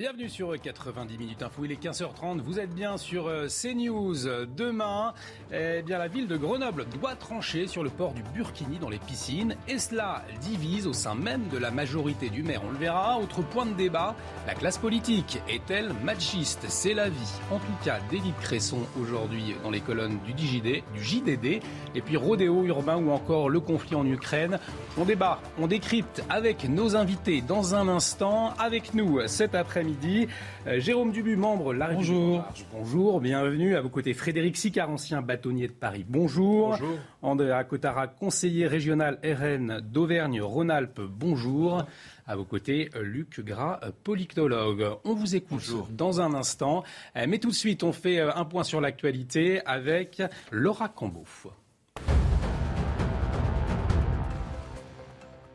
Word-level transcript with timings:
Bienvenue 0.00 0.30
sur 0.30 0.58
90 0.58 1.18
minutes 1.18 1.42
info. 1.42 1.62
Il 1.66 1.72
est 1.72 1.82
15h30. 1.82 2.40
Vous 2.40 2.58
êtes 2.58 2.74
bien 2.74 2.96
sur 2.96 3.26
euh, 3.26 3.48
CNews. 3.48 4.46
Demain, 4.56 5.12
eh 5.52 5.82
bien, 5.82 5.98
la 5.98 6.08
ville 6.08 6.26
de 6.26 6.38
Grenoble 6.38 6.86
doit 6.98 7.16
trancher 7.16 7.66
sur 7.66 7.82
le 7.82 7.90
port 7.90 8.14
du 8.14 8.22
Burkini 8.34 8.78
dans 8.78 8.88
les 8.88 8.98
piscines. 8.98 9.56
Et 9.68 9.78
cela 9.78 10.24
divise 10.40 10.86
au 10.86 10.94
sein 10.94 11.14
même 11.14 11.48
de 11.48 11.58
la 11.58 11.70
majorité 11.70 12.30
du 12.30 12.42
maire. 12.42 12.62
On 12.66 12.70
le 12.70 12.78
verra. 12.78 13.18
Autre 13.18 13.42
point 13.42 13.66
de 13.66 13.74
débat 13.74 14.16
la 14.46 14.54
classe 14.54 14.78
politique 14.78 15.42
est-elle 15.50 15.92
machiste? 16.02 16.64
C'est 16.68 16.94
la 16.94 17.10
vie. 17.10 17.34
En 17.50 17.58
tout 17.58 17.84
cas, 17.84 17.98
d'Élite 18.10 18.40
Cresson 18.40 18.78
aujourd'hui 18.98 19.54
dans 19.62 19.70
les 19.70 19.80
colonnes 19.80 20.18
du 20.24 20.32
DJD, 20.32 20.82
du 20.94 21.04
JDD. 21.04 21.62
Et 21.94 22.00
puis 22.00 22.16
Rodéo 22.16 22.64
urbain 22.64 22.96
ou 22.96 23.10
encore 23.10 23.50
le 23.50 23.60
conflit 23.60 23.96
en 23.96 24.06
Ukraine. 24.06 24.58
On 24.96 25.04
débat, 25.04 25.42
on 25.58 25.66
décrypte 25.66 26.24
avec 26.30 26.66
nos 26.66 26.96
invités 26.96 27.42
dans 27.42 27.74
un 27.74 27.86
instant. 27.86 28.54
Avec 28.58 28.94
nous 28.94 29.20
cet 29.26 29.54
après 29.54 29.89
midi 29.90 30.28
euh, 30.66 30.78
Jérôme 30.78 31.10
Dubu, 31.10 31.36
membre 31.36 31.74
La 31.74 31.92
Bonjour. 31.92 32.44
Bonjour, 32.72 33.20
bienvenue. 33.20 33.74
À 33.74 33.80
vos 33.80 33.88
côtés, 33.88 34.14
Frédéric 34.14 34.56
Sicard, 34.56 34.90
ancien 34.90 35.20
bâtonnier 35.20 35.66
de 35.66 35.72
Paris. 35.72 36.04
Bonjour. 36.08 36.70
Bonjour. 36.70 36.98
Andrea 37.22 37.64
Cotara, 37.64 38.06
conseiller 38.06 38.66
régional 38.66 39.18
RN 39.24 39.80
d'Auvergne-Rhône-Alpes. 39.80 41.00
Bonjour. 41.00 41.84
À 42.26 42.36
vos 42.36 42.44
côtés, 42.44 42.90
Luc 43.00 43.40
Gras, 43.40 43.80
politologue. 44.04 44.86
On 45.04 45.14
vous 45.14 45.34
écoute 45.34 45.68
dans 45.90 46.20
un 46.20 46.34
instant. 46.34 46.84
Euh, 47.16 47.26
Mais 47.28 47.38
tout 47.38 47.50
de 47.50 47.54
suite, 47.54 47.82
on 47.82 47.92
fait 47.92 48.20
euh, 48.20 48.30
un 48.34 48.44
point 48.44 48.62
sur 48.62 48.80
l'actualité 48.80 49.60
avec 49.66 50.22
Laura 50.52 50.88
Cambeau. 50.88 51.24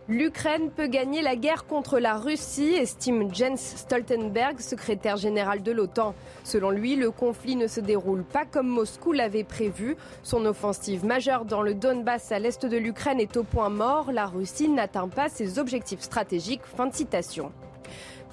L'Ukraine 0.08 0.70
peut 0.70 0.86
gagner 0.86 1.24
la 1.24 1.36
guerre 1.36 1.66
contre 1.66 1.98
la 1.98 2.18
Russie, 2.18 2.76
estime 2.76 3.34
Jens 3.34 3.60
Stoltenberg, 3.60 4.60
secrétaire 4.60 5.18
général 5.18 5.64
de 5.64 5.72
l'OTAN. 5.72 6.14
Selon 6.44 6.70
lui, 6.70 6.96
le 6.96 7.10
conflit 7.10 7.56
ne 7.56 7.66
se 7.66 7.80
déroule 7.80 8.24
pas 8.24 8.46
comme 8.46 8.68
Moscou 8.68 9.14
l'avait 9.14 9.44
prévu. 9.44 9.98
Son 10.22 10.46
offensive 10.46 11.04
majeure 11.04 11.46
dans 11.46 11.64
le 11.64 11.74
Donbass 11.74 12.32
à 12.32 12.38
l'est 12.38 12.68
de 12.68 12.78
l'Ukraine 12.78 13.20
est 13.20 13.36
au 13.36 13.44
point 13.44 13.70
mort. 13.70 14.12
La 14.12 14.28
Russie 14.28 14.70
n'atteint 14.70 15.08
pas 15.08 15.28
ses 15.28 15.58
objectifs 15.58 16.02
stratégiques. 16.02 16.62
Fin 16.64 16.86
de 16.86 16.94
citation. 16.94 17.52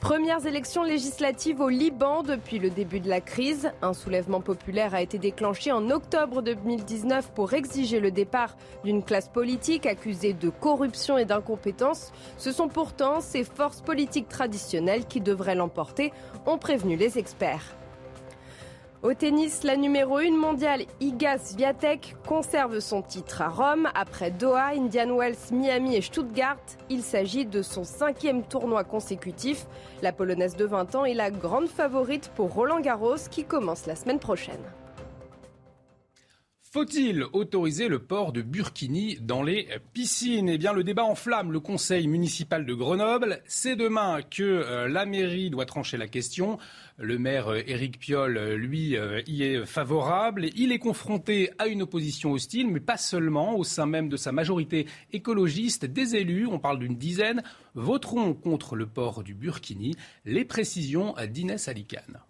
Premières 0.02 0.46
élections 0.46 0.82
législatives 0.82 1.60
au 1.60 1.68
Liban 1.68 2.24
depuis 2.24 2.58
le 2.58 2.70
début 2.70 2.98
de 2.98 3.08
la 3.08 3.20
crise. 3.20 3.70
Un 3.82 3.92
soulèvement 3.92 4.40
populaire 4.40 4.96
a 4.96 5.00
été 5.00 5.16
déclenché 5.16 5.70
en 5.70 5.90
octobre 5.90 6.42
2019 6.42 7.30
pour 7.32 7.52
exiger 7.52 8.00
le 8.00 8.10
départ 8.10 8.56
d'une 8.82 9.04
classe 9.04 9.28
politique 9.28 9.86
accusée 9.86 10.32
de 10.32 10.50
corruption 10.50 11.18
et 11.18 11.24
d'incompétence. 11.24 12.10
Ce 12.36 12.50
sont 12.50 12.66
pourtant 12.66 13.20
ces 13.20 13.44
forces 13.44 13.80
politiques 13.80 14.28
traditionnelles 14.28 15.06
qui 15.06 15.20
devraient 15.20 15.54
l'emporter, 15.54 16.12
ont 16.46 16.58
prévenu 16.58 16.96
les 16.96 17.16
experts. 17.16 17.76
Au 19.02 19.14
tennis, 19.14 19.64
la 19.64 19.76
numéro 19.76 20.18
1 20.18 20.30
mondiale 20.30 20.82
Iga 21.00 21.36
Swiatek 21.36 22.14
conserve 22.24 22.78
son 22.78 23.02
titre 23.02 23.42
à 23.42 23.48
Rome 23.48 23.88
après 23.96 24.30
Doha, 24.30 24.66
Indian 24.76 25.16
Wells, 25.16 25.50
Miami 25.50 25.96
et 25.96 26.02
Stuttgart. 26.02 26.60
Il 26.88 27.02
s'agit 27.02 27.44
de 27.44 27.62
son 27.62 27.82
cinquième 27.82 28.44
tournoi 28.44 28.84
consécutif. 28.84 29.66
La 30.02 30.12
Polonaise 30.12 30.54
de 30.54 30.66
20 30.66 30.94
ans 30.94 31.04
est 31.04 31.14
la 31.14 31.32
grande 31.32 31.66
favorite 31.66 32.30
pour 32.36 32.54
Roland 32.54 32.78
Garros 32.78 33.16
qui 33.28 33.42
commence 33.42 33.86
la 33.86 33.96
semaine 33.96 34.20
prochaine. 34.20 34.62
Faut-il 36.72 37.24
autoriser 37.34 37.86
le 37.88 37.98
port 37.98 38.32
de 38.32 38.40
burkini 38.40 39.18
dans 39.20 39.42
les 39.42 39.68
piscines? 39.92 40.48
Eh 40.48 40.56
bien, 40.56 40.72
le 40.72 40.82
débat 40.82 41.04
enflamme 41.04 41.52
le 41.52 41.60
conseil 41.60 42.06
municipal 42.08 42.64
de 42.64 42.72
Grenoble. 42.72 43.42
C'est 43.44 43.76
demain 43.76 44.22
que 44.22 44.42
euh, 44.42 44.88
la 44.88 45.04
mairie 45.04 45.50
doit 45.50 45.66
trancher 45.66 45.98
la 45.98 46.08
question. 46.08 46.56
Le 46.96 47.18
maire 47.18 47.48
euh, 47.48 47.60
Éric 47.66 47.98
Piolle, 47.98 48.38
euh, 48.38 48.56
lui, 48.56 48.96
y 49.26 49.42
est 49.42 49.66
favorable. 49.66 50.46
Il 50.56 50.72
est 50.72 50.78
confronté 50.78 51.50
à 51.58 51.66
une 51.66 51.82
opposition 51.82 52.32
hostile, 52.32 52.68
mais 52.68 52.80
pas 52.80 52.96
seulement. 52.96 53.54
Au 53.54 53.64
sein 53.64 53.84
même 53.84 54.08
de 54.08 54.16
sa 54.16 54.32
majorité 54.32 54.86
écologiste, 55.12 55.84
des 55.84 56.16
élus, 56.16 56.46
on 56.46 56.58
parle 56.58 56.78
d'une 56.78 56.96
dizaine, 56.96 57.42
voteront 57.74 58.32
contre 58.32 58.76
le 58.76 58.86
port 58.86 59.22
du 59.22 59.34
burkini. 59.34 59.94
Les 60.24 60.46
précisions 60.46 61.16
d'Inès 61.28 61.68
Alicane. 61.68 62.20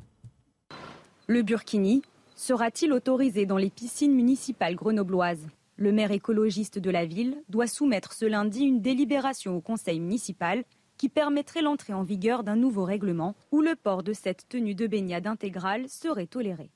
Le 1.28 1.42
burkini 1.42 2.02
sera-t-il 2.42 2.92
autorisé 2.92 3.47
dans 3.47 3.56
les 3.56 3.70
piscines 3.70 4.14
municipales 4.14 4.75
grenobloises? 4.75 5.47
Le 5.76 5.92
maire 5.92 6.10
écologiste 6.10 6.80
de 6.80 6.91
la 6.91 7.04
ville 7.04 7.36
doit 7.48 7.69
soumettre 7.69 8.14
ce 8.14 8.25
lundi 8.25 8.64
une 8.64 8.80
délibération 8.80 9.56
au 9.56 9.60
conseil 9.60 10.00
municipal 10.00 10.64
qui 10.97 11.08
permettrait 11.08 11.62
l'entrée 11.62 11.92
en 11.92 12.02
vigueur 12.02 12.42
d'un 12.42 12.56
nouveau 12.56 12.84
règlement 12.84 13.36
où 13.52 13.62
le 13.62 13.76
port 13.76 14.02
de 14.02 14.12
cette 14.12 14.48
tenue 14.48 14.75
de 14.75 14.88
baignade 14.88 15.28
intégrale 15.28 15.88
serait 15.88 16.26
toléré. 16.26 16.70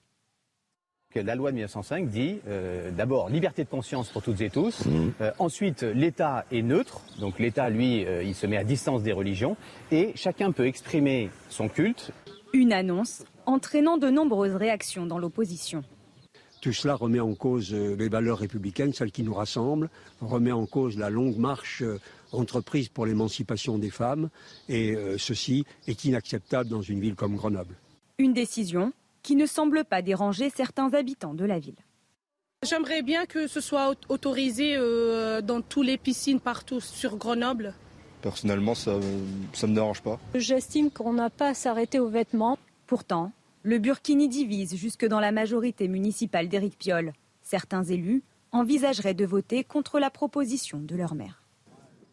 Que 1.10 1.18
la 1.18 1.34
loi 1.34 1.50
de 1.50 1.56
1905 1.56 2.08
dit 2.10 2.38
euh, 2.46 2.92
d'abord 2.92 3.28
liberté 3.28 3.64
de 3.64 3.68
conscience 3.68 4.08
pour 4.08 4.22
toutes 4.22 4.42
et 4.42 4.50
tous. 4.50 4.84
Euh, 5.20 5.32
ensuite, 5.40 5.82
l'État 5.82 6.44
est 6.52 6.62
neutre, 6.62 7.00
donc 7.18 7.40
l'État, 7.40 7.70
lui, 7.70 8.04
euh, 8.04 8.22
il 8.22 8.36
se 8.36 8.46
met 8.46 8.56
à 8.56 8.64
distance 8.64 9.02
des 9.02 9.12
religions, 9.12 9.56
et 9.90 10.12
chacun 10.14 10.52
peut 10.52 10.66
exprimer 10.66 11.30
son 11.48 11.68
culte. 11.68 12.12
Une 12.52 12.72
annonce 12.72 13.24
entraînant 13.46 13.96
de 13.96 14.08
nombreuses 14.10 14.54
réactions 14.54 15.06
dans 15.06 15.18
l'opposition. 15.18 15.82
Tout 16.60 16.72
cela 16.72 16.94
remet 16.94 17.20
en 17.20 17.34
cause 17.34 17.72
euh, 17.72 17.94
les 17.96 18.08
valeurs 18.08 18.38
républicaines, 18.38 18.92
celles 18.92 19.12
qui 19.12 19.22
nous 19.22 19.34
rassemblent, 19.34 19.88
remet 20.20 20.52
en 20.52 20.66
cause 20.66 20.96
la 20.98 21.10
longue 21.10 21.36
marche 21.36 21.82
euh, 21.82 21.98
entreprise 22.32 22.88
pour 22.88 23.06
l'émancipation 23.06 23.78
des 23.78 23.90
femmes, 23.90 24.30
et 24.68 24.94
euh, 24.96 25.16
ceci 25.18 25.64
est 25.86 26.04
inacceptable 26.04 26.68
dans 26.68 26.82
une 26.82 26.98
ville 27.00 27.14
comme 27.14 27.36
Grenoble. 27.36 27.74
Une 28.18 28.32
décision 28.32 28.92
qui 29.22 29.36
ne 29.36 29.46
semble 29.46 29.84
pas 29.84 30.02
déranger 30.02 30.50
certains 30.50 30.92
habitants 30.94 31.34
de 31.34 31.44
la 31.44 31.58
ville. 31.58 31.76
J'aimerais 32.66 33.02
bien 33.02 33.26
que 33.26 33.46
ce 33.46 33.60
soit 33.60 33.90
au- 33.90 34.12
autorisé 34.14 34.76
dans 35.42 35.60
toutes 35.60 35.86
les 35.86 35.98
piscines 35.98 36.40
partout 36.40 36.80
sur 36.80 37.16
Grenoble. 37.16 37.74
Personnellement, 38.22 38.74
ça 38.74 38.98
ça 39.52 39.66
me 39.66 39.74
dérange 39.74 40.00
pas. 40.02 40.18
J'estime 40.34 40.90
qu'on 40.90 41.12
n'a 41.12 41.28
pas 41.30 41.50
à 41.50 41.54
s'arrêter 41.54 42.00
aux 42.00 42.08
vêtements. 42.08 42.58
Pourtant, 42.86 43.32
le 43.62 43.78
burkini 43.78 44.28
divise 44.28 44.76
jusque 44.76 45.06
dans 45.06 45.18
la 45.18 45.32
majorité 45.32 45.88
municipale 45.88 46.48
d'Éric 46.48 46.78
Piolle. 46.78 47.12
Certains 47.42 47.82
élus 47.82 48.22
envisageraient 48.52 49.14
de 49.14 49.26
voter 49.26 49.64
contre 49.64 49.98
la 49.98 50.10
proposition 50.10 50.78
de 50.78 50.94
leur 50.94 51.14
maire. 51.14 51.42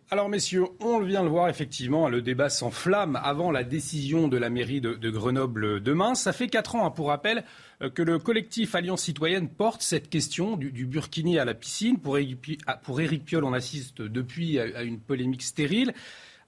Alors 0.10 0.30
messieurs, 0.30 0.66
on 0.80 1.00
vient 1.00 1.24
le 1.24 1.30
voir 1.30 1.50
effectivement, 1.50 2.10
le 2.10 2.22
débat 2.22 2.50
s'enflamme 2.50 3.20
avant 3.24 3.52
la 3.52 3.64
décision 3.64 4.28
de 4.28 4.38
la 4.38 4.50
mairie 4.50 4.82
de, 4.82 5.10
Grenoble 5.10 5.82
demain. 5.82 6.14
Ça 6.14 6.34
fait 6.34 6.48
quatre 6.48 6.76
ans, 6.76 6.86
hein, 6.86 6.92
pour 6.92 7.08
rappel, 7.08 7.44
euh, 7.82 7.90
que 7.90 8.02
le 8.02 8.20
collectif 8.20 8.76
Alliance 8.76 9.04
Citoyenne 9.04 9.48
porte 9.48 9.82
cette 9.82 10.10
question 10.10 10.58
du, 10.58 10.86
burkini 10.86 11.40
à 11.40 11.46
la 11.46 11.54
piscine. 11.54 11.98
Pour 11.98 12.18
Éric, 12.18 12.42
Pi- 12.42 12.58
ah, 12.68 12.78
pour 12.78 13.00
Éric 13.00 13.26
Piolle, 13.26 13.44
on 13.44 13.54
assiste 13.54 14.02
depuis 14.02 14.60
à 14.60 14.84
une 14.84 15.00
polémique 15.00 15.42
stérile. 15.42 15.94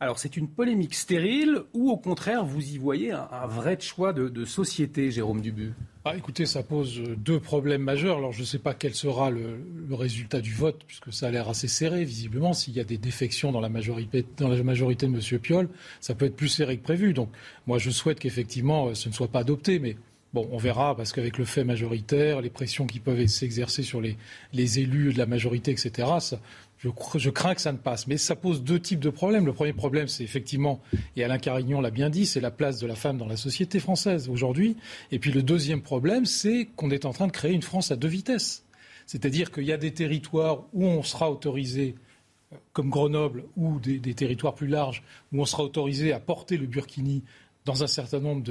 Alors 0.06 0.20
c'est 0.20 0.38
une 0.38 0.48
polémique 0.48 0.94
stérile 0.94 1.64
ou 1.74 1.90
au 1.90 1.98
contraire 1.98 2.46
vous 2.46 2.64
y 2.64 2.78
voyez 2.78 3.12
un, 3.12 3.48
vrai 3.48 3.76
choix 3.80 4.14
de, 4.14 4.46
société, 4.46 5.10
Jérôme 5.10 5.42
Dubu? 5.42 5.74
Ah, 6.08 6.16
écoutez, 6.16 6.46
ça 6.46 6.62
pose 6.62 7.00
euh, 7.00 7.16
deux 7.16 7.40
problèmes 7.40 7.82
majeurs. 7.82 8.18
Alors, 8.20 8.32
je 8.32 8.42
ne 8.42 8.46
sais 8.46 8.60
pas 8.60 8.76
quel 8.76 8.94
sera 8.94 9.32
le, 9.32 9.58
résultat 9.90 10.42
du 10.42 10.54
vote, 10.54 10.84
puisque 10.86 11.12
ça 11.12 11.26
a 11.26 11.32
l'air 11.32 11.50
assez 11.50 11.68
serré, 11.68 12.06
visiblement. 12.06 12.54
S'il 12.54 12.76
y 12.76 12.80
a 12.80 12.84
des 12.84 13.00
défections 13.00 13.52
dans 13.52 13.62
la 13.62 13.70
majorité, 13.70 14.24
dans 14.38 14.48
la 14.48 14.62
majorité 14.62 15.08
de 15.08 15.16
M. 15.16 15.40
Piolle, 15.40 15.70
ça 16.02 16.14
peut 16.14 16.26
être 16.26 16.36
plus 16.36 16.50
serré 16.50 16.78
que 16.78 16.84
prévu. 16.84 17.14
Donc, 17.14 17.30
moi, 17.66 17.80
je 17.80 17.90
souhaite 17.90 18.20
qu'effectivement, 18.20 18.90
euh, 18.90 18.94
ce 18.94 19.10
ne 19.10 19.14
soit 19.16 19.30
pas 19.30 19.40
adopté. 19.40 19.80
Mais 19.80 19.98
bon, 20.32 20.48
on 20.52 20.58
verra, 20.58 20.96
parce 20.96 21.14
qu'avec 21.14 21.40
le 21.40 21.46
fait 21.46 21.64
majoritaire, 21.64 22.42
les 22.42 22.52
pressions 22.52 22.86
qui 22.86 23.00
peuvent 23.00 23.26
s'exercer 23.26 23.82
sur 23.82 24.02
les, 24.02 24.16
les 24.54 24.78
élus 24.78 25.14
de 25.14 25.18
la 25.18 25.26
majorité, 25.26 25.72
etc., 25.72 26.08
ça, 26.20 26.40
je, 26.78 26.90
cr- 26.90 27.18
je 27.18 27.30
crains 27.30 27.56
que 27.56 27.62
ça 27.62 27.72
ne 27.72 27.78
passe. 27.78 28.08
Mais 28.08 28.18
ça 28.18 28.36
pose 28.36 28.64
deux 28.64 28.80
types 28.80 29.00
de 29.00 29.10
problèmes. 29.10 29.46
Le 29.46 29.54
premier 29.54 29.74
problème, 29.74 30.08
c'est 30.08 30.24
effectivement, 30.24 30.82
et 31.16 31.24
Alain 31.24 31.38
Carignon 31.38 31.82
l'a 31.82 31.92
bien 31.92 32.10
dit, 32.10 32.26
c'est 32.26 32.42
la 32.42 32.52
place 32.52 32.80
de 32.80 32.88
la 32.88 32.96
femme 32.96 33.18
dans 33.18 33.28
la 33.28 33.38
société 33.38 33.80
française 33.80 34.30
aujourd'hui. 34.30 34.76
Et 35.12 35.20
puis 35.20 35.32
le 35.32 35.44
deuxième 35.44 35.82
problème, 35.82 36.26
c'est 36.26 36.68
qu'on 36.76 36.92
est 36.92 37.06
en 37.06 37.14
train 37.14 37.28
de 37.28 37.32
créer 37.32 37.54
une 37.54 37.62
France 37.62 37.92
à 37.92 37.96
deux 37.96 38.08
vitesses. 38.08 38.64
C'est-à-dire 39.06 39.52
qu'il 39.52 39.66
y 39.66 39.72
a 39.72 39.78
des 39.78 39.94
territoires 39.94 40.64
où 40.74 40.86
on 40.86 41.04
sera 41.04 41.32
autorisé 41.32 41.96
comme 42.74 42.90
Grenoble 42.90 43.44
ou 43.58 43.80
des, 43.80 44.00
territoires 44.14 44.56
plus 44.56 44.68
larges 44.68 45.04
où 45.32 45.42
on 45.42 45.46
sera 45.46 45.64
autorisé 45.64 46.14
à 46.14 46.20
porter 46.20 46.58
le 46.58 46.68
burkini 46.68 47.24
dans 47.66 47.84
un 47.84 47.88
certain 47.88 48.20
nombre 48.20 48.44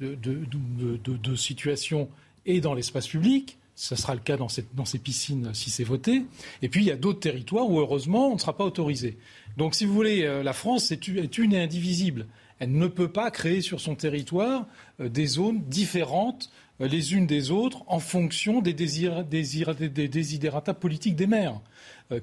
de 0.00 1.36
situations 1.36 2.08
et 2.44 2.60
dans 2.60 2.74
l'espace 2.74 3.08
public. 3.08 3.58
Ce 3.78 3.94
sera 3.94 4.14
le 4.14 4.20
cas 4.20 4.38
dans, 4.38 4.48
ces 4.48 4.98
piscines 4.98 5.50
si 5.52 5.68
c'est 5.68 5.84
voté. 5.84 6.24
Et 6.62 6.70
puis 6.70 6.80
il 6.80 6.86
y 6.86 6.90
a 6.90 6.96
d'autres 6.96 7.20
territoires 7.20 7.68
où 7.68 7.78
heureusement 7.78 8.30
on 8.30 8.34
ne 8.34 8.40
sera 8.40 8.56
pas 8.56 8.64
autorisé. 8.64 9.18
Donc 9.58 9.74
si 9.74 9.84
vous 9.84 9.92
voulez, 9.92 10.24
euh, 10.24 10.42
la 10.42 10.54
France 10.54 10.90
est, 10.92 11.08
une 11.08 11.52
et 11.52 11.60
indivisible. 11.60 12.26
Elle 12.58 12.72
ne 12.72 12.86
peut 12.86 13.12
pas 13.12 13.30
créer 13.30 13.60
sur 13.60 13.80
son 13.80 13.94
territoire 13.94 14.66
euh, 15.00 15.10
des 15.10 15.26
zones 15.26 15.62
différentes 15.64 16.50
euh, 16.80 16.88
les 16.88 17.12
unes 17.12 17.26
des 17.26 17.50
autres 17.50 17.82
en 17.86 17.98
fonction 17.98 18.62
des, 18.62 18.72
désidérata 18.72 20.72
politiques 20.72 21.16
des 21.16 21.26
maires. 21.26 21.60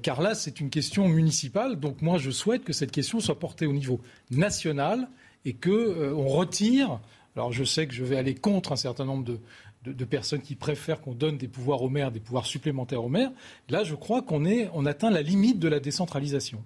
car 0.02 0.22
là, 0.22 0.34
c'est 0.34 0.58
une 0.58 0.70
question 0.70 1.08
municipale. 1.08 1.78
Donc 1.78 2.02
moi, 2.02 2.18
je 2.18 2.32
souhaite 2.32 2.64
que 2.64 2.72
cette 2.72 2.90
question 2.90 3.20
soit 3.20 3.38
portée 3.38 3.66
au 3.66 3.72
niveau 3.72 4.00
national 4.32 5.08
et 5.44 5.52
qu'on 5.52 6.26
retire. 6.26 6.98
Alors 7.36 7.52
je 7.52 7.64
sais 7.64 7.86
que 7.86 7.94
je 7.94 8.04
vais 8.04 8.16
aller 8.16 8.34
contre 8.34 8.72
un 8.72 8.76
certain 8.76 9.04
nombre 9.04 9.24
de, 9.24 9.40
de, 9.84 10.04
personnes 10.04 10.42
qui 10.42 10.54
préfèrent 10.54 11.00
qu'on 11.00 11.14
donne 11.14 11.38
des 11.38 11.48
pouvoirs 11.48 11.82
aux 11.82 11.88
maires, 11.88 12.10
des 12.10 12.20
pouvoirs 12.20 12.46
supplémentaires 12.46 13.04
aux 13.04 13.08
maires. 13.08 13.30
Là, 13.68 13.84
je 13.84 13.94
crois 13.94 14.22
qu'on 14.22 14.44
on 14.74 14.86
atteint 14.86 15.10
la 15.10 15.22
limite 15.22 15.58
de 15.58 15.68
la 15.68 15.80
décentralisation. 15.80 16.62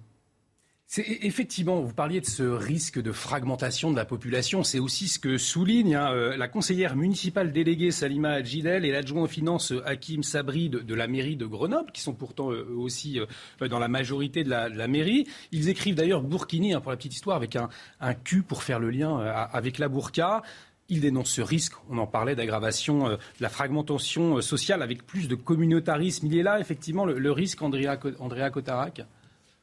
Effectivement, 0.97 1.81
vous 1.81 1.93
parliez 1.93 2.19
de 2.19 2.25
ce 2.25 2.41
risque 2.41 2.99
de 2.99 3.11
fragmentation 3.11 3.91
de 3.91 3.95
la 3.95 4.05
population. 4.05 4.63
C'est 4.63 4.79
aussi 4.79 5.07
ce 5.07 5.19
que 5.19 5.37
souligne 5.37 5.93
hein, 5.93 6.11
euh, 6.11 6.35
la 6.35 6.47
conseillère 6.47 6.95
municipale 6.95 7.51
déléguée 7.51 7.91
Salima 7.91 8.31
Adjidel 8.31 8.85
et 8.85 8.91
l'adjoint 8.91 9.21
aux 9.21 9.27
finances 9.27 9.71
Hakim 9.85 10.23
Sabri 10.23 10.67
de, 10.67 10.95
la 10.95 11.07
mairie 11.07 11.35
de 11.35 11.45
Grenoble, 11.45 11.91
qui 11.91 12.01
sont 12.01 12.13
pourtant 12.13 12.51
euh, 12.51 12.65
aussi 12.75 13.19
euh, 13.19 13.67
dans 13.67 13.77
la 13.77 13.87
majorité 13.87 14.43
de 14.43 14.49
la, 14.49 14.87
mairie. 14.87 15.27
Ils 15.51 15.69
écrivent 15.69 15.93
d'ailleurs 15.93 16.23
Burkini, 16.23 16.73
hein, 16.73 16.81
pour 16.81 16.89
la 16.89 16.97
petite 16.97 17.13
histoire, 17.13 17.37
avec 17.37 17.55
un, 17.55 17.69
un 17.99 18.15
Q 18.15 18.41
pour 18.41 18.63
faire 18.63 18.79
le 18.79 18.89
lien 18.89 19.19
avec 19.19 19.77
la 19.77 19.89
burqa. 19.89 20.41
Il 20.89 21.01
dénonce 21.01 21.29
ce 21.29 21.41
risque, 21.41 21.73
on 21.89 21.97
en 21.99 22.07
parlait, 22.07 22.35
d'aggravation 22.35 23.07
euh, 23.07 23.15
de 23.15 23.41
la 23.41 23.49
fragmentation 23.49 24.37
euh, 24.37 24.41
sociale 24.41 24.81
avec 24.81 25.05
plus 25.05 25.27
de 25.27 25.35
communautarisme. 25.35 26.25
Il 26.27 26.37
est 26.37 26.43
là, 26.43 26.59
effectivement, 26.59 27.05
le, 27.05 27.31
risque, 27.31 27.61
Andrea, 27.61 27.99
Andrea 28.19 28.49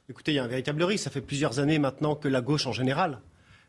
Écoutez, 0.08 0.32
il 0.32 0.34
y 0.36 0.38
a 0.38 0.44
un 0.44 0.48
véritable 0.48 0.84
risque. 0.84 1.04
Ça 1.04 1.10
fait 1.10 1.20
plusieurs 1.20 1.58
années 1.58 1.80
maintenant 1.80 2.14
que 2.14 2.28
la 2.28 2.40
gauche 2.40 2.68
en 2.68 2.72
général 2.72 3.20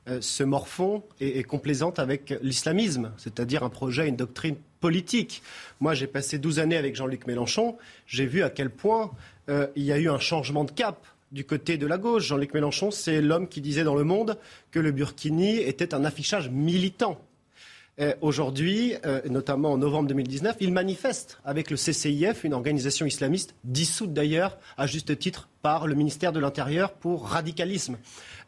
euh, 0.07 0.21
se 0.21 0.43
morfond 0.43 1.03
et, 1.19 1.43
complaisante 1.43 1.97
avec 1.97 2.35
l'islamisme, 2.43 3.11
c'est-à-dire 3.17 3.63
un 3.63 3.69
projet, 3.69 4.07
une 4.07 4.15
doctrine 4.15 4.55
politique. 4.79 5.41
Moi, 5.79 5.95
j'ai 5.95 6.05
passé 6.07 6.37
12 6.37 6.59
années 6.59 6.77
avec 6.77 6.95
Jean-Luc 6.95 7.25
Mélenchon. 7.25 7.75
J'ai 8.05 8.27
vu 8.27 8.43
à 8.43 8.51
quel 8.51 8.69
point 8.69 9.11
il 9.49 9.83
y 9.83 9.93
a 9.93 9.97
eu 9.97 10.09
un 10.09 10.19
changement 10.19 10.65
de 10.65 10.71
cap 10.71 11.07
du 11.31 11.45
côté 11.45 11.77
de 11.77 11.87
la 11.87 11.97
gauche. 11.97 12.25
Jean-Luc 12.27 12.53
Mélenchon, 12.53 12.91
c'est 12.91 13.21
l'homme 13.21 13.47
qui 13.47 13.61
disait 13.61 13.83
dans 13.83 13.95
Le 13.95 14.03
Monde 14.03 14.37
que 14.71 14.79
le 14.79 14.91
Burkini 14.91 15.57
était 15.57 15.93
un 15.93 16.05
affichage 16.05 16.49
militant. 16.49 17.19
Euh, 17.99 18.13
aujourd'hui, 18.21 18.93
euh, 19.05 19.21
notamment 19.27 19.71
en 19.71 19.77
novembre 19.77 20.09
2019, 20.09 20.57
il 20.59 20.71
manifeste 20.71 21.39
avec 21.43 21.71
le 21.71 21.77
CCIF, 21.77 22.43
une 22.43 22.53
organisation 22.53 23.07
islamiste 23.07 23.55
dissoute 23.63 24.13
d'ailleurs 24.13 24.59
à 24.77 24.85
juste 24.85 25.17
titre 25.17 25.49
par 25.63 25.87
le 25.87 25.95
ministère 25.95 26.31
de 26.31 26.39
l'Intérieur 26.39 26.93
pour 26.93 27.27
radicalisme. 27.27 27.97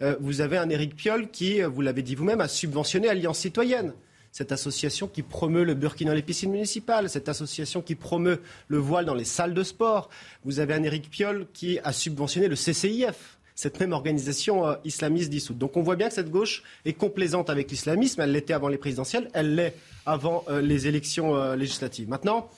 Euh, 0.03 0.15
vous 0.19 0.41
avez 0.41 0.57
un 0.57 0.69
Éric 0.69 0.95
Piolle 0.95 1.31
qui, 1.31 1.61
vous 1.61 1.81
l'avez 1.81 2.03
dit 2.03 2.13
vous-même, 2.13 2.41
a 2.41 2.47
subventionné 2.47 3.09
Alliance 3.09 3.39
citoyenne 3.39 3.93
cette 4.31 4.51
association 4.51 5.07
qui 5.07 5.23
promeut 5.23 5.63
le 5.63 5.73
burkini 5.73 6.09
dans 6.09 6.15
les 6.15 6.21
piscines 6.21 6.51
municipales, 6.51 7.09
cette 7.09 7.29
association 7.29 7.81
qui 7.81 7.95
promeut 7.95 8.41
le 8.67 8.77
voile 8.77 9.05
dans 9.05 9.15
les 9.15 9.25
salles 9.25 9.55
de 9.55 9.63
sport. 9.63 10.09
Vous 10.45 10.59
avez 10.59 10.75
un 10.75 10.83
Éric 10.83 11.09
Piolle 11.09 11.47
qui 11.51 11.79
a 11.83 11.91
subventionné 11.91 12.47
le 12.47 12.55
CCIF, 12.55 13.38
cette 13.59 13.81
même 13.81 13.91
organisation 13.91 14.65
euh, 14.65 14.75
islamiste 14.85 15.29
dissoute. 15.29 15.57
Donc 15.57 15.75
on 15.75 15.81
voit 15.81 15.97
bien 15.97 16.07
que 16.07 16.13
cette 16.13 16.31
gauche 16.31 16.63
est 16.85 16.93
complaisante 16.93 17.49
avec 17.49 17.69
l'islamisme. 17.69 18.21
Elle 18.21 18.31
l'était 18.31 18.53
avant 18.53 18.69
les 18.69 18.77
présidentielles, 18.77 19.29
elle 19.33 19.55
l'est 19.55 19.75
avant 20.05 20.45
euh, 20.47 20.61
les 20.61 20.87
élections 20.87 21.35
euh, 21.35 21.57
législatives. 21.57 22.07
Maintenant, 22.07 22.49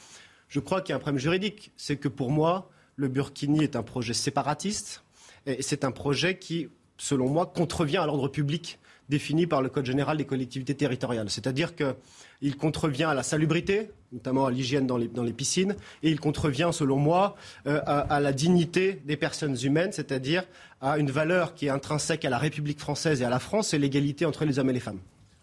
je 0.47 0.59
crois 0.59 0.79
qu'il 0.81 0.91
y 0.91 0.93
a 0.93 0.97
un 0.97 0.99
problème 0.99 1.19
juridique. 1.19 1.71
C'est 1.75 1.97
que 1.97 2.07
pour 2.07 2.29
moi, 2.29 2.69
le 2.97 3.07
Burkini 3.07 3.63
est 3.63 3.75
un 3.75 3.81
projet 3.81 4.13
séparatiste 4.13 5.03
et 5.47 5.63
c'est 5.63 5.85
un 5.85 5.91
projet 5.91 6.37
qui, 6.37 6.69
selon 6.99 7.29
moi, 7.29 7.47
contrevient 7.47 7.97
à 7.97 8.05
l'ordre 8.05 8.27
public 8.27 8.77
défini 9.11 9.45
par 9.45 9.61
le 9.61 9.69
Code 9.69 9.85
général 9.85 10.17
des 10.17 10.25
collectivités 10.25 10.73
territoriales. 10.73 11.29
C'est-à-dire 11.29 11.75
qu'il 11.75 12.55
contrevient 12.57 13.03
à 13.03 13.13
la 13.13 13.23
salubrité, 13.23 13.91
notamment 14.13 14.45
à 14.45 14.51
l'hygiène 14.51 14.87
dans 14.87 14.97
les, 14.97 15.33
piscines, 15.33 15.75
et 16.01 16.09
il 16.09 16.19
contrevient, 16.19 16.69
selon 16.71 16.95
moi, 16.95 17.35
euh, 17.67 17.81
à, 17.85 18.19
la 18.19 18.31
dignité 18.31 19.01
des 19.05 19.17
personnes 19.17 19.57
humaines, 19.61 19.91
c'est-à-dire 19.91 20.45
à 20.79 20.97
une 20.97 21.11
valeur 21.11 21.53
qui 21.53 21.67
est 21.67 21.69
intrinsèque 21.69 22.25
à 22.25 22.29
la 22.29 22.37
République 22.37 22.79
française 22.79 23.21
et 23.21 23.25
à 23.25 23.29
la 23.29 23.39
France, 23.39 23.67
c'est 23.69 23.77
l'égalité 23.77 24.25
entre 24.25 24.45
les 24.45 24.57
hommes 24.57 24.69
et 24.69 24.73
les 24.73 24.79
femmes. 24.79 24.99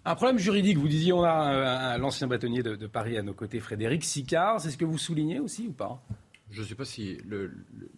Un 0.07 0.15
problème 0.15 0.39
juridique, 0.39 0.79
vous 0.79 0.89
disiez, 0.89 1.13
on 1.13 1.23
a 1.23 1.53
euh, 1.53 1.99
l'ancien 1.99 2.27
bâtonnier 2.27 2.63
de, 2.63 2.75
de, 2.75 2.87
Paris 2.87 3.19
à 3.19 3.23
nos 3.23 3.35
côtés, 3.35 3.61
Frédéric 3.61 4.03
Sicard, 4.03 4.61
c'est 4.63 4.71
ce 4.71 4.79
que 4.79 4.87
vous 4.87 4.97
soulignez 4.97 5.39
aussi 5.39 5.67
ou 5.69 5.73
pas? 5.73 6.01
Je 6.51 6.63
ne 6.63 6.67
sais 6.67 6.75
pas 6.75 6.85
si 6.85 7.19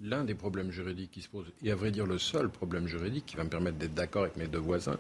l'un 0.03 0.25
des 0.25 0.35
problèmes 0.35 0.71
juridiques 0.73 1.11
qui 1.13 1.23
se 1.23 1.29
pose, 1.29 1.47
et 1.63 1.71
à 1.71 1.77
vrai 1.77 1.91
dire 1.91 2.07
le 2.07 2.19
seul 2.19 2.49
problème 2.49 2.89
juridique 2.89 3.27
qui 3.27 3.37
va 3.37 3.45
me 3.45 3.49
permettre 3.49 3.79
d'être 3.79 3.95
d'accord 3.95 4.23
avec 4.23 4.37
mes 4.37 4.47
deux 4.47 4.59
voisins, 4.59 4.99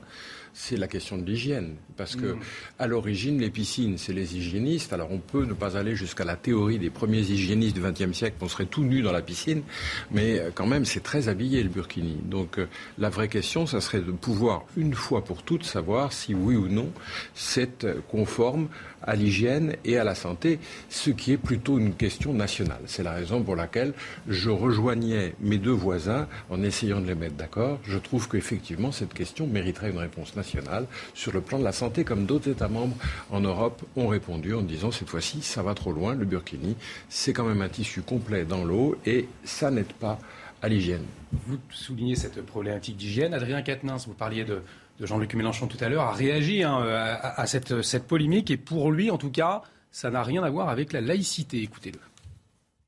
c'est 0.53 0.77
la 0.77 0.87
question 0.89 1.19
de 1.19 1.25
l'hygiène. 1.25 1.75
Parce 1.97 2.17
que, 2.17 2.35
mmh. 2.35 2.41
à 2.79 2.87
l'origine, 2.87 3.41
les 3.41 3.51
piscines, 3.51 3.99
c'est 3.99 4.13
les 4.13 4.37
hygiénistes. 4.37 4.93
Alors, 4.93 5.11
on 5.11 5.19
peut 5.19 5.45
ne 5.45 5.53
pas 5.53 5.77
aller 5.77 5.97
jusqu'à 5.97 6.25
la 6.25 6.37
théorie 6.37 6.79
des 6.79 6.91
premiers 6.91 7.21
hygiénistes 7.21 7.75
du 7.75 7.83
XXe 7.83 8.17
siècle, 8.17 8.37
qu'on 8.39 8.49
serait 8.49 8.67
tout 8.67 8.85
nu 8.85 9.03
dans 9.03 9.13
la 9.13 9.23
piscine, 9.23 9.63
mais 10.11 10.39
euh, 10.39 10.51
quand 10.55 10.67
même, 10.67 10.85
c'est 10.85 11.03
très 11.03 11.29
habillé, 11.29 11.63
le 11.63 11.69
burkini. 11.69 12.19
Donc, 12.25 12.59
euh, 12.59 12.69
la 12.99 13.11
vraie 13.11 13.29
question, 13.29 13.67
ça 13.67 13.81
serait 13.81 14.01
de 14.01 14.13
pouvoir, 14.13 14.65
une 14.77 14.95
fois 14.95 15.25
pour 15.25 15.43
toutes, 15.43 15.65
savoir 15.65 16.13
si 16.13 16.35
oui 16.35 16.57
ou 16.57 16.69
non 16.69 16.93
c'est 17.35 17.85
euh, 17.85 18.01
conforme 18.09 18.69
à 19.03 19.17
l'hygiène 19.17 19.77
et 19.85 19.99
à 19.99 20.05
la 20.05 20.15
santé, 20.15 20.59
ce 20.89 21.11
qui 21.11 21.33
est 21.33 21.39
plutôt 21.39 21.79
une 21.79 21.95
question 21.95 22.33
nationale. 22.33 22.81
C'est 22.87 23.03
la 23.03 23.13
raison 23.13 23.43
pour 23.43 23.57
laquelle 23.57 23.95
je 24.29 24.51
rejoignais 24.51 25.35
mes 25.41 25.59
deux 25.59 25.71
voisins 25.71 26.29
en 26.51 26.63
essayant 26.63 27.01
de 27.01 27.07
les 27.07 27.15
mettre 27.15 27.37
d'accord. 27.37 27.79
Je 27.85 27.99
trouve 27.99 28.29
qu'effectivement, 28.29 28.93
cette 28.93 29.15
question 29.15 29.47
mériterait 29.47 29.91
une 29.91 29.99
réponse 29.99 30.37
nationale 30.37 30.87
sur 31.15 31.33
le 31.33 31.41
plan 31.41 31.59
de 31.59 31.65
la 31.65 31.73
santé, 31.73 32.05
comme 32.05 32.27
d'autres 32.27 32.51
États 32.51 32.69
membres 32.69 32.97
en 33.31 33.41
Europe 33.41 33.83
ont 33.97 34.09
répondu 34.09 34.55
en 34.55 34.63
disant 34.63 34.91
cette 34.91 35.09
fois-ci, 35.09 35.43
ça 35.43 35.63
va 35.63 35.75
trop 35.75 35.93
loin, 35.93 36.15
le 36.15 36.25
burkini, 36.25 36.77
c'est 37.09 37.33
quand 37.33 37.45
même 37.45 37.63
un 37.63 37.69
tissu 37.69 38.03
complet 38.03 38.45
dans 38.45 38.65
l'eau 38.65 38.97
et 39.07 39.29
ça 39.45 39.71
n'aide 39.71 39.93
pas 39.93 40.19
à 40.63 40.69
l'hygiène. 40.69 41.05
Vous 41.33 41.59
soulignez 41.71 42.17
cette 42.17 42.45
problématique 42.45 42.97
d'hygiène. 42.97 43.35
Adrien 43.35 43.63
Quatennens, 43.63 44.07
vous 44.07 44.15
parliez 44.15 44.45
de, 44.45 44.63
de 45.01 45.07
Jean-Luc 45.07 45.35
Mélenchon 45.35 45.67
tout 45.67 45.79
à 45.81 45.89
l'heure, 45.89 46.03
a 46.03 46.13
réagi 46.13 46.63
hein, 46.63 46.79
à, 46.83 47.47
cette, 47.47 47.83
cette 47.83 48.07
polémique. 48.07 48.51
Et 48.51 48.59
pour 48.59 48.93
lui, 48.93 49.11
en 49.11 49.17
tout 49.19 49.31
cas, 49.31 49.63
ça 49.91 50.11
n'a 50.11 50.23
rien 50.23 50.43
à 50.43 50.51
voir 50.51 50.69
avec 50.69 50.93
la 50.93 51.01
laïcité. 51.01 51.63
Écoutez-le. 51.63 51.99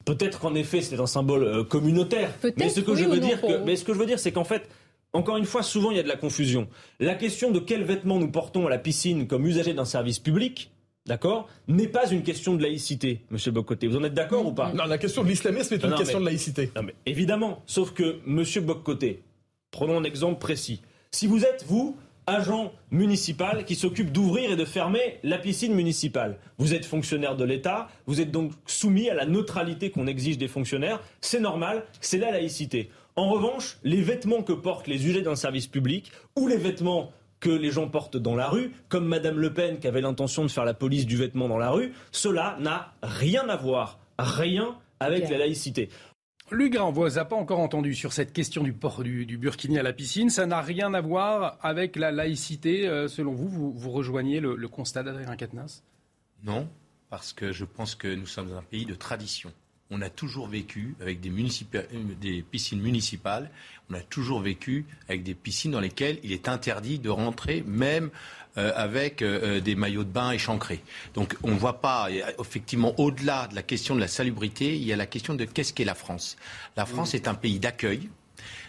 Peut-être 0.05 0.41
qu'en 0.41 0.55
effet, 0.55 0.83
c'est 0.83 1.01
un 1.01 1.07
symbole 1.07 1.45
euh, 1.45 1.65
communautaire. 1.65 2.31
Mais 2.57 2.69
ce 2.69 2.81
que 2.81 2.95
je 2.95 3.05
veux 3.05 3.19
dire, 3.19 3.41
mais 3.65 3.77
ce 3.77 3.85
que 3.85 3.95
je 3.95 3.99
veux 3.99 4.07
dire, 4.07 4.19
c'est 4.19 4.33
qu'en 4.33 4.45
fait, 4.45 4.69
encore 5.13 5.37
une 5.37 5.45
fois, 5.45 5.63
souvent 5.63 5.91
il 5.91 5.97
y 5.97 6.01
a 6.01 6.03
de 6.03 6.09
la 6.09 6.17
confusion. 6.17 6.69
La 7.01 7.15
question 7.15 7.51
de 7.51 7.61
quels 7.61 7.85
vêtements 7.85 8.19
nous 8.19 8.31
portons 8.31 8.67
à 8.67 8.71
la 8.71 8.79
piscine 8.79 9.27
comme 9.27 9.47
usagers 9.47 9.75
d'un 9.75 9.85
service 9.85 10.19
public, 10.19 10.71
d'accord, 11.07 11.49
n'est 11.69 11.89
pas 11.89 12.11
une 12.11 12.23
question 12.23 12.55
de 12.55 12.63
laïcité, 12.63 13.21
Monsieur 13.31 13.53
Bocoté. 13.53 13.87
Vous 13.87 13.97
en 13.97 14.05
êtes 14.05 14.15
d'accord 14.15 14.47
ou 14.47 14.53
pas? 14.53 14.73
Non, 14.73 14.85
la 14.85 14.99
question 14.99 15.23
de 15.23 15.29
l'islamisme 15.29 15.75
est 15.75 15.85
une 15.85 15.95
question 15.95 16.21
de 16.21 16.27
laïcité. 16.27 16.71
Non, 16.75 16.83
mais 16.83 16.95
évidemment. 17.07 17.63
Sauf 17.67 17.93
que, 17.93 18.19
Monsieur 18.27 18.61
Bocoté, 18.61 19.23
prenons 19.71 19.99
un 19.99 20.05
exemple 20.05 20.41
précis. 20.41 20.83
Si 21.13 21.27
vous 21.27 21.45
êtes, 21.45 21.65
vous, 21.69 21.97
agent 22.27 22.73
municipal 22.91 23.65
qui 23.65 23.75
s'occupe 23.75 24.13
d'ouvrir 24.13 24.51
et 24.51 24.57
de 24.57 24.65
fermer 24.65 25.19
la 25.23 25.39
piscine 25.39 25.75
municipale. 25.75 26.39
Vous 26.59 26.75
êtes 26.75 26.85
fonctionnaire 26.85 27.37
de 27.37 27.45
l'État, 27.45 27.89
vous 28.07 28.21
êtes 28.21 28.31
donc 28.31 28.53
soumis 28.67 29.09
à 29.11 29.15
la 29.15 29.27
neutralité 29.27 29.91
qu'on 29.91 30.07
exige 30.07 30.39
des 30.39 30.49
fonctionnaires. 30.49 31.01
C'est 31.21 31.41
normal, 31.41 31.85
c'est 32.01 32.19
la 32.19 32.31
laïcité. 32.31 32.91
En 33.17 33.29
revanche, 33.29 33.79
les 33.83 34.01
vêtements 34.01 34.43
que 34.43 34.53
portent 34.53 34.87
les 34.87 35.05
usagers 35.07 35.23
d'un 35.23 35.37
service 35.37 35.67
public 35.67 36.13
ou 36.37 36.49
les 36.49 36.57
vêtements 36.57 37.13
que 37.41 37.51
les 37.51 37.71
gens 37.73 37.89
portent 37.89 38.17
dans 38.17 38.37
la 38.37 38.49
rue, 38.49 38.73
comme 38.89 39.07
Madame 39.07 39.39
Le 39.39 39.53
Pen 39.53 39.79
qui 39.79 39.89
avait 39.89 40.01
l'intention 40.01 40.45
de 40.45 40.51
faire 40.51 40.65
la 40.65 40.75
police 40.75 41.07
du 41.07 41.17
vêtement 41.17 41.49
dans 41.49 41.59
la 41.59 41.71
rue, 41.71 41.93
cela 42.13 42.57
n'a 42.61 42.95
rien 43.03 43.49
à 43.49 43.57
voir, 43.57 43.99
rien 44.19 44.77
avec 45.01 45.29
la 45.29 45.39
laïcité. 45.39 45.89
Luc 46.53 46.75
Grand, 46.75 46.93
vous 46.93 47.09
n'avez 47.09 47.29
pas 47.29 47.37
encore 47.37 47.61
entendu 47.61 47.95
sur 47.95 48.13
cette 48.13 48.33
question 48.33 48.63
du 48.63 48.75
port 48.75 49.03
du, 49.03 49.39
burkini 49.39 49.79
à 49.79 49.83
la 49.83 49.95
piscine. 49.95 50.29
Ça 50.29 50.45
n'a 50.45 50.61
rien 50.61 50.93
à 50.93 51.01
voir 51.01 51.59
avec 51.63 51.97
la 51.97 52.13
laïcité. 52.13 52.87
Euh, 52.87 53.09
selon 53.09 53.33
vous, 53.33 53.73
vous, 53.73 53.91
rejoignez 53.91 54.39
le, 54.41 54.69
constat 54.69 55.03
d'Adrien 55.03 55.35
Quatennens? 55.35 55.83
Non, 56.45 56.69
parce 57.09 57.33
que 57.33 57.53
je 57.53 57.65
pense 57.65 57.95
que 57.95 58.15
nous 58.15 58.27
sommes 58.27 58.53
un 58.53 58.63
pays 58.63 58.85
de 58.85 58.95
tradition. 58.95 59.51
On 59.95 60.01
a 60.01 60.09
toujours 60.09 60.49
vécu 60.49 60.95
avec 61.03 61.21
des, 61.21 61.31
des 62.19 62.43
piscines 62.43 62.81
municipales, 62.81 63.51
on 63.91 63.95
a 63.95 64.01
toujours 64.01 64.41
vécu 64.41 64.87
avec 65.07 65.23
des 65.23 65.35
piscines 65.35 65.71
dans 65.71 65.81
lesquelles 65.81 66.19
il 66.25 66.33
est 66.33 66.49
interdit 66.49 66.99
de 66.99 67.11
rentrer, 67.11 67.63
même 67.67 68.11
euh, 68.57 68.73
avec 68.75 69.23
euh, 69.23 69.57
euh, 69.57 69.61
des 69.61 69.75
maillots 69.75 70.05
de 70.05 70.11
bain 70.11 70.31
échancrés. 70.31 70.83
Donc 71.13 71.37
on 71.43 71.51
ne 71.53 71.59
voit 71.59 71.81
pas, 71.81 72.09
effectivement, 72.39 72.93
au-delà 72.99 73.49
de 73.49 73.55
la 73.55 73.63
question 73.63 73.95
de 73.95 74.01
la 74.01 74.09
salubrité, 74.09 74.77
il 74.77 74.85
y 74.85 74.93
a 74.93 74.97
la 74.97 75.07
question 75.07 75.35
de 75.35 75.45
qu'est-ce 75.45 75.75
qu'est 75.75 75.85
la 75.85 75.95
France. 75.95 76.37
La 76.77 76.87
France 76.87 77.15
est 77.15 77.29
un 77.29 77.35
pays 77.35 77.59
d'accueil. 77.59 78.09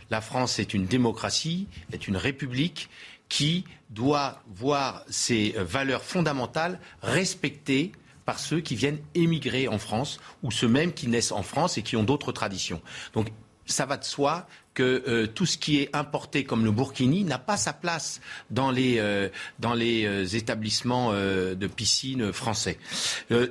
La 0.09 0.19
France 0.19 0.59
est 0.59 0.73
une 0.73 0.85
démocratie, 0.85 1.67
est 1.91 2.07
une 2.07 2.17
république 2.17 2.89
qui 3.27 3.65
doit 3.89 4.41
voir 4.55 5.03
ses 5.09 5.55
valeurs 5.57 6.03
fondamentales 6.03 6.79
respectées 7.01 7.91
par 8.25 8.39
ceux 8.39 8.61
qui 8.61 8.75
viennent 8.75 8.99
émigrer 9.15 9.67
en 9.67 9.77
France 9.77 10.19
ou 10.43 10.51
ceux 10.51 10.67
mêmes 10.67 10.93
qui 10.93 11.07
naissent 11.07 11.31
en 11.31 11.43
France 11.43 11.77
et 11.77 11.83
qui 11.83 11.95
ont 11.95 12.03
d'autres 12.03 12.31
traditions. 12.31 12.81
Donc 13.13 13.29
ça 13.65 13.85
va 13.85 13.97
de 13.97 14.03
soi 14.03 14.47
que 14.73 15.03
euh, 15.07 15.27
tout 15.27 15.45
ce 15.45 15.57
qui 15.57 15.79
est 15.79 15.95
importé 15.95 16.43
comme 16.43 16.65
le 16.65 16.71
burkini 16.71 17.23
n'a 17.23 17.37
pas 17.37 17.57
sa 17.57 17.73
place 17.73 18.21
dans 18.49 18.71
les, 18.71 18.97
euh, 18.97 19.29
euh, 19.63 20.25
établissements 20.25 21.13
de 21.13 21.67
piscine 21.67 22.31
français. 22.31 22.77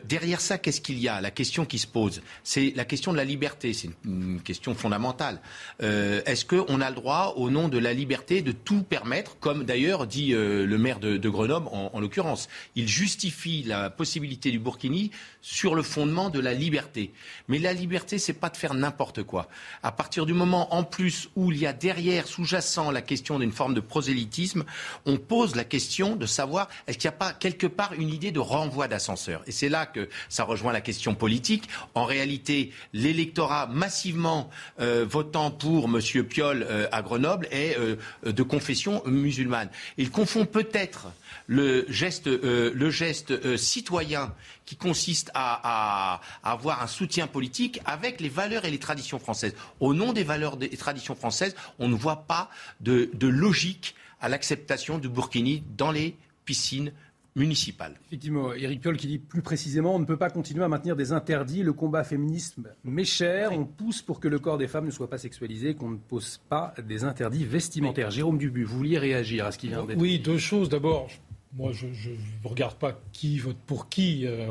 derrière 0.04 0.40
ça, 0.40 0.58
qu'est-ce 0.58 0.80
qu'il 0.80 0.98
y 0.98 1.08
a? 1.08 1.20
La 1.20 1.30
question 1.30 1.64
qui 1.64 1.78
se 1.78 1.86
pose, 1.86 2.22
c'est 2.42 2.72
la 2.76 2.84
question 2.84 3.12
de 3.12 3.16
la 3.16 3.24
liberté. 3.24 3.72
C'est 3.72 3.90
une, 4.04 4.40
question 4.42 4.74
fondamentale. 4.74 5.40
Est-ce 5.80 6.44
qu'on 6.44 6.80
a 6.80 6.90
le 6.90 6.96
droit, 6.96 7.34
au 7.36 7.50
nom 7.50 7.68
de 7.68 7.78
la 7.78 7.92
liberté, 7.92 8.42
de 8.42 8.52
tout 8.52 8.82
permettre, 8.82 9.38
comme 9.38 9.64
d'ailleurs 9.64 10.06
dit 10.06 10.32
le 10.32 10.78
maire 10.78 10.98
de, 10.98 11.16
de 11.16 11.28
Grenoble 11.28 11.68
en, 11.68 11.90
en 11.92 12.00
l'occurrence? 12.00 12.48
Il 12.74 12.88
justifie 12.88 13.62
la 13.62 13.90
possibilité 13.90 14.50
du 14.50 14.58
burkini 14.58 15.10
sur 15.40 15.74
le 15.74 15.82
fondement 15.82 16.30
de 16.30 16.40
la 16.40 16.54
liberté. 16.54 17.12
Mais 17.48 17.58
la 17.58 17.72
liberté, 17.72 18.18
c'est 18.18 18.32
pas 18.32 18.48
de 18.48 18.56
faire 18.56 18.74
n'importe 18.74 19.22
quoi. 19.22 19.48
À 19.82 19.92
partir 19.92 20.26
du 20.26 20.32
moment, 20.32 20.74
en 20.74 20.84
plus, 20.84 21.11
où 21.36 21.52
il 21.52 21.58
y 21.58 21.66
a 21.66 21.72
derrière, 21.72 22.26
sous-jacent, 22.26 22.90
la 22.90 23.02
question 23.02 23.38
d'une 23.38 23.52
forme 23.52 23.74
de 23.74 23.80
prosélytisme, 23.80 24.64
on 25.06 25.16
pose 25.16 25.56
la 25.56 25.64
question 25.64 26.16
de 26.16 26.26
savoir 26.26 26.68
est-ce 26.86 26.98
qu'il 26.98 27.08
n'y 27.08 27.14
a 27.14 27.18
pas 27.18 27.32
quelque 27.32 27.66
part 27.66 27.92
une 27.94 28.08
idée 28.08 28.30
de 28.30 28.40
renvoi 28.40 28.88
d'ascenseur? 28.88 29.42
Et 29.46 29.52
c'est 29.52 29.68
là 29.68 29.86
que 29.86 30.08
ça 30.28 30.44
rejoint 30.44 30.72
la 30.72 30.80
question 30.80 31.14
politique. 31.14 31.68
En 31.94 32.04
réalité, 32.04 32.72
l'électorat 32.92 33.66
massivement 33.66 34.50
euh, 34.80 35.06
votant 35.08 35.50
pour 35.50 35.84
M. 35.86 36.24
Piolle 36.24 36.66
euh, 36.68 36.88
à 36.92 37.02
Grenoble 37.02 37.48
est 37.50 37.76
euh, 37.78 37.96
de 38.24 38.42
confession 38.42 39.02
musulmane. 39.06 39.68
Il 39.96 40.10
confond 40.10 40.46
peut-être 40.46 41.08
le 41.46 41.84
geste, 41.88 42.26
le 42.26 42.90
geste 42.90 43.56
citoyen 43.56 44.34
qui 44.64 44.76
consiste 44.76 45.30
à, 45.34 46.20
avoir 46.42 46.82
un 46.82 46.86
soutien 46.86 47.26
politique 47.26 47.80
avec 47.84 48.20
les 48.20 48.28
valeurs 48.28 48.64
et 48.64 48.70
les 48.70 48.78
traditions 48.78 49.18
françaises. 49.18 49.54
Au 49.80 49.94
nom 49.94 50.12
des 50.12 50.24
valeurs 50.24 50.56
et 50.60 50.76
traditions 50.76 51.14
françaises, 51.14 51.54
on 51.78 51.88
ne 51.88 51.94
voit 51.94 52.24
pas 52.26 52.50
de, 52.80 53.10
logique 53.20 53.94
à 54.20 54.28
l'acceptation 54.28 54.98
du 54.98 55.08
burkini 55.08 55.64
dans 55.76 55.90
les 55.90 56.16
piscines 56.44 56.92
municipales. 57.34 57.94
Effectivement, 58.06 58.52
Éric 58.52 58.80
Piolle 58.80 58.96
qui 58.96 59.06
dit 59.06 59.18
plus 59.18 59.42
précisément, 59.42 59.94
on 59.94 59.98
ne 59.98 60.04
peut 60.04 60.16
pas 60.16 60.30
continuer 60.30 60.64
à 60.64 60.68
maintenir 60.68 60.96
des 60.96 61.12
interdits, 61.12 61.62
le 61.62 61.72
combat 61.72 62.04
féministe 62.04 62.56
m'est 62.84 63.04
cher, 63.04 63.52
on 63.52 63.64
pousse 63.64 64.02
pour 64.02 64.20
que 64.20 64.28
le 64.28 64.38
corps 64.38 64.58
des 64.58 64.68
femmes 64.68 64.86
ne 64.86 64.90
soit 64.90 65.08
pas 65.08 65.18
sexualisé, 65.18 65.74
qu'on 65.74 65.90
ne 65.90 65.96
pose 65.96 66.40
pas 66.48 66.74
des 66.86 67.04
interdits 67.04 67.44
vestimentaires. 67.44 68.10
Jérôme 68.10 68.38
Dubu, 68.38 68.64
vous 68.64 68.76
vouliez 68.76 68.98
réagir 68.98 69.46
à 69.46 69.52
ce 69.52 69.58
qui 69.58 69.68
vient 69.68 69.84
d'être 69.84 69.98
Oui, 69.98 70.18
deux 70.18 70.38
choses. 70.38 70.68
D'abord, 70.68 71.08
moi, 71.54 71.70
je 71.72 71.86
ne 71.86 72.48
regarde 72.48 72.76
pas 72.76 72.98
qui 73.12 73.38
vote 73.38 73.58
pour 73.66 73.90
qui. 73.90 74.26
Euh, 74.26 74.46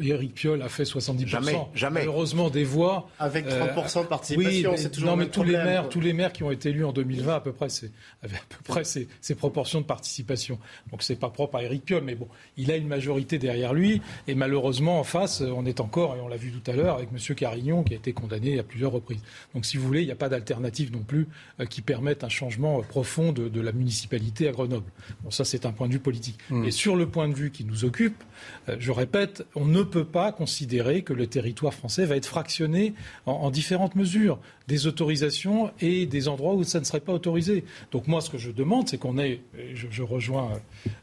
Éric 0.00 0.34
Piolle 0.34 0.62
a 0.62 0.68
fait 0.68 0.84
70%. 0.84 1.26
Jamais, 1.26 1.58
jamais. 1.74 2.00
Malheureusement, 2.00 2.48
des 2.48 2.62
voix. 2.62 3.08
Avec 3.18 3.48
30% 3.48 3.98
euh, 3.98 4.02
de 4.04 4.06
participation, 4.06 4.76
c'est 4.76 4.90
toujours 4.90 5.10
Non, 5.10 5.16
mais 5.16 5.26
tous 5.26 5.42
les, 5.42 5.54
maires, 5.54 5.88
tous 5.88 6.00
les 6.00 6.12
maires 6.12 6.32
qui 6.32 6.44
ont 6.44 6.52
été 6.52 6.68
élus 6.68 6.84
en 6.84 6.92
2020, 6.92 7.34
à 7.34 7.40
peu 7.40 7.52
près, 7.52 7.68
c'est, 7.68 7.90
à 8.22 8.28
peu 8.28 8.62
près 8.62 8.84
ces, 8.84 9.08
ces, 9.20 9.34
proportions 9.34 9.80
de 9.80 9.86
participation. 9.86 10.60
Donc, 10.92 11.02
c'est 11.02 11.16
pas 11.16 11.28
propre 11.28 11.56
à 11.56 11.64
Éric 11.64 11.84
Piolle, 11.84 12.04
mais 12.04 12.14
bon, 12.14 12.28
il 12.56 12.70
a 12.70 12.76
une 12.76 12.86
majorité 12.86 13.38
derrière 13.38 13.74
lui. 13.74 14.00
Et 14.28 14.36
malheureusement, 14.36 15.00
en 15.00 15.04
face, 15.04 15.40
on 15.40 15.66
est 15.66 15.80
encore, 15.80 16.14
et 16.14 16.20
on 16.20 16.28
l'a 16.28 16.36
vu 16.36 16.52
tout 16.52 16.70
à 16.70 16.74
l'heure, 16.74 16.98
avec 16.98 17.08
M. 17.12 17.34
Carignon, 17.34 17.82
qui 17.82 17.94
a 17.94 17.96
été 17.96 18.12
condamné 18.12 18.60
à 18.60 18.62
plusieurs 18.62 18.92
reprises. 18.92 19.22
Donc, 19.54 19.66
si 19.66 19.76
vous 19.76 19.84
voulez, 19.84 20.02
il 20.02 20.06
n'y 20.06 20.12
a 20.12 20.16
pas 20.16 20.28
d'alternative 20.28 20.92
non 20.92 21.02
plus 21.02 21.26
euh, 21.58 21.64
qui 21.64 21.82
permette 21.82 22.22
un 22.22 22.28
changement 22.28 22.80
profond 22.82 23.32
de, 23.32 23.48
de 23.48 23.60
la 23.60 23.72
municipalité 23.72 24.46
à 24.46 24.52
Grenoble. 24.52 24.86
Bon, 25.24 25.32
ça, 25.32 25.44
c'est 25.44 25.66
un 25.66 25.72
point 25.72 25.88
de 25.88 25.94
vue 25.94 25.98
politique. 25.98 26.27
Mm. 26.50 26.64
Et 26.64 26.70
sur 26.70 26.96
le 26.96 27.08
point 27.08 27.28
de 27.28 27.34
vue 27.34 27.50
qui 27.50 27.64
nous 27.64 27.84
occupe, 27.84 28.22
euh, 28.68 28.76
je 28.78 28.92
répète, 28.92 29.44
on 29.54 29.64
ne 29.64 29.82
peut 29.82 30.04
pas 30.04 30.32
considérer 30.32 31.02
que 31.02 31.12
le 31.12 31.26
territoire 31.26 31.74
français 31.74 32.04
va 32.04 32.16
être 32.16 32.26
fractionné 32.26 32.94
en, 33.26 33.50
différentes 33.50 33.94
mesures, 33.94 34.38
des 34.66 34.86
autorisations 34.86 35.70
et 35.80 36.06
des 36.06 36.28
endroits 36.28 36.54
où 36.54 36.64
ça 36.64 36.80
ne 36.80 36.84
serait 36.84 37.00
pas 37.00 37.12
autorisé. 37.12 37.64
Donc 37.92 38.06
moi, 38.06 38.20
ce 38.20 38.30
que 38.30 38.38
je 38.38 38.50
demande, 38.50 38.88
c'est 38.88 38.98
qu'on 38.98 39.18
ait, 39.18 39.40
je, 39.74 40.02
rejoins 40.02 40.52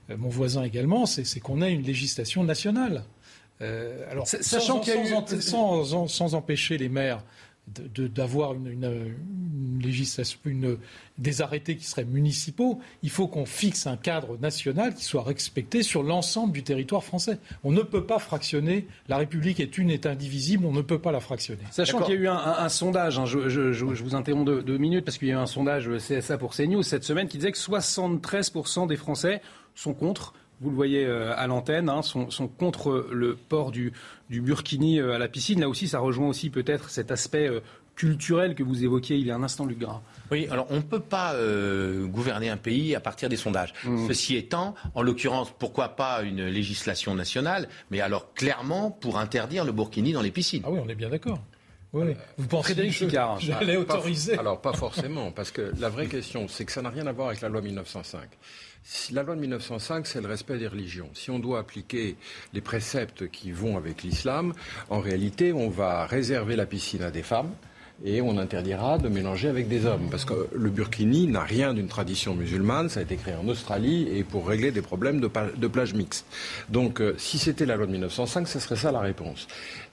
euh, 0.10 0.18
mon 0.18 0.30
voisin 0.30 0.64
également, 0.64 1.06
c'est 1.06 1.40
qu'on 1.40 1.62
ait 1.62 1.74
une 1.74 1.84
législation 1.84 2.44
nationale. 2.44 3.04
Euh, 3.62 4.12
alors, 4.12 4.28
sachant 4.28 4.82
sans, 5.40 6.08
sans, 6.08 6.36
empêcher 6.36 6.78
les 6.78 6.90
maires 6.90 7.24
d'avoir 7.68 8.54
une, 8.54 9.16
législation, 9.82 10.40
des 11.18 11.42
arrêtés 11.42 11.76
qui 11.76 11.86
seraient 11.86 12.06
municipaux, 12.06 12.80
il 13.04 13.10
faut 13.10 13.28
qu'on 13.28 13.46
fixe 13.46 13.88
un 13.88 13.98
cadre 13.98 14.38
national 14.38 14.94
qui 14.94 15.04
soit 15.04 15.24
respecté 15.24 15.84
sur 15.84 16.04
l'ensemble 16.04 16.54
du 16.54 16.64
territoire 16.64 17.04
français. 17.04 17.40
On 17.64 17.72
ne 17.72 17.82
peut 17.82 18.06
pas 18.06 18.20
fractionner. 18.20 18.88
La 19.08 19.18
République 19.18 19.60
est 19.60 19.78
une, 19.78 19.90
est 19.90 20.06
indivisible. 20.06 20.66
On 20.66 20.72
ne 20.72 20.82
peut 20.82 21.00
pas 21.00 21.12
la 21.12 21.20
fractionner. 21.20 21.64
Sachant 21.72 22.02
qu'il 22.02 22.16
y 22.16 22.18
a 22.18 22.22
eu 22.22 22.28
un, 22.28 22.70
sondage, 22.70 23.20
hein, 23.20 23.26
je, 23.26 23.84
vous 23.84 24.16
interromps 24.16 24.46
deux, 24.46 24.62
deux 24.62 24.78
minutes 24.78 25.06
parce 25.06 25.18
qu'il 25.18 25.28
y 25.28 25.32
a 25.32 25.36
eu 25.36 25.38
un 25.38 25.46
sondage 25.46 25.90
CSA 25.98 26.38
pour 26.38 26.56
CNews 26.56 26.84
cette 26.84 27.04
semaine 27.04 27.28
qui 27.28 27.38
disait 27.38 27.52
que 27.52 27.58
73% 27.58 28.88
des 28.88 28.98
Français 28.98 29.42
sont 29.76 29.94
contre 29.94 30.34
vous 30.62 30.70
le 30.70 30.76
voyez 30.76 31.06
euh, 31.06 31.34
à 31.36 31.48
l'antenne, 31.48 31.90
hein, 31.90 32.02
sont, 32.02 32.28
contre 32.58 33.08
le 33.12 33.36
port 33.36 33.72
du, 33.72 33.94
burkini 34.30 35.00
euh, 35.00 35.16
à 35.16 35.18
la 35.18 35.28
piscine. 35.28 35.60
Là 35.60 35.70
aussi, 35.70 35.88
ça 35.88 36.00
rejoint 36.00 36.28
aussi 36.28 36.50
peut-être 36.50 36.90
cet 36.90 37.12
aspect 37.12 37.48
euh, 37.48 37.60
culturel 37.96 38.56
que 38.56 38.64
vous 38.64 38.84
évoquiez 38.84 39.18
il 39.18 39.26
y 39.26 39.32
a 39.32 39.36
un 39.36 39.44
instant, 39.44 39.66
Luc 39.66 39.80
Gras. 39.80 40.02
Oui, 40.32 40.48
alors 40.50 40.68
on 40.70 40.78
ne 40.78 40.82
peut 40.82 41.00
pas 41.00 41.34
gouverner 42.08 42.50
un 42.50 42.58
pays 42.58 42.94
à 42.94 43.00
partir 43.00 43.30
des 43.30 43.38
sondages. 43.38 43.74
Mmh. 43.86 44.08
Ceci 44.08 44.36
étant, 44.36 44.76
en 44.96 45.02
l'occurrence, 45.02 45.54
pourquoi 45.58 45.90
pas 45.90 46.24
une 46.24 46.46
législation 46.46 47.16
nationale, 47.16 47.70
mais 47.92 48.02
alors 48.02 48.34
clairement 48.34 48.92
pour 48.92 49.18
interdire 49.18 49.64
le 49.64 49.72
burkini 49.72 50.12
dans 50.12 50.22
les 50.22 50.32
piscines. 50.32 50.64
Ah 50.66 50.72
oui, 50.72 50.80
on 50.84 50.90
est 50.90 50.96
bien 50.96 51.10
d'accord. 51.10 51.40
Oui. 51.96 52.14
Vous 52.38 52.48
pensez 52.48 52.74
Frédéric 52.74 52.94
Sicard 52.94 53.40
J'allais 53.40 53.78
autoriser. 53.78 54.38
alors 54.38 54.60
pas 54.60 54.74
forcément, 54.74 55.32
parce 55.32 55.52
que 55.52 55.72
la 55.80 55.88
vraie 55.88 56.08
question, 56.08 56.50
c'est 56.50 56.66
que 56.66 56.74
ça 56.74 56.82
n'a 56.82 56.90
rien 56.90 57.08
à 57.08 57.14
voir 57.14 57.30
avec 57.30 57.40
la 57.40 57.48
loi 57.48 57.62
1905. 57.62 58.28
La 59.14 59.24
loi 59.24 59.36
de 59.36 59.42
1905, 59.42 60.06
c'est 60.06 60.22
le 60.22 60.28
respect 60.28 60.60
des 60.60 60.68
religions. 60.68 61.10
Si 61.16 61.32
on 61.32 61.40
doit 61.40 61.58
appliquer 61.58 62.18
les 62.54 62.62
préceptes 62.62 63.30
qui 63.32 63.52
vont 63.52 63.78
avec 63.78 64.04
l'islam, 64.04 64.54
en 64.92 65.00
réalité, 65.00 65.54
on 65.54 65.70
va 65.70 66.06
réserver 66.06 66.56
la 66.56 66.68
piscine 66.68 67.02
à 67.02 67.10
des 67.10 67.24
femmes 67.24 67.50
et 68.04 68.22
on 68.22 68.38
interdira 68.38 68.98
de 68.98 69.08
mélanger 69.08 69.48
avec 69.48 69.68
des 69.68 69.86
hommes. 69.86 70.10
Parce 70.12 70.26
que 70.26 70.48
le 70.54 70.70
burkini 70.70 71.28
n'a 71.28 71.42
rien 71.42 71.74
d'une 71.74 71.88
tradition 71.88 72.36
musulmane, 72.36 72.90
ça 72.90 73.00
a 73.00 73.04
été 73.04 73.16
créé 73.16 73.36
en 73.36 73.48
Australie 73.48 74.08
et 74.12 74.24
pour 74.24 74.48
régler 74.48 74.72
des 74.72 74.82
problèmes 74.82 75.20
de, 75.20 75.68
plage 75.68 75.94
mixte. 75.94 76.26
Donc 76.70 77.02
euh, 77.02 77.16
si 77.18 77.38
c'était 77.38 77.66
la 77.66 77.78
loi 77.78 77.86
de 77.86 77.92
1905, 77.92 78.48
ce 78.48 78.60
serait 78.60 78.76
ça 78.76 78.92
la 78.92 79.00
réponse. 79.00 79.48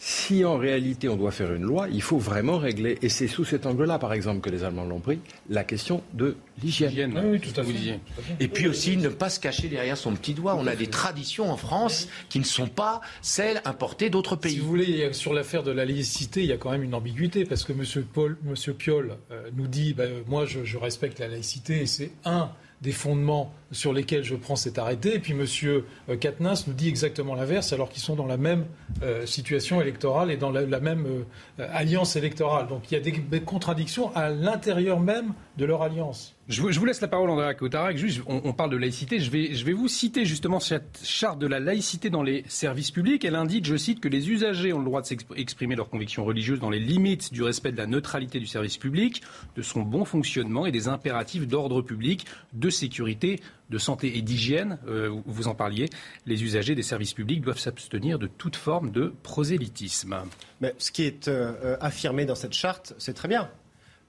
Si 0.04 0.44
en 0.44 0.56
réalité 0.56 1.08
on 1.08 1.16
doit 1.16 1.30
faire 1.30 1.54
une 1.54 1.62
loi, 1.62 1.86
il 1.88 2.02
faut 2.02 2.18
vraiment 2.18 2.58
régler, 2.58 2.98
et 3.02 3.08
c'est 3.08 3.28
sous 3.28 3.44
cet 3.44 3.66
angle-là 3.66 4.00
par 4.00 4.12
exemple 4.12 4.40
que 4.40 4.50
les 4.50 4.64
Allemands 4.64 4.84
l'ont 4.84 4.98
pris, 4.98 5.20
la 5.48 5.62
question 5.62 6.02
de 6.12 6.34
l'hygiène. 6.60 7.16
Oui, 7.24 7.38
tout 7.38 7.60
à 7.60 7.62
fait. 7.62 8.00
Et 8.40 8.48
puis 8.48 8.66
aussi 8.66 8.96
ne 8.96 9.08
pas 9.08 9.30
se 9.30 9.38
cacher 9.38 9.68
derrière 9.68 9.96
son 9.96 10.12
petit 10.16 10.34
doigt. 10.34 10.56
On 10.58 10.66
a 10.66 10.74
des 10.74 10.88
traditions 10.88 11.52
en 11.52 11.56
France 11.56 12.08
qui 12.28 12.40
ne 12.40 12.44
sont 12.44 12.66
pas 12.66 13.00
celles 13.20 13.62
importées 13.64 14.10
d'autres 14.10 14.34
pays. 14.34 14.54
Si 14.54 14.58
vous 14.58 14.66
voulez, 14.66 15.12
sur 15.12 15.32
l'affaire 15.32 15.62
de 15.62 15.70
la 15.70 15.84
laïcité, 15.84 16.40
il 16.40 16.46
y 16.46 16.52
a 16.52 16.56
quand 16.56 16.72
même 16.72 16.82
une 16.82 16.96
ambiguïté 16.96 17.44
parce 17.44 17.62
que 17.62 17.72
M. 17.72 17.84
Paul, 18.12 18.36
Monsieur 18.42 18.74
Piolle 18.74 19.18
euh, 19.30 19.50
nous 19.54 19.68
dit, 19.68 19.94
bah, 19.94 20.06
moi 20.26 20.46
je, 20.46 20.76
respecte 20.78 21.20
la 21.20 21.28
laïcité 21.28 21.82
et 21.82 21.86
c'est 21.86 22.10
un 22.24 22.50
des 22.82 22.92
fondements 22.92 23.52
sur 23.70 23.92
lesquels 23.92 24.24
je 24.24 24.34
prends 24.34 24.56
cet 24.56 24.78
arrêté. 24.78 25.14
Et 25.14 25.18
puis 25.20 25.32
M. 25.32 26.18
Katnins 26.18 26.54
nous 26.66 26.74
dit 26.74 26.88
exactement 26.88 27.34
l'inverse, 27.34 27.72
alors 27.72 27.88
qu'ils 27.88 28.02
sont 28.02 28.16
dans 28.16 28.26
la 28.26 28.36
même 28.36 28.66
euh, 29.02 29.24
situation 29.24 29.80
électorale 29.80 30.30
et 30.30 30.36
dans 30.36 30.50
la, 30.50 30.80
même 30.80 31.06
euh, 31.06 31.68
alliance 31.72 32.16
électorale. 32.16 32.66
Donc 32.66 32.90
il 32.90 32.94
y 32.94 32.96
a 32.96 33.00
des 33.00 33.40
contradictions 33.40 34.14
à 34.14 34.30
l'intérieur 34.30 35.00
même 35.00 35.32
de 35.56 35.64
leur 35.64 35.82
alliance. 35.82 36.34
Je 36.52 36.60
vous, 36.60 36.84
laisse 36.84 37.00
la 37.00 37.08
parole, 37.08 37.30
André. 37.30 37.56
Juste, 37.96 38.20
on, 38.26 38.52
parle 38.52 38.70
de 38.70 38.76
laïcité. 38.76 39.18
Je 39.20 39.30
vais, 39.30 39.54
je 39.54 39.64
vais 39.64 39.72
vous 39.72 39.88
citer 39.88 40.26
justement 40.26 40.60
cette 40.60 41.00
charte 41.02 41.38
de 41.38 41.46
la 41.46 41.58
laïcité 41.58 42.10
dans 42.10 42.22
les 42.22 42.44
services 42.46 42.90
publics. 42.90 43.24
Elle 43.24 43.36
indique, 43.36 43.64
je 43.64 43.74
cite, 43.74 44.00
que 44.00 44.08
les 44.08 44.30
usagers 44.30 44.74
ont 44.74 44.78
le 44.78 44.84
droit 44.84 45.00
de 45.00 45.06
s'exprimer 45.06 45.76
leurs 45.76 45.88
convictions 45.88 46.26
religieuses 46.26 46.60
dans 46.60 46.68
les 46.68 46.78
limites 46.78 47.32
du 47.32 47.42
respect 47.42 47.72
de 47.72 47.78
la 47.78 47.86
neutralité 47.86 48.38
du 48.38 48.46
service 48.46 48.76
public, 48.76 49.22
de 49.56 49.62
son 49.62 49.80
bon 49.80 50.04
fonctionnement 50.04 50.66
et 50.66 50.72
des 50.72 50.88
impératifs 50.88 51.48
d'ordre 51.48 51.80
public, 51.80 52.26
de 52.52 52.68
sécurité, 52.68 53.40
de 53.70 53.78
santé 53.78 54.18
et 54.18 54.22
d'hygiène. 54.22 54.78
Euh, 54.86 55.10
vous 55.24 55.48
en 55.48 55.54
parliez. 55.54 55.88
Les 56.26 56.44
usagers 56.44 56.74
des 56.74 56.82
services 56.82 57.14
publics 57.14 57.40
doivent 57.40 57.58
s'abstenir 57.58 58.18
de 58.18 58.26
toute 58.26 58.56
forme 58.56 58.90
de 58.90 59.14
prosélytisme. 59.22 60.16
Mais 60.60 60.74
ce 60.76 60.92
qui 60.92 61.04
est 61.04 61.28
euh, 61.28 61.54
euh, 61.64 61.76
affirmé 61.80 62.26
dans 62.26 62.34
cette 62.34 62.52
charte, 62.52 62.94
c'est 62.98 63.14
très 63.14 63.28
bien. 63.28 63.48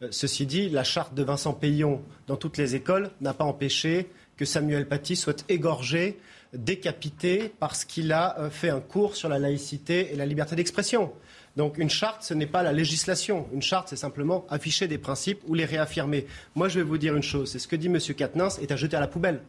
Euh, 0.03 0.07
ceci 0.11 0.45
dit, 0.45 0.69
la 0.69 0.83
charte 0.83 1.13
de 1.13 1.23
Vincent 1.23 1.53
Payon 1.53 2.01
dans 2.27 2.35
toutes 2.35 2.57
les 2.57 2.75
écoles 2.75 3.09
n'a 3.21 3.33
pas 3.33 3.43
empêché 3.43 4.09
que 4.37 4.45
Samuel 4.45 4.87
Paty 4.87 5.15
soit 5.15 5.45
égorgé, 5.49 6.19
décapité, 6.53 7.53
parce 7.59 7.85
qu'il 7.85 8.11
a 8.11 8.39
euh, 8.39 8.49
fait 8.49 8.69
un 8.69 8.79
cours 8.79 9.15
sur 9.15 9.29
la 9.29 9.39
laïcité 9.39 10.13
et 10.13 10.15
la 10.15 10.25
liberté 10.25 10.55
d'expression. 10.55 11.11
Donc 11.55 11.77
une 11.77 11.89
charte, 11.89 12.23
ce 12.23 12.33
n'est 12.33 12.47
pas 12.47 12.63
la 12.63 12.73
législation. 12.73 13.47
Une 13.53 13.61
charte, 13.61 13.89
c'est 13.89 13.95
simplement 13.95 14.45
afficher 14.49 14.87
des 14.87 14.97
principes 14.97 15.41
ou 15.47 15.53
les 15.53 15.65
réaffirmer. 15.65 16.25
Moi, 16.55 16.67
je 16.67 16.79
vais 16.79 16.85
vous 16.85 16.97
dire 16.97 17.15
une 17.15 17.23
chose. 17.23 17.51
C'est 17.51 17.59
ce 17.59 17.67
que 17.67 17.75
dit 17.75 17.87
M. 17.87 17.99
Katnins 17.99 18.49
est 18.61 18.71
à 18.71 18.75
jeter 18.75 18.97
à 18.97 18.99
la 18.99 19.07
poubelle. 19.07 19.41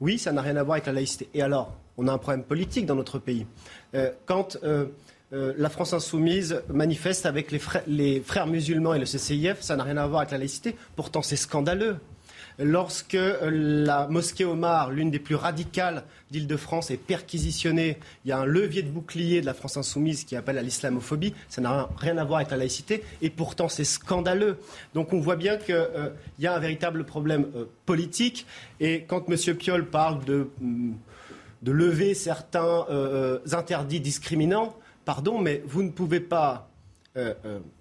Oui, 0.00 0.18
ça 0.18 0.32
n'a 0.32 0.42
rien 0.42 0.56
à 0.56 0.62
voir 0.62 0.76
avec 0.76 0.86
la 0.86 0.92
laïcité. 0.92 1.28
Et 1.34 1.42
alors, 1.42 1.76
on 1.98 2.08
a 2.08 2.12
un 2.12 2.18
problème 2.18 2.44
politique 2.44 2.86
dans 2.86 2.94
notre 2.94 3.18
pays. 3.18 3.46
Euh, 3.94 4.12
quand 4.24 4.56
euh, 5.32 5.52
la 5.56 5.68
France 5.68 5.92
insoumise 5.92 6.62
manifeste 6.68 7.24
avec 7.24 7.52
les 7.52 8.20
frères, 8.20 8.46
musulmans 8.46 8.94
et 8.94 8.98
le 8.98 9.06
CCIF, 9.06 9.60
ça 9.60 9.76
n'a 9.76 9.84
rien 9.84 9.96
à 9.96 10.06
voir 10.06 10.20
avec 10.20 10.32
la 10.32 10.38
laïcité. 10.38 10.76
Pourtant, 10.96 11.22
c'est 11.22 11.36
scandaleux 11.36 11.96
lorsque 12.58 13.14
euh, 13.14 13.50
la 13.50 14.06
mosquée 14.08 14.44
Omar, 14.44 14.90
l'une 14.90 15.10
des 15.10 15.18
plus 15.18 15.34
radicales 15.34 16.04
d'Île-de-France, 16.30 16.90
est 16.90 16.96
perquisitionnée, 16.96 17.98
il 18.24 18.28
y 18.28 18.32
a 18.32 18.38
un 18.38 18.44
levier 18.44 18.82
de 18.82 18.90
bouclier 18.90 19.40
de 19.40 19.46
la 19.46 19.54
France 19.54 19.76
insoumise 19.76 20.24
qui 20.24 20.36
appelle 20.36 20.58
à 20.58 20.62
l'islamophobie. 20.62 21.34
Ça 21.48 21.60
n'a 21.60 21.88
rien 21.96 22.18
à 22.18 22.24
voir 22.24 22.38
avec 22.38 22.50
la 22.50 22.56
laïcité. 22.56 23.02
Et 23.22 23.30
pourtant, 23.30 23.68
c'est 23.68 23.84
scandaleux. 23.84 24.58
Donc 24.94 25.12
on 25.12 25.20
voit 25.20 25.36
bien 25.36 25.56
qu'il 25.56 25.74
euh, 25.74 26.10
y 26.38 26.46
a 26.46 26.54
un 26.54 26.58
véritable 26.58 27.04
problème 27.04 27.46
politique. 27.86 28.46
Et 28.78 29.04
quand 29.04 29.24
M. 29.28 29.56
Piolle 29.56 29.86
parle 29.86 30.24
de, 30.24 30.48
de 31.62 31.72
lever 31.72 32.14
certains 32.14 32.86
interdits 33.52 34.00
discriminants, 34.00 34.74
pardon, 35.04 35.38
mais 35.38 35.62
vous 35.66 35.82
ne 35.82 35.90
pouvez 35.90 36.20
pas 36.20 36.70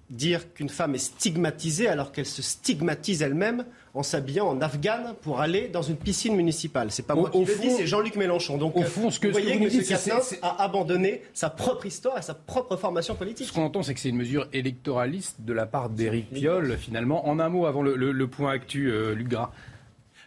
dire 0.10 0.54
qu'une 0.54 0.70
femme 0.70 0.96
est 0.96 0.98
stigmatisée 0.98 1.88
alors 1.88 2.12
qu'elle 2.12 2.26
se 2.26 2.42
stigmatise 2.42 3.22
elle-même 3.22 3.66
en 3.94 4.04
s'habillant 4.04 4.48
en 4.48 4.62
afghane 4.62 5.16
pour 5.22 5.40
aller 5.40 5.68
dans 5.68 5.82
une 5.82 5.98
piscine 5.98 6.36
municipale. 6.36 6.92
C'est 6.92 7.06
pas 7.06 7.16
moi 7.16 7.30
qui 7.30 7.44
le 7.44 7.60
dis, 7.60 7.72
c'est 7.72 7.88
Jean-Luc 7.88 8.16
Mélenchon. 8.16 8.58
Donc, 8.58 8.76
au 8.76 8.84
fond, 8.84 9.10
ce 9.10 9.20
que, 9.20 9.28
vous 9.28 9.34
voyez 9.34 9.58
que, 9.60 9.64
M. 9.64 9.84
Katnins 9.84 10.20
a 10.42 10.64
abandonné 10.64 11.22
sa 11.34 11.50
propre 11.50 11.86
histoire 11.86 12.18
et 12.18 12.22
sa 12.22 12.34
propre 12.34 12.76
formation 12.76 13.16
politique. 13.16 13.48
Ce 13.48 13.54
qu'on 13.54 13.64
entend, 13.64 13.84
c'est 13.84 13.94
que 13.94 14.00
c'est 14.00 14.10
une 14.10 14.18
mesure 14.18 14.48
électoraliste 14.54 15.42
de 15.42 15.54
la 15.54 15.66
part 15.66 15.90
d'Éric 15.90 16.32
Piolle, 16.32 16.78
finalement. 16.78 17.28
En 17.28 17.40
un 17.40 17.50
mot, 17.50 17.66
avant 17.66 17.82
le, 17.82 18.28
point 18.28 18.52
actu, 18.52 18.92
euh, 18.92 19.14
Luc 19.14 19.28
Gras. 19.28 19.52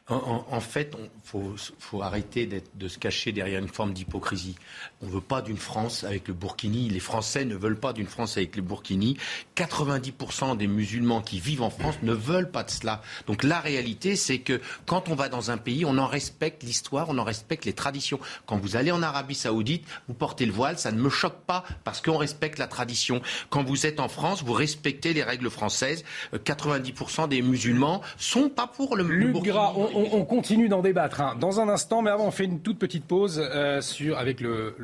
En, 0.09 0.61
fait, 0.61 0.97
il 0.99 1.09
faut, 1.23 1.55
faut, 1.79 2.03
arrêter 2.03 2.49
de 2.75 2.89
se 2.89 2.99
cacher 2.99 3.31
derrière 3.31 3.61
une 3.61 3.69
forme 3.69 3.93
d'hypocrisie. 3.93 4.57
On 5.01 5.07
ne 5.07 5.13
veut 5.13 5.21
pas 5.21 5.43
d'une 5.43 5.57
France 5.57 6.03
avec 6.03 6.27
le 6.27 6.35
Burkini. 6.35 6.89
Les 6.89 6.99
Français 6.99 7.45
ne 7.45 7.55
veulent 7.55 7.79
pas 7.79 7.93
d'une 7.93 8.09
France 8.09 8.37
avec 8.37 8.57
le 8.57 8.63
Burkini. 8.63 9.17
90% 9.57 10.57
des 10.57 10.67
musulmans 10.67 11.21
qui 11.21 11.39
vivent 11.39 11.63
en 11.63 11.71
France 11.71 11.95
ne 12.03 12.13
veulent 12.13 12.51
pas 12.51 12.65
de 12.65 12.71
cela. 12.71 13.01
Donc 13.29 13.45
la 13.45 13.61
réalité, 13.61 14.17
c'est 14.17 14.39
que 14.39 14.61
quand 14.87 15.09
on 15.09 15.15
va 15.15 15.29
dans 15.29 15.53
un 15.53 15.57
pays, 15.57 15.85
on 15.85 15.97
en 15.99 16.09
respecte 16.09 16.65
l'histoire, 16.65 17.09
on 17.09 17.19
en 17.19 17.25
respecte 17.25 17.65
les 17.65 17.73
traditions. 17.73 18.19
Quand 18.45 18.59
vous 18.59 18.75
allez 18.75 18.91
en 18.91 19.05
Arabie 19.05 19.37
Saoudite, 19.37 19.87
vous 20.09 20.15
portez 20.15 20.47
le 20.47 20.53
voile, 20.53 20.79
ça 20.79 20.91
ne 20.91 21.01
me 21.01 21.11
choque 21.11 21.43
pas 21.47 21.65
parce 21.85 22.01
qu'on 22.01 22.19
respecte 22.19 22.59
la 22.59 22.67
tradition. 22.67 23.23
Quand 23.51 23.63
vous 23.63 23.87
êtes 23.87 24.01
en 24.01 24.09
France, 24.09 24.43
vous 24.43 24.53
respectez 24.53 25.15
les 25.15 25.23
règles 25.23 25.49
françaises. 25.49 26.05
90% 26.35 27.29
des 27.29 27.41
musulmans 27.41 28.03
sont 28.19 28.49
pas 28.49 28.67
pour 28.67 28.97
le, 28.97 29.05
Burkini 29.05 29.53
on, 29.95 30.02
continue 30.25 30.69
d'en 30.69 30.83
débattre 30.83 31.21
hein. 31.21 31.37
dans 31.39 31.61
un 31.61 31.69
instant, 31.69 32.03
mais 32.03 32.11
avant, 32.11 32.27
on 32.27 32.31
fait 32.31 32.45
une 32.45 32.61
toute 32.61 32.79
petite 32.79 33.05
pause 33.05 33.41
euh, 33.43 33.81
sur, 33.81 34.19
avec 34.19 34.41
le, 34.41 34.75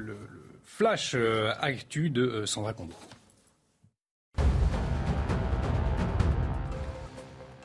flash 0.64 1.14
euh, 1.14 1.50
actu 1.60 2.10
de 2.10 2.22
euh, 2.22 2.46
Sandra 2.46 2.72
Combo. 2.72 2.94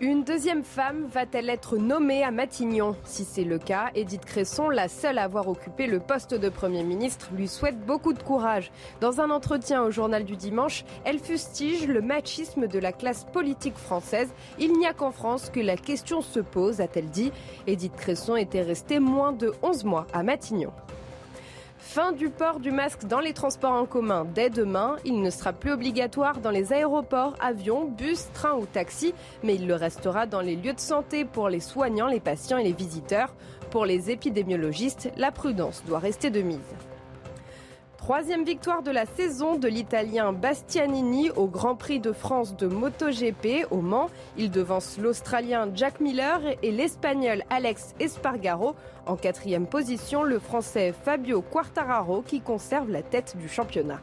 Une 0.01 0.23
deuxième 0.23 0.63
femme 0.63 1.05
va-t-elle 1.05 1.51
être 1.51 1.77
nommée 1.77 2.23
à 2.23 2.31
Matignon 2.31 2.95
Si 3.03 3.23
c'est 3.23 3.43
le 3.43 3.59
cas, 3.59 3.91
Edith 3.93 4.25
Cresson, 4.25 4.69
la 4.69 4.87
seule 4.87 5.19
à 5.19 5.23
avoir 5.23 5.47
occupé 5.47 5.85
le 5.85 5.99
poste 5.99 6.33
de 6.33 6.49
Premier 6.49 6.83
ministre, 6.83 7.29
lui 7.35 7.47
souhaite 7.47 7.79
beaucoup 7.85 8.13
de 8.13 8.23
courage. 8.23 8.71
Dans 9.01 9.21
un 9.21 9.29
entretien 9.29 9.83
au 9.83 9.91
journal 9.91 10.25
du 10.25 10.35
dimanche, 10.35 10.83
elle 11.05 11.19
fustige 11.19 11.87
le 11.87 12.01
machisme 12.01 12.67
de 12.67 12.79
la 12.79 12.91
classe 12.91 13.25
politique 13.25 13.77
française. 13.77 14.33
Il 14.57 14.73
n'y 14.79 14.87
a 14.87 14.93
qu'en 14.93 15.11
France 15.11 15.51
que 15.51 15.59
la 15.59 15.77
question 15.77 16.21
se 16.21 16.39
pose, 16.39 16.81
a-t-elle 16.81 17.11
dit. 17.11 17.31
Edith 17.67 17.95
Cresson 17.95 18.35
était 18.35 18.63
restée 18.63 18.99
moins 18.99 19.31
de 19.31 19.53
11 19.61 19.83
mois 19.83 20.07
à 20.11 20.23
Matignon. 20.23 20.73
Fin 21.85 22.11
du 22.13 22.29
port 22.29 22.59
du 22.59 22.71
masque 22.71 23.05
dans 23.05 23.19
les 23.19 23.33
transports 23.33 23.73
en 23.73 23.85
commun 23.85 24.25
dès 24.33 24.49
demain. 24.49 24.95
Il 25.05 25.21
ne 25.21 25.29
sera 25.29 25.53
plus 25.53 25.73
obligatoire 25.73 26.39
dans 26.39 26.49
les 26.49 26.73
aéroports, 26.73 27.35
avions, 27.39 27.85
bus, 27.85 28.29
trains 28.33 28.55
ou 28.55 28.65
taxis, 28.65 29.13
mais 29.43 29.55
il 29.55 29.67
le 29.67 29.75
restera 29.75 30.25
dans 30.25 30.41
les 30.41 30.55
lieux 30.55 30.73
de 30.73 30.79
santé 30.79 31.23
pour 31.23 31.49
les 31.49 31.59
soignants, 31.59 32.07
les 32.07 32.21
patients 32.21 32.57
et 32.57 32.63
les 32.63 32.73
visiteurs. 32.73 33.35
Pour 33.69 33.85
les 33.85 34.09
épidémiologistes, 34.09 35.11
la 35.17 35.31
prudence 35.31 35.83
doit 35.85 35.99
rester 35.99 36.31
de 36.31 36.41
mise. 36.41 36.57
Troisième 38.03 38.43
victoire 38.43 38.83
de 38.83 38.91
la 38.91 39.05
saison 39.05 39.55
de 39.55 39.69
l'Italien 39.69 40.33
Bastianini 40.33 41.29
au 41.29 41.47
Grand 41.47 41.77
Prix 41.77 42.01
de 42.01 42.11
France 42.11 42.53
de 42.57 42.67
MotoGP 42.67 43.65
au 43.71 43.77
Mans. 43.77 44.09
Il 44.35 44.51
devance 44.51 44.97
l'Australien 44.97 45.69
Jack 45.73 46.01
Miller 46.01 46.41
et 46.61 46.71
l'Espagnol 46.71 47.43
Alex 47.49 47.95
Espargaro. 48.01 48.75
En 49.05 49.15
quatrième 49.15 49.67
position, 49.67 50.23
le 50.23 50.39
Français 50.39 50.91
Fabio 50.91 51.41
Quartararo 51.41 52.23
qui 52.23 52.41
conserve 52.41 52.91
la 52.91 53.03
tête 53.03 53.37
du 53.37 53.47
championnat. 53.47 54.01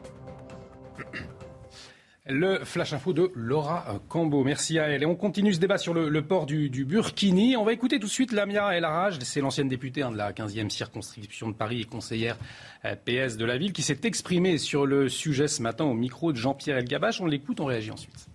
Le 2.30 2.64
flash 2.64 2.92
info 2.92 3.12
de 3.12 3.32
Laura 3.34 4.00
Cambo. 4.08 4.44
Merci 4.44 4.78
à 4.78 4.88
elle. 4.88 5.02
Et 5.02 5.06
on 5.06 5.16
continue 5.16 5.52
ce 5.52 5.58
débat 5.58 5.78
sur 5.78 5.92
le, 5.92 6.22
port 6.22 6.46
du, 6.46 6.84
Burkini. 6.84 7.56
On 7.56 7.64
va 7.64 7.72
écouter 7.72 7.98
tout 7.98 8.06
de 8.06 8.12
suite 8.12 8.32
Lamia 8.32 8.70
El. 8.70 8.86
C'est 9.22 9.40
l'ancienne 9.40 9.68
députée 9.68 10.02
hein, 10.02 10.12
de 10.12 10.16
la 10.16 10.32
15e 10.32 10.70
circonscription 10.70 11.48
de 11.48 11.54
Paris 11.54 11.82
et 11.82 11.84
conseillère 11.84 12.38
euh, 12.84 12.94
PS 12.94 13.36
de 13.36 13.44
la 13.44 13.58
ville 13.58 13.72
qui 13.72 13.82
s'est 13.82 14.00
exprimée 14.04 14.58
sur 14.58 14.86
le 14.86 15.08
sujet 15.08 15.48
ce 15.48 15.60
matin 15.60 15.84
au 15.84 15.94
micro 15.94 16.32
de 16.32 16.36
Jean-Pierre 16.36 16.78
Elgabach. 16.78 17.20
On 17.20 17.26
l'écoute, 17.26 17.60
on 17.60 17.66
réagit 17.66 17.90
ensuite. 17.90 18.29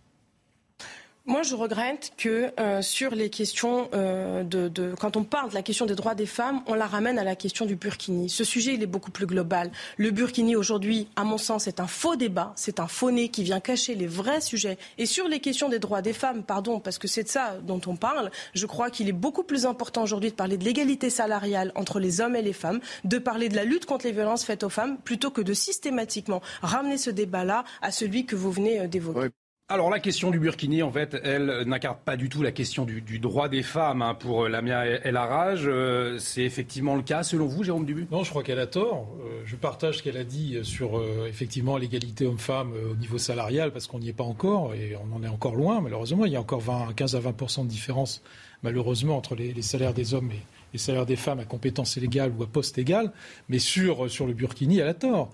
Moi, 1.28 1.42
je 1.42 1.56
regrette 1.56 2.12
que 2.18 2.52
euh, 2.60 2.84
sur 2.84 3.16
les 3.16 3.32
questions 3.32 3.90
euh, 3.96 4.44
de, 4.44 4.94
quand 5.00 5.18
on 5.18 5.24
parle 5.24 5.50
de 5.50 5.56
la 5.56 5.64
question 5.64 5.88
des 5.88 5.96
droits 5.96 6.14
des 6.14 6.28
femmes, 6.28 6.62
on 6.68 6.76
la 6.76 6.86
ramène 6.86 7.18
à 7.18 7.24
la 7.24 7.36
question 7.36 7.66
du 7.66 7.76
burkini. 7.76 8.30
Ce 8.30 8.44
sujet, 8.44 8.76
il 8.76 8.84
est 8.84 8.88
beaucoup 8.88 9.10
plus 9.10 9.26
global. 9.26 9.72
Le 9.98 10.12
burkini 10.12 10.56
aujourd'hui, 10.56 11.08
à 11.16 11.24
mon 11.24 11.40
sens, 11.40 11.64
c'est 11.64 11.80
un 11.80 11.88
faux 11.88 12.16
débat, 12.16 12.54
c'est 12.56 12.80
un 12.80 12.86
faux 12.86 13.10
nez 13.10 13.30
qui 13.30 13.42
vient 13.42 13.60
cacher 13.60 13.96
les 13.96 14.06
vrais 14.06 14.40
sujets. 14.40 14.78
Et 15.00 15.08
sur 15.08 15.28
les 15.28 15.40
questions 15.40 15.68
des 15.68 15.80
droits 15.80 16.04
des 16.04 16.14
femmes, 16.14 16.44
pardon, 16.44 16.80
parce 16.80 17.00
que 17.00 17.08
c'est 17.08 17.24
de 17.24 17.30
ça 17.30 17.58
dont 17.64 17.82
on 17.88 17.96
parle, 17.96 18.30
je 18.54 18.68
crois 18.68 18.92
qu'il 18.92 19.10
est 19.10 19.12
beaucoup 19.12 19.44
plus 19.44 19.66
important 19.66 20.04
aujourd'hui 20.04 20.30
de 20.30 20.36
parler 20.36 20.58
de 20.58 20.64
l'égalité 20.64 21.10
salariale 21.10 21.72
entre 21.74 22.00
les 22.00 22.22
hommes 22.22 22.36
et 22.36 22.44
les 22.44 22.54
femmes, 22.54 22.82
de 23.04 23.18
parler 23.18 23.50
de 23.50 23.56
la 23.56 23.64
lutte 23.64 23.88
contre 23.88 24.06
les 24.06 24.12
violences 24.12 24.46
faites 24.46 24.62
aux 24.62 24.70
femmes, 24.70 25.00
plutôt 25.04 25.32
que 25.32 25.42
de 25.42 25.56
systématiquement 25.56 26.44
ramener 26.62 27.00
ce 27.00 27.10
débat-là 27.10 27.64
à 27.82 27.90
celui 27.90 28.28
que 28.28 28.36
vous 28.36 28.52
venez 28.52 28.82
euh, 28.82 28.88
d'évoquer. 28.88 29.32
Alors 29.68 29.90
la 29.90 30.00
question 30.00 30.30
du 30.30 30.38
Burkini, 30.38 30.84
en 30.84 30.92
fait, 30.92 31.20
elle 31.24 31.64
n'incarne 31.66 31.98
pas 32.06 32.18
du 32.18 32.30
tout 32.30 32.44
la 32.44 32.52
question 32.52 32.86
du, 32.86 33.02
droit 33.18 33.50
des 33.50 33.64
femmes 33.64 34.04
hein, 34.04 34.14
pour 34.14 34.48
Lamia 34.48 34.86
El 34.86 35.18
Arraj. 35.18 35.64
Euh, 35.66 36.20
c'est 36.20 36.44
effectivement 36.44 36.96
le 36.96 37.02
cas, 37.02 37.24
selon 37.24 37.48
vous, 37.48 37.64
Jérôme 37.64 37.84
Dubu 37.84 38.08
Non, 38.12 38.24
je 38.24 38.30
crois 38.30 38.44
qu'elle 38.44 38.60
a 38.60 38.68
tort. 38.68 39.08
Euh, 39.22 39.42
je 39.44 39.56
partage 39.56 39.98
ce 39.98 40.04
qu'elle 40.04 40.18
a 40.18 40.24
dit 40.24 40.60
sur 40.62 41.00
euh, 41.00 41.26
effectivement 41.28 41.78
l'égalité 41.78 42.28
homme-femme 42.28 42.74
au 42.92 42.96
niveau 42.96 43.18
salarial, 43.18 43.72
parce 43.72 43.88
qu'on 43.88 43.98
n'y 43.98 44.10
est 44.10 44.14
pas 44.14 44.24
encore, 44.24 44.76
et 44.76 44.96
on 44.98 45.16
en 45.16 45.24
est 45.24 45.28
encore 45.28 45.56
loin, 45.56 45.82
malheureusement. 45.82 46.26
Il 46.26 46.34
y 46.34 46.36
a 46.36 46.42
encore 46.42 46.62
20, 46.62 46.94
15 46.96 47.16
à 47.16 47.20
20 47.20 47.64
de 47.64 47.68
différence, 47.68 48.22
malheureusement, 48.62 49.18
entre 49.18 49.34
les, 49.34 49.60
salaires 49.64 49.96
des 49.96 50.14
hommes 50.14 50.30
et 50.30 50.44
les 50.74 50.80
salaires 50.80 51.08
des 51.08 51.16
femmes 51.16 51.40
à 51.40 51.46
compétences 51.46 51.98
égales 51.98 52.32
ou 52.38 52.44
à 52.44 52.46
poste 52.46 52.78
égal. 52.78 53.12
Mais 53.50 53.58
sur, 53.58 54.12
sur 54.12 54.28
le 54.28 54.34
Burkini, 54.34 54.78
elle 54.78 54.90
a 54.90 54.94
tort. 54.94 55.32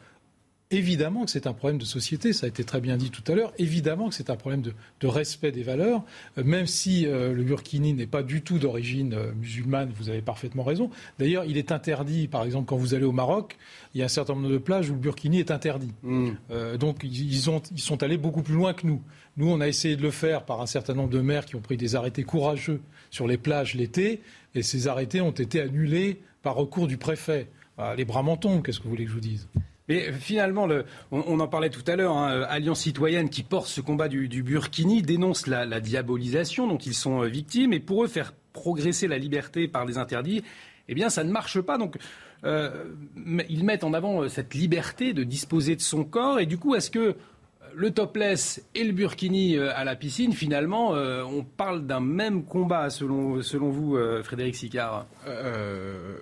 Évidemment 0.73 1.25
que 1.25 1.31
c'est 1.31 1.47
un 1.47 1.53
problème 1.53 1.77
de 1.77 1.85
société, 1.85 2.31
ça 2.31 2.45
a 2.45 2.49
été 2.49 2.63
très 2.63 2.79
bien 2.79 2.95
dit 2.95 3.11
tout 3.11 3.29
à 3.29 3.35
l'heure. 3.35 3.51
Évidemment 3.57 4.07
que 4.07 4.15
c'est 4.15 4.29
un 4.29 4.37
problème 4.37 4.61
de, 4.61 5.07
respect 5.07 5.51
des 5.51 5.63
valeurs, 5.63 6.01
euh, 6.37 6.45
même 6.45 6.65
si 6.65 7.05
euh, 7.05 7.33
le 7.33 7.43
burkini 7.43 7.93
n'est 7.93 8.07
pas 8.07 8.23
du 8.23 8.41
tout 8.41 8.57
d'origine 8.57 9.13
euh, 9.13 9.33
musulmane, 9.33 9.91
vous 9.93 10.07
avez 10.07 10.21
parfaitement 10.21 10.63
raison. 10.63 10.89
D'ailleurs, 11.19 11.43
il 11.43 11.57
est 11.57 11.73
interdit, 11.73 12.29
par 12.29 12.45
exemple, 12.45 12.67
quand 12.67 12.77
vous 12.77 12.93
allez 12.93 13.03
au 13.03 13.11
Maroc, 13.11 13.57
il 13.93 13.99
y 13.99 14.01
a 14.01 14.05
un 14.05 14.07
certain 14.07 14.33
nombre 14.33 14.49
de 14.49 14.57
plages 14.57 14.89
où 14.89 14.93
le 14.93 14.99
burkini 14.99 15.39
est 15.39 15.51
interdit. 15.51 15.91
Mm. 16.03 16.31
donc, 16.79 16.99
ils, 17.03 17.49
ont, 17.49 17.61
ils 17.73 17.81
sont 17.81 18.01
allés 18.01 18.17
beaucoup 18.17 18.41
plus 18.41 18.55
loin 18.55 18.73
que 18.73 18.87
nous. 18.87 19.01
Nous, 19.35 19.49
on 19.49 19.59
a 19.59 19.67
essayé 19.67 19.97
de 19.97 20.01
le 20.01 20.11
faire 20.11 20.45
par 20.45 20.61
un 20.61 20.65
certain 20.65 20.93
nombre 20.93 21.09
de 21.09 21.19
maires 21.19 21.45
qui 21.45 21.57
ont 21.57 21.61
pris 21.61 21.75
des 21.75 21.95
arrêtés 21.95 22.23
courageux 22.23 22.81
sur 23.09 23.27
les 23.27 23.37
plages 23.37 23.75
l'été, 23.75 24.21
et 24.55 24.63
ces 24.63 24.87
arrêtés 24.87 25.19
ont 25.19 25.31
été 25.31 25.59
annulés 25.59 26.21
par 26.41 26.55
recours 26.55 26.87
du 26.87 26.95
préfet. 26.95 27.47
les 27.97 28.05
bras 28.05 28.23
mentons, 28.23 28.61
qu'est-ce 28.61 28.79
que 28.79 28.85
vous 28.85 28.91
voulez 28.91 29.03
que 29.03 29.09
je 29.09 29.15
vous 29.15 29.21
dise? 29.21 29.47
Mais 29.91 30.13
finalement, 30.13 30.69
on, 31.11 31.39
en 31.41 31.47
parlait 31.49 31.69
tout 31.69 31.83
à 31.85 31.97
l'heure, 31.97 32.15
hein, 32.15 32.45
Alliance 32.47 32.79
citoyenne 32.79 33.29
qui 33.29 33.43
porte 33.43 33.67
ce 33.67 33.81
combat 33.81 34.07
du, 34.07 34.41
Burkini 34.41 35.01
dénonce 35.01 35.47
la, 35.47 35.81
diabolisation 35.81 36.65
dont 36.65 36.77
ils 36.77 36.93
sont 36.93 37.23
euh, 37.23 37.27
victimes. 37.27 37.73
Et 37.73 37.81
pour 37.81 38.05
eux, 38.05 38.07
faire 38.07 38.33
progresser 38.53 39.09
la 39.09 39.17
liberté 39.17 39.67
par 39.67 39.83
les 39.83 39.97
interdits, 39.97 40.43
eh 40.87 40.95
bien, 40.95 41.09
ça 41.09 41.25
ne 41.25 41.31
marche 41.31 41.59
pas. 41.59 41.77
Donc, 41.77 41.97
euh, 42.45 42.85
ils 43.49 43.65
mettent 43.65 43.83
en 43.83 43.91
avant 43.91 44.21
euh, 44.21 44.29
cette 44.29 44.53
liberté 44.53 45.11
de 45.11 45.25
disposer 45.25 45.75
de 45.75 45.81
son 45.81 46.05
corps. 46.05 46.39
Et 46.39 46.45
du 46.45 46.57
coup, 46.57 46.73
est-ce 46.73 46.89
que 46.89 47.17
le 47.75 47.91
topless 47.91 48.61
et 48.75 48.83
le 48.83 48.91
burkini 48.91 49.57
euh, 49.57 49.71
à 49.75 49.83
la 49.83 49.95
piscine, 49.95 50.33
finalement, 50.33 50.95
euh, 50.95 51.23
on 51.23 51.43
parle 51.43 51.85
d'un 51.85 51.99
même 51.99 52.43
combat, 52.43 52.89
selon, 52.89 53.41
selon 53.41 53.69
vous, 53.69 53.95
euh, 53.95 54.23
Frédéric 54.23 54.55
Sicard 54.55 55.05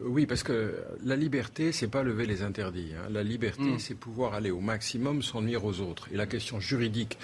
Oui, 0.03 0.25
parce 0.25 0.43
que 0.43 0.75
la 1.03 1.15
liberté, 1.15 1.71
c'est 1.71 1.87
pas 1.87 2.03
lever 2.03 2.25
les 2.25 2.41
interdits. 2.43 2.91
Hein. 2.95 3.09
La 3.11 3.23
liberté, 3.23 3.59
Hmm. 3.59 3.79
c'est 3.79 3.95
pouvoir 3.95 4.33
aller 4.35 4.51
au 4.51 4.59
maximum 4.61 5.21
sans 5.21 5.41
nuire 5.41 5.65
aux 5.65 5.81
autres. 5.81 6.07
Et 6.13 6.15
la 6.17 6.25
question 6.25 6.59
juridique, 6.59 7.17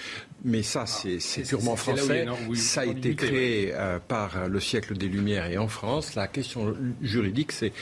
mais 0.44 0.62
ça, 0.62 0.86
c'est 0.86 1.18
c'est 1.18 1.42
purement 1.42 1.76
français. 1.76 2.26
ça 2.54 2.82
a 2.82 2.84
été 2.84 3.14
créé 3.14 3.72
par 4.08 4.48
le 4.48 4.60
siècle 4.60 4.96
des 4.96 5.08
Lumières 5.08 5.46
et 5.46 5.58
en 5.58 5.68
France. 5.68 6.14
La 6.14 6.26
question 6.26 6.74
juridique, 7.00 7.52
c'est 7.52 7.72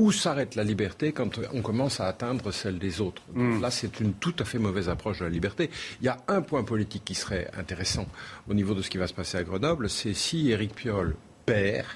où 0.00 0.12
s'arrête 0.12 0.54
la 0.54 0.64
liberté 0.64 1.12
quand 1.12 1.38
on 1.52 1.60
commence 1.60 2.00
à 2.00 2.06
atteindre 2.06 2.52
celle 2.52 2.78
des 2.78 3.02
autres? 3.02 3.22
Donc 3.34 3.50
Hmm. 3.50 3.60
Là, 3.60 3.70
c'est 3.70 4.00
une 4.00 4.14
tout 4.14 4.34
à 4.38 4.44
fait 4.44 4.58
mauvaise 4.58 4.88
approche 4.88 5.18
de 5.18 5.24
la 5.24 5.30
liberté. 5.30 5.70
Il 6.00 6.06
y 6.06 6.08
a 6.08 6.16
un 6.28 6.40
point 6.40 6.64
politique 6.64 7.04
qui 7.04 7.14
serait 7.14 7.50
intéressant 7.58 8.06
au 8.48 8.54
niveau 8.54 8.74
de 8.74 8.82
ce 8.82 8.88
qui 8.88 8.96
va 8.96 9.06
se 9.06 9.14
passer 9.14 9.36
à 9.36 9.42
Grenoble, 9.42 9.90
c'est 9.90 10.14
si 10.14 10.50
Éric 10.50 10.74
Piolle 10.74 11.16
perd, 11.44 11.86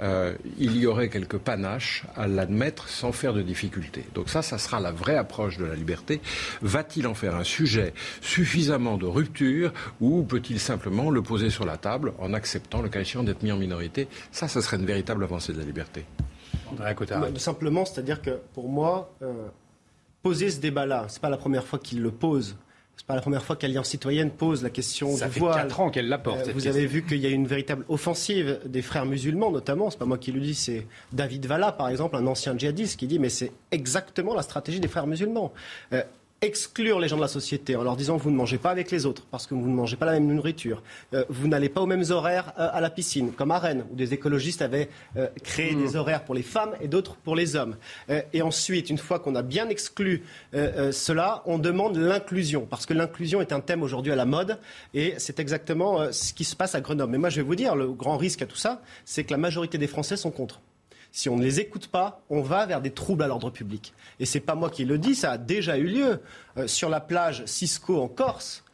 euh, 0.00 0.34
il 0.58 0.76
y 0.76 0.86
aurait 0.86 1.08
quelques 1.08 1.38
panaches 1.38 2.04
à 2.16 2.26
l'admettre 2.26 2.88
sans 2.88 3.12
faire 3.12 3.34
de 3.34 3.42
difficultés. 3.42 4.04
Donc 4.14 4.28
ça, 4.28 4.42
ça 4.42 4.58
sera 4.58 4.80
la 4.80 4.92
vraie 4.92 5.16
approche 5.16 5.58
de 5.58 5.64
la 5.64 5.74
liberté. 5.74 6.20
Va-t-il 6.62 7.06
en 7.06 7.14
faire 7.14 7.34
un 7.34 7.44
sujet 7.44 7.92
suffisamment 8.20 8.96
de 8.96 9.06
rupture 9.06 9.72
ou 10.00 10.22
peut-il 10.22 10.60
simplement 10.60 11.10
le 11.10 11.22
poser 11.22 11.50
sur 11.50 11.64
la 11.64 11.76
table 11.76 12.12
en 12.18 12.32
acceptant 12.34 12.82
le 12.82 12.88
cas 12.88 13.00
échéant 13.00 13.22
d'être 13.22 13.42
mis 13.42 13.52
en 13.52 13.58
minorité? 13.58 14.08
Ça, 14.32 14.48
ça 14.48 14.62
serait 14.62 14.76
une 14.76 14.86
véritable 14.86 15.24
avancée 15.24 15.52
de 15.52 15.58
la 15.58 15.64
liberté. 15.64 16.04
Bah, 16.78 17.28
Simplement, 17.36 17.84
c'est-à-dire 17.84 18.20
que 18.22 18.38
pour 18.54 18.68
moi, 18.68 19.12
euh, 19.22 19.46
poser 20.22 20.50
ce 20.50 20.60
débat-là, 20.60 21.06
c'est 21.08 21.20
pas 21.20 21.30
la 21.30 21.36
première 21.36 21.64
fois 21.66 21.78
qu'il 21.78 22.00
le 22.02 22.10
pose. 22.10 22.56
C'est 22.96 23.06
pas 23.06 23.16
la 23.16 23.20
première 23.22 23.44
fois 23.44 23.56
qu'Alliance 23.56 23.88
citoyenne 23.88 24.30
pose 24.30 24.62
la 24.62 24.70
question 24.70 25.16
Ça 25.16 25.26
du 25.26 25.32
fait 25.32 25.40
voile. 25.40 25.54
quatre 25.56 25.80
ans 25.80 25.90
qu'elle 25.90 26.08
la 26.08 26.16
porte, 26.18 26.38
Euh, 26.38 26.44
vous 26.46 26.52
question. 26.52 26.70
avez 26.70 26.86
vu 26.86 27.04
qu'il 27.04 27.18
y 27.18 27.26
a 27.26 27.28
une 27.28 27.46
véritable 27.46 27.84
offensive 27.88 28.60
des 28.66 28.82
frères 28.82 29.04
musulmans, 29.04 29.50
notamment. 29.50 29.90
C'est 29.90 29.98
pas 29.98 30.04
moi 30.04 30.16
qui 30.16 30.30
le 30.30 30.40
dis, 30.40 30.54
c'est 30.54 30.86
David 31.12 31.44
Valla, 31.46 31.72
par 31.72 31.88
exemple, 31.88 32.14
un 32.16 32.26
ancien 32.28 32.56
djihadiste, 32.56 32.98
qui 32.98 33.08
dit 33.08 33.18
mais 33.18 33.30
c'est 33.30 33.50
exactement 33.72 34.32
la 34.34 34.42
stratégie 34.42 34.78
des 34.78 34.86
frères 34.88 35.08
musulmans. 35.08 35.52
Euh, 35.92 36.02
exclure 36.44 37.00
les 37.00 37.08
gens 37.08 37.16
de 37.16 37.22
la 37.22 37.28
société 37.28 37.76
en 37.76 37.82
leur 37.82 37.96
disant 37.96 38.16
vous 38.16 38.30
ne 38.30 38.36
mangez 38.36 38.58
pas 38.58 38.70
avec 38.70 38.90
les 38.90 39.06
autres 39.06 39.24
parce 39.30 39.46
que 39.46 39.54
vous 39.54 39.68
ne 39.68 39.74
mangez 39.74 39.96
pas 39.96 40.06
la 40.06 40.12
même 40.12 40.26
nourriture, 40.26 40.82
Euh, 41.12 41.24
vous 41.28 41.48
n'allez 41.48 41.68
pas 41.68 41.80
aux 41.80 41.86
mêmes 41.86 42.04
horaires 42.10 42.52
euh, 42.58 42.68
à 42.72 42.80
la 42.80 42.90
piscine, 42.90 43.32
comme 43.32 43.50
à 43.50 43.58
Rennes, 43.58 43.84
où 43.90 43.94
des 43.94 44.14
écologistes 44.14 44.62
avaient 44.62 44.88
euh, 45.16 45.28
créé 45.42 45.74
des 45.74 45.96
horaires 45.96 46.24
pour 46.24 46.34
les 46.34 46.42
femmes 46.42 46.74
et 46.80 46.88
d'autres 46.88 47.16
pour 47.16 47.36
les 47.36 47.56
hommes. 47.56 47.76
Et 48.32 48.42
ensuite, 48.42 48.90
une 48.90 48.98
fois 48.98 49.18
qu'on 49.18 49.34
a 49.34 49.42
bien 49.42 49.68
exclu 49.68 50.22
cela, 50.52 51.42
on 51.46 51.58
demande 51.58 51.96
l'inclusion, 51.96 52.66
parce 52.68 52.86
que 52.86 52.94
l'inclusion 52.94 53.40
est 53.40 53.52
un 53.52 53.60
thème 53.60 53.82
aujourd'hui 53.82 54.12
à 54.12 54.16
la 54.16 54.24
mode, 54.24 54.58
et 54.92 55.14
c'est 55.18 55.40
exactement 55.40 56.12
ce 56.12 56.32
qui 56.32 56.44
se 56.44 56.56
passe 56.56 56.74
à 56.74 56.80
Grenoble. 56.80 57.12
Mais 57.12 57.18
moi, 57.18 57.30
je 57.30 57.36
vais 57.36 57.42
vous 57.46 57.56
dire, 57.56 57.74
le 57.76 57.92
grand 57.92 58.16
risque 58.16 58.42
à 58.42 58.46
tout 58.46 58.56
ça, 58.56 58.82
c'est 59.04 59.24
que 59.24 59.32
la 59.32 59.38
majorité 59.38 59.78
des 59.78 59.86
Français 59.86 60.16
sont 60.16 60.30
contre. 60.30 60.60
Si 61.16 61.28
on 61.28 61.36
ne 61.36 61.44
les 61.44 61.60
écoute 61.60 61.86
pas, 61.86 62.22
on 62.28 62.42
va 62.42 62.66
vers 62.66 62.80
des 62.80 62.90
troubles 62.90 63.22
à 63.22 63.28
l'ordre 63.28 63.48
public. 63.48 63.94
Et 64.18 64.26
c'est 64.26 64.40
pas 64.40 64.56
moi 64.56 64.68
qui 64.68 64.84
le 64.84 64.98
dis, 64.98 65.14
ça 65.14 65.30
a 65.30 65.38
déjà 65.38 65.78
eu 65.78 65.86
lieu. 65.86 66.20
Euh, 66.56 66.66
sur 66.66 66.88
la 66.88 66.98
plage 66.98 67.44
Cisco 67.46 68.02
en 68.02 68.08
Corse, 68.08 68.64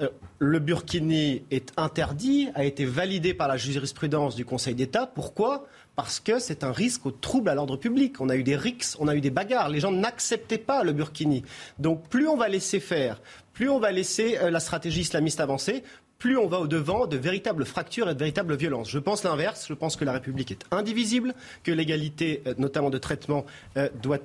euh, 0.00 0.08
le 0.38 0.60
burkini 0.60 1.42
est 1.50 1.74
interdit, 1.76 2.48
a 2.54 2.64
été 2.64 2.86
validé 2.86 3.34
par 3.34 3.48
la 3.48 3.58
jurisprudence 3.58 4.34
du 4.34 4.46
Conseil 4.46 4.74
d'État. 4.74 5.06
Pourquoi? 5.06 5.66
Parce 5.94 6.20
que 6.20 6.38
c'est 6.38 6.64
un 6.64 6.72
risque 6.72 7.04
au 7.04 7.10
trouble 7.10 7.50
à 7.50 7.54
l'ordre 7.54 7.76
public. 7.76 8.18
On 8.18 8.30
a 8.30 8.36
eu 8.36 8.44
des 8.44 8.56
rixes, 8.56 8.96
on 8.98 9.06
a 9.06 9.14
eu 9.14 9.20
des 9.20 9.28
bagarres. 9.28 9.68
Les 9.68 9.80
gens 9.80 9.92
n'acceptaient 9.92 10.56
pas 10.56 10.84
le 10.84 10.94
burkini. 10.94 11.44
Donc 11.78 12.08
plus 12.08 12.26
on 12.26 12.36
va 12.38 12.48
laisser 12.48 12.80
faire, 12.80 13.20
plus 13.52 13.68
on 13.68 13.78
va 13.78 13.92
laisser 13.92 14.38
euh, 14.38 14.50
la 14.50 14.60
stratégie 14.60 15.02
islamiste 15.02 15.38
avancer, 15.38 15.82
plus 16.20 16.36
on 16.36 16.46
va 16.46 16.60
au-devant 16.60 17.06
de 17.06 17.16
véritables 17.16 17.64
fractures 17.64 18.08
et 18.08 18.14
de 18.14 18.18
véritables 18.18 18.54
violences. 18.54 18.90
Je 18.90 18.98
pense 18.98 19.24
l'inverse. 19.24 19.66
Je 19.66 19.74
pense 19.74 19.96
que 19.96 20.04
la 20.04 20.12
République 20.12 20.52
est 20.52 20.64
indivisible, 20.70 21.34
que 21.64 21.72
l'égalité, 21.72 22.42
euh, 22.46 22.54
notamment 22.58 22.90
de 22.90 22.98
traitement, 22.98 23.46
euh, 23.76 23.88
doit, 24.02 24.18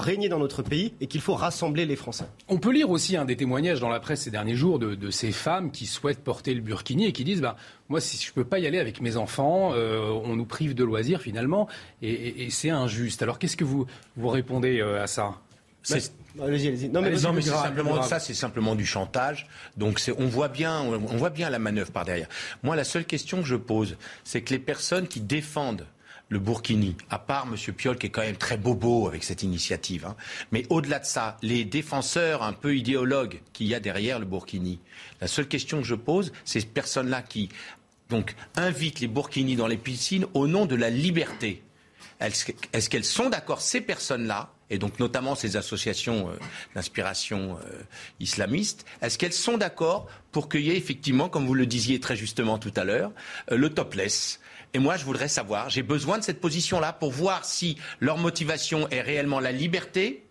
régner 0.00 0.30
dans 0.30 0.38
notre 0.38 0.62
pays 0.62 0.94
et 1.00 1.06
qu'il 1.06 1.20
faut 1.20 1.34
rassembler 1.34 1.84
les 1.84 1.94
Français. 1.94 2.24
On 2.48 2.58
peut 2.58 2.72
lire 2.72 2.90
aussi 2.90 3.16
un 3.16 3.26
des 3.26 3.36
témoignages 3.36 3.80
dans 3.80 3.90
la 3.90 4.00
presse 4.00 4.22
ces 4.22 4.30
derniers 4.30 4.56
jours 4.56 4.78
de, 4.78 5.10
ces 5.10 5.30
femmes 5.30 5.70
qui 5.70 5.84
souhaitent 5.84 6.24
porter 6.24 6.54
le 6.54 6.62
burkini 6.62 7.04
et 7.04 7.12
qui 7.12 7.22
disent 7.22 7.42
bah, 7.42 7.56
Moi, 7.90 8.00
si 8.00 8.16
je 8.16 8.30
ne 8.30 8.34
peux 8.34 8.44
pas 8.44 8.58
y 8.58 8.66
aller 8.66 8.78
avec 8.78 9.02
mes 9.02 9.18
enfants, 9.18 9.72
euh, 9.74 10.08
on 10.24 10.34
nous 10.36 10.46
prive 10.46 10.74
de 10.74 10.84
loisirs 10.84 11.20
finalement, 11.20 11.68
et, 12.00 12.48
c'est 12.48 12.70
injuste. 12.70 13.22
Alors, 13.22 13.38
qu'est-ce 13.38 13.58
que 13.58 13.64
vous, 13.64 13.86
vous 14.16 14.28
répondez 14.28 14.80
à 14.80 15.06
ça? 15.06 15.34
C'est- 15.82 16.12
Allez-y, 16.42 16.68
allez-y. 16.68 16.88
Non, 16.88 17.02
mais, 17.02 17.10
non, 17.10 17.34
c'est 17.42 17.50
simplement 17.50 17.94
grave. 17.96 18.08
ça, 18.08 18.18
c'est 18.18 18.32
simplement 18.32 18.74
du 18.74 18.86
chantage. 18.86 19.46
Donc 19.76 19.98
c'est, 19.98 20.12
on 20.18 20.26
voit 20.28 20.48
bien, 20.48 20.80
on 20.80 21.16
voit 21.18 21.28
bien 21.30 21.50
la 21.50 21.58
manœuvre 21.58 21.90
par 21.92 22.04
derrière. 22.06 22.28
Moi, 22.62 22.74
la 22.74 22.84
seule 22.84 23.04
question 23.04 23.42
que 23.42 23.46
je 23.48 23.56
pose, 23.56 23.96
c'est 24.24 24.40
que 24.40 24.50
les 24.54 24.58
personnes 24.58 25.08
qui 25.08 25.20
défendent 25.20 25.86
le 26.30 26.38
Burkini, 26.38 26.96
à 27.10 27.18
part 27.18 27.46
M. 27.52 27.74
Piolle 27.74 27.98
qui 27.98 28.06
est 28.06 28.10
quand 28.10 28.22
même 28.22 28.36
très 28.36 28.56
bobo 28.56 29.06
avec 29.06 29.22
cette 29.24 29.42
initiative, 29.42 30.06
hein, 30.06 30.16
mais 30.52 30.64
au-delà 30.70 30.98
de 31.00 31.04
ça, 31.04 31.36
les 31.42 31.66
défenseurs 31.66 32.42
un 32.42 32.54
peu 32.54 32.74
idéologues 32.74 33.40
qu'il 33.52 33.66
y 33.66 33.74
a 33.74 33.80
derrière 33.80 34.18
le 34.18 34.24
Burkini, 34.24 34.80
la 35.20 35.26
seule 35.26 35.46
question 35.48 35.82
que 35.82 35.86
je 35.86 35.94
pose, 35.94 36.32
c'est 36.46 36.60
ces 36.60 36.66
personnes-là 36.66 37.20
qui 37.20 37.50
donc 38.08 38.34
invitent 38.56 39.00
les 39.00 39.08
Burkinis 39.08 39.56
dans 39.56 39.66
les 39.66 39.76
piscines 39.76 40.24
au 40.32 40.46
nom 40.46 40.64
de 40.64 40.76
la 40.76 40.88
liberté. 40.88 41.62
Est-ce 42.20 42.88
qu'elles 42.88 43.04
sont 43.04 43.28
d'accord, 43.28 43.60
ces 43.60 43.82
personnes-là, 43.82 44.51
et 44.72 44.78
donc 44.78 44.98
notamment 44.98 45.34
ces 45.34 45.56
associations 45.56 46.30
euh, 46.30 46.32
d'inspiration 46.74 47.58
euh, 47.58 47.82
islamiste, 48.20 48.86
est-ce 49.02 49.18
qu'elles 49.18 49.34
sont 49.34 49.58
d'accord 49.58 50.08
pour 50.32 50.48
qu'il 50.48 50.62
y 50.62 50.70
ait 50.70 50.76
effectivement, 50.76 51.28
comme 51.28 51.46
vous 51.46 51.54
le 51.54 51.66
disiez 51.66 52.00
très 52.00 52.16
justement 52.16 52.58
tout 52.58 52.72
à 52.74 52.84
l'heure, 52.84 53.12
euh, 53.52 53.56
le 53.56 53.68
topless? 53.68 54.40
Et 54.72 54.78
moi, 54.78 54.96
je 54.96 55.04
voudrais 55.04 55.28
savoir, 55.28 55.68
j'ai 55.68 55.82
besoin 55.82 56.18
de 56.18 56.24
cette 56.24 56.40
position-là 56.40 56.94
pour 56.94 57.12
voir 57.12 57.44
si 57.44 57.76
leur 58.00 58.16
motivation 58.16 58.88
est 58.88 59.02
réellement 59.02 59.38
la 59.38 59.52
liberté 59.52 60.24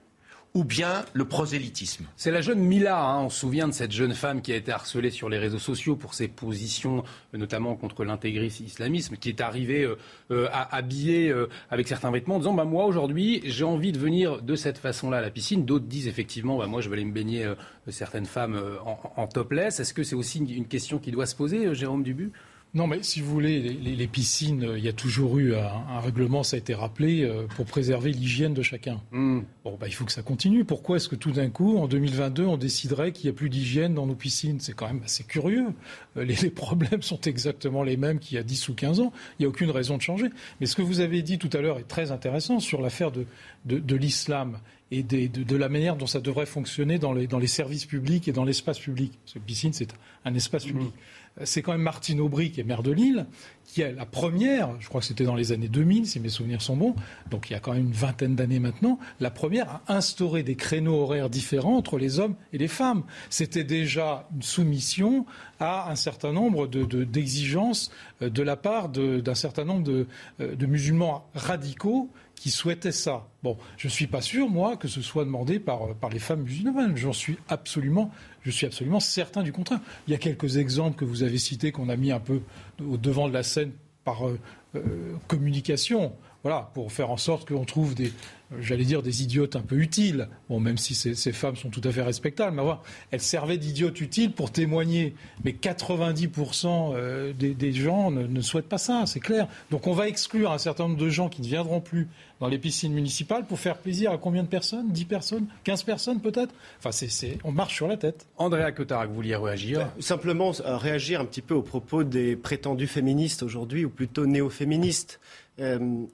ou 0.54 0.66
bien 0.66 1.06
le 1.14 1.24
prosélytisme. 1.26 2.06
C'est 2.18 2.32
la 2.32 2.42
jeune 2.42 2.60
Mila, 2.60 3.02
hein, 3.02 3.22
on 3.22 3.30
se 3.30 3.40
souvient 3.40 3.68
de 3.70 3.74
cette 3.74 3.94
jeune 3.94 4.14
femme 4.14 4.42
qui 4.42 4.52
a 4.52 4.58
été 4.58 4.72
harcelée 4.72 5.10
sur 5.10 5.30
les 5.30 5.38
réseaux 5.38 5.60
sociaux 5.60 5.96
pour 5.96 6.14
ses 6.14 6.28
positions, 6.28 7.04
euh, 7.34 7.38
notamment 7.38 7.76
contre 7.76 8.04
l'intégrisme 8.04 8.66
islamisme, 8.66 9.16
qui 9.16 9.30
est 9.30 9.40
arrivée 9.40 9.84
euh, 9.84 9.98
euh, 10.32 10.48
à- 10.52 10.76
habillée 10.76 11.30
euh, 11.30 11.48
avec 11.70 11.88
certains 11.88 12.12
vêtements 12.12 12.36
en 12.36 12.40
disant 12.40 12.54
bah, 12.54 12.66
Moi, 12.66 12.86
aujourd'hui, 12.86 13.42
j'ai 13.46 13.64
envie 13.64 13.94
de 13.94 14.00
venir 14.00 14.42
de 14.42 14.56
cette 14.56 14.78
façon-là 14.78 15.18
à 15.20 15.22
la 15.22 15.30
piscine. 15.30 15.64
D'autres 15.64 15.86
disent 15.86 16.08
effectivement 16.08 16.58
bah, 16.58 16.68
Moi, 16.68 16.82
je 16.82 16.90
vais 16.90 16.96
aller 16.98 17.06
me 17.06 17.14
baigner, 17.14 17.50
certaines 17.88 18.26
femmes, 18.26 18.62
en, 18.86 19.00
en 19.16 19.28
topless. 19.28 19.80
Est-ce 19.80 19.94
que 19.94 20.04
c'est 20.04 20.16
aussi 20.16 20.40
une, 20.40 20.66
question 20.68 21.00
qui 21.00 21.12
doit 21.12 21.26
se 21.26 21.36
poser, 21.36 21.74
Jérôme 21.74 22.04
Dubu? 22.04 22.32
Non, 22.74 22.88
mais 22.88 23.04
si 23.04 23.20
vous 23.20 23.30
voulez, 23.30 23.60
les, 23.60 23.74
les- 23.74 23.96
les 23.98 24.08
piscines, 24.08 24.64
euh, 24.64 24.78
il 24.78 24.86
y 24.86 24.88
a 24.88 24.94
toujours 24.94 25.38
eu 25.40 25.56
un, 25.56 25.66
un 25.90 26.00
règlement, 26.00 26.42
ça 26.42 26.56
a 26.56 26.60
été 26.60 26.74
rappelé, 26.74 27.24
euh, 27.24 27.46
pour 27.58 27.66
préserver 27.66 28.12
l'hygiène 28.14 28.54
de 28.54 28.62
chacun. 28.62 29.02
Hmm. 29.12 29.42
Bon, 29.66 29.76
bah, 29.78 29.88
il 29.90 29.94
faut 29.94 30.06
que 30.06 30.12
ça 30.14 30.22
continue. 30.22 30.64
Pourquoi 30.64 30.96
est-ce 30.96 31.10
que 31.10 31.18
tout 31.18 31.32
d'un 31.32 31.50
coup, 31.50 31.78
en 31.78 31.88
2022, 31.90 32.46
on 32.46 32.56
déciderait 32.56 33.12
qu'il 33.12 33.30
n'y 33.30 33.36
a 33.36 33.38
plus 33.38 33.50
d'hygiène 33.50 33.94
dans 33.94 34.06
nos 34.08 34.16
piscines? 34.16 34.62
C'est 34.62 34.72
quand 34.74 34.88
même 34.88 35.02
assez 35.04 35.26
curieux. 35.26 35.68
Euh, 36.16 36.24
Les, 36.24 36.36
les 36.36 36.50
problèmes 36.50 37.02
sont 37.02 37.20
exactement 37.22 37.84
les 37.84 37.98
mêmes 37.98 38.20
qu'il 38.20 38.36
y 38.36 38.40
a 38.40 38.44
10 38.44 38.70
ou 38.70 38.74
15 38.74 39.02
ans. 39.02 39.12
Il 39.38 39.42
n'y 39.42 39.46
a 39.48 39.50
aucune 39.50 39.70
raison 39.72 39.98
de 39.98 40.02
changer. 40.02 40.28
Mais 40.62 40.66
ce 40.66 40.76
que 40.78 40.82
vous 40.82 41.02
avez 41.02 41.22
dit 41.24 41.38
tout 41.40 41.50
à 41.52 41.60
l'heure 41.60 41.78
est 41.78 41.88
très 41.90 42.12
intéressant 42.12 42.62
sur 42.62 42.82
l'affaire 42.82 43.12
de, 43.12 43.26
de, 43.66 43.80
de 43.80 43.96
l'islam 43.98 44.60
et 44.92 45.04
des- 45.04 45.28
de, 45.28 45.44
de 45.44 45.56
la 45.58 45.68
manière 45.68 45.98
dont 45.98 46.08
ça 46.08 46.22
devrait 46.22 46.46
fonctionner 46.46 47.00
dans 47.00 47.12
les, 47.12 47.28
dans 47.28 47.40
les 47.40 47.48
services 47.48 47.86
publics 47.86 48.30
et 48.30 48.32
dans 48.32 48.46
l'espace 48.46 48.80
public. 48.80 49.12
Parce 49.26 49.34
que 49.34 49.40
piscine, 49.40 49.74
c'est 49.74 49.90
un 50.24 50.34
espace 50.36 50.64
public. 50.66 50.88
Euh, 50.88 51.21
C'est 51.46 51.62
quand 51.62 51.72
même 51.72 51.82
Martine 51.82 52.20
Aubry, 52.20 52.52
qui 52.52 52.60
est 52.62 52.64
maire 52.64 52.84
de 52.84 52.92
Lille, 52.92 53.26
qui 53.66 53.82
est 53.82 53.94
la 53.94 54.06
première, 54.06 54.70
je 54.82 54.88
crois 54.90 55.00
que 55.02 55.08
c'était 55.08 55.24
dans 55.24 55.36
les 55.36 55.52
années 55.54 55.70
2000, 55.70 56.06
si 56.08 56.20
mes 56.20 56.30
souvenirs 56.30 56.62
sont 56.62 56.76
bons, 56.76 56.94
donc 57.30 57.50
il 57.50 57.54
y 57.54 57.56
a 57.56 57.60
quand 57.60 57.74
même 57.74 57.86
une 57.88 57.92
vingtaine 57.94 58.36
d'années 58.36 58.60
maintenant, 58.60 59.00
la 59.22 59.32
première 59.32 59.70
à 59.88 59.96
instaurer 59.96 60.44
des 60.44 60.56
créneaux 60.56 60.96
horaires 61.02 61.30
différents 61.30 61.78
entre 61.78 61.98
les 61.98 62.20
hommes 62.20 62.36
et 62.52 62.58
les 62.58 62.68
femmes. 62.68 63.04
C'était 63.30 63.64
déjà 63.64 64.28
une 64.36 64.42
soumission 64.42 65.26
à 65.60 65.90
un 65.92 65.96
certain 65.96 66.34
nombre 66.34 66.68
de- 66.68 66.84
de- 66.84 67.04
d'exigences 67.06 67.92
euh, 68.22 68.30
de, 68.30 68.44
la 68.44 68.58
part 68.58 68.90
d'un 68.90 69.36
certain 69.36 69.64
nombre 69.64 69.84
de, 69.84 70.08
euh, 70.42 70.56
de 70.56 70.66
musulmans 70.66 71.26
radicaux 71.34 72.10
qui 72.42 72.50
souhaitaient 72.50 72.92
ça. 72.92 73.28
Bon, 73.44 73.56
je 73.78 73.86
ne 73.86 73.92
suis 73.92 74.08
pas 74.08 74.20
sûr, 74.20 74.50
moi, 74.50 74.76
que 74.76 74.88
ce 74.88 75.00
soit 75.04 75.26
demandé 75.26 75.60
par, 75.60 75.84
euh, 75.84 75.94
par 75.94 76.10
les 76.10 76.18
femmes 76.18 76.42
musulmanes. 76.42 76.98
J'en 76.98 77.14
suis 77.14 77.38
absolument, 77.50 78.10
je 78.42 78.50
suis 78.50 78.66
absolument 78.66 79.00
certain 79.00 79.44
du 79.44 79.54
contraire. 79.54 79.80
Il 80.08 80.12
y 80.12 80.16
a 80.16 80.18
quelques 80.18 80.58
exemples 80.58 80.98
que 80.98 81.06
vous 81.06 81.22
avez 81.22 81.38
cités 81.38 81.72
qu'on 81.72 81.88
a 81.88 81.96
mis 81.96 82.12
un 82.12 82.20
peu 82.20 82.42
au 82.84 82.98
devant 82.98 83.28
de 83.28 83.34
la 83.34 83.44
scène 83.44 83.74
par 84.04 84.28
euh, 84.28 84.40
euh, 84.74 85.14
communication. 85.28 86.14
Voilà, 86.44 86.72
pour 86.74 86.92
faire 86.92 87.12
en 87.12 87.18
sorte 87.18 87.48
qu'on 87.48 87.66
trouve 87.66 87.94
des, 87.94 88.12
j'allais 88.60 88.84
dire, 88.84 89.02
des 89.02 89.24
idiotes 89.24 89.56
un 89.56 89.62
peu 89.62 89.78
utiles. 89.78 90.28
Bon, 90.50 90.60
même 90.60 90.78
si 90.78 90.96
ces, 90.96 91.32
femmes 91.32 91.56
sont 91.56 91.70
tout 91.70 91.82
à 91.84 91.92
fait 91.92 92.02
respectables, 92.02 92.56
mais 92.56 92.64
voilà, 92.64 92.82
elles 93.12 93.22
servaient 93.22 93.58
d'idiotes 93.58 94.02
utiles 94.02 94.32
pour 94.32 94.52
témoigner. 94.52 95.16
Mais 95.44 95.52
90% 95.52 96.94
euh, 96.96 97.34
des, 97.34 97.72
gens 97.72 98.12
ne, 98.12 98.42
souhaitent 98.42 98.70
pas 98.70 98.78
ça, 98.78 99.04
c'est 99.06 99.20
clair. 99.20 99.48
Donc 99.70 99.88
on 99.88 99.94
va 99.94 100.08
exclure 100.08 100.52
un 100.52 100.58
certain 100.58 100.88
nombre 100.88 101.00
de 101.00 101.10
gens 101.10 101.30
qui 101.30 101.42
ne 101.42 101.48
viendront 101.48 101.80
plus 101.80 102.08
dans 102.40 102.48
les 102.48 102.58
piscines 102.58 102.94
municipales 102.94 103.46
pour 103.46 103.60
faire 103.60 103.78
plaisir 103.78 104.12
à 104.12 104.18
combien 104.18 104.42
de 104.42 104.48
personnes? 104.48 104.90
10 104.90 105.06
personnes? 105.06 105.46
15 105.64 105.84
personnes 105.84 106.20
peut-être? 106.22 106.54
Enfin, 106.80 106.92
c'est, 106.92 107.38
on 107.44 107.52
marche 107.52 107.76
sur 107.76 107.88
la 107.88 107.98
tête. 107.98 108.26
Andrea 108.38 108.72
Cotarac, 108.72 109.10
vous 109.10 109.16
vouliez 109.16 109.36
réagir? 109.36 109.90
Simplement 110.00 110.52
euh, 110.66 110.76
réagir 110.76 111.22
un 111.22 111.26
petit 111.26 111.42
peu 111.44 111.54
au 111.54 111.62
propos 111.62 112.04
des 112.04 112.36
prétendus 112.36 112.88
féministes 112.88 113.44
aujourd'hui, 113.44 113.86
ou 113.86 113.90
plutôt 113.90 114.26
néo-féministes. 114.26 115.20
Euh, 115.60 116.06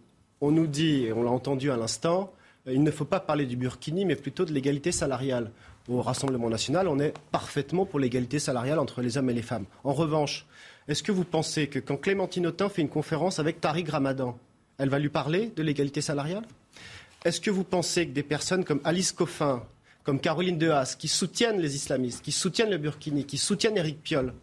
on 0.42 0.52
nous 0.52 0.68
dit, 0.68 1.06
et 1.06 1.14
on 1.14 1.24
l'a 1.24 1.32
entendu 1.32 1.72
à 1.72 1.78
l'instant, 1.78 2.34
euh, 2.68 2.74
il 2.74 2.84
ne 2.84 2.92
faut 2.92 3.06
pas 3.06 3.20
parler 3.20 3.46
du 3.46 3.56
Burkini, 3.56 4.06
mais 4.06 4.16
plutôt 4.16 4.46
de 4.46 4.54
l'égalité 4.54 4.92
salariale. 4.92 5.52
Au 5.90 6.02
Rassemblement 6.02 6.50
national, 6.50 6.90
on 6.90 7.00
est 7.00 7.14
parfaitement 7.32 7.86
pour 7.86 8.00
l'égalité 8.00 8.40
salariale 8.40 8.78
entre 8.78 9.02
les 9.02 9.18
hommes 9.18 9.30
et 9.30 9.34
les 9.34 9.42
femmes. 9.42 9.66
En 9.86 9.94
revanche, 9.94 10.46
est-ce 10.90 11.02
que 11.02 11.14
vous 11.14 11.24
pensez 11.24 11.68
que 11.68 11.80
quand 11.80 11.96
Clémentine 11.96 12.48
Autain 12.48 12.68
fait 12.68 12.82
une 12.82 12.90
conférence 12.90 13.40
avec 13.40 13.62
Tariq 13.62 13.90
Ramadan, 13.90 14.38
elle 14.78 14.90
va 14.90 15.00
lui 15.00 15.10
parler 15.10 15.52
de 15.56 15.64
l'égalité 15.64 16.02
salariale? 16.02 16.44
Est-ce 17.24 17.40
que 17.40 17.50
vous 17.50 17.64
pensez 17.64 18.06
que 18.08 18.12
des 18.12 18.24
personnes 18.24 18.66
comme 18.66 18.82
Alice 18.84 19.14
Coffin, 19.14 19.64
comme 20.08 20.22
Caroline 20.22 20.58
Dehaas, 20.58 20.96
qui 20.98 21.10
soutiennent 21.10 21.60
les 21.60 21.76
islamistes, 21.76 22.22
qui 22.22 22.32
soutiennent 22.32 22.70
le 22.70 22.78
Burkini, 22.78 23.26
qui 23.26 23.38
soutiennent 23.38 23.76
Éric 23.76 24.02
Piolle. 24.02 24.34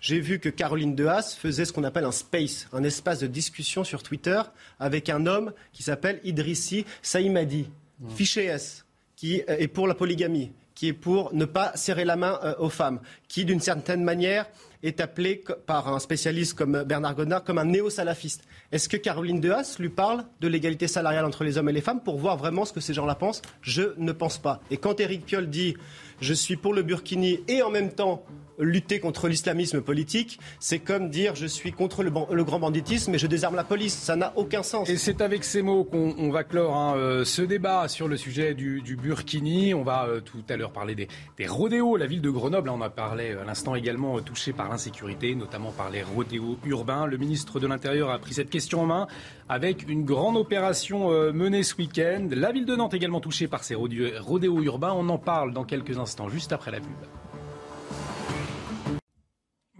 J'ai 0.00 0.18
vu 0.18 0.38
que 0.38 0.48
Caroline 0.48 0.94
Dehaas 0.94 1.36
faisait 1.38 1.66
ce 1.66 1.74
qu'on 1.74 1.84
appelle 1.84 2.06
un 2.06 2.12
space, 2.12 2.66
un 2.72 2.82
espace 2.84 3.18
de 3.20 3.26
discussion 3.26 3.84
sur 3.84 4.02
Twitter 4.02 4.40
avec 4.78 5.10
un 5.10 5.26
homme 5.26 5.52
qui 5.74 5.82
s'appelle 5.82 6.20
Idrissi 6.24 6.86
Saïmadi, 7.02 7.68
fiché 8.08 8.46
S, 8.46 8.86
qui 9.14 9.42
est 9.46 9.68
pour 9.68 9.86
la 9.86 9.94
polygamie, 9.94 10.52
qui 10.74 10.88
est 10.88 10.94
pour 10.94 11.34
ne 11.34 11.44
pas 11.44 11.76
serrer 11.76 12.06
la 12.06 12.16
main 12.16 12.40
euh, 12.42 12.54
aux 12.58 12.70
femmes, 12.70 13.00
qui 13.28 13.44
d'une 13.44 13.60
certaine 13.60 14.02
manière 14.02 14.46
est 14.82 15.00
appelé 15.00 15.44
par 15.66 15.92
un 15.92 15.98
spécialiste 15.98 16.54
comme 16.54 16.84
Bernard 16.84 17.14
Godard 17.14 17.44
comme 17.44 17.58
un 17.58 17.66
néo-salafiste. 17.66 18.44
Est-ce 18.72 18.88
que 18.88 18.96
Caroline 18.96 19.38
Dehaas 19.38 19.76
lui 19.78 19.90
parle 19.90 20.24
de 20.40 20.48
l'égalité 20.48 20.88
salariale 20.88 21.26
entre 21.26 21.44
les 21.44 21.58
hommes 21.58 21.68
et 21.68 21.72
les 21.72 21.82
femmes 21.82 22.02
pour 22.02 22.16
voir 22.16 22.38
vraiment 22.38 22.64
ce 22.64 22.72
que 22.72 22.80
ces 22.80 22.94
gens-là 22.94 23.14
pensent? 23.14 23.42
Je 23.60 23.92
ne 23.98 24.12
pense 24.12 24.38
pas. 24.38 24.62
Et 24.70 24.78
quand 24.78 24.98
Éric 24.98 25.26
Piolle 25.26 25.50
dit 25.50 25.76
je 26.22 26.32
suis 26.32 26.56
pour 26.56 26.72
le 26.72 26.82
Burkini 26.82 27.40
et 27.46 27.62
en 27.62 27.70
même 27.70 27.92
temps 27.92 28.24
lutter 28.60 29.00
contre 29.00 29.28
l'islamisme 29.28 29.80
politique, 29.80 30.38
c'est 30.58 30.78
comme 30.78 31.10
dire 31.10 31.34
je 31.34 31.46
suis 31.46 31.72
contre 31.72 32.02
le, 32.02 32.44
grand 32.44 32.60
banditisme 32.60 33.14
et 33.14 33.18
je 33.18 33.26
désarme 33.26 33.56
la 33.56 33.64
police. 33.64 33.94
Ça 33.94 34.16
n'a 34.16 34.32
aucun 34.36 34.62
sens. 34.62 34.88
Et 34.88 34.96
c'est 34.96 35.20
avec 35.20 35.44
ces 35.44 35.62
mots 35.62 35.84
qu'on 35.84 36.30
va 36.30 36.44
clore 36.44 36.76
hein, 36.76 36.94
euh, 36.96 37.24
ce 37.24 37.42
débat 37.42 37.88
sur 37.88 38.08
le 38.08 38.16
sujet 38.16 38.54
du, 38.54 38.98
Burkini. 39.02 39.74
On 39.74 39.82
va 39.82 40.06
euh, 40.06 40.20
tout 40.20 40.42
à 40.48 40.56
l'heure 40.56 40.72
parler 40.72 40.94
des, 40.94 41.46
rodéos. 41.46 41.96
La 41.96 42.06
ville 42.06 42.20
de 42.20 42.30
Grenoble, 42.30 42.68
on 42.68 42.80
a 42.82 42.90
parlé 42.90 43.32
à 43.32 43.44
l'instant 43.44 43.74
également 43.74 44.18
euh, 44.18 44.20
touchée 44.20 44.52
par 44.52 44.68
l'insécurité, 44.68 45.34
notamment 45.34 45.72
par 45.72 45.90
les 45.90 46.02
rodéos 46.02 46.58
urbains. 46.64 47.06
Le 47.06 47.16
ministre 47.16 47.60
de 47.60 47.66
l'Intérieur 47.66 48.10
a 48.10 48.18
pris 48.18 48.34
cette 48.34 48.50
question 48.50 48.82
en 48.82 48.86
main 48.86 49.06
avec 49.48 49.88
une 49.88 50.04
grande 50.04 50.36
opération 50.36 51.10
menée 51.32 51.64
ce 51.64 51.74
week-end. 51.76 52.28
La 52.30 52.52
ville 52.52 52.66
de 52.66 52.76
Nantes 52.76 52.94
également 52.94 53.20
touchée 53.20 53.48
par 53.48 53.64
ces 53.64 53.74
rodéos 53.74 54.62
urbains. 54.62 54.92
On 54.96 55.08
en 55.08 55.18
parle 55.18 55.52
dans 55.52 55.64
quelques 55.64 55.98
instants, 55.98 56.28
juste 56.28 56.52
après 56.52 56.70
la 56.70 56.78
pub. 56.78 56.86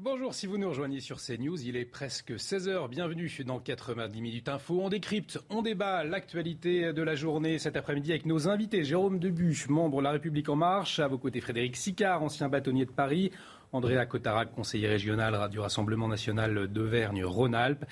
Bonjour, 0.02 0.32
si 0.32 0.46
vous 0.46 0.56
nous 0.56 0.70
rejoignez 0.70 1.00
sur 1.00 1.18
CNews, 1.18 1.60
il 1.62 1.76
est 1.76 1.84
presque 1.84 2.30
16h. 2.30 2.88
Bienvenue 2.88 3.30
dans 3.44 3.58
90 3.58 4.22
minutes 4.22 4.48
info. 4.48 4.80
On 4.82 4.88
décrypte, 4.88 5.38
on 5.50 5.60
débat 5.60 6.04
l'actualité 6.04 6.94
de 6.94 7.02
la 7.02 7.14
journée 7.14 7.58
cet 7.58 7.76
après-midi 7.76 8.12
avec 8.12 8.24
nos 8.24 8.48
invités. 8.48 8.82
Jérôme 8.82 9.18
Debu, 9.18 9.54
membre 9.68 9.98
de 9.98 10.04
La 10.04 10.12
République 10.12 10.48
En 10.48 10.56
Marche. 10.56 11.00
À 11.00 11.06
vos 11.06 11.18
côtés, 11.18 11.42
Frédéric 11.42 11.76
Sicard, 11.76 12.22
ancien 12.22 12.48
bâtonnier 12.48 12.86
de 12.86 12.90
Paris. 12.90 13.30
Andrea 13.72 14.06
Cotarac, 14.06 14.52
conseiller 14.52 14.88
régional 14.88 15.50
du 15.50 15.60
Rassemblement 15.60 16.08
national 16.08 16.68
d'Auvergne-Rhône-Alpes. 16.68 17.84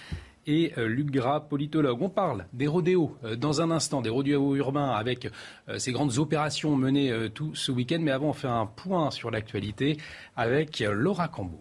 Et 0.47 0.73
euh, 0.79 0.89
Luc 0.89 1.11
Gras, 1.11 1.41
politologue. 1.41 2.01
On 2.01 2.09
parle 2.09 2.47
des 2.55 2.69
rodéos 2.69 3.19
euh, 3.23 3.37
dans 3.37 3.61
un 3.61 3.71
instant, 3.71 4.01
des 4.01 4.09
rodéos 4.09 4.57
urbains 4.57 4.93
avec 4.93 5.27
euh, 5.69 5.79
ces 5.79 5.93
grandes 5.93 6.17
opérations 6.17 6.75
menées 6.75 7.29
tout 7.35 7.55
ce 7.55 7.71
week-end. 7.71 7.99
Mais 8.01 8.13
avant, 8.13 8.31
on 8.31 8.33
fait 8.33 8.49
un 8.49 8.65
point 8.65 9.11
sur 9.11 9.31
l'actualité 9.31 9.99
avec 10.37 10.81
Laura 10.81 11.29
Cambeau. 11.29 11.61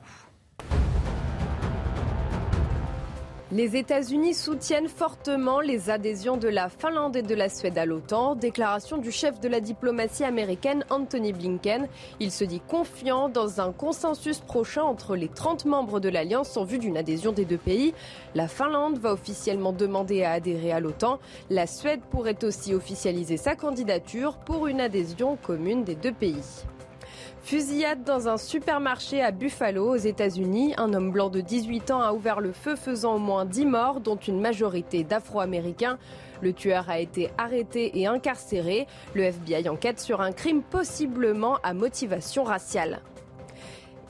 Les 3.53 3.77
États-Unis 3.77 4.33
soutiennent 4.33 4.89
fortement 4.89 5.61
les 5.61 5.89
adhésions 5.89 6.35
de 6.35 6.49
la 6.49 6.67
Finlande 6.67 7.15
et 7.15 7.21
de 7.21 7.33
la 7.33 7.47
Suède 7.47 7.77
à 7.77 7.85
l'OTAN. 7.85 8.35
Déclaration 8.35 8.97
du 8.97 9.09
chef 9.09 9.39
de 9.39 9.47
la 9.47 9.61
diplomatie 9.61 10.25
américaine 10.25 10.83
Anthony 10.89 11.31
Blinken. 11.31 11.87
Il 12.19 12.31
se 12.31 12.43
dit 12.43 12.59
confiant 12.59 13.29
dans 13.29 13.61
un 13.61 13.71
consensus 13.71 14.39
prochain 14.39 14.83
entre 14.83 15.15
les 15.15 15.29
30 15.29 15.63
membres 15.63 16.01
de 16.01 16.09
l'Alliance 16.09 16.57
en 16.57 16.65
vue 16.65 16.77
d'une 16.77 16.97
adhésion 16.97 17.31
des 17.31 17.45
deux 17.45 17.57
pays. 17.57 17.93
La 18.35 18.49
Finlande 18.49 18.99
va 18.99 19.13
officiellement 19.13 19.71
demander 19.71 20.23
à 20.23 20.31
adhérer 20.33 20.73
à 20.73 20.81
l'OTAN. 20.81 21.17
La 21.49 21.67
Suède 21.67 22.01
pourrait 22.11 22.43
aussi 22.43 22.73
officialiser 22.73 23.37
sa 23.37 23.55
candidature 23.55 24.39
pour 24.39 24.67
une 24.67 24.81
adhésion 24.81 25.37
commune 25.37 25.85
des 25.85 25.95
deux 25.95 26.11
pays. 26.11 26.35
Fusillade 27.47 28.03
dans 28.03 28.27
un 28.27 28.35
supermarché 28.35 29.21
à 29.21 29.31
Buffalo, 29.31 29.91
aux 29.91 29.95
États-Unis. 29.95 30.73
Un 30.75 30.93
homme 30.93 31.13
blanc 31.13 31.29
de 31.29 31.39
18 31.39 31.91
ans 31.91 32.01
a 32.01 32.11
ouvert 32.11 32.41
le 32.41 32.51
feu, 32.51 32.75
faisant 32.75 33.15
au 33.15 33.19
moins 33.19 33.45
10 33.45 33.65
morts, 33.67 34.01
dont 34.01 34.17
une 34.17 34.41
majorité 34.41 35.05
d'Afro-Américains. 35.05 35.97
Le 36.41 36.51
tueur 36.51 36.89
a 36.89 36.99
été 36.99 37.29
arrêté 37.37 37.97
et 37.97 38.05
incarcéré. 38.05 38.85
Le 39.13 39.23
FBI 39.23 39.69
enquête 39.69 40.01
sur 40.01 40.19
un 40.19 40.33
crime 40.33 40.61
possiblement 40.61 41.57
à 41.63 41.73
motivation 41.73 42.43
raciale. 42.43 42.99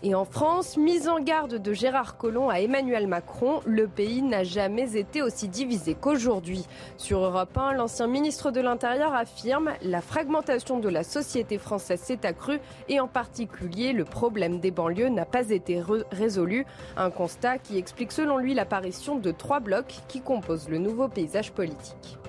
Et 0.03 0.13
en 0.13 0.25
France, 0.25 0.77
mise 0.77 1.07
en 1.07 1.19
garde 1.19 1.55
de 1.55 1.73
Gérard 1.73 2.17
Collomb 2.17 2.49
à 2.49 2.59
Emmanuel 2.59 3.07
Macron, 3.07 3.61
le 3.65 3.87
pays 3.87 4.21
n'a 4.21 4.43
jamais 4.43 4.95
été 4.95 5.23
aussi 5.23 5.47
divisé 5.47 5.95
qu'aujourd'hui. 5.95 6.65
Sur 6.97 7.21
Europe 7.21 7.57
1, 7.57 7.73
l'ancien 7.73 8.05
ministre 8.05 8.51
de 8.51 8.61
l'Intérieur 8.61 9.15
affirme 9.15 9.71
la 9.81 10.01
fragmentation 10.01 10.77
de 10.77 10.89
la 10.89 11.03
société 11.03 11.57
française 11.57 11.99
s'est 11.99 12.27
accrue 12.27 12.59
et 12.89 12.99
en 12.99 13.07
particulier 13.07 13.91
le 13.91 14.05
problème 14.05 14.59
des 14.59 14.69
banlieues 14.69 15.09
n'a 15.09 15.25
pas 15.25 15.49
été 15.49 15.81
résolu. 16.11 16.67
Un 16.95 17.09
constat 17.09 17.57
qui 17.57 17.79
explique 17.79 18.11
selon 18.11 18.37
lui 18.37 18.53
l'apparition 18.53 19.15
de 19.15 19.31
trois 19.31 19.59
blocs 19.59 19.95
qui 20.07 20.21
composent 20.21 20.69
le 20.69 20.77
nouveau 20.77 21.07
paysage 21.07 21.51
politique. 21.53 22.19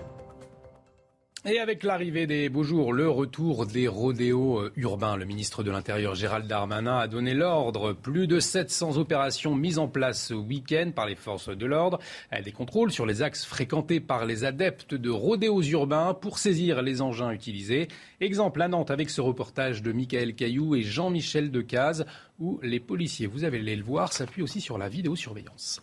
Et 1.44 1.60
avec 1.60 1.84
l'arrivée 1.84 2.26
des 2.26 2.48
beaux 2.48 2.64
jours, 2.64 2.92
le 2.92 3.08
retour 3.08 3.64
des 3.64 3.86
rodéos 3.86 4.58
euh, 4.58 4.72
urbains, 4.76 5.16
le 5.16 5.24
ministre 5.24 5.62
de 5.62 5.70
l'Intérieur 5.70 6.16
Gérald 6.16 6.48
Darmanin 6.48 6.98
a 6.98 7.06
donné 7.06 7.32
l'ordre. 7.32 7.92
Plus 7.92 8.26
de 8.26 8.40
700 8.40 8.96
opérations 8.96 9.54
mises 9.54 9.78
en 9.78 9.86
place 9.86 10.26
ce 10.26 10.34
week-end 10.34 10.90
par 10.92 11.06
les 11.06 11.14
forces 11.14 11.48
de 11.48 11.64
l'ordre. 11.64 12.00
Des 12.44 12.50
contrôles 12.50 12.90
sur 12.90 13.06
les 13.06 13.22
axes 13.22 13.44
fréquentés 13.44 14.00
par 14.00 14.26
les 14.26 14.42
adeptes 14.42 14.94
de 14.94 15.10
rodéos 15.10 15.62
urbains 15.62 16.12
pour 16.12 16.38
saisir 16.38 16.82
les 16.82 17.00
engins 17.02 17.30
utilisés. 17.30 17.86
Exemple 18.20 18.60
à 18.60 18.66
Nantes 18.66 18.90
avec 18.90 19.08
ce 19.08 19.20
reportage 19.20 19.80
de 19.80 19.92
Michael 19.92 20.34
Caillou 20.34 20.74
et 20.74 20.82
Jean-Michel 20.82 21.52
Decaze 21.52 22.04
où 22.40 22.58
les 22.64 22.80
policiers, 22.80 23.28
vous 23.28 23.44
allez 23.44 23.76
le 23.76 23.84
voir, 23.84 24.12
s'appuient 24.12 24.42
aussi 24.42 24.60
sur 24.60 24.76
la 24.76 24.88
vidéosurveillance. 24.88 25.80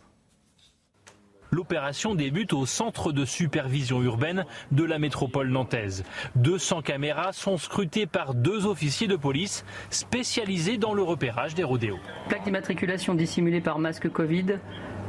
L'opération 1.55 2.15
débute 2.15 2.51
au 2.51 2.65
centre 2.65 3.13
de 3.13 3.23
supervision 3.23 4.01
urbaine 4.01 4.43
de 4.73 4.83
la 4.83 4.99
métropole 4.99 5.47
nantaise. 5.47 6.03
200 6.35 6.81
caméras 6.81 7.31
sont 7.31 7.57
scrutées 7.57 8.07
par 8.07 8.33
deux 8.33 8.65
officiers 8.65 9.07
de 9.07 9.15
police 9.15 9.63
spécialisés 9.89 10.77
dans 10.77 10.93
le 10.93 11.01
repérage 11.01 11.55
des 11.55 11.63
rodéos. 11.63 11.97
Plaque 12.27 12.43
d'immatriculation 12.43 13.13
dissimulée 13.13 13.61
par 13.61 13.79
masque 13.79 14.09
Covid, 14.09 14.59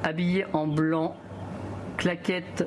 habillé 0.04 0.46
en 0.52 0.68
blanc, 0.68 1.16
claquettes 1.96 2.64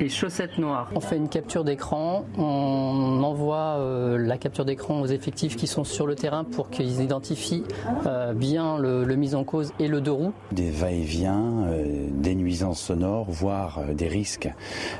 et 0.00 0.08
chaussettes 0.08 0.58
noires. 0.58 0.90
On 0.94 1.00
fait 1.00 1.16
une 1.16 1.28
capture 1.28 1.62
d'écran, 1.62 2.24
on 2.38 3.22
envoie 3.22 3.76
euh, 3.78 4.18
la 4.18 4.38
capture 4.38 4.64
d'écran 4.64 5.00
aux 5.00 5.06
effectifs 5.06 5.56
qui 5.56 5.66
sont 5.66 5.84
sur 5.84 6.06
le 6.06 6.14
terrain 6.14 6.44
pour 6.44 6.70
qu'ils 6.70 7.02
identifient 7.02 7.64
euh, 8.06 8.32
bien 8.32 8.78
le, 8.78 9.04
mise 9.16 9.34
en 9.34 9.44
cause 9.44 9.72
et 9.78 9.88
le 9.88 10.00
deux 10.00 10.12
roues. 10.12 10.32
Des 10.52 10.70
va-et-vient, 10.70 11.66
euh, 11.68 12.08
des 12.10 12.34
nuisances 12.34 12.80
sonores, 12.80 13.30
voire 13.30 13.80
des 13.92 14.08
risques 14.08 14.48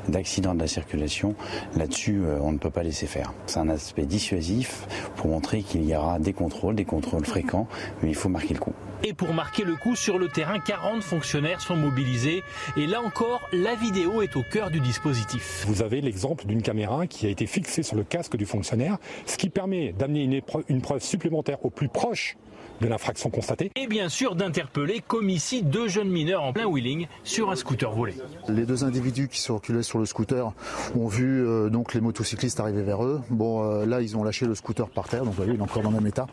d'accident 0.07 0.53
de 0.53 0.59
la 0.59 0.67
circulation, 0.67 1.35
là-dessus 1.75 2.21
on 2.41 2.51
ne 2.51 2.57
peut 2.57 2.69
pas 2.69 2.83
laisser 2.83 3.07
faire. 3.07 3.33
C'est 3.47 3.59
un 3.59 3.69
aspect 3.69 4.05
dissuasif 4.05 4.87
pour 5.15 5.27
montrer 5.27 5.63
qu'il 5.63 5.83
y 5.83 5.95
aura 5.95 6.19
des 6.19 6.33
contrôles, 6.33 6.75
des 6.75 6.85
contrôles 6.85 7.25
fréquents, 7.25 7.67
mais 8.03 8.09
il 8.09 8.15
faut 8.15 8.29
marquer 8.29 8.53
le 8.53 8.59
coup. 8.59 8.73
Et 9.03 9.13
pour 9.13 9.33
marquer 9.33 9.63
le 9.63 9.75
coup 9.75 9.95
sur 9.95 10.19
le 10.19 10.27
terrain, 10.27 10.59
40 10.59 11.01
fonctionnaires 11.01 11.59
sont 11.59 11.75
mobilisés. 11.75 12.43
Et 12.77 12.85
là 12.85 13.01
encore, 13.01 13.49
la 13.51 13.73
vidéo 13.73 14.21
est 14.21 14.35
au 14.35 14.43
cœur 14.43 14.69
du 14.69 14.79
dispositif. 14.79 15.65
Vous 15.67 15.81
avez 15.81 16.01
l'exemple 16.01 16.45
d'une 16.45 16.61
caméra 16.61 17.07
qui 17.07 17.25
a 17.25 17.29
été 17.29 17.47
fixée 17.47 17.81
sur 17.81 17.95
le 17.95 18.03
casque 18.03 18.35
du 18.35 18.45
fonctionnaire, 18.45 18.97
ce 19.25 19.37
qui 19.37 19.49
permet 19.49 19.91
d'amener 19.93 20.23
une, 20.23 20.41
une 20.69 20.81
preuve 20.81 21.01
supplémentaire 21.01 21.65
au 21.65 21.71
plus 21.71 21.89
proche 21.89 22.37
de 22.81 22.87
l'infraction 22.87 23.29
constatée. 23.29 23.71
Et 23.75 23.87
bien 23.87 24.09
sûr 24.09 24.35
d'interpeller 24.35 25.01
comme 25.07 25.29
ici 25.29 25.63
deux 25.63 25.87
jeunes 25.87 26.09
mineurs 26.09 26.43
en 26.43 26.51
plein 26.51 26.65
wheeling 26.65 27.07
sur 27.23 27.51
un 27.51 27.55
scooter 27.55 27.91
volé. 27.91 28.15
Les 28.49 28.65
deux 28.65 28.83
individus 28.83 29.27
qui 29.27 29.39
circulaient 29.39 29.83
sur 29.83 29.99
le 29.99 30.05
scooter 30.05 30.51
ont 30.95 31.07
vu 31.07 31.45
euh, 31.45 31.69
donc 31.69 31.93
les 31.93 32.01
motocyclistes 32.01 32.59
arriver 32.59 32.81
vers 32.81 33.03
eux. 33.03 33.21
Bon, 33.29 33.63
euh, 33.63 33.85
là 33.85 34.01
ils 34.01 34.17
ont 34.17 34.23
lâché 34.23 34.45
le 34.45 34.55
scooter 34.55 34.89
par 34.89 35.07
terre, 35.07 35.21
donc 35.21 35.29
vous 35.29 35.43
voyez 35.43 35.53
il 35.53 35.59
est 35.59 35.63
encore 35.63 35.83
dans 35.83 35.91
le 35.91 35.97
même 35.97 36.07
état. 36.07 36.27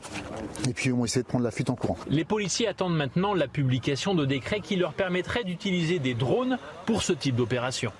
Et 0.68 0.72
puis 0.72 0.88
ils 0.88 0.92
ont 0.92 1.04
essayé 1.04 1.22
de 1.22 1.28
prendre 1.28 1.44
la 1.44 1.50
fuite 1.50 1.70
en 1.70 1.74
courant. 1.74 1.96
Les 2.08 2.24
policiers 2.24 2.66
attendent 2.66 2.96
maintenant 2.96 3.34
la 3.34 3.46
publication 3.46 4.14
de 4.14 4.24
décrets 4.24 4.60
qui 4.60 4.76
leur 4.76 4.94
permettraient 4.94 5.44
d'utiliser 5.44 5.98
des 5.98 6.14
drones 6.14 6.58
pour 6.86 7.02
ce 7.02 7.12
type 7.12 7.36
d'opération. 7.36 7.92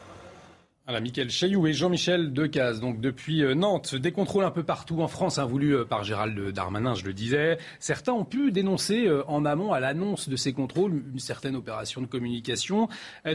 Voilà, 0.88 1.02
Michael 1.02 1.28
Chailloux 1.28 1.66
et 1.66 1.74
Jean-Michel 1.74 2.32
Decaze, 2.32 2.80
donc 2.80 2.98
depuis 2.98 3.42
euh, 3.42 3.54
Nantes, 3.54 3.94
des 3.94 4.10
contrôles 4.10 4.44
un 4.44 4.50
peu 4.50 4.62
partout 4.62 5.02
en 5.02 5.06
France, 5.06 5.36
hein, 5.36 5.44
voulus 5.44 5.76
euh, 5.76 5.84
par 5.84 6.02
Gérald 6.02 6.50
Darmanin, 6.50 6.94
je 6.94 7.04
le 7.04 7.12
disais. 7.12 7.58
Certains 7.78 8.14
ont 8.14 8.24
pu 8.24 8.52
dénoncer 8.52 9.06
euh, 9.06 9.22
en 9.26 9.44
amont 9.44 9.74
à 9.74 9.80
l'annonce 9.80 10.30
de 10.30 10.36
ces 10.36 10.54
contrôles 10.54 11.04
une 11.12 11.18
certaine 11.18 11.56
opération 11.56 12.00
de 12.00 12.06
communication. 12.06 12.88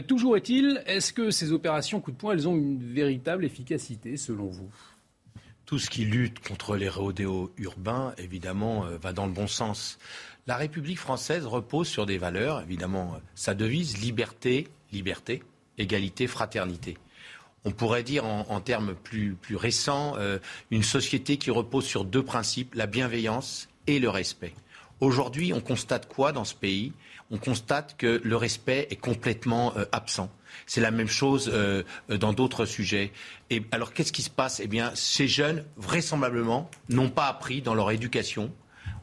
toujours 0.08 0.36
est-il, 0.36 0.82
est-ce 0.86 1.12
que 1.12 1.30
ces 1.30 1.52
opérations 1.52 2.00
coup 2.00 2.10
de 2.10 2.16
poing, 2.16 2.32
elles 2.32 2.48
ont 2.48 2.56
une 2.56 2.92
véritable 2.92 3.44
efficacité 3.44 4.16
selon 4.16 4.46
vous? 4.46 4.68
Tout 5.64 5.78
ce 5.78 5.88
qui 5.88 6.04
lutte 6.04 6.40
contre 6.40 6.74
les 6.74 6.88
rodéos 6.88 7.52
urbains, 7.58 8.14
évidemment, 8.18 8.84
va 9.00 9.12
dans 9.12 9.26
le 9.26 9.32
bon 9.32 9.46
sens. 9.46 10.00
La 10.48 10.56
République 10.56 10.98
française 10.98 11.46
repose 11.46 11.86
sur 11.86 12.04
des 12.04 12.18
valeurs, 12.18 12.62
évidemment, 12.62 13.14
sa 13.36 13.54
devise 13.54 13.98
liberté, 13.98 14.66
liberté, 14.90 15.44
égalité, 15.78 16.26
fraternité 16.26 16.96
on 17.64 17.70
pourrait 17.70 18.02
dire 18.02 18.24
en, 18.26 18.60
termes 18.60 18.94
plus, 18.94 19.36
récents, 19.52 20.14
euh, 20.18 20.38
une 20.70 20.82
société 20.82 21.38
qui 21.38 21.50
repose 21.50 21.84
sur 21.84 22.04
deux 22.04 22.22
principes, 22.22 22.74
la 22.74 22.86
bienveillance 22.86 23.68
et 23.86 23.98
le 23.98 24.10
respect. 24.10 24.54
Aujourd'hui, 25.00 25.52
on 25.52 25.60
constate 25.60 26.06
quoi 26.06 26.32
dans 26.32 26.44
ce 26.44 26.54
pays? 26.54 26.92
On 27.30 27.38
constate 27.38 27.96
que 27.96 28.20
le 28.22 28.36
respect 28.36 28.86
est 28.90 28.96
complètement 28.96 29.76
euh, 29.76 29.86
absent. 29.92 30.30
C'est 30.66 30.80
la 30.80 30.90
même 30.90 31.08
chose 31.08 31.50
euh, 31.52 31.82
dans 32.08 32.32
d'autres 32.32 32.64
sujets. 32.64 33.12
Et 33.50 33.62
alors, 33.72 33.92
qu'est-ce 33.92 34.12
qui 34.12 34.22
se 34.22 34.30
passe? 34.30 34.60
Eh 34.60 34.66
bien, 34.66 34.92
ces 34.94 35.26
jeunes, 35.26 35.64
vraisemblablement, 35.76 36.70
n'ont 36.90 37.10
pas 37.10 37.26
appris 37.26 37.60
dans 37.60 37.74
leur 37.74 37.90
éducation 37.90 38.52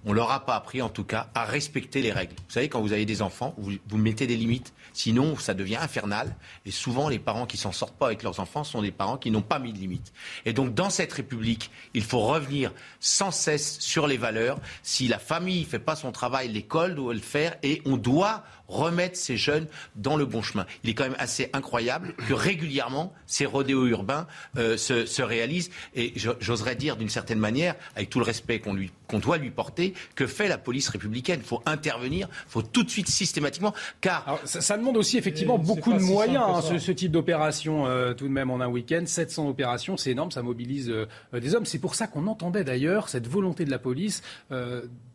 on 0.05 0.13
leur 0.13 0.31
a 0.31 0.45
pas 0.45 0.55
appris, 0.55 0.81
en 0.81 0.89
tout 0.89 1.03
cas, 1.03 1.29
à 1.35 1.45
respecter 1.45 2.01
les 2.01 2.11
règles. 2.11 2.33
Vous 2.35 2.53
savez, 2.53 2.69
quand 2.69 2.81
vous 2.81 2.93
avez 2.93 3.05
des 3.05 3.21
enfants, 3.21 3.53
vous, 3.57 3.73
vous 3.87 3.97
mettez 3.97 4.27
des 4.27 4.35
limites. 4.35 4.73
Sinon, 4.93 5.37
ça 5.37 5.53
devient 5.53 5.77
infernal. 5.77 6.35
Et 6.65 6.71
souvent, 6.71 7.07
les 7.07 7.19
parents 7.19 7.45
qui 7.45 7.57
s'en 7.57 7.71
sortent 7.71 7.97
pas 7.97 8.07
avec 8.07 8.23
leurs 8.23 8.39
enfants 8.39 8.63
sont 8.63 8.81
des 8.81 8.91
parents 8.91 9.17
qui 9.17 9.31
n'ont 9.31 9.41
pas 9.41 9.59
mis 9.59 9.73
de 9.73 9.77
limites. 9.77 10.11
Et 10.45 10.53
donc, 10.53 10.73
dans 10.73 10.89
cette 10.89 11.13
République, 11.13 11.71
il 11.93 12.03
faut 12.03 12.21
revenir 12.21 12.73
sans 12.99 13.31
cesse 13.31 13.79
sur 13.79 14.07
les 14.07 14.17
valeurs. 14.17 14.59
Si 14.83 15.07
la 15.07 15.19
famille 15.19 15.61
ne 15.61 15.65
fait 15.65 15.79
pas 15.79 15.95
son 15.95 16.11
travail, 16.11 16.49
l'école 16.49 16.95
doit 16.95 17.13
le 17.13 17.19
faire. 17.19 17.55
Et 17.63 17.81
on 17.85 17.97
doit 17.97 18.43
remettre 18.71 19.17
ces 19.17 19.37
jeunes 19.37 19.67
dans 19.95 20.15
le 20.15 20.25
bon 20.25 20.41
chemin. 20.41 20.65
Il 20.83 20.89
est 20.89 20.93
quand 20.93 21.03
même 21.03 21.15
assez 21.19 21.49
incroyable 21.53 22.13
que 22.27 22.33
régulièrement 22.33 23.13
ces 23.27 23.45
rodéos 23.45 23.87
urbains 23.87 24.27
euh, 24.57 24.77
se, 24.77 25.05
se, 25.05 25.21
réalisent. 25.21 25.69
Et 25.95 26.13
j'oserais 26.15 26.75
dire 26.75 26.97
d'une 26.97 27.09
certaine 27.09 27.39
manière, 27.39 27.75
avec 27.95 28.09
tout 28.09 28.19
le 28.19 28.25
respect 28.25 28.59
qu'on 28.59 28.73
lui 28.73 28.91
qu'on 29.11 29.19
doit 29.19 29.37
lui 29.37 29.51
porter, 29.51 29.93
que 30.15 30.25
fait 30.25 30.47
la 30.47 30.57
police 30.57 30.87
républicaine? 30.87 31.41
Il 31.41 31.45
faut 31.45 31.61
intervenir, 31.65 32.29
il 32.31 32.51
faut 32.51 32.61
tout 32.61 32.83
de 32.83 32.89
suite 32.89 33.09
systématiquement, 33.09 33.73
car 33.99 34.39
ça, 34.45 34.77
demande 34.77 34.95
aussi 34.95 35.17
effectivement 35.17 35.57
beaucoup 35.57 35.91
de 35.91 35.99
moyens, 35.99 36.45
hein, 36.47 36.61
ce, 36.61 36.77
ce, 36.77 36.91
type 36.93 37.11
d'opération 37.11 37.87
euh, 37.87 38.13
tout 38.13 38.27
de 38.27 38.31
même 38.31 38.49
en 38.49 38.61
un 38.61 38.67
week-end. 38.67 39.03
700 39.05 39.49
opérations, 39.49 39.97
c'est 39.97 40.11
énorme, 40.11 40.31
ça 40.31 40.41
mobilise 40.41 40.89
euh, 40.89 41.05
des 41.33 41.55
hommes. 41.55 41.65
C'est 41.65 41.79
pour 41.79 41.95
ça 41.95 42.07
qu'on 42.07 42.25
entendait 42.27 42.63
d'ailleurs 42.63 43.09
cette 43.09 43.27
volonté 43.27 43.65
de 43.65 43.71
la 43.71 43.79
police 43.79 44.21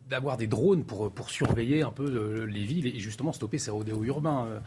d'avoir 0.09 0.37
des 0.37 0.47
drones 0.47 0.83
pour, 0.83 1.11
pour 1.11 1.29
surveiller 1.29 1.81
un 1.81 1.91
peu 1.91 2.05
euh, 2.05 2.45
les 2.45 2.63
villes 2.63 2.87
et 2.87 2.99
justement 2.99 3.33
stopper 3.33 3.57
ces 3.57 3.71
rodéos 3.71 4.03
urbains. 4.03 4.45
Euh, 4.47 4.59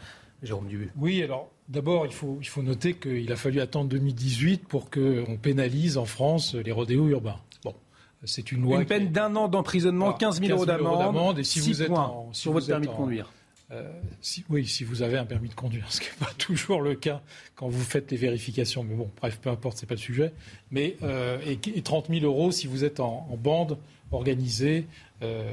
Jérôme 0.43 0.67
Dubé. 0.67 0.89
Oui, 0.97 1.21
alors 1.21 1.51
d'abord, 1.69 2.07
il 2.07 2.11
faut, 2.11 2.39
il 2.41 2.47
faut 2.47 2.63
noter 2.63 2.95
qu'il 2.95 3.31
a 3.31 3.35
fallu 3.35 3.61
attendre 3.61 3.89
2018 3.89 4.67
pour 4.67 4.89
qu'on 4.89 5.37
pénalise 5.39 5.99
en 5.99 6.05
France 6.05 6.55
les 6.55 6.71
rodéos 6.71 7.07
urbains. 7.09 7.37
Bon, 7.63 7.75
c'est 8.23 8.51
une 8.51 8.63
loi. 8.63 8.79
Une 8.79 8.87
peine 8.87 9.11
d'un 9.11 9.35
an 9.35 9.47
d'emprisonnement, 9.47 10.13
15 10.13 10.41
000 10.41 10.51
euros 10.51 10.65
d'amende. 10.65 11.37
Et 11.37 11.43
si 11.43 11.59
vous 11.59 11.83
êtes 11.83 11.91
en, 11.91 12.33
sur 12.33 12.53
votre 12.53 12.65
permis 12.65 12.87
de 12.87 12.91
conduire. 12.91 13.31
Euh, 13.69 13.87
si, 14.19 14.43
oui, 14.49 14.65
si 14.65 14.83
vous 14.83 15.03
avez 15.03 15.19
un 15.19 15.25
permis 15.25 15.47
de 15.47 15.53
conduire, 15.53 15.85
ce 15.91 16.01
qui 16.01 16.07
n'est 16.07 16.25
pas 16.25 16.33
toujours 16.39 16.81
le 16.81 16.95
cas 16.95 17.21
quand 17.53 17.69
vous 17.69 17.83
faites 17.83 18.09
les 18.09 18.17
vérifications. 18.17 18.83
Mais 18.83 18.95
bon, 18.95 19.11
bref, 19.21 19.37
peu 19.39 19.51
importe, 19.51 19.77
c'est 19.77 19.85
pas 19.85 19.93
le 19.93 19.99
sujet. 19.99 20.33
Mais 20.71 20.97
et, 21.45 21.81
30 21.83 22.07
000 22.09 22.25
euros 22.25 22.51
si 22.51 22.65
vous 22.65 22.83
êtes 22.83 22.99
en, 22.99 23.27
en 23.29 23.37
bande 23.37 23.77
organisée 24.11 24.87
euh, 25.23 25.43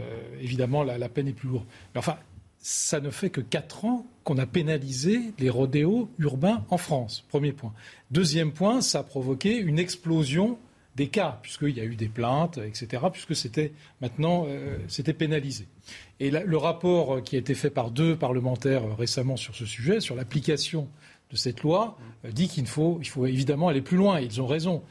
évidemment, 0.41 0.83
la, 0.83 1.09
peine 1.09 1.29
est 1.29 1.33
plus 1.33 1.49
lourde. 1.49 1.67
Mais 1.95 1.99
enfin, 1.99 2.17
ça 2.59 3.01
ne 3.01 3.11
fait 3.11 3.31
que 3.31 3.41
4 3.41 3.85
ans 3.85 4.07
qu'on 4.25 4.39
a 4.39 4.47
pénalisé 4.47 5.21
les 5.39 5.51
rodéos 5.51 6.09
urbains 6.19 6.65
en 6.71 6.79
France. 6.79 7.25
Premier 7.29 7.53
point. 7.53 7.73
Deuxième 8.11 8.53
point, 8.53 8.81
ça 8.81 9.01
a 9.01 9.03
provoqué 9.03 9.57
une 9.57 9.79
explosion 9.79 10.59
des 10.97 11.09
cas, 11.09 11.39
puisqu'il 11.43 11.77
y 11.77 11.81
a 11.81 11.85
eu 11.85 11.95
des 11.95 12.09
plaintes, 12.09 12.59
etc., 12.59 13.05
puisque 13.13 13.37
c'était 13.37 13.73
maintenant 14.01 14.47
euh, 14.49 14.79
c'était 14.89 15.13
pénalisé. 15.13 15.69
Et 16.19 16.31
le 16.31 16.57
rapport 16.57 17.23
qui 17.23 17.37
a 17.37 17.39
été 17.39 17.55
fait 17.55 17.71
par 17.71 17.93
deux 17.93 18.17
parlementaires 18.17 18.97
récemment 18.97 19.37
sur 19.37 19.55
ce 19.55 19.65
sujet, 19.65 20.01
sur 20.01 20.17
l'application 20.17 20.89
de 21.31 21.37
cette 21.37 21.63
loi, 21.63 21.97
euh, 22.25 22.33
dit 22.33 22.49
qu'il 22.49 22.67
faut, 22.67 22.99
il 23.01 23.09
faut 23.09 23.27
évidemment 23.27 23.69
aller 23.69 23.83
plus 23.83 23.97
loin. 23.97 24.21
Ils 24.21 24.41
ont 24.41 24.47
raison. 24.47 24.83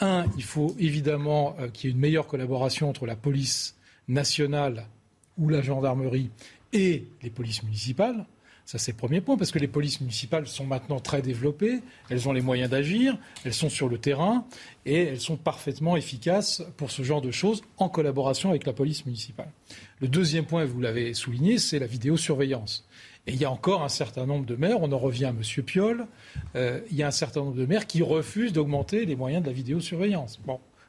Un, 0.00 0.26
il 0.36 0.42
faut 0.42 0.74
évidemment 0.78 1.56
qu'il 1.72 1.88
y 1.88 1.92
ait 1.92 1.94
une 1.94 2.00
meilleure 2.00 2.26
collaboration 2.26 2.88
entre 2.88 3.06
la 3.06 3.16
police 3.16 3.76
nationale 4.08 4.86
ou 5.38 5.48
la 5.48 5.62
gendarmerie 5.62 6.30
et 6.72 7.06
les 7.22 7.30
polices 7.30 7.62
municipales. 7.62 8.26
Ça, 8.64 8.78
c'est 8.78 8.92
le 8.92 8.96
premier 8.96 9.20
point, 9.20 9.36
parce 9.36 9.50
que 9.50 9.58
les 9.58 9.66
polices 9.66 10.00
municipales 10.00 10.46
sont 10.46 10.64
maintenant 10.64 11.00
très 11.00 11.22
développées, 11.22 11.80
elles 12.08 12.28
ont 12.28 12.32
les 12.32 12.40
moyens 12.40 12.70
d'agir, 12.70 13.18
elles 13.44 13.52
sont 13.52 13.68
sur 13.68 13.88
le 13.88 13.98
terrain 13.98 14.46
et 14.86 15.06
elles 15.06 15.20
sont 15.20 15.36
parfaitement 15.36 15.96
efficaces 15.96 16.62
pour 16.76 16.92
ce 16.92 17.02
genre 17.02 17.20
de 17.20 17.32
choses 17.32 17.62
en 17.78 17.88
collaboration 17.88 18.50
avec 18.50 18.66
la 18.66 18.72
police 18.72 19.06
municipale. 19.06 19.50
Le 20.00 20.06
deuxième 20.06 20.44
point, 20.44 20.64
vous 20.64 20.80
l'avez 20.80 21.14
souligné, 21.14 21.58
c'est 21.58 21.80
la 21.80 21.86
vidéosurveillance. 21.86 22.86
Et 23.26 23.32
il 23.32 23.40
y 23.40 23.44
a 23.44 23.50
encore 23.50 23.82
un 23.82 23.88
certain 23.88 24.26
nombre 24.26 24.46
de 24.46 24.56
maires, 24.56 24.80
on 24.80 24.90
en 24.92 24.98
revient 24.98 25.26
à 25.26 25.30
M. 25.30 25.42
Piolle, 25.64 26.06
euh, 26.56 26.80
il 26.90 26.96
y 26.96 27.02
a 27.02 27.06
un 27.06 27.12
certain 27.12 27.40
nombre 27.40 27.56
de 27.56 27.66
maires 27.66 27.86
qui 27.86 28.02
refusent 28.02 28.52
d'augmenter 28.52 29.04
les 29.04 29.16
moyens 29.16 29.42
de 29.42 29.48
la 29.48 29.52
vidéosurveillance. 29.52 30.40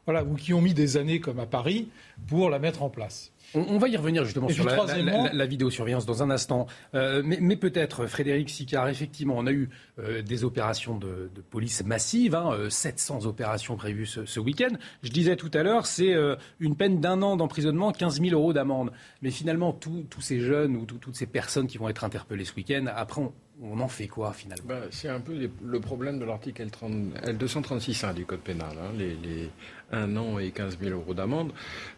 Voilà, 0.05 0.23
ou 0.23 0.35
qui 0.35 0.53
ont 0.53 0.61
mis 0.61 0.73
des 0.73 0.97
années 0.97 1.19
comme 1.19 1.39
à 1.39 1.45
Paris 1.45 1.89
pour 2.27 2.49
la 2.49 2.57
mettre 2.57 2.83
en 2.83 2.89
place. 2.89 3.30
On, 3.53 3.77
va 3.77 3.87
y 3.87 3.97
revenir 3.97 4.23
justement 4.23 4.49
sur 4.49 4.65
la, 4.65 5.45
vidéosurveillance 5.45 6.05
dans 6.05 6.23
un 6.23 6.29
instant. 6.29 6.67
Euh, 6.95 7.21
mais, 7.25 7.55
peut-être, 7.55 8.05
Frédéric 8.05 8.49
Sicard, 8.49 8.87
effectivement, 8.87 9.35
on 9.37 9.45
a 9.45 9.51
eu 9.51 9.69
euh, 9.99 10.21
des 10.21 10.43
opérations 10.43 10.97
de, 10.97 11.29
police 11.49 11.83
massives, 11.83 12.37
700 12.69 13.15
hein, 13.15 13.19
euh, 13.21 13.27
opérations 13.27 13.75
prévues 13.75 14.05
ce, 14.05 14.39
week-end. 14.39 14.75
Je 15.03 15.09
disais 15.11 15.35
tout 15.35 15.51
à 15.53 15.63
l'heure, 15.63 15.85
c'est 15.85 16.15
une 16.59 16.75
peine 16.75 16.99
d'un 16.99 17.21
an 17.21 17.35
d'emprisonnement, 17.35 17.91
15 17.91 18.21
000 18.21 18.33
euros 18.33 18.53
d'amende. 18.53 18.91
Mais 19.21 19.31
finalement, 19.31 19.73
tous 19.73 20.05
ces 20.19 20.39
jeunes 20.39 20.75
ou 20.75 20.85
toutes 20.85 21.15
ces 21.15 21.27
personnes 21.27 21.67
qui 21.67 21.77
vont 21.77 21.89
être 21.89 22.03
interpellées 22.03 22.45
ce 22.45 22.55
week-end, 22.55 22.85
après, 22.95 23.21
on, 23.21 23.33
on 23.63 23.79
en 23.79 23.87
fait 23.87 24.07
quoi 24.07 24.33
finalement? 24.33 24.63
Ben, 24.65 24.83
C'est 24.91 25.09
un 25.09 25.19
peu 25.19 25.33
le 25.63 25.79
problème 25.79 26.19
de 26.19 26.25
l'article 26.25 26.63
L236 26.63 28.13
du 28.13 28.25
Code 28.25 28.39
pénal, 28.39 28.71
hein, 28.77 28.91
les, 28.97 29.15
les 29.15 29.49
1 29.91 30.15
an 30.17 30.39
et 30.39 30.51
15 30.51 30.77
000 30.81 30.91
euros 30.97 31.13
d'amende. 31.13 31.51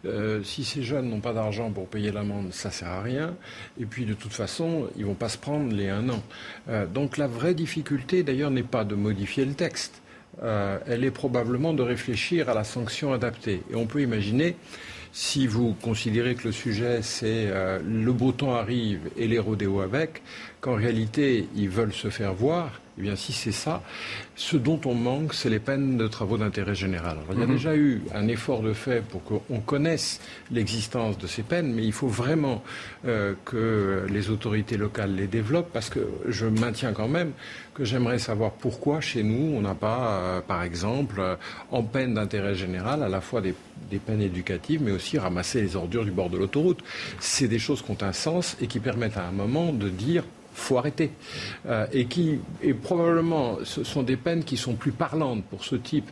Euh, 0.06 0.43
si 0.43 0.63
ces 0.63 0.84
jeunes 0.84 1.10
n'ont 1.10 1.19
pas 1.21 1.34
d'argent 1.34 1.71
pour 1.71 1.88
payer 1.88 2.12
l'amende, 2.12 2.52
ça 2.54 2.71
sert 2.71 2.89
à 2.89 3.02
rien. 3.02 3.36
Et 3.80 3.86
puis 3.86 4.06
de 4.06 4.13
toute 4.13 4.34
façon, 4.34 4.89
ils 4.97 5.06
vont 5.06 5.13
pas 5.13 5.30
se 5.30 5.38
prendre 5.38 5.73
les 5.73 5.89
1 5.89 6.10
an. 6.10 6.23
Euh, 6.69 6.86
donc 6.86 7.17
la 7.17 7.28
vraie 7.28 7.54
difficulté 7.54 8.23
d'ailleurs 8.23 8.52
n'est 8.52 8.63
pas 8.63 8.84
de 8.84 8.95
modifier 8.95 9.45
le 9.45 9.54
texte. 9.54 10.02
Euh, 10.41 10.80
elle 10.88 11.04
est 11.04 11.12
probablement 11.12 11.73
de 11.73 11.84
réfléchir 11.84 12.49
à 12.49 12.54
la 12.54 12.63
sanction 12.63 13.13
adaptée. 13.13 13.62
Et 13.71 13.76
on 13.76 13.86
peut 13.86 14.02
imaginer 14.02 14.56
si 15.13 15.47
vous 15.47 15.76
considérez 15.82 16.36
que 16.36 16.47
le 16.47 16.52
sujet 16.52 17.02
c'est 17.02 17.49
le 17.86 18.12
beau 18.12 18.32
temps 18.32 18.56
arrive 18.56 18.99
et 19.15 19.28
les 19.28 19.39
rodéos 19.39 19.80
avec, 19.80 20.21
qu'en 20.60 20.76
réalité 20.76 21.47
ils 21.56 21.69
veulent 21.69 21.93
se 21.93 22.10
faire 22.10 22.34
voir, 22.34 22.82
eh 22.97 23.01
bien, 23.01 23.15
si 23.15 23.34
c'est 23.34 23.51
ça, 23.51 23.82
ce 24.36 24.56
dont 24.56 24.79
on 24.86 24.93
manque, 24.93 25.34
c'est 25.34 25.49
les 25.49 25.60
peines 25.60 25.97
de 25.97 26.08
travaux 26.08 26.38
d'intérêt 26.38 26.75
général. 26.75 27.17
il 27.32 27.39
y 27.39 27.43
a 27.43 27.47
mhm. 27.47 27.53
déjà 27.53 27.75
eu 27.75 28.03
un 28.13 28.27
effort 28.27 28.62
de 28.62 28.73
fait 28.73 29.03
pour 29.03 29.23
qu'on 29.23 29.60
connaisse 29.62 30.19
l'existence 30.51 31.17
de 31.17 31.25
ces 31.25 31.41
peines, 31.41 31.73
mais 31.73 31.84
il 31.84 31.91
faut 31.91 32.08
vraiment 32.08 32.63
euh, 33.06 33.34
que 33.45 34.06
les 34.10 34.29
autorités 34.29 34.77
locales 34.77 35.15
les 35.15 35.25
développent, 35.25 35.71
parce 35.73 35.89
que 35.89 36.08
je 36.27 36.45
maintiens 36.45 36.93
quand 36.93 37.08
même 37.08 37.32
que 37.73 37.84
j'aimerais 37.84 38.19
savoir 38.19 38.51
pourquoi 38.51 39.01
chez 39.01 39.23
nous 39.23 39.58
on 39.58 39.62
n'a 39.62 39.73
pas, 39.73 40.19
euh, 40.19 40.41
par 40.41 40.62
exemple, 40.62 41.15
euh, 41.19 41.36
en 41.71 41.82
peine 41.82 42.13
d'intérêt 42.13 42.53
général, 42.53 43.01
à 43.01 43.10
la 43.10 43.21
fois 43.21 43.41
des, 43.41 43.56
des 43.89 43.97
peines 43.97 44.21
éducatives, 44.21 44.84
mais 44.84 44.91
aussi 44.91 45.17
ramasser 45.17 45.62
les 45.62 45.75
ordures 45.75 46.06
du 46.06 46.12
bord 46.12 46.29
de 46.29 46.38
l'autoroute. 46.38 46.84
C'est 47.19 47.47
des 47.47 47.60
choses 47.60 47.82
qui 47.82 47.89
ont 47.89 47.97
un 48.01 48.13
sens 48.13 48.56
et 48.62 48.67
qui 48.67 48.79
permettent 48.79 49.17
à 49.17 49.25
un 49.27 49.32
moment 49.32 49.73
de 49.73 49.89
dire 49.89 50.23
faut 50.54 50.78
arrêter. 50.78 51.12
Euh, 51.66 51.86
et 51.92 52.06
qui, 52.06 52.39
et 52.62 52.74
probablement, 52.74 53.58
ce 53.63 53.84
sont 53.84 54.04
des 54.04 54.18
peines 54.18 54.44
qui 54.44 54.58
sont 54.58 54.76
plus 54.76 54.92
parlantes 54.92 55.44
pour 55.46 55.63
ce 55.63 55.76
type 55.76 56.10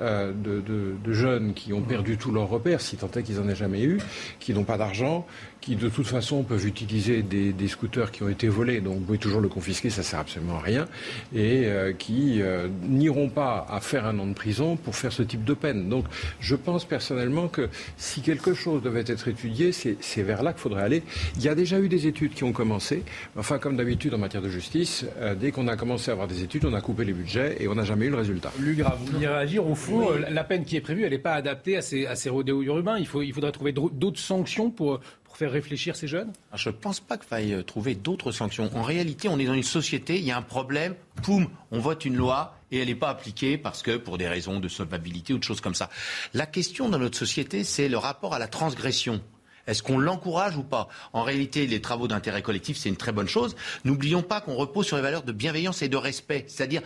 euh, 0.00 0.32
de, 0.32 1.12
jeunes 1.12 1.52
qui 1.54 1.72
ont 1.72 1.82
perdu 1.82 2.16
tous 2.16 2.32
leurs 2.32 2.48
repères, 2.48 2.80
si 2.80 2.96
tant 2.96 3.10
est 3.14 3.22
qu'ils 3.22 3.36
n'en 3.36 3.48
aient 3.48 3.54
jamais 3.54 3.82
eu, 3.82 3.98
qui 4.40 4.54
n'ont 4.54 4.64
pas 4.64 4.78
d'argent, 4.78 5.26
qui 5.62 5.76
de 5.76 5.88
toute 5.88 6.06
façon 6.06 6.42
peuvent 6.42 6.66
utiliser 6.66 7.22
des, 7.22 7.68
scooters 7.68 8.10
qui 8.10 8.22
ont 8.22 8.28
été 8.28 8.48
volés, 8.48 8.80
donc 8.80 8.98
vous 8.98 9.04
pouvez 9.04 9.18
toujours 9.18 9.40
le 9.40 9.48
confisquer, 9.48 9.88
ça 9.88 10.02
sert 10.02 10.18
absolument 10.18 10.56
à 10.56 10.60
rien, 10.60 10.86
et 11.34 11.66
euh, 11.66 11.92
qui 11.92 12.42
euh, 12.42 12.68
n'iront 12.82 13.28
pas 13.28 13.64
à 13.70 13.80
faire 13.80 14.04
un 14.04 14.18
an 14.18 14.26
de 14.26 14.34
prison 14.34 14.76
pour 14.76 14.96
faire 14.96 15.12
ce 15.12 15.22
type 15.22 15.44
de 15.44 15.54
peine. 15.54 15.88
Donc 15.88 16.04
je 16.40 16.56
pense 16.56 16.84
personnellement 16.84 17.46
que 17.48 17.68
si 17.96 18.20
quelque 18.20 18.52
chose 18.52 18.82
devait 18.82 19.04
être 19.06 19.28
étudié, 19.28 19.70
c'est 19.72 20.22
vers 20.22 20.42
là 20.42 20.52
qu'il 20.52 20.60
faudrait 20.60 20.82
aller. 20.82 21.02
Il 21.36 21.42
y 21.42 21.48
a 21.48 21.54
déjà 21.54 21.78
eu 21.78 21.88
des 21.88 22.08
études 22.08 22.34
qui 22.34 22.42
ont 22.44 22.52
commencé, 22.52 23.04
enfin 23.36 23.58
comme 23.58 23.76
d'habitude 23.76 24.12
en 24.12 24.18
matière 24.18 24.42
de 24.42 24.48
justice, 24.48 25.06
euh, 25.20 25.36
dès 25.36 25.52
qu'on 25.52 25.68
a 25.68 25.76
commencé 25.76 26.10
à 26.10 26.12
avoir 26.12 26.26
des 26.26 26.42
études, 26.42 26.64
on 26.64 26.74
a 26.74 26.80
coupé 26.80 27.04
les 27.04 27.12
budgets 27.12 27.56
et 27.60 27.68
on 27.68 27.76
n'a 27.76 27.84
jamais 27.84 28.06
eu 28.06 28.10
le 28.10 28.16
résultat. 28.16 28.52
Lugra, 28.58 28.98
vous 28.98 29.12
voulez 29.12 29.28
réagir 29.28 29.64
Au 29.64 29.76
fond, 29.76 30.08
la 30.28 30.44
peine 30.44 30.64
qui 30.64 30.76
est 30.76 30.80
prévue, 30.80 31.04
elle 31.04 31.12
n'est 31.12 31.18
pas 31.18 31.34
adaptée 31.34 31.76
à 31.76 31.82
ces, 31.82 32.06
à 32.06 32.16
ces 32.16 32.30
rodéos 32.30 32.62
urbains. 32.62 32.98
Il, 32.98 33.06
faut, 33.06 33.22
il 33.22 33.32
faudrait 33.32 33.52
trouver 33.52 33.72
d'autres 33.72 34.18
sanctions 34.18 34.70
pour, 34.70 34.98
pour 35.21 35.21
réfléchir 35.46 35.96
ces 35.96 36.06
jeunes? 36.06 36.32
Je 36.54 36.68
ne 36.68 36.74
pense 36.74 37.00
pas 37.00 37.16
qu'il 37.16 37.28
faille 37.28 37.54
euh, 37.54 37.62
trouver 37.62 37.94
d'autres 37.94 38.32
sanctions. 38.32 38.70
En 38.74 38.82
réalité, 38.82 39.28
on 39.28 39.38
est 39.38 39.44
dans 39.44 39.54
une 39.54 39.62
société, 39.62 40.18
il 40.18 40.24
y 40.24 40.30
a 40.30 40.36
un 40.36 40.42
problème, 40.42 40.94
poum, 41.22 41.48
on 41.70 41.78
vote 41.78 42.04
une 42.04 42.16
loi 42.16 42.56
et 42.70 42.78
elle 42.78 42.88
n'est 42.88 42.94
pas 42.94 43.10
appliquée 43.10 43.58
parce 43.58 43.82
que 43.82 43.96
pour 43.96 44.18
des 44.18 44.28
raisons 44.28 44.60
de 44.60 44.68
solvabilité 44.68 45.32
ou 45.34 45.38
de 45.38 45.44
choses 45.44 45.60
comme 45.60 45.74
ça. 45.74 45.90
La 46.34 46.46
question 46.46 46.88
dans 46.88 46.98
notre 46.98 47.18
société, 47.18 47.64
c'est 47.64 47.88
le 47.88 47.98
rapport 47.98 48.34
à 48.34 48.38
la 48.38 48.48
transgression. 48.48 49.20
Est-ce 49.66 49.82
qu'on 49.82 49.98
l'encourage 49.98 50.56
ou 50.56 50.64
pas? 50.64 50.88
En 51.12 51.22
réalité, 51.22 51.66
les 51.66 51.80
travaux 51.80 52.08
d'intérêt 52.08 52.42
collectif, 52.42 52.76
c'est 52.76 52.88
une 52.88 52.96
très 52.96 53.12
bonne 53.12 53.28
chose. 53.28 53.54
N'oublions 53.84 54.22
pas 54.22 54.40
qu'on 54.40 54.56
repose 54.56 54.86
sur 54.86 54.96
les 54.96 55.02
valeurs 55.02 55.22
de 55.22 55.32
bienveillance 55.32 55.82
et 55.82 55.88
de 55.88 55.96
respect. 55.96 56.44
C'est-à-dire, 56.48 56.82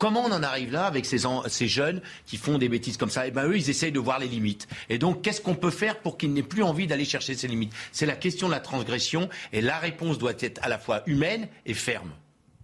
Comment 0.00 0.24
on 0.24 0.32
en 0.32 0.42
arrive 0.42 0.72
là 0.72 0.86
avec 0.86 1.04
ces, 1.04 1.18
ces, 1.48 1.68
jeunes 1.68 2.00
qui 2.24 2.38
font 2.38 2.56
des 2.56 2.70
bêtises 2.70 2.96
comme 2.96 3.10
ça? 3.10 3.26
Eh 3.26 3.30
bien, 3.30 3.44
eux, 3.44 3.58
ils 3.58 3.68
essayent 3.68 3.92
de 3.92 4.00
voir 4.00 4.18
les 4.18 4.28
limites. 4.28 4.66
Et 4.88 4.96
donc, 4.96 5.20
qu'est-ce 5.20 5.42
qu'on 5.42 5.54
peut 5.54 5.70
faire 5.70 5.98
pour 6.00 6.16
qu'ils 6.16 6.32
n'aient 6.32 6.42
plus 6.42 6.62
envie 6.62 6.86
d'aller 6.86 7.04
chercher 7.04 7.34
ces 7.34 7.48
limites? 7.48 7.74
C'est 7.92 8.06
la 8.06 8.16
question 8.16 8.46
de 8.46 8.52
la 8.52 8.60
transgression 8.60 9.28
et 9.52 9.60
la 9.60 9.76
réponse 9.76 10.16
doit 10.16 10.32
être 10.40 10.58
à 10.62 10.70
la 10.70 10.78
fois 10.78 11.02
humaine 11.04 11.48
et 11.66 11.74
ferme. 11.74 12.08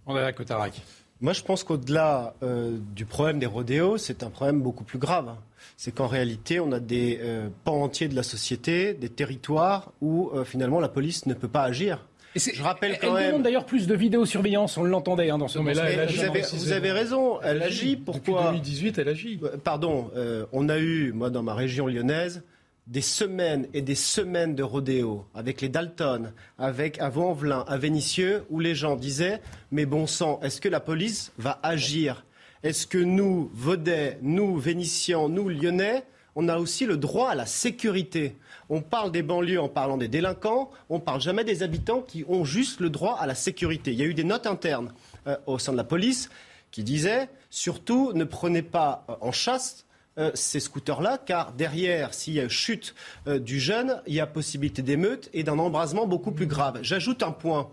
On 0.07 0.17
est 0.17 0.21
là, 0.21 0.33
Kotarak. 0.33 0.81
Moi, 1.21 1.33
je 1.33 1.43
pense 1.43 1.63
qu'au-delà 1.63 2.33
euh, 2.41 2.79
du 2.95 3.05
problème 3.05 3.37
des 3.37 3.45
rodéos, 3.45 3.99
c'est 3.99 4.23
un 4.23 4.31
problème 4.31 4.61
beaucoup 4.61 4.83
plus 4.83 4.97
grave. 4.97 5.35
C'est 5.75 5.93
qu'en 5.93 6.07
réalité, 6.07 6.59
on 6.59 6.71
a 6.71 6.79
des 6.79 7.19
euh, 7.21 7.49
pans 7.65 7.83
entiers 7.83 8.07
de 8.07 8.15
la 8.15 8.23
société, 8.23 8.95
des 8.95 9.09
territoires 9.09 9.91
où 10.01 10.31
euh, 10.33 10.43
finalement 10.43 10.79
la 10.79 10.89
police 10.89 11.27
ne 11.27 11.35
peut 11.35 11.47
pas 11.47 11.61
agir. 11.61 12.03
Je 12.37 12.63
rappelle 12.63 12.97
quand 12.99 13.17
elle 13.17 13.27
demande 13.27 13.43
d'ailleurs 13.43 13.65
plus 13.65 13.87
de 13.87 13.95
vidéosurveillance, 13.95 14.77
on 14.77 14.83
l'entendait 14.83 15.29
hein, 15.29 15.37
dans 15.37 15.47
ce 15.47 15.57
moment. 15.57 15.71
Mais 15.75 16.05
vous, 16.05 16.23
avez, 16.23 16.41
vous 16.41 16.71
avez, 16.71 16.91
raison, 16.91 17.41
elle, 17.41 17.63
agit. 17.63 17.95
Pourquoi 17.95 18.51
Depuis 18.51 18.59
2018, 18.59 18.97
elle 18.97 19.09
agit. 19.09 19.39
Euh, 19.43 19.57
pardon, 19.57 20.11
euh, 20.15 20.45
on 20.51 20.69
a 20.69 20.77
eu, 20.77 21.11
moi, 21.13 21.29
dans 21.29 21.43
ma 21.43 21.53
région 21.53 21.87
lyonnaise, 21.87 22.43
des 22.87 23.01
semaines 23.01 23.67
et 23.73 23.81
des 23.81 23.95
semaines 23.95 24.55
de 24.55 24.63
rodéo 24.63 25.25
avec 25.35 25.61
les 25.61 25.69
Dalton, 25.69 26.31
avec 26.57 26.99
à 26.99 27.09
Vaux-en-Velin, 27.09 27.65
à 27.67 27.77
Vénissieux, 27.77 28.43
où 28.49 28.59
les 28.59 28.75
gens 28.75 28.95
disaient 28.95 29.41
Mais 29.71 29.85
bon 29.85 30.07
sang, 30.07 30.39
est-ce 30.41 30.61
que 30.61 30.69
la 30.69 30.79
police 30.79 31.33
va 31.37 31.59
agir? 31.63 32.25
Est-ce 32.63 32.87
que 32.87 32.97
nous, 32.97 33.51
Vaudais, 33.53 34.17
nous, 34.21 34.57
Vénitiens, 34.57 35.29
nous, 35.29 35.49
Lyonnais, 35.49 36.03
on 36.37 36.47
a 36.47 36.57
aussi 36.57 36.85
le 36.85 36.95
droit 36.95 37.31
à 37.31 37.35
la 37.35 37.45
sécurité 37.45 38.37
on 38.69 38.81
parle 38.81 39.11
des 39.11 39.23
banlieues 39.23 39.61
en 39.61 39.69
parlant 39.69 39.97
des 39.97 40.07
délinquants, 40.07 40.71
on 40.89 40.95
ne 40.95 41.01
parle 41.01 41.21
jamais 41.21 41.43
des 41.43 41.63
habitants 41.63 42.01
qui 42.01 42.25
ont 42.27 42.43
juste 42.43 42.79
le 42.79 42.89
droit 42.89 43.17
à 43.19 43.25
la 43.25 43.35
sécurité. 43.35 43.91
Il 43.91 43.99
y 43.99 44.01
a 44.01 44.05
eu 44.05 44.13
des 44.13 44.23
notes 44.23 44.47
internes 44.47 44.93
euh, 45.27 45.37
au 45.45 45.57
sein 45.59 45.71
de 45.71 45.77
la 45.77 45.83
police 45.83 46.29
qui 46.71 46.83
disaient 46.83 47.29
surtout 47.49 48.11
ne 48.13 48.25
prenez 48.25 48.61
pas 48.61 49.05
euh, 49.09 49.13
en 49.21 49.31
chasse 49.31 49.85
euh, 50.17 50.31
ces 50.33 50.59
scooters-là, 50.59 51.17
car 51.17 51.53
derrière, 51.53 52.13
s'il 52.13 52.33
y 52.33 52.39
a 52.39 52.49
chute 52.49 52.95
du 53.27 53.59
jeune, 53.59 54.01
il 54.07 54.15
y 54.15 54.19
a 54.19 54.27
possibilité 54.27 54.81
d'émeute 54.81 55.29
et 55.33 55.43
d'un 55.43 55.59
embrasement 55.59 56.07
beaucoup 56.07 56.31
plus 56.31 56.47
grave. 56.47 56.79
J'ajoute 56.81 57.23
un 57.23 57.31
point. 57.31 57.69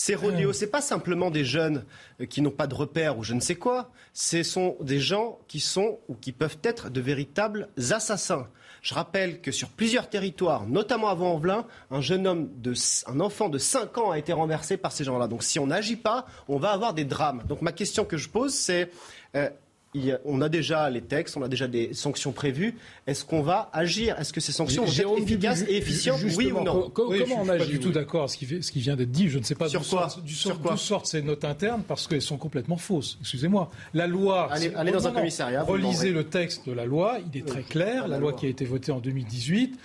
Ces 0.00 0.14
rodéos, 0.14 0.52
ce 0.52 0.64
n'est 0.64 0.70
pas 0.70 0.80
simplement 0.80 1.28
des 1.28 1.44
jeunes 1.44 1.84
qui 2.30 2.40
n'ont 2.40 2.52
pas 2.52 2.68
de 2.68 2.74
repères 2.74 3.18
ou 3.18 3.24
je 3.24 3.34
ne 3.34 3.40
sais 3.40 3.56
quoi. 3.56 3.90
Ce 4.12 4.44
sont 4.44 4.76
des 4.80 5.00
gens 5.00 5.40
qui 5.48 5.58
sont 5.58 5.98
ou 6.06 6.14
qui 6.14 6.30
peuvent 6.30 6.58
être 6.62 6.88
de 6.88 7.00
véritables 7.00 7.68
assassins. 7.90 8.46
Je 8.80 8.94
rappelle 8.94 9.40
que 9.40 9.50
sur 9.50 9.70
plusieurs 9.70 10.08
territoires, 10.08 10.68
notamment 10.68 11.08
à 11.08 11.14
Vaux-en-Velin, 11.14 11.66
un 11.90 12.00
jeune 12.00 12.28
homme, 12.28 12.48
de, 12.58 12.74
un 13.08 13.18
enfant 13.18 13.48
de 13.48 13.58
5 13.58 13.98
ans 13.98 14.12
a 14.12 14.18
été 14.20 14.32
renversé 14.32 14.76
par 14.76 14.92
ces 14.92 15.02
gens-là. 15.02 15.26
Donc 15.26 15.42
si 15.42 15.58
on 15.58 15.66
n'agit 15.66 15.96
pas, 15.96 16.26
on 16.46 16.58
va 16.58 16.70
avoir 16.70 16.94
des 16.94 17.04
drames. 17.04 17.42
Donc 17.48 17.60
ma 17.60 17.72
question 17.72 18.04
que 18.04 18.16
je 18.16 18.28
pose, 18.28 18.54
c'est 18.54 18.92
euh, 19.34 19.50
on 20.24 20.40
a 20.40 20.48
déjà 20.48 20.90
les 20.90 21.00
textes, 21.00 21.36
on 21.36 21.42
a 21.42 21.48
déjà 21.48 21.66
des 21.66 21.94
sanctions 21.94 22.32
prévues. 22.32 22.74
Est-ce 23.06 23.24
qu'on 23.24 23.42
va 23.42 23.70
agir? 23.72 24.18
Est-ce 24.18 24.32
que 24.32 24.40
ces 24.40 24.52
sanctions 24.52 24.84
vont 24.84 25.16
être 25.16 25.22
efficaces 25.22 25.64
et 25.68 25.76
efficientes? 25.76 26.20
Oui 26.36 26.52
ou 26.52 26.62
non? 26.62 26.90
Comment 26.90 27.14
on 27.40 27.48
agit 27.48 27.64
Pas 27.64 27.70
du 27.70 27.80
tout 27.80 27.90
d'accord 27.90 28.22
avec 28.22 28.62
ce 28.62 28.70
qui 28.70 28.80
vient 28.80 28.96
d'être 28.96 29.10
dit. 29.10 29.28
Je 29.28 29.38
ne 29.38 29.44
sais 29.44 29.54
pas 29.54 29.68
d'où 29.68 30.76
sortent, 30.76 31.06
ces 31.06 31.22
notes 31.22 31.44
internes 31.44 31.82
parce 31.86 32.06
qu'elles 32.06 32.22
sont 32.22 32.36
complètement 32.36 32.76
fausses. 32.76 33.18
Excusez-moi. 33.20 33.70
La 33.94 34.06
loi. 34.06 34.48
Allez, 34.52 34.72
allez 34.74 34.92
dans 34.92 35.06
un 35.06 35.12
commissariat. 35.12 35.62
Relisez 35.62 36.10
le 36.10 36.24
texte 36.24 36.68
de 36.68 36.72
la 36.72 36.84
loi. 36.84 37.18
Il 37.32 37.40
est 37.40 37.46
très 37.46 37.62
clair. 37.62 38.08
La 38.08 38.18
loi 38.18 38.32
qui 38.32 38.46
a 38.46 38.48
été 38.48 38.64
votée 38.64 38.92
en 38.92 39.00
2018. 39.00 39.78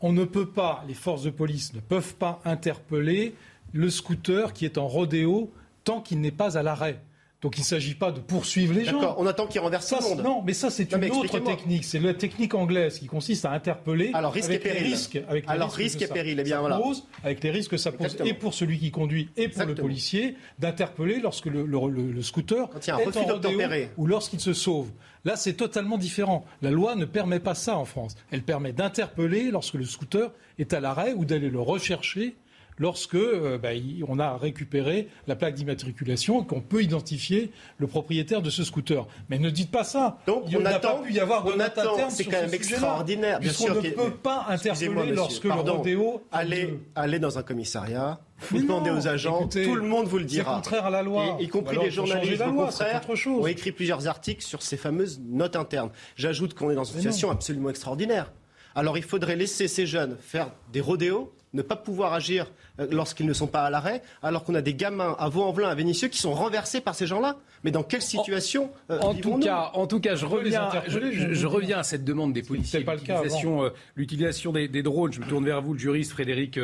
On 0.00 0.12
ne 0.12 0.24
peut 0.24 0.46
pas, 0.46 0.84
les 0.86 0.94
forces 0.94 1.24
de 1.24 1.30
police 1.30 1.74
ne 1.74 1.80
peuvent 1.80 2.14
pas 2.14 2.40
interpeller 2.44 3.34
le 3.72 3.90
scooter 3.90 4.52
qui 4.52 4.64
est 4.64 4.78
en 4.78 4.86
rodéo 4.86 5.50
tant 5.82 6.00
qu'il 6.00 6.20
n'est 6.20 6.30
pas 6.30 6.56
à 6.56 6.62
l'arrêt. 6.62 7.00
Donc 7.40 7.56
il 7.56 7.60
ne 7.60 7.66
s'agit 7.66 7.94
pas 7.94 8.10
de 8.10 8.18
poursuivre 8.18 8.74
les 8.74 8.84
gens. 8.84 9.14
On 9.16 9.26
attend 9.26 9.46
qu'ils 9.46 9.60
renversent 9.60 9.88
tout 9.88 9.96
le 10.00 10.08
monde. 10.08 10.24
Non, 10.24 10.42
mais 10.44 10.54
ça 10.54 10.70
c'est 10.70 10.92
une 10.92 11.10
autre 11.10 11.38
technique. 11.38 11.84
C'est 11.84 12.00
la 12.00 12.14
technique 12.14 12.54
anglaise 12.54 12.98
qui 12.98 13.06
consiste 13.06 13.44
à 13.44 13.52
interpeller. 13.52 14.10
Alors 14.12 14.32
risque 14.32 14.50
avec 14.50 14.66
et 14.66 14.68
péril. 14.68 14.82
Les 14.82 14.88
risques, 14.90 15.22
avec 15.28 15.46
les 15.46 15.52
Alors 15.52 15.70
risque 15.70 16.02
et 16.02 16.08
péril, 16.08 16.40
eh 16.40 16.42
bien 16.42 16.58
voilà. 16.58 16.78
Pose, 16.78 17.06
avec 17.22 17.44
les 17.44 17.50
risques 17.50 17.70
que 17.72 17.76
ça 17.76 17.92
pose 17.92 18.16
et 18.24 18.34
pour 18.34 18.54
celui 18.54 18.78
qui 18.78 18.90
conduit 18.90 19.28
et 19.36 19.48
pour 19.48 19.64
le 19.64 19.76
policier, 19.76 20.36
d'interpeller 20.58 21.20
lorsque 21.20 21.46
le, 21.46 21.64
le, 21.64 22.22
scooter 22.22 22.68
Quand 22.70 22.84
il 22.84 22.90
y 22.90 22.92
a 22.92 22.96
un 22.96 22.98
est 22.98 23.16
en 23.16 23.24
rodéo 23.24 23.60
ou 23.96 24.06
lorsqu'il 24.06 24.40
se 24.40 24.52
sauve. 24.52 24.90
Là, 25.24 25.36
c'est 25.36 25.54
totalement 25.54 25.98
différent. 25.98 26.44
La 26.62 26.70
loi 26.70 26.94
ne 26.94 27.04
permet 27.04 27.40
pas 27.40 27.54
ça 27.54 27.76
en 27.76 27.84
France. 27.84 28.16
Elle 28.30 28.42
permet 28.42 28.72
d'interpeller 28.72 29.50
lorsque 29.50 29.74
le 29.74 29.84
scooter 29.84 30.32
est 30.58 30.72
à 30.72 30.80
l'arrêt 30.80 31.12
ou 31.12 31.24
d'aller 31.24 31.50
le 31.50 31.60
rechercher 31.60 32.36
lorsque 32.78 33.14
euh, 33.14 33.58
bah, 33.58 33.70
on 34.06 34.18
a 34.18 34.36
récupéré 34.36 35.08
la 35.26 35.36
plaque 35.36 35.54
d'immatriculation 35.54 36.42
et 36.42 36.46
qu'on 36.46 36.60
peut 36.60 36.82
identifier 36.82 37.50
le 37.78 37.86
propriétaire 37.86 38.42
de 38.42 38.50
ce 38.50 38.64
scooter. 38.64 39.06
Mais 39.28 39.38
ne 39.38 39.50
dites 39.50 39.70
pas 39.70 39.84
ça. 39.84 40.18
Donc 40.26 40.44
il 40.48 40.58
n'a 40.58 40.78
pas 40.78 40.94
pu 40.94 41.12
y 41.12 41.20
avoir 41.20 41.44
de 41.44 41.52
note 41.52 41.78
interne 41.78 42.10
C'est 42.10 42.24
quand 42.24 42.40
même 42.40 42.54
extraordinaire. 42.54 43.40
Bien 43.40 43.52
sûr, 43.52 43.76
on 43.76 43.82
ne 43.82 43.90
peut 43.90 44.10
pas 44.10 44.46
interpeller 44.48 45.12
lorsque 45.12 45.44
le 45.44 45.52
rodéo... 45.52 46.22
Allez, 46.32 46.78
allez 46.94 47.18
dans 47.18 47.38
un 47.38 47.42
commissariat, 47.42 48.20
vous 48.50 48.62
demandez 48.62 48.90
aux 48.90 49.08
agents, 49.08 49.48
tout 49.48 49.74
le 49.74 49.82
monde 49.82 50.06
vous 50.06 50.18
le 50.18 50.24
dira. 50.24 50.52
C'est 50.52 50.56
contraire 50.56 50.86
à 50.86 50.90
la 50.90 51.02
loi. 51.02 51.36
y 51.40 51.48
compris 51.48 51.78
des 51.78 51.90
journalistes, 51.90 52.42
vos 52.42 52.66
confrères, 52.66 53.02
ont 53.26 53.46
écrit 53.46 53.72
plusieurs 53.72 54.06
articles 54.06 54.42
sur 54.42 54.62
ces 54.62 54.76
fameuses 54.76 55.20
notes 55.26 55.56
internes. 55.56 55.90
J'ajoute 56.16 56.54
qu'on 56.54 56.70
est 56.70 56.74
dans 56.74 56.84
une 56.84 56.98
situation 56.98 57.30
absolument 57.30 57.70
extraordinaire. 57.70 58.32
Alors 58.74 58.96
il 58.96 59.02
faudrait 59.02 59.36
laisser 59.36 59.66
ces 59.66 59.86
jeunes 59.86 60.16
faire 60.20 60.52
des 60.72 60.80
rodéos, 60.80 61.32
ne 61.52 61.62
pas 61.62 61.76
pouvoir 61.76 62.12
agir 62.12 62.46
lorsqu'ils 62.90 63.26
ne 63.26 63.32
sont 63.32 63.46
pas 63.46 63.62
à 63.62 63.70
l'arrêt, 63.70 64.02
alors 64.22 64.44
qu'on 64.44 64.54
a 64.54 64.62
des 64.62 64.74
gamins 64.74 65.16
à 65.18 65.28
Vaux-en-Velin, 65.28 65.68
à 65.68 65.74
Vénissieux, 65.74 66.08
qui 66.08 66.18
sont 66.18 66.32
renversés 66.32 66.80
par 66.80 66.94
ces 66.94 67.06
gens-là. 67.06 67.36
Mais 67.64 67.70
dans 67.70 67.82
quelle 67.82 68.02
situation 68.02 68.70
euh, 68.90 69.00
en, 69.00 69.14
tout 69.14 69.38
cas, 69.38 69.72
en 69.74 69.86
tout 69.86 69.98
cas, 69.98 70.14
je 70.14 70.26
reviens, 70.26 70.70
je, 70.86 71.46
reviens 71.46 71.78
à 71.78 71.82
cette 71.82 72.04
demande 72.04 72.32
des 72.32 72.42
policiers. 72.42 72.80
Pas 72.80 72.94
euh, 72.94 73.70
l'utilisation 73.96 74.52
des, 74.52 74.68
drones. 74.82 75.12
Je 75.12 75.20
me 75.20 75.26
tourne 75.26 75.44
vers 75.44 75.60
vous, 75.60 75.72
le 75.72 75.78
juriste 75.78 76.12
Frédéric 76.12 76.58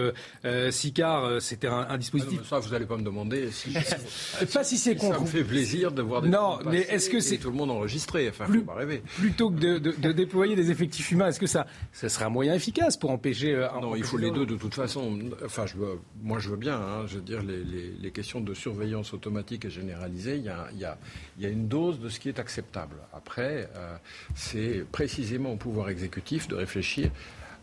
Sicard. 0.70 1.42
C'était 1.42 1.66
un, 1.66 1.98
dispositif. 1.98 2.40
Ah 2.44 2.48
ça, 2.50 2.58
vous 2.60 2.70
n'allez 2.70 2.86
pas 2.86 2.96
me 2.96 3.02
demander. 3.02 3.50
Si, 3.50 3.72
pas 4.52 4.64
si 4.64 4.78
c'est 4.78 4.98
Ça 4.98 5.18
me 5.18 5.26
fait 5.26 5.44
plaisir 5.44 5.90
de 5.90 6.02
voir 6.02 6.22
des 6.22 6.28
Non, 6.28 6.58
mais 6.64 6.80
est-ce 6.82 7.10
que 7.10 7.20
c'est 7.20 7.38
tout 7.38 7.50
le 7.50 7.56
monde 7.56 7.70
enregistré 7.70 8.28
Enfin, 8.28 8.44
plus, 8.44 8.60
faut 8.60 8.66
pas 8.66 8.74
rêver. 8.74 9.02
Plutôt 9.16 9.50
que 9.50 9.78
de, 9.78 10.12
déployer 10.12 10.54
des 10.54 10.70
effectifs 10.70 11.10
humains, 11.10 11.28
est-ce 11.28 11.40
que 11.40 11.46
ça, 11.46 11.66
ça 11.92 12.08
serait 12.08 12.26
un 12.26 12.30
moyen 12.30 12.54
efficace 12.54 12.96
pour 12.96 13.10
empêcher 13.10 13.66
Non, 13.80 13.96
il 13.96 14.04
faut 14.04 14.18
les 14.18 14.30
deux 14.30 14.46
de 14.46 14.54
toute 14.54 14.74
façon. 14.74 15.18
Enfin, 15.44 15.66
je 15.66 15.76
veux, 15.76 15.98
moi, 16.22 16.38
je 16.38 16.48
veux 16.48 16.56
bien. 16.56 16.76
Hein, 16.76 17.06
je 17.06 17.16
veux 17.16 17.22
dire, 17.22 17.42
les, 17.42 18.10
questions 18.10 18.40
de 18.40 18.54
surveillance 18.54 19.12
automatique 19.12 19.64
et 19.64 19.70
généralisée, 19.70 20.36
il 20.36 20.44
y 20.80 20.84
a, 20.84 21.48
une 21.48 21.68
dose 21.68 22.00
de 22.00 22.08
ce 22.08 22.20
qui 22.20 22.28
est 22.28 22.38
acceptable. 22.38 22.96
Après, 23.12 23.68
euh, 23.76 23.96
c'est 24.34 24.84
précisément 24.90 25.52
au 25.52 25.56
pouvoir 25.56 25.88
exécutif 25.88 26.48
de 26.48 26.54
réfléchir 26.54 27.10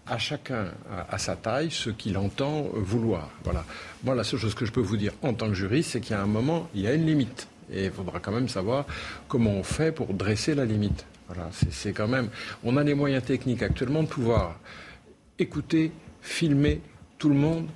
à 0.08 0.18
chacun 0.18 0.72
à, 1.10 1.18
sa 1.18 1.36
taille 1.36 1.72
ce 1.72 1.90
qu'il 1.90 2.18
entend 2.18 2.64
vouloir. 2.74 3.30
Voilà. 3.44 3.64
Moi, 4.04 4.16
la 4.16 4.24
seule 4.24 4.40
chose 4.40 4.56
que 4.56 4.66
je 4.66 4.72
peux 4.72 4.82
vous 4.82 4.98
dire 4.98 5.14
en 5.22 5.34
tant 5.34 5.48
que 5.48 5.54
juriste, 5.54 5.92
c'est 5.92 6.02
qu'il 6.02 6.16
y 6.16 6.20
a 6.20 6.22
un 6.22 6.28
moment, 6.28 6.70
il 6.74 6.82
y 6.82 6.88
a 6.88 6.94
une 6.94 7.06
limite. 7.06 7.48
Et 7.72 7.86
il 7.86 7.92
faudra 7.92 8.20
quand 8.20 8.32
même 8.32 8.50
savoir 8.50 8.86
comment 9.28 9.52
on 9.52 9.64
fait 9.64 9.92
pour 9.92 10.14
dresser 10.14 10.56
la 10.56 10.66
limite. 10.66 11.06
Voilà, 11.28 11.50
c'est 11.52 11.94
quand 11.94 12.10
même. 12.10 12.30
On 12.64 12.76
a 12.76 12.84
les 12.84 12.94
moyens 12.94 13.24
techniques 13.24 13.64
actuellement 13.64 14.04
de 14.04 14.08
pouvoir 14.08 14.60
écouter, 15.40 15.92
filmer 16.22 16.82
tout 17.18 17.30
le 17.30 17.36
monde 17.36 17.68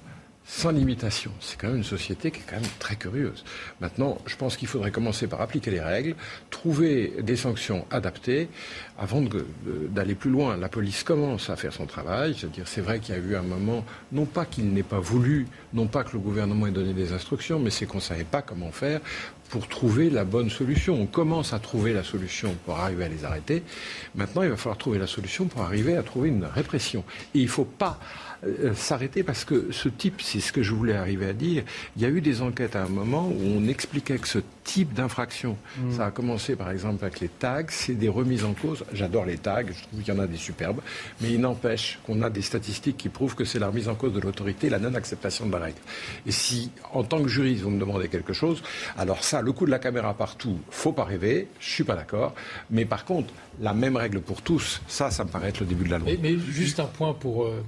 sans 0.48 0.70
limitation. 0.70 1.32
C'est 1.40 1.60
quand 1.60 1.68
même 1.68 1.78
une 1.78 1.84
société 1.84 2.30
qui 2.30 2.40
est 2.40 2.44
quand 2.48 2.60
même 2.60 2.70
très 2.78 2.96
curieuse. 2.96 3.44
Maintenant, 3.82 4.20
je 4.28 4.36
pense 4.36 4.58
qu'il 4.58 4.68
faudrait 4.68 4.92
commencer 4.92 5.26
par 5.26 5.42
appliquer 5.42 5.72
les 5.72 5.82
règles, 5.82 6.16
trouver 6.52 7.14
des 7.22 7.36
sanctions 7.36 7.86
adaptées 7.90 8.48
avant 8.98 9.24
d'aller 9.90 10.14
plus 10.14 10.30
loin. 10.30 10.56
La 10.56 10.70
police 10.70 11.04
commence 11.04 11.50
à 11.50 11.56
faire 11.56 11.74
son 11.74 11.88
travail. 11.88 12.36
C'est-à-dire, 12.38 12.68
c'est 12.68 12.82
vrai 12.82 13.00
qu'il 13.00 13.16
y 13.16 13.18
a 13.18 13.22
eu 13.22 13.36
un 13.36 13.42
moment, 13.42 13.84
non 14.12 14.26
pas 14.26 14.46
qu'il 14.46 14.72
n'ait 14.72 14.84
pas 14.84 15.00
voulu, 15.00 15.48
non 15.74 15.88
pas 15.88 16.04
que 16.04 16.14
le 16.14 16.20
gouvernement 16.20 16.68
ait 16.68 16.72
donné 16.72 16.94
des 16.94 17.12
instructions, 17.12 17.60
mais 17.60 17.72
c'est 17.72 17.88
qu'on 17.88 17.98
ne 17.98 18.04
savait 18.04 18.24
pas 18.24 18.44
comment 18.44 18.72
faire 18.72 19.02
pour 19.50 19.68
trouver 19.68 20.10
la 20.10 20.26
bonne 20.26 20.50
solution. 20.50 21.00
On 21.00 21.06
commence 21.06 21.54
à 21.54 21.60
trouver 21.60 21.94
la 21.94 22.04
solution 22.04 22.56
pour 22.66 22.80
arriver 22.80 23.06
à 23.06 23.10
les 23.10 23.26
arrêter. 23.26 23.64
Maintenant, 24.16 24.44
il 24.44 24.50
va 24.50 24.58
falloir 24.58 24.78
trouver 24.78 25.00
la 25.00 25.08
solution 25.08 25.46
pour 25.46 25.62
arriver 25.62 25.98
à 25.98 26.04
trouver 26.04 26.30
une 26.30 26.46
répression. 26.46 27.04
Et 27.34 27.40
il 27.40 27.46
ne 27.46 27.50
faut 27.50 27.66
pas 27.66 28.00
euh, 28.46 28.74
s'arrêter 28.74 29.24
parce 29.24 29.46
que 29.46 29.72
ce 29.72 29.90
type, 29.90 30.22
c'est 30.22 30.40
ce 30.40 30.52
que 30.52 30.64
je 30.64 30.74
voulais 30.74 30.96
arriver 30.96 31.28
à 31.28 31.34
dire, 31.34 31.64
il 31.96 32.02
y 32.02 32.06
a 32.06 32.10
eu 32.10 32.22
des 32.22 32.42
enquêtes 32.42 32.76
à 32.76 32.84
un 32.84 32.90
moment 32.90 33.28
où 33.28 33.42
on 33.58 33.68
expliquait 33.68 34.18
que 34.18 34.28
ce 34.28 34.40
type 34.64 34.94
d'infraction, 34.94 35.58
mm. 35.78 35.94
ça 35.94 36.08
a 36.08 36.12
commencé 36.12 36.56
par 36.56 36.72
exemple 36.72 37.06
avec 37.06 37.20
les 37.20 37.30
tags, 37.30 37.64
c'est 37.70 37.94
des 37.94 38.10
remises 38.10 38.44
en 38.44 38.54
cause. 38.54 38.84
J'adore 38.94 39.26
les 39.26 39.38
tags, 39.38 39.62
je 39.62 39.84
trouve 39.84 40.02
qu'il 40.02 40.14
y 40.14 40.18
en 40.18 40.20
a 40.20 40.28
des 40.28 40.38
superbes, 40.38 40.82
mais 41.22 41.30
il 41.32 41.40
n'empêche 41.40 42.00
qu'on 42.06 42.22
a 42.22 42.30
des 42.30 42.42
statistiques 42.42 42.98
qui 42.98 43.10
prouvent 43.10 43.36
que 43.36 43.46
c'est 43.46 43.60
la 43.60 43.68
remise 43.68 43.88
en 43.88 43.96
cause 43.96 44.14
de 44.14 44.20
l'autorité, 44.20 44.70
la 44.70 44.80
non-acceptation 44.80 45.46
de 45.46 45.52
la 45.52 45.60
règle. 45.60 45.80
Et 46.26 46.32
si, 46.32 46.72
en 46.94 47.04
tant 47.04 47.22
que 47.22 47.30
juriste, 47.30 47.64
vous 47.64 47.70
me 47.70 47.80
demandez 47.80 48.08
quelque 48.08 48.34
chose, 48.34 48.64
alors 48.98 49.24
ça, 49.24 49.42
le 49.42 49.52
coup 49.52 49.66
de 49.66 49.72
la 49.72 49.80
caméra 49.80 50.14
partout, 50.14 50.60
faut 50.70 50.94
pas 50.94 51.04
rêver, 51.04 51.48
je 51.60 51.70
suis 51.70 51.84
pas 51.84 51.96
d'accord, 51.96 52.34
mais 52.70 52.86
par 52.86 53.06
contre, 53.06 53.34
la 53.62 53.74
même 53.74 53.96
règle 53.96 54.22
pour 54.22 54.42
tous, 54.42 54.82
ça, 54.88 55.12
ça 55.12 55.24
me 55.24 55.30
paraît 55.30 55.50
être 55.50 55.62
le 55.62 55.66
début 55.66 55.86
de 55.86 55.92
la 55.92 56.00
loi. 56.00 56.10
Mais, 56.22 56.38
juste 56.38 56.80
un 56.80 56.86
point 56.86 57.14
pour, 57.14 57.46
euh, 57.46 57.64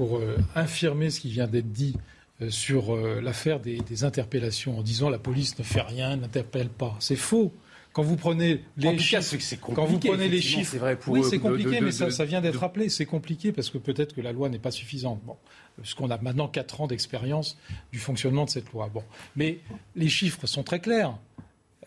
pour 0.00 0.16
euh, 0.16 0.38
infirmer 0.54 1.10
ce 1.10 1.20
qui 1.20 1.28
vient 1.28 1.46
d'être 1.46 1.70
dit 1.70 1.94
euh, 2.40 2.48
sur 2.48 2.96
l'affaire 2.96 3.60
des, 3.60 4.04
interpellations 4.04 4.78
en 4.78 4.82
disant 4.82 5.10
la 5.10 5.18
police 5.18 5.58
ne 5.58 5.64
fait 5.64 5.82
rien, 5.82 6.16
n'interpelle 6.16 6.70
pas. 6.70 6.96
C'est 7.00 7.16
faux. 7.16 7.52
Quand 7.92 8.02
vous 8.02 8.16
prenez 8.16 8.64
les 8.78 8.98
chiffres, 8.98 9.36
quand 9.74 9.84
vous 9.84 9.98
prenez 9.98 10.28
les 10.28 10.40
chiffres, 10.40 10.78
vrai 10.78 10.96
pour 10.96 11.12
oui, 11.12 11.22
c'est 11.28 11.40
compliqué, 11.40 11.80
mais 11.80 11.90
ça, 11.90 12.24
vient 12.24 12.40
d'être 12.40 12.60
rappelé. 12.60 12.88
C'est 12.88 13.04
compliqué 13.04 13.52
parce 13.52 13.68
que 13.68 13.78
peut-être 13.78 14.14
que 14.14 14.22
la 14.22 14.32
loi 14.32 14.48
n'est 14.48 14.60
pas 14.60 14.70
suffisante. 14.70 15.20
Bon, 15.26 15.36
parce 15.76 15.92
qu'on 15.92 16.08
a 16.08 16.16
maintenant 16.18 16.48
quatre 16.48 16.80
ans 16.80 16.86
d'expérience 16.86 17.58
du 17.92 17.98
fonctionnement 17.98 18.46
de 18.46 18.50
cette 18.50 18.72
loi. 18.72 18.88
Bon, 18.94 19.02
mais 19.36 19.58
les 19.96 20.08
chiffres 20.08 20.46
sont 20.46 20.62
très 20.62 20.80
clairs 20.80 21.18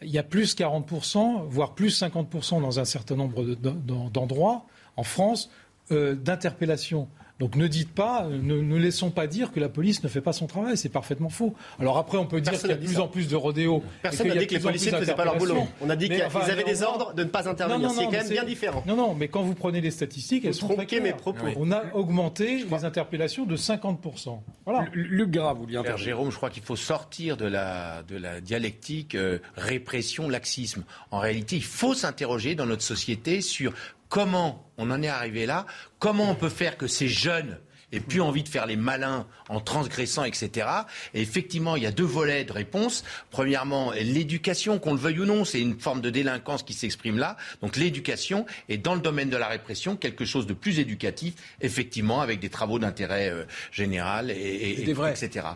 il 0.03 0.11
y 0.11 0.17
a 0.17 0.23
plus 0.23 0.55
40%, 0.55 1.45
voire 1.47 1.73
plus 1.73 2.01
50% 2.01 2.61
dans 2.61 2.79
un 2.79 2.85
certain 2.85 3.15
nombre 3.15 3.43
d'endroits 3.43 4.65
en 4.97 5.03
France 5.03 5.49
euh, 5.91 6.15
d'interpellations. 6.15 7.07
Donc 7.39 7.55
ne 7.55 7.67
dites 7.67 7.93
pas, 7.93 8.27
ne, 8.29 8.61
ne, 8.61 8.77
laissons 8.77 9.09
pas 9.09 9.25
dire 9.27 9.51
que 9.51 9.59
la 9.59 9.69
police 9.69 10.03
ne 10.03 10.07
fait 10.07 10.21
pas 10.21 10.33
son 10.33 10.45
travail, 10.45 10.77
c'est 10.77 10.89
parfaitement 10.89 11.29
faux. 11.29 11.55
Alors 11.79 11.97
après, 11.97 12.17
on 12.17 12.25
peut 12.25 12.39
dire 12.39 12.53
qu'il 12.53 12.69
y 12.69 12.71
a 12.71 12.75
de 12.75 12.85
plus 12.85 12.99
en 12.99 13.07
plus 13.07 13.27
de 13.27 13.35
rodéos. 13.35 13.83
Personne 14.01 14.27
n'a 14.27 14.35
dit 14.35 14.47
que 14.47 14.53
les 14.53 14.59
policiers 14.59 14.91
ne 14.91 14.97
faisaient 14.97 15.15
pas 15.15 15.25
leur 15.25 15.37
boulot. 15.37 15.67
On 15.81 15.89
a 15.89 15.95
dit 15.95 16.09
qu'ils 16.09 16.21
avaient 16.21 16.63
des 16.63 16.83
ordres 16.83 17.13
de 17.13 17.23
ne 17.23 17.29
pas 17.29 17.49
intervenir. 17.49 17.89
C'est 17.91 18.05
quand 18.05 18.11
même 18.11 18.29
bien 18.29 18.43
différent. 18.43 18.83
Non, 18.85 18.95
non, 18.95 19.15
mais 19.15 19.27
quand 19.27 19.41
vous 19.41 19.55
prenez 19.55 19.81
les 19.81 19.91
statistiques, 19.91 20.45
elles 20.45 20.53
sont 20.53 20.67
très 20.67 20.85
claires. 20.85 21.03
Mes 21.03 21.13
propos. 21.13 21.47
On 21.57 21.71
a 21.71 21.83
augmenté 21.93 22.63
les 22.69 22.85
interpellations 22.85 23.45
de 23.45 23.57
50%. 23.57 24.39
Voilà. 24.65 24.85
Luc 24.93 25.31
Gras, 25.31 25.53
vous 25.53 25.65
Père 25.65 25.97
Jérôme, 25.97 26.31
je 26.31 26.37
crois 26.37 26.49
qu'il 26.49 26.63
faut 26.63 26.75
sortir 26.75 27.35
de 27.35 27.45
la, 27.45 28.03
de 28.03 28.15
la 28.15 28.41
dialectique 28.41 29.15
euh, 29.15 29.39
répression-laxisme. 29.55 30.83
En 31.11 31.19
réalité, 31.19 31.55
il 31.55 31.63
faut 31.63 31.93
s'interroger 31.93 32.55
dans 32.55 32.65
notre 32.65 32.83
société 32.83 33.41
sur 33.41 33.73
comment 34.13 34.71
on 34.77 34.91
en 34.91 35.01
est 35.01 35.07
arrivé 35.07 35.47
là, 35.47 35.65
comment 35.97 36.29
on 36.29 36.35
peut 36.35 36.49
faire 36.49 36.77
que 36.77 36.85
ces 36.85 37.07
jeunes 37.07 37.57
aient 37.93 37.99
plus 37.99 38.21
envie 38.21 38.43
de 38.43 38.49
faire 38.49 38.65
les 38.65 38.75
malins 38.75 39.25
en 39.49 39.59
transgressant, 39.59 40.23
etc. 40.23 40.67
Et 41.13 41.21
effectivement, 41.21 41.75
il 41.75 41.83
y 41.83 41.85
a 41.85 41.91
deux 41.91 42.03
volets 42.03 42.43
de 42.43 42.51
réponse. 42.51 43.03
Premièrement, 43.29 43.91
l'éducation, 43.91 44.79
qu'on 44.79 44.93
le 44.93 44.99
veuille 44.99 45.19
ou 45.19 45.25
non, 45.25 45.45
c'est 45.45 45.61
une 45.61 45.79
forme 45.79 46.01
de 46.01 46.09
délinquance 46.09 46.63
qui 46.63 46.73
s'exprime 46.73 47.17
là. 47.17 47.37
Donc 47.61 47.75
l'éducation 47.75 48.45
est 48.69 48.77
dans 48.77 48.95
le 48.95 49.01
domaine 49.01 49.29
de 49.29 49.37
la 49.37 49.47
répression 49.47 49.95
quelque 49.95 50.25
chose 50.25 50.47
de 50.47 50.53
plus 50.53 50.79
éducatif, 50.79 51.35
effectivement, 51.61 52.21
avec 52.21 52.39
des 52.39 52.49
travaux 52.49 52.79
d'intérêt 52.79 53.29
euh, 53.29 53.43
général, 53.71 54.31
et, 54.31 54.81
etc. 54.81 55.47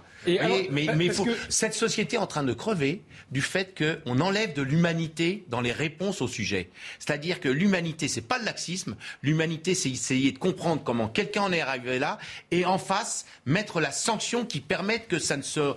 mais, 0.71 0.87
mais 0.95 1.09
faut... 1.09 1.27
cette 1.49 1.73
société 1.73 2.15
est 2.15 2.19
en 2.19 2.27
train 2.27 2.43
de 2.43 2.53
crever 2.53 3.01
du 3.31 3.41
fait 3.41 3.77
qu'on 3.77 4.19
enlève 4.19 4.53
de 4.53 4.61
l'humanité 4.61 5.45
dans 5.49 5.61
les 5.61 5.71
réponses 5.71 6.21
au 6.21 6.27
sujet. 6.27 6.69
C'est-à-dire 6.99 7.39
que 7.39 7.49
l'humanité, 7.49 8.07
c'est 8.07 8.21
pas 8.21 8.39
le 8.39 8.45
laxisme. 8.45 8.95
L'humanité, 9.21 9.75
c'est 9.75 9.89
essayer 9.89 10.31
de 10.31 10.37
comprendre 10.37 10.83
comment 10.83 11.07
quelqu'un 11.07 11.43
en 11.43 11.51
est 11.51 11.61
arrivé 11.61 11.99
là 11.99 12.17
et 12.51 12.65
en 12.65 12.77
face 12.77 13.25
mettre 13.45 13.79
la 13.79 13.91
sanction 13.91 14.45
qui 14.45 14.59
permette 14.59 15.07
que 15.07 15.19
ça 15.19 15.37
ne 15.37 15.41
se 15.41 15.75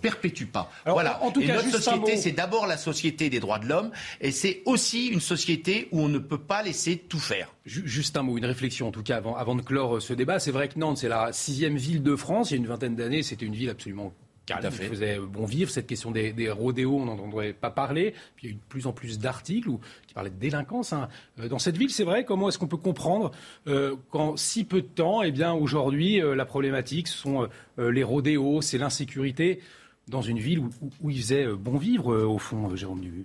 perpétue 0.00 0.44
pas. 0.44 0.70
voilà. 0.86 1.22
En 1.22 1.30
tout 1.30 1.40
et 1.40 1.48
notre 1.48 1.70
société, 1.70 2.16
c'est 2.16 2.32
d'abord 2.32 2.66
la 2.66 2.76
société 2.76 3.30
des 3.30 3.40
droits 3.40 3.58
de 3.58 3.66
l'homme 3.66 3.90
et 4.20 4.32
c'est 4.32 4.62
aussi 4.64 5.06
une 5.08 5.20
société 5.20 5.88
où 5.92 6.00
on 6.00 6.08
ne 6.08 6.18
peut 6.18 6.38
pas 6.38 6.62
laisser 6.62 6.96
tout 6.96 7.18
faire. 7.18 7.54
Juste 7.64 8.16
un 8.16 8.22
mot, 8.22 8.38
une 8.38 8.46
réflexion 8.46 8.88
en 8.88 8.92
tout 8.92 9.02
cas 9.02 9.16
avant, 9.16 9.36
avant 9.36 9.54
de 9.54 9.62
clore 9.62 9.96
euh, 9.96 10.00
ce 10.00 10.12
débat. 10.12 10.38
C'est 10.38 10.50
vrai 10.50 10.68
que 10.68 10.78
Nantes, 10.78 10.98
c'est 10.98 11.08
la 11.08 11.32
sixième 11.32 11.76
ville 11.76 12.02
de 12.02 12.16
France. 12.16 12.50
Il 12.50 12.54
y 12.54 12.56
a 12.56 12.60
une 12.60 12.66
vingtaine 12.66 12.96
d'années, 12.96 13.22
c'était 13.22 13.46
une 13.46 13.54
ville 13.54 13.70
absolument 13.70 14.12
qui 14.58 14.84
faisait 14.84 15.18
bon 15.18 15.44
vivre. 15.44 15.70
Cette 15.70 15.86
question 15.86 16.10
des, 16.10 16.32
des 16.32 16.50
rodéos, 16.50 16.98
on 16.98 17.04
n'en 17.06 17.12
entendrait 17.12 17.52
pas 17.52 17.70
parler. 17.70 18.14
Puis 18.36 18.46
il 18.46 18.50
y 18.50 18.52
a 18.52 18.54
eu 18.54 18.58
de 18.58 18.64
plus 18.68 18.86
en 18.86 18.92
plus 18.92 19.18
d'articles 19.18 19.70
qui 20.06 20.14
parlaient 20.14 20.30
de 20.30 20.38
délinquance. 20.38 20.92
Hein. 20.92 21.08
Euh, 21.38 21.48
dans 21.48 21.58
cette 21.58 21.76
ville, 21.76 21.90
c'est 21.90 22.04
vrai, 22.04 22.24
comment 22.24 22.48
est-ce 22.48 22.58
qu'on 22.58 22.68
peut 22.68 22.76
comprendre 22.76 23.30
euh, 23.66 23.96
qu'en 24.10 24.36
si 24.36 24.64
peu 24.64 24.82
de 24.82 24.86
temps, 24.86 25.22
eh 25.22 25.32
bien 25.32 25.52
aujourd'hui, 25.52 26.20
euh, 26.20 26.34
la 26.34 26.44
problématique, 26.44 27.08
ce 27.08 27.18
sont 27.18 27.48
les 27.78 28.02
rodéos, 28.02 28.60
c'est 28.60 28.78
l'insécurité 28.78 29.60
dans 30.08 30.22
une 30.22 30.38
ville 30.38 30.58
où, 30.58 30.70
où, 31.00 31.10
il 31.10 31.20
faisait 31.20 31.46
bon 31.46 31.78
vivre, 31.78 32.14
au 32.24 32.38
fond, 32.38 32.74
Jérôme 32.76 33.00
Dubu 33.00 33.24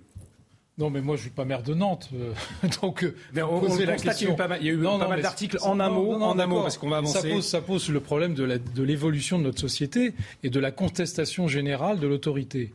non, 0.78 0.90
mais 0.90 1.00
moi, 1.00 1.16
je 1.16 1.22
suis 1.22 1.30
pas 1.30 1.46
maire 1.46 1.62
de 1.62 1.72
Nantes. 1.72 2.10
Euh, 2.14 2.34
donc, 2.82 3.02
euh, 3.02 3.14
on, 3.42 3.62
la 3.78 3.96
question. 3.96 4.12
Il 4.20 4.24
y 4.28 4.30
a 4.30 4.34
eu 4.34 4.36
pas 4.36 4.48
mal, 4.48 4.58
il 4.60 4.66
y 4.66 4.70
a 4.70 4.72
eu 4.74 4.82
pas 4.82 5.08
mal 5.08 5.22
d'articles 5.22 5.58
en 5.62 5.80
amont, 5.80 6.22
en 6.22 6.38
amont, 6.38 6.62
parce 6.62 6.76
qu'on 6.76 6.90
va 6.90 6.98
avancer. 6.98 7.20
Ça 7.20 7.28
pose, 7.28 7.46
ça 7.46 7.60
pose 7.62 7.88
le 7.88 8.00
problème 8.00 8.34
de 8.34 8.82
l'évolution 8.82 9.38
de, 9.38 9.42
de, 9.42 9.46
notre 9.48 9.60
société 9.60 10.12
et 10.42 10.50
de 10.50 10.60
la 10.60 10.72
contestation 10.72 11.48
générale 11.48 11.98
de 11.98 12.06
l'autorité. 12.06 12.74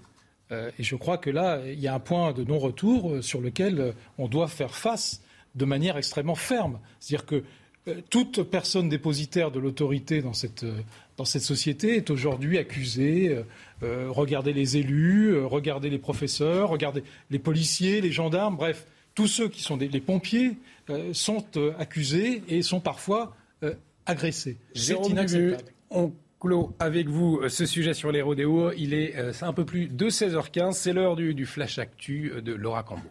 Euh, 0.52 0.72
et 0.80 0.84
je 0.84 0.96
crois 0.96 1.20
que 1.20 1.30
là, 1.30 1.62
il 1.66 1.80
y 1.80 1.88
a 1.88 1.94
un 1.94 2.00
point 2.00 2.34
de 2.34 2.44
non-retour 2.44 3.24
sur 3.24 3.40
lequel 3.40 3.94
on 4.18 4.28
doit 4.28 4.48
faire 4.48 4.76
face 4.76 5.22
de 5.54 5.66
manière 5.66 5.96
extrêmement 5.98 6.36
ferme. 6.36 6.80
C'est-à-dire 7.00 7.28
que 7.28 7.44
toute 8.10 8.44
personne 8.44 8.90
dépositaire 8.90 9.52
de 9.52 9.60
l'autorité 9.60 10.22
dans 10.22 10.34
cette, 10.34 10.66
dans 11.18 11.26
cette 11.26 11.42
société 11.42 11.96
est 11.96 12.10
aujourd'hui 12.10 12.58
accusée 12.58 13.44
euh, 13.84 14.08
regardez 14.10 14.54
les 14.54 14.78
élus, 14.78 15.34
euh, 15.34 15.46
regardez 15.46 15.90
les 15.90 15.98
professeurs, 15.98 16.70
regardez 16.70 17.04
les 17.32 17.40
policiers, 17.40 18.02
les 18.02 18.12
gendarmes, 18.12 18.56
bref, 18.56 18.86
tous 19.16 19.28
ceux 19.28 19.50
qui 19.50 19.62
sont 19.62 19.78
des, 19.78 19.88
les 19.88 20.02
pompiers 20.02 20.58
euh, 20.90 21.14
sont 21.14 21.46
accusés 21.80 22.44
et 22.48 22.62
sont 22.62 22.80
parfois 22.80 23.36
agressés. 24.06 24.58
C'est 24.74 24.94
inacceptable. 25.08 25.64
On 25.90 26.14
clôt 26.40 26.74
avec 26.80 27.08
vous 27.08 27.48
ce 27.50 27.68
sujet 27.68 27.94
sur 27.94 28.12
les 28.12 28.24
rodéos. 28.24 28.72
Il 28.76 28.96
est 28.96 29.16
un 29.44 29.54
peu 29.54 29.64
plus 29.64 29.88
de 29.88 30.10
16h15. 30.10 30.74
C'est 30.74 30.94
l'heure 30.94 31.16
du, 31.16 31.36
du, 31.36 31.46
Flash 31.46 31.78
Actu 31.78 32.32
de 32.44 32.54
Laura 32.54 32.82
Cambo. 32.82 33.08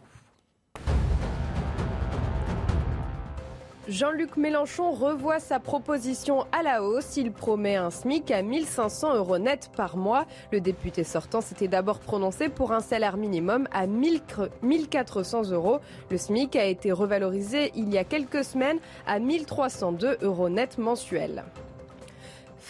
Jean-Luc 3.91 4.37
Mélenchon 4.37 4.91
revoit 4.91 5.41
sa 5.41 5.59
proposition 5.59 6.45
à 6.53 6.63
la 6.63 6.81
hausse. 6.81 7.17
Il 7.17 7.33
promet 7.33 7.75
un 7.75 7.89
SMIC 7.89 8.31
à 8.31 8.41
1500 8.41 9.15
euros 9.15 9.37
net 9.37 9.69
par 9.75 9.97
mois. 9.97 10.25
Le 10.53 10.61
député 10.61 11.03
sortant 11.03 11.41
s'était 11.41 11.67
d'abord 11.67 11.99
prononcé 11.99 12.47
pour 12.47 12.71
un 12.71 12.79
salaire 12.79 13.17
minimum 13.17 13.67
à 13.73 13.87
1400 13.87 15.51
euros. 15.51 15.79
Le 16.09 16.17
SMIC 16.17 16.55
a 16.55 16.63
été 16.67 16.93
revalorisé 16.93 17.73
il 17.75 17.89
y 17.89 17.97
a 17.97 18.05
quelques 18.05 18.45
semaines 18.45 18.79
à 19.05 19.19
1302 19.19 20.19
euros 20.21 20.47
net 20.47 20.77
mensuels. 20.77 21.43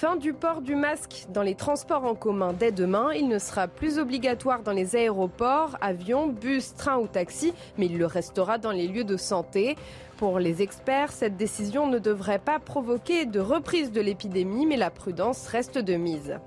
Fin 0.02 0.16
du 0.16 0.34
port 0.34 0.62
du 0.62 0.76
masque 0.76 1.28
dans 1.30 1.44
les 1.44 1.54
transports 1.54 2.06
en 2.06 2.16
commun 2.16 2.54
dès 2.54 2.72
demain. 2.72 3.12
Il 3.14 3.28
ne 3.28 3.38
sera 3.38 3.68
plus 3.68 4.00
obligatoire 4.00 4.64
dans 4.64 4.72
les 4.72 4.96
aéroports, 4.96 5.78
avions, 5.80 6.26
bus, 6.26 6.74
trains 6.74 6.98
ou 6.98 7.06
taxis, 7.06 7.54
mais 7.78 7.86
il 7.86 8.00
le 8.00 8.08
restera 8.08 8.58
dans 8.58 8.72
les 8.72 8.88
lieux 8.88 9.04
de 9.04 9.18
santé. 9.18 9.76
Pour 10.22 10.38
les 10.38 10.62
experts, 10.62 11.12
cette 11.12 11.36
décision 11.36 11.88
ne 11.88 11.98
devrait 11.98 12.38
pas 12.38 12.60
provoquer 12.60 13.26
de 13.26 13.40
reprise 13.40 13.92
de 13.92 14.02
l'épidémie, 14.02 14.68
mais 14.68 14.78
la 14.78 14.92
prudence 14.92 15.48
reste 15.48 15.80
de 15.80 15.96
mise. 15.96 16.38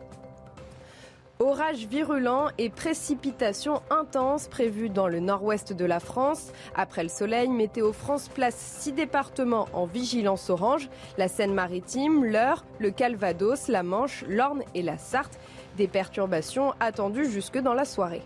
Orages 1.41 1.89
virulents 1.89 2.51
et 2.57 2.71
précipitations 2.71 3.83
intenses 3.91 4.47
prévues 4.47 4.91
dans 4.91 5.09
le 5.09 5.19
nord-ouest 5.19 5.73
de 5.73 5.85
la 5.85 5.99
France. 5.99 6.53
Après 6.77 7.03
le 7.03 7.09
soleil, 7.09 7.49
Météo 7.49 7.93
France 7.93 8.29
place 8.29 8.55
six 8.55 8.93
départements 8.93 9.67
en 9.73 9.87
vigilance 9.87 10.51
orange 10.51 10.89
la 11.19 11.27
Seine-Maritime, 11.27 12.25
l'Eure, 12.25 12.65
le 12.79 12.93
Calvados, 12.93 13.67
la 13.67 13.83
Manche, 13.83 14.25
l'Orne 14.29 14.63
et 14.77 14.83
la 14.83 14.99
Sarthe. 14.99 15.41
Des 15.77 15.89
perturbations 15.89 16.75
attendues 16.79 17.29
jusque 17.29 17.59
dans 17.59 17.75
la 17.75 17.85
soirée. 17.85 18.23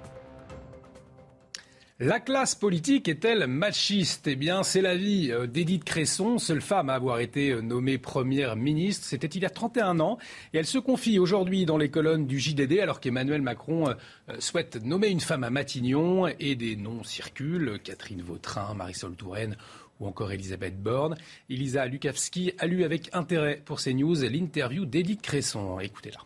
La 2.01 2.21
classe 2.21 2.55
politique 2.55 3.09
est-elle 3.09 3.49
machiste? 3.49 4.29
Eh 4.29 4.37
bien, 4.37 4.63
c'est 4.63 4.83
l'avis 4.83 5.33
euh, 5.33 5.49
d'Édith 5.49 5.83
Cresson, 5.83 6.39
seule 6.39 6.61
femme 6.61 6.91
à 6.91 6.95
avoir 6.95 7.19
été 7.19 7.51
euh, 7.51 7.61
nommée 7.61 7.99
première 7.99 8.55
ministre. 8.55 9.05
C'était 9.05 9.27
il 9.27 9.43
y 9.43 9.45
a 9.45 9.51
31 9.51 9.99
ans. 9.99 10.17
Et 10.53 10.59
elle 10.59 10.67
se 10.67 10.79
confie 10.79 11.19
aujourd'hui 11.19 11.67
dans 11.67 11.77
les 11.77 11.91
colonnes 11.91 12.29
du 12.29 12.39
JDD 12.39 12.79
alors 12.79 13.01
qu'Emmanuel 13.01 13.43
Macron 13.43 13.89
euh, 13.89 13.95
souhaite 14.39 14.77
nommer 14.85 15.09
une 15.09 15.19
femme 15.19 15.43
à 15.43 15.51
Matignon 15.51 16.29
et 16.29 16.55
des 16.55 16.77
noms 16.77 17.03
circulent. 17.03 17.81
Catherine 17.83 18.23
Vautrin, 18.23 18.75
Marisol 18.75 19.17
Touraine 19.17 19.57
ou 19.99 20.07
encore 20.07 20.31
Elisabeth 20.31 20.81
Borne. 20.81 21.17
Elisa 21.51 21.85
Lukavski 21.87 22.53
a 22.59 22.69
lu 22.69 22.85
avec 22.85 23.11
intérêt 23.13 23.61
pour 23.65 23.81
ces 23.81 23.93
news 23.93 24.15
l'interview 24.23 24.87
d'Édith 24.87 25.21
Cresson. 25.23 25.81
Écoutez-la 25.81 26.21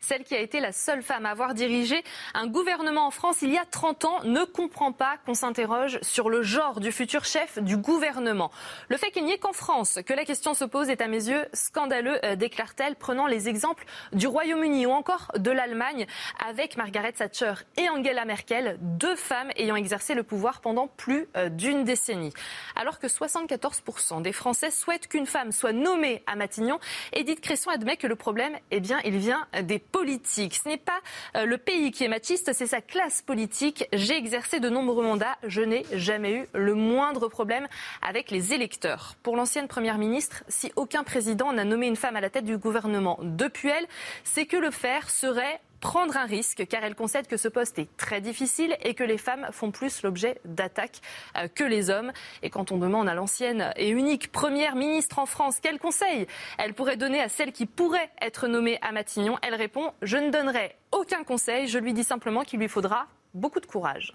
celle 0.00 0.24
qui 0.24 0.34
a 0.34 0.40
été 0.40 0.60
la 0.60 0.72
seule 0.72 1.02
femme 1.02 1.26
à 1.26 1.30
avoir 1.30 1.54
dirigé 1.54 2.02
un 2.34 2.46
gouvernement 2.46 3.06
en 3.06 3.10
France 3.10 3.42
il 3.42 3.50
y 3.50 3.58
a 3.58 3.64
30 3.64 4.04
ans, 4.04 4.24
ne 4.24 4.44
comprend 4.44 4.92
pas 4.92 5.18
qu'on 5.24 5.34
s'interroge 5.34 5.98
sur 6.02 6.30
le 6.30 6.42
genre 6.42 6.80
du 6.80 6.90
futur 6.90 7.24
chef 7.24 7.58
du 7.58 7.76
gouvernement. 7.76 8.50
Le 8.88 8.96
fait 8.96 9.10
qu'il 9.10 9.24
n'y 9.24 9.32
ait 9.32 9.38
qu'en 9.38 9.52
France 9.52 9.98
que 10.04 10.14
la 10.14 10.24
question 10.24 10.54
se 10.54 10.64
pose 10.64 10.88
est 10.88 11.00
à 11.00 11.08
mes 11.08 11.28
yeux 11.28 11.44
scandaleux, 11.52 12.18
euh, 12.24 12.36
déclare-t-elle, 12.36 12.96
prenant 12.96 13.26
les 13.26 13.48
exemples 13.48 13.84
du 14.12 14.26
Royaume-Uni 14.26 14.86
ou 14.86 14.90
encore 14.90 15.32
de 15.36 15.50
l'Allemagne 15.50 16.06
avec 16.44 16.76
Margaret 16.76 17.12
Thatcher 17.12 17.54
et 17.76 17.88
Angela 17.88 18.24
Merkel, 18.24 18.78
deux 18.80 19.16
femmes 19.16 19.50
ayant 19.56 19.76
exercé 19.76 20.14
le 20.14 20.22
pouvoir 20.22 20.60
pendant 20.60 20.88
plus 20.88 21.28
euh, 21.36 21.48
d'une 21.48 21.84
décennie. 21.84 22.32
Alors 22.74 22.98
que 22.98 23.06
74% 23.06 24.22
des 24.22 24.32
Français 24.32 24.70
souhaitent 24.70 25.08
qu'une 25.08 25.26
femme 25.26 25.52
soit 25.52 25.72
nommée 25.72 26.22
à 26.26 26.36
Matignon, 26.36 26.78
Edith 27.12 27.40
Cresson 27.40 27.70
admet 27.70 27.96
que 27.96 28.06
le 28.06 28.16
problème, 28.16 28.56
eh 28.70 28.80
bien, 28.80 28.98
il 29.04 29.18
vient 29.18 29.46
des 29.62 29.78
politique. 29.92 30.60
Ce 30.62 30.68
n'est 30.68 30.76
pas 30.76 31.00
euh, 31.36 31.44
le 31.44 31.58
pays 31.58 31.90
qui 31.90 32.04
est 32.04 32.08
machiste, 32.08 32.52
c'est 32.52 32.66
sa 32.66 32.80
classe 32.80 33.22
politique. 33.22 33.86
J'ai 33.92 34.16
exercé 34.16 34.60
de 34.60 34.68
nombreux 34.68 35.04
mandats, 35.04 35.36
je 35.44 35.62
n'ai 35.62 35.84
jamais 35.92 36.34
eu 36.34 36.46
le 36.54 36.74
moindre 36.74 37.28
problème 37.28 37.66
avec 38.02 38.30
les 38.30 38.52
électeurs. 38.52 39.14
Pour 39.22 39.36
l'ancienne 39.36 39.68
Première 39.68 39.98
ministre, 39.98 40.44
si 40.48 40.72
aucun 40.76 41.04
président 41.04 41.52
n'a 41.52 41.64
nommé 41.64 41.86
une 41.86 41.96
femme 41.96 42.16
à 42.16 42.20
la 42.20 42.30
tête 42.30 42.44
du 42.44 42.58
gouvernement 42.58 43.18
depuis 43.22 43.68
elle, 43.68 43.86
c'est 44.24 44.46
que 44.46 44.56
le 44.56 44.70
faire 44.70 45.10
serait 45.10 45.60
prendre 45.80 46.16
un 46.16 46.26
risque 46.26 46.66
car 46.68 46.84
elle 46.84 46.94
concède 46.94 47.26
que 47.26 47.36
ce 47.36 47.48
poste 47.48 47.78
est 47.78 47.88
très 47.96 48.20
difficile 48.20 48.76
et 48.82 48.94
que 48.94 49.04
les 49.04 49.18
femmes 49.18 49.48
font 49.50 49.70
plus 49.70 50.02
l'objet 50.02 50.40
d'attaques 50.44 51.00
euh, 51.36 51.48
que 51.48 51.64
les 51.64 51.90
hommes. 51.90 52.12
Et 52.42 52.50
quand 52.50 52.72
on 52.72 52.78
demande 52.78 53.08
à 53.08 53.14
l'ancienne 53.14 53.72
et 53.76 53.88
unique 53.88 54.30
première 54.30 54.76
ministre 54.76 55.18
en 55.18 55.26
France 55.26 55.58
quel 55.60 55.78
conseil 55.78 56.26
elle 56.58 56.74
pourrait 56.74 56.96
donner 56.96 57.20
à 57.20 57.28
celle 57.28 57.52
qui 57.52 57.66
pourrait 57.66 58.10
être 58.20 58.46
nommée 58.46 58.78
à 58.82 58.92
Matignon, 58.92 59.36
elle 59.42 59.54
répond 59.54 59.92
Je 60.02 60.18
ne 60.18 60.30
donnerai 60.30 60.76
aucun 60.92 61.24
conseil, 61.24 61.66
je 61.66 61.78
lui 61.78 61.92
dis 61.92 62.04
simplement 62.04 62.42
qu'il 62.42 62.60
lui 62.60 62.68
faudra 62.68 63.06
beaucoup 63.34 63.60
de 63.60 63.66
courage. 63.66 64.12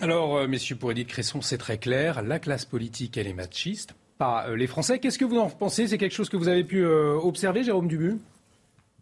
Alors, 0.00 0.36
euh, 0.36 0.46
messieurs, 0.46 0.76
pour 0.76 0.90
Edith 0.90 1.08
Cresson, 1.08 1.40
c'est 1.40 1.58
très 1.58 1.78
clair. 1.78 2.22
La 2.22 2.38
classe 2.38 2.64
politique, 2.64 3.16
elle 3.16 3.26
est 3.26 3.32
machiste, 3.32 3.94
pas 4.18 4.46
euh, 4.46 4.56
les 4.56 4.66
Français. 4.66 4.98
Qu'est-ce 4.98 5.18
que 5.18 5.24
vous 5.24 5.38
en 5.38 5.48
pensez? 5.48 5.88
C'est 5.88 5.98
quelque 5.98 6.14
chose 6.14 6.28
que 6.28 6.36
vous 6.36 6.48
avez 6.48 6.64
pu 6.64 6.84
observer, 6.84 7.64
Jérôme 7.64 7.88
Dubu? 7.88 8.18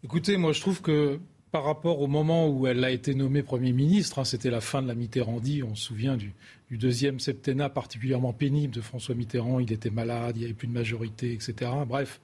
Écoutez, 0.03 0.37
moi, 0.37 0.53
je 0.53 0.61
trouve 0.61 0.81
que 0.81 1.19
par 1.55 1.63
rapport 1.63 2.01
au 2.01 2.07
moment 2.07 2.49
où 2.49 2.67
elle 2.67 2.83
a 2.83 2.91
été 2.91 3.15
nommée 3.15 3.41
Premier 3.41 3.71
ministre, 3.71 4.19
hein, 4.19 4.25
c'était 4.25 4.49
la 4.49 4.59
fin 4.59 4.81
de 4.81 4.89
la 4.89 4.93
Mitterrandie, 4.93 5.63
on 5.63 5.73
se 5.73 5.85
souvient 5.85 6.17
du, 6.17 6.33
deuxième 6.69 7.21
septennat 7.21 7.69
particulièrement 7.69 8.33
pénible 8.33 8.73
de 8.73 8.81
François 8.81 9.15
Mitterrand, 9.15 9.61
il 9.61 9.71
était 9.71 9.89
malade, 9.89 10.35
il 10.35 10.39
n'y 10.39 10.43
avait 10.43 10.53
plus 10.53 10.67
de 10.67 10.73
majorité, 10.73 11.31
etc. 11.31 11.71
Bref, 11.87 12.19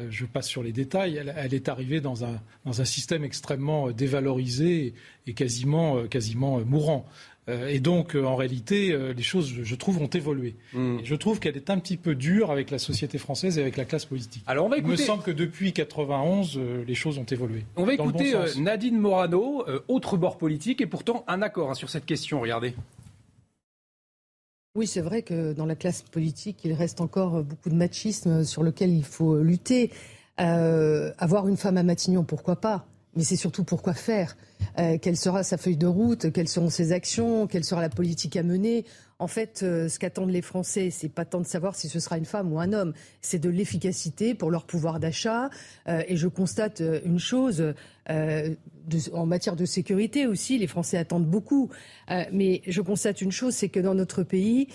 euh, 0.00 0.06
je 0.08 0.24
passe 0.24 0.48
sur 0.48 0.62
les 0.62 0.72
détails, 0.72 1.22
elle, 1.36 1.52
est 1.52 1.68
arrivée 1.68 2.00
dans 2.00 2.24
un, 2.24 2.40
dans 2.64 2.72
système 2.86 3.22
extrêmement 3.22 3.90
dévalorisé 3.90 4.94
et 5.26 5.34
quasiment, 5.34 5.98
euh, 5.98 6.06
quasiment 6.06 6.60
mourant. 6.60 7.06
Euh, 7.48 7.68
et 7.68 7.80
donc, 7.80 8.14
euh, 8.14 8.24
en 8.24 8.36
réalité, 8.36 8.92
euh, 8.92 9.12
les 9.12 9.22
choses, 9.22 9.52
je 9.62 9.74
trouve, 9.74 10.00
ont 10.00 10.06
évolué. 10.06 10.54
Hmm. 10.72 10.98
je 11.02 11.14
trouve 11.14 11.40
qu'elle 11.40 11.56
est 11.56 11.70
un 11.70 11.78
petit 11.78 11.96
peu 11.96 12.14
dure 12.14 12.50
avec 12.50 12.70
la 12.70 12.78
société 12.78 13.18
française 13.18 13.58
et 13.58 13.62
avec 13.62 13.76
la 13.76 13.84
classe 13.84 14.04
politique. 14.04 14.44
Alors, 14.46 14.66
on 14.66 14.68
va 14.68 14.78
écouter... 14.78 14.96
Il 14.96 15.00
me 15.00 15.06
semble 15.06 15.22
que 15.22 15.30
depuis 15.30 15.72
91, 15.72 16.58
les 16.86 16.94
choses 16.94 17.18
ont 17.18 17.24
évolué. 17.24 17.64
On 17.76 17.84
va 17.84 17.94
écouter 17.94 18.34
Nadine 18.58 18.98
Morano, 18.98 19.64
autre 19.88 20.16
bord 20.16 20.38
politique, 20.38 20.80
et 20.80 20.86
pourtant 20.86 21.24
un 21.28 21.42
accord 21.42 21.70
hein, 21.70 21.74
sur 21.74 21.90
cette 21.90 22.06
question. 22.06 22.40
Regardez. 22.40 22.74
Oui, 24.76 24.86
c'est 24.86 25.00
vrai 25.00 25.22
que 25.22 25.52
dans 25.52 25.66
la 25.66 25.74
classe 25.74 26.02
politique, 26.02 26.58
il 26.64 26.72
reste 26.72 27.00
encore 27.00 27.42
beaucoup 27.42 27.70
de 27.70 27.74
machisme 27.74 28.44
sur 28.44 28.62
lequel 28.62 28.90
il 28.90 29.04
faut 29.04 29.38
lutter. 29.38 29.90
avoir 30.36 31.48
une 31.48 31.56
femme 31.56 31.76
à 31.76 31.82
Matignon, 31.82 32.24
pourquoi 32.24 32.56
pas? 32.56 32.86
Mais 33.16 33.24
c'est 33.24 33.36
surtout 33.36 33.64
pourquoi 33.64 33.94
faire. 33.94 34.36
Euh, 34.78 34.98
quelle 35.00 35.16
sera 35.16 35.42
sa 35.42 35.56
feuille 35.56 35.76
de 35.76 35.86
route 35.86 36.32
Quelles 36.32 36.48
seront 36.48 36.70
ses 36.70 36.92
actions 36.92 37.46
Quelle 37.46 37.64
sera 37.64 37.80
la 37.80 37.88
politique 37.88 38.36
à 38.36 38.42
mener 38.42 38.84
En 39.18 39.26
fait, 39.26 39.60
euh, 39.62 39.88
ce 39.88 39.98
qu'attendent 39.98 40.30
les 40.30 40.42
Français, 40.42 40.90
c'est 40.90 41.08
pas 41.08 41.24
tant 41.24 41.40
de 41.40 41.46
savoir 41.46 41.74
si 41.74 41.88
ce 41.88 41.98
sera 41.98 42.18
une 42.18 42.24
femme 42.24 42.52
ou 42.52 42.60
un 42.60 42.72
homme, 42.72 42.92
c'est 43.20 43.38
de 43.38 43.48
l'efficacité 43.48 44.34
pour 44.34 44.50
leur 44.50 44.64
pouvoir 44.64 45.00
d'achat. 45.00 45.50
Euh, 45.88 46.02
et 46.06 46.16
je 46.16 46.28
constate 46.28 46.82
une 47.04 47.18
chose 47.18 47.74
en 49.12 49.26
matière 49.26 49.54
de 49.54 49.64
sécurité 49.64 50.26
aussi, 50.26 50.58
les 50.58 50.66
Français 50.66 50.96
attendent 50.96 51.28
beaucoup. 51.28 51.70
mais 52.32 52.60
je 52.66 52.80
constate 52.80 53.20
une 53.20 53.30
chose, 53.30 53.54
c'est 53.54 53.68
que 53.68 53.78
dans 53.78 53.94
notre 53.94 54.24
pays, 54.24 54.66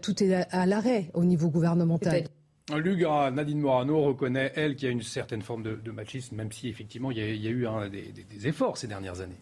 tout 0.00 0.22
est 0.22 0.32
à 0.32 0.64
l'arrêt 0.64 1.10
au 1.12 1.24
niveau 1.24 1.48
gouvernemental. 1.48 2.28
Lugra, 2.72 3.30
Nadine 3.30 3.60
Morano 3.60 4.02
reconnaît, 4.02 4.52
elle, 4.56 4.74
qu'il 4.74 4.86
y 4.86 4.88
a 4.88 4.92
une 4.92 5.02
certaine 5.02 5.42
forme 5.42 5.62
de, 5.62 5.90
machisme, 5.90 6.36
même 6.36 6.50
si 6.50 6.68
effectivement 6.68 7.10
il 7.10 7.18
y 7.18 7.20
a, 7.20 7.50
eu 7.50 7.66
des, 7.90 8.48
efforts 8.48 8.78
ces 8.78 8.86
dernières 8.86 9.20
années. 9.20 9.36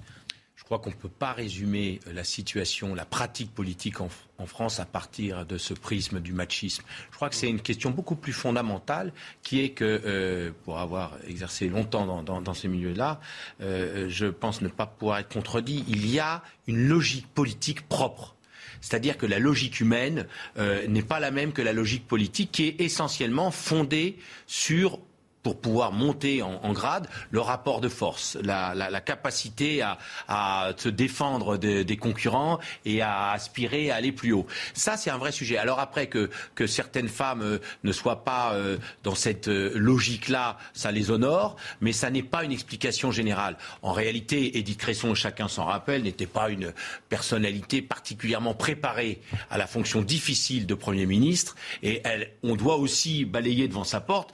Je 0.56 0.64
crois 0.64 0.80
qu'on 0.80 0.90
ne 0.90 0.94
peut 0.94 1.08
pas 1.08 1.32
résumer 1.32 2.00
la 2.12 2.24
situation, 2.24 2.94
la 2.94 3.04
pratique 3.04 3.54
politique 3.54 4.00
en, 4.00 4.08
France 4.46 4.80
à 4.80 4.84
partir 4.84 5.46
de 5.46 5.56
ce 5.56 5.72
prisme 5.72 6.18
du 6.18 6.32
machisme. 6.32 6.82
Je 7.12 7.16
crois 7.16 7.28
que 7.28 7.36
c'est 7.36 7.48
une 7.48 7.60
question 7.60 7.90
beaucoup 7.90 8.16
plus 8.16 8.32
fondamentale 8.32 9.12
qui 9.42 9.60
est 9.60 9.70
que, 9.70 10.02
euh, 10.04 10.50
pour 10.64 10.80
avoir 10.80 11.16
exercé 11.28 11.68
longtemps 11.68 12.24
dans, 12.24 12.54
ces 12.54 12.66
milieux-là, 12.66 13.20
euh, 13.60 14.08
je 14.08 14.26
pense 14.26 14.60
ne 14.60 14.66
pas 14.66 14.86
pouvoir 14.86 15.18
être 15.18 15.32
contredit. 15.32 15.84
Il 15.86 16.10
y 16.10 16.18
a 16.18 16.42
une 16.66 16.88
logique 16.88 17.28
politique 17.28 17.88
propre 17.88 18.34
c'est-à-dire 18.82 19.16
que 19.16 19.24
la 19.24 19.38
logique 19.38 19.80
humaine 19.80 20.26
euh, 20.58 20.86
n'est 20.88 21.02
pas 21.02 21.20
la 21.20 21.30
même 21.30 21.52
que 21.52 21.62
la 21.62 21.72
logique 21.72 22.06
politique, 22.06 22.50
qui 22.52 22.64
est 22.64 22.80
essentiellement 22.82 23.50
fondée 23.50 24.18
sur 24.46 24.98
pour 25.42 25.60
pouvoir 25.60 25.92
monter 25.92 26.42
en, 26.42 26.72
grade, 26.72 27.08
le 27.30 27.40
rapport 27.40 27.80
de 27.80 27.88
force, 27.88 28.38
la, 28.42 29.00
capacité 29.00 29.82
à, 30.28 30.72
se 30.76 30.88
défendre 30.88 31.56
des 31.56 31.96
concurrents 31.96 32.58
et 32.84 33.02
à 33.02 33.30
aspirer 33.32 33.90
à 33.90 33.96
aller 33.96 34.12
plus 34.12 34.32
haut. 34.32 34.46
Ça, 34.74 34.96
c'est 34.96 35.10
un 35.10 35.18
vrai 35.18 35.32
sujet. 35.32 35.56
Alors 35.56 35.80
après 35.80 36.06
que, 36.06 36.30
certaines 36.66 37.08
femmes 37.08 37.42
euh, 37.42 37.58
ne 37.82 37.92
soient 37.92 38.24
pas 38.24 38.54
euh, 38.54 38.78
dans 39.02 39.16
cette 39.16 39.48
euh, 39.48 39.72
logique-là, 39.74 40.58
ça 40.74 40.92
les 40.92 41.10
honore, 41.10 41.56
mais 41.80 41.92
ça 41.92 42.08
n'est 42.10 42.22
pas 42.22 42.44
une 42.44 42.52
explication 42.52 43.10
générale. 43.10 43.56
En 43.82 43.92
réalité, 43.92 44.58
Edith 44.58 44.78
Cresson, 44.78 45.14
chacun 45.14 45.48
s'en 45.48 45.64
rappelle, 45.64 46.04
n'était 46.04 46.26
pas 46.26 46.50
une 46.50 46.72
personnalité 47.08 47.82
particulièrement 47.82 48.54
préparée 48.54 49.20
à 49.50 49.58
la 49.58 49.66
fonction 49.66 50.02
difficile 50.02 50.66
de 50.66 50.74
Premier 50.74 51.06
ministre, 51.06 51.56
et 51.82 52.02
on 52.42 52.54
doit 52.54 52.76
aussi 52.76 53.24
balayer 53.24 53.66
devant 53.68 53.84
sa 53.84 54.00
porte 54.00 54.32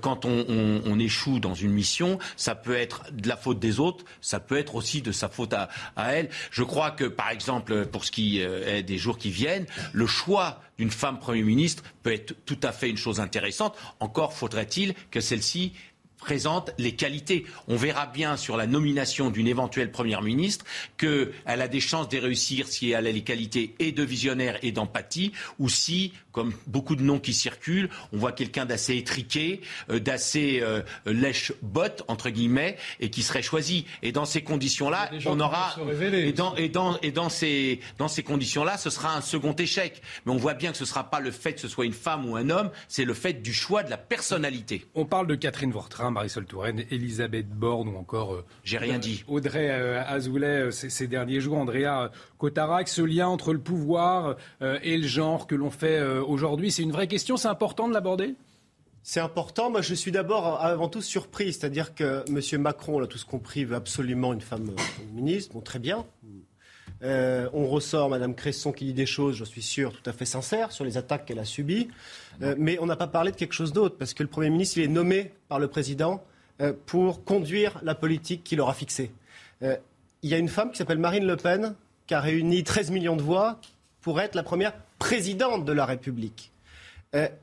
quand 0.00 0.24
on, 0.24 0.44
on, 0.50 0.98
échoue 0.98 1.40
dans 1.40 1.54
une 1.54 1.70
mission, 1.70 2.18
ça 2.36 2.54
peut 2.54 2.76
être 2.76 3.04
de 3.12 3.28
la 3.28 3.36
faute 3.36 3.58
des 3.58 3.80
autres, 3.80 4.04
ça 4.20 4.38
peut 4.38 4.58
être 4.58 4.74
aussi 4.74 5.00
de 5.00 5.12
sa 5.12 5.28
faute 5.28 5.54
à, 5.54 5.68
elle. 5.96 6.28
Je 6.50 6.62
crois 6.62 6.90
que, 6.90 7.04
par 7.04 7.30
exemple, 7.30 7.86
pour 7.86 8.04
ce 8.04 8.10
qui 8.10 8.42
euh, 8.42 8.78
est 8.78 8.82
des 8.82 8.98
jours 8.98 9.16
qui 9.16 9.30
viennent, 9.30 9.66
le 9.92 10.06
choix 10.06 10.60
d'une 10.78 10.90
femme 10.90 11.18
Premier 11.18 11.42
ministre 11.42 11.82
peut 12.02 12.12
être 12.12 12.34
tout 12.44 12.58
à 12.62 12.72
fait 12.72 12.90
une 12.90 12.96
chose 12.96 13.20
intéressante. 13.20 13.76
Encore 14.00 14.34
faudrait-il 14.34 14.94
que 15.10 15.20
celle-ci 15.20 15.72
présente 16.20 16.70
les 16.78 16.94
qualités. 16.94 17.46
On 17.66 17.76
verra 17.76 18.06
bien 18.06 18.36
sur 18.36 18.56
la 18.56 18.66
nomination 18.66 19.30
d'une 19.30 19.48
éventuelle 19.48 19.90
première 19.90 20.22
ministre 20.22 20.64
qu'elle 20.96 21.32
a 21.46 21.66
des 21.66 21.80
chances 21.80 22.08
de 22.08 22.18
réussir 22.18 22.68
si 22.68 22.90
elle 22.90 23.06
a 23.06 23.12
les 23.12 23.24
qualités 23.24 23.74
et 23.78 23.90
de 23.90 24.02
visionnaire 24.04 24.58
et 24.62 24.70
d'empathie, 24.70 25.32
ou 25.58 25.68
si, 25.68 26.12
comme 26.32 26.52
beaucoup 26.66 26.96
de 26.96 27.02
noms 27.02 27.18
qui 27.18 27.32
circulent, 27.32 27.88
on 28.12 28.18
voit 28.18 28.32
quelqu'un 28.32 28.66
d'assez 28.66 28.96
étriqué, 28.96 29.60
euh, 29.90 29.98
d'assez 29.98 30.60
euh, 30.62 30.82
lèche-botte, 31.06 32.02
entre 32.08 32.30
guillemets, 32.30 32.76
et 33.00 33.10
qui 33.10 33.22
serait 33.22 33.42
choisi. 33.42 33.86
Et 34.02 34.12
dans 34.12 34.24
ces 34.24 34.42
conditions-là, 34.42 35.10
on 35.26 35.40
aura. 35.40 35.76
et 36.12 36.32
dans, 36.32 36.54
et 36.56 36.68
dans, 36.68 36.98
et 37.00 37.10
dans 37.10 37.28
ces, 37.28 37.80
dans 37.98 38.08
ces 38.08 38.22
conditions-là, 38.22 38.76
ce 38.76 38.90
sera 38.90 39.16
un 39.16 39.20
second 39.20 39.54
échec. 39.54 40.02
Mais 40.24 40.32
on 40.32 40.36
voit 40.36 40.54
bien 40.54 40.70
que 40.70 40.76
ce 40.76 40.84
ne 40.84 40.88
sera 40.88 41.10
pas 41.10 41.20
le 41.20 41.30
fait 41.30 41.54
que 41.54 41.60
ce 41.60 41.68
soit 41.68 41.84
une 41.84 41.92
femme 41.92 42.28
ou 42.28 42.36
un 42.36 42.50
homme, 42.50 42.70
c'est 42.88 43.04
le 43.04 43.14
fait 43.14 43.34
du 43.34 43.52
choix 43.52 43.82
de 43.82 43.90
la 43.90 43.98
personnalité. 43.98 44.86
On 44.94 45.04
parle 45.04 45.26
de 45.26 45.34
Catherine 45.34 45.70
Vortrain 45.70 46.10
Marisol 46.10 46.46
Touraine, 46.46 46.84
Elisabeth 46.90 47.48
Borne 47.48 47.88
ou 47.88 47.96
encore. 47.96 48.34
Euh, 48.34 48.44
J'ai 48.64 48.78
rien 48.78 48.98
dit. 48.98 49.24
Audrey 49.28 49.68
euh, 49.70 50.02
Azoulay 50.06 50.46
euh, 50.46 50.70
ces, 50.70 51.06
derniers 51.06 51.40
jours, 51.40 51.58
Andrea 51.58 52.10
Cotarac, 52.38 52.88
ce 52.88 53.02
lien 53.02 53.28
entre 53.28 53.52
le 53.52 53.58
pouvoir 53.58 54.36
et 54.60 54.96
le 54.96 55.06
genre 55.06 55.46
que 55.46 55.54
l'on 55.54 55.70
fait 55.70 56.00
aujourd'hui, 56.26 56.70
c'est 56.70 56.82
une 56.82 56.92
vraie 56.92 57.08
question, 57.08 57.36
c'est 57.36 57.48
important 57.48 57.88
de 57.88 57.94
l'aborder? 57.94 58.34
C'est 59.02 59.20
important. 59.20 59.70
Moi, 59.70 59.80
je 59.80 59.94
suis 59.94 60.12
d'abord, 60.12 60.60
avant 60.60 60.88
tout, 60.88 61.00
surpris. 61.00 61.52
C'est-à-dire 61.52 61.94
que 61.94 62.22
M. 62.28 62.60
Macron, 62.60 62.96
on 62.96 62.98
l'a 63.00 63.06
tous 63.06 63.24
compris, 63.24 63.64
veut 63.64 63.76
absolument 63.76 64.32
une 64.32 64.42
femme 64.42 64.70
ministre. 65.14 65.54
Bon, 65.54 65.60
très 65.60 65.78
bien. 65.78 66.04
Euh, 67.02 67.48
on 67.54 67.66
ressort 67.66 68.10
Mme 68.10 68.34
Cresson 68.34 68.72
qui 68.72 68.84
dit 68.84 68.92
des 68.92 69.06
choses, 69.06 69.36
je 69.36 69.44
suis 69.44 69.62
sûr, 69.62 69.92
tout 69.92 70.08
à 70.08 70.12
fait 70.12 70.26
sincères 70.26 70.70
sur 70.70 70.84
les 70.84 70.98
attaques 70.98 71.24
qu'elle 71.24 71.38
a 71.38 71.44
subies. 71.44 71.88
Euh, 72.42 72.54
mais 72.58 72.78
on 72.78 72.86
n'a 72.86 72.96
pas 72.96 73.06
parlé 73.06 73.32
de 73.32 73.36
quelque 73.36 73.54
chose 73.54 73.72
d'autre, 73.72 73.96
parce 73.98 74.12
que 74.12 74.22
le 74.22 74.28
Premier 74.28 74.50
ministre, 74.50 74.78
il 74.78 74.84
est 74.84 74.88
nommé 74.88 75.32
par 75.48 75.58
le 75.58 75.68
Président 75.68 76.22
euh, 76.60 76.74
pour 76.86 77.24
conduire 77.24 77.80
la 77.82 77.94
politique 77.94 78.44
qu'il 78.44 78.60
aura 78.60 78.74
fixée. 78.74 79.10
il 79.62 80.28
y 80.28 80.34
a 80.34 80.38
une 80.38 80.48
femme 80.48 80.70
qui 80.70 80.76
s'appelle 80.76 80.98
Marine 80.98 81.24
Le 81.24 81.36
Pen, 81.36 81.74
qui 82.06 82.12
a 82.12 82.20
réuni 82.20 82.64
13 82.64 82.90
millions 82.90 83.16
de 83.16 83.22
voix 83.22 83.58
pour 84.02 84.20
être 84.20 84.34
la 84.34 84.42
première 84.42 84.74
présidente 85.00 85.64
de 85.64 85.72
la 85.72 85.84
République. 85.84 86.52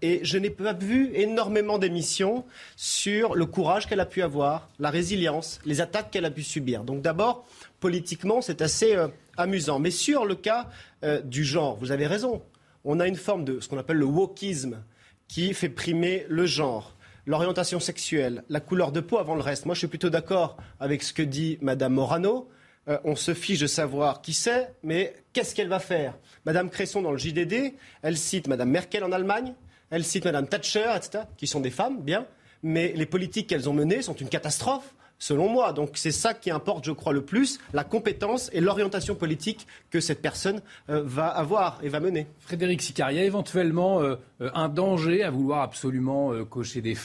et 0.02 0.22
je 0.24 0.38
n'ai 0.38 0.50
pas 0.50 0.72
vu 0.72 1.12
énormément 1.14 1.78
d'émissions 1.78 2.46
sur 2.78 3.36
le 3.36 3.46
courage 3.46 3.86
qu'elle 3.86 4.00
a 4.00 4.06
pu 4.06 4.22
avoir, 4.22 4.70
la 4.80 4.90
résilience, 4.90 5.60
les 5.66 5.82
attaques 5.82 6.10
qu'elle 6.10 6.24
a 6.24 6.32
pu 6.32 6.44
subir. 6.44 6.86
Donc 6.86 7.02
d'abord, 7.02 7.46
politiquement, 7.82 8.42
c'est 8.42 8.62
assez 8.62 8.96
amusant. 9.36 9.80
Mais 9.80 9.92
sur 9.92 10.26
le 10.26 10.36
cas 10.36 10.70
euh, 11.04 11.22
du 11.22 11.44
genre, 11.44 11.76
vous 11.76 11.92
avez 11.92 12.08
raison. 12.08 12.42
On 12.86 13.02
a 13.02 13.08
une 13.08 13.18
forme 13.18 13.44
de 13.44 13.60
ce 13.60 13.68
qu'on 13.68 13.78
appelle 13.78 13.98
le 13.98 14.06
wokisme 14.06 14.82
qui 15.28 15.54
fait 15.54 15.70
primer 15.70 16.26
le 16.30 16.46
genre 16.46 16.94
l'orientation 17.26 17.82
sexuelle, 17.82 18.44
la 18.50 18.62
couleur 18.62 18.94
de 18.94 19.02
peau 19.02 19.18
avant 19.18 19.36
le 19.36 19.42
reste. 19.42 19.66
Moi, 19.66 19.76
je 19.76 19.80
suis 19.80 19.88
plutôt 19.88 20.10
d'accord 20.10 20.56
avec 20.80 21.04
ce 21.04 21.12
que 21.12 21.22
dit 21.22 21.58
Mme 21.62 21.94
Morano. 21.94 22.48
Euh, 22.88 22.98
on 23.04 23.16
se 23.16 23.34
fiche 23.34 23.60
de 23.60 23.68
savoir 23.68 24.22
qui 24.22 24.34
c'est, 24.34 24.74
mais 24.84 25.14
qu'est-ce 25.34 25.54
qu'elle 25.54 25.68
va 25.68 25.80
faire? 25.80 26.18
Mme 26.46 26.70
Cresson, 26.70 27.02
dans 27.02 27.12
le 27.12 27.18
JDD, 27.18 27.74
elle 28.02 28.18
cite 28.18 28.48
Mme 28.48 28.70
Merkel 28.70 29.04
en 29.04 29.12
Allemagne, 29.12 29.54
elle 29.90 30.06
cite 30.06 30.26
Mme 30.26 30.48
Thatcher, 30.48 30.86
etc., 30.96 31.26
qui 31.38 31.48
sont 31.48 31.60
des 31.60 31.70
femmes, 31.70 32.02
bien, 32.02 32.26
mais 32.64 32.94
les 32.96 33.06
politiques 33.06 33.48
qu'elles 33.48 33.70
ont 33.70 33.74
menées 33.74 34.02
sont 34.02 34.16
une 34.16 34.30
catastrophe 34.30 34.94
selon 35.20 35.50
moi. 35.50 35.74
Donc 35.74 35.92
c'est 35.96 36.12
ça 36.12 36.34
qui 36.34 36.50
importe, 36.50 36.86
je 36.86 36.92
crois, 36.92 37.12
le 37.12 37.26
plus, 37.26 37.60
la 37.74 37.84
compétence 37.84 38.50
et 38.54 38.62
l'orientation 38.62 39.16
politique 39.16 39.68
que 39.90 40.00
cette 40.00 40.22
personne 40.22 40.62
euh, 40.90 41.02
va 41.04 41.28
avoir 41.28 41.80
et 41.84 41.90
va 41.90 42.00
mener. 42.00 42.28
Frédéric 42.40 42.82
Sicard, 42.82 43.12
il 43.12 43.18
y 43.18 43.20
a 43.20 43.24
éventuellement 43.24 44.02
euh, 44.02 44.16
un 44.40 44.70
danger 44.70 45.24
à 45.24 45.32
vouloir 45.32 45.64
absolument 45.64 46.32
cocher 46.46 46.82
des, 46.82 46.96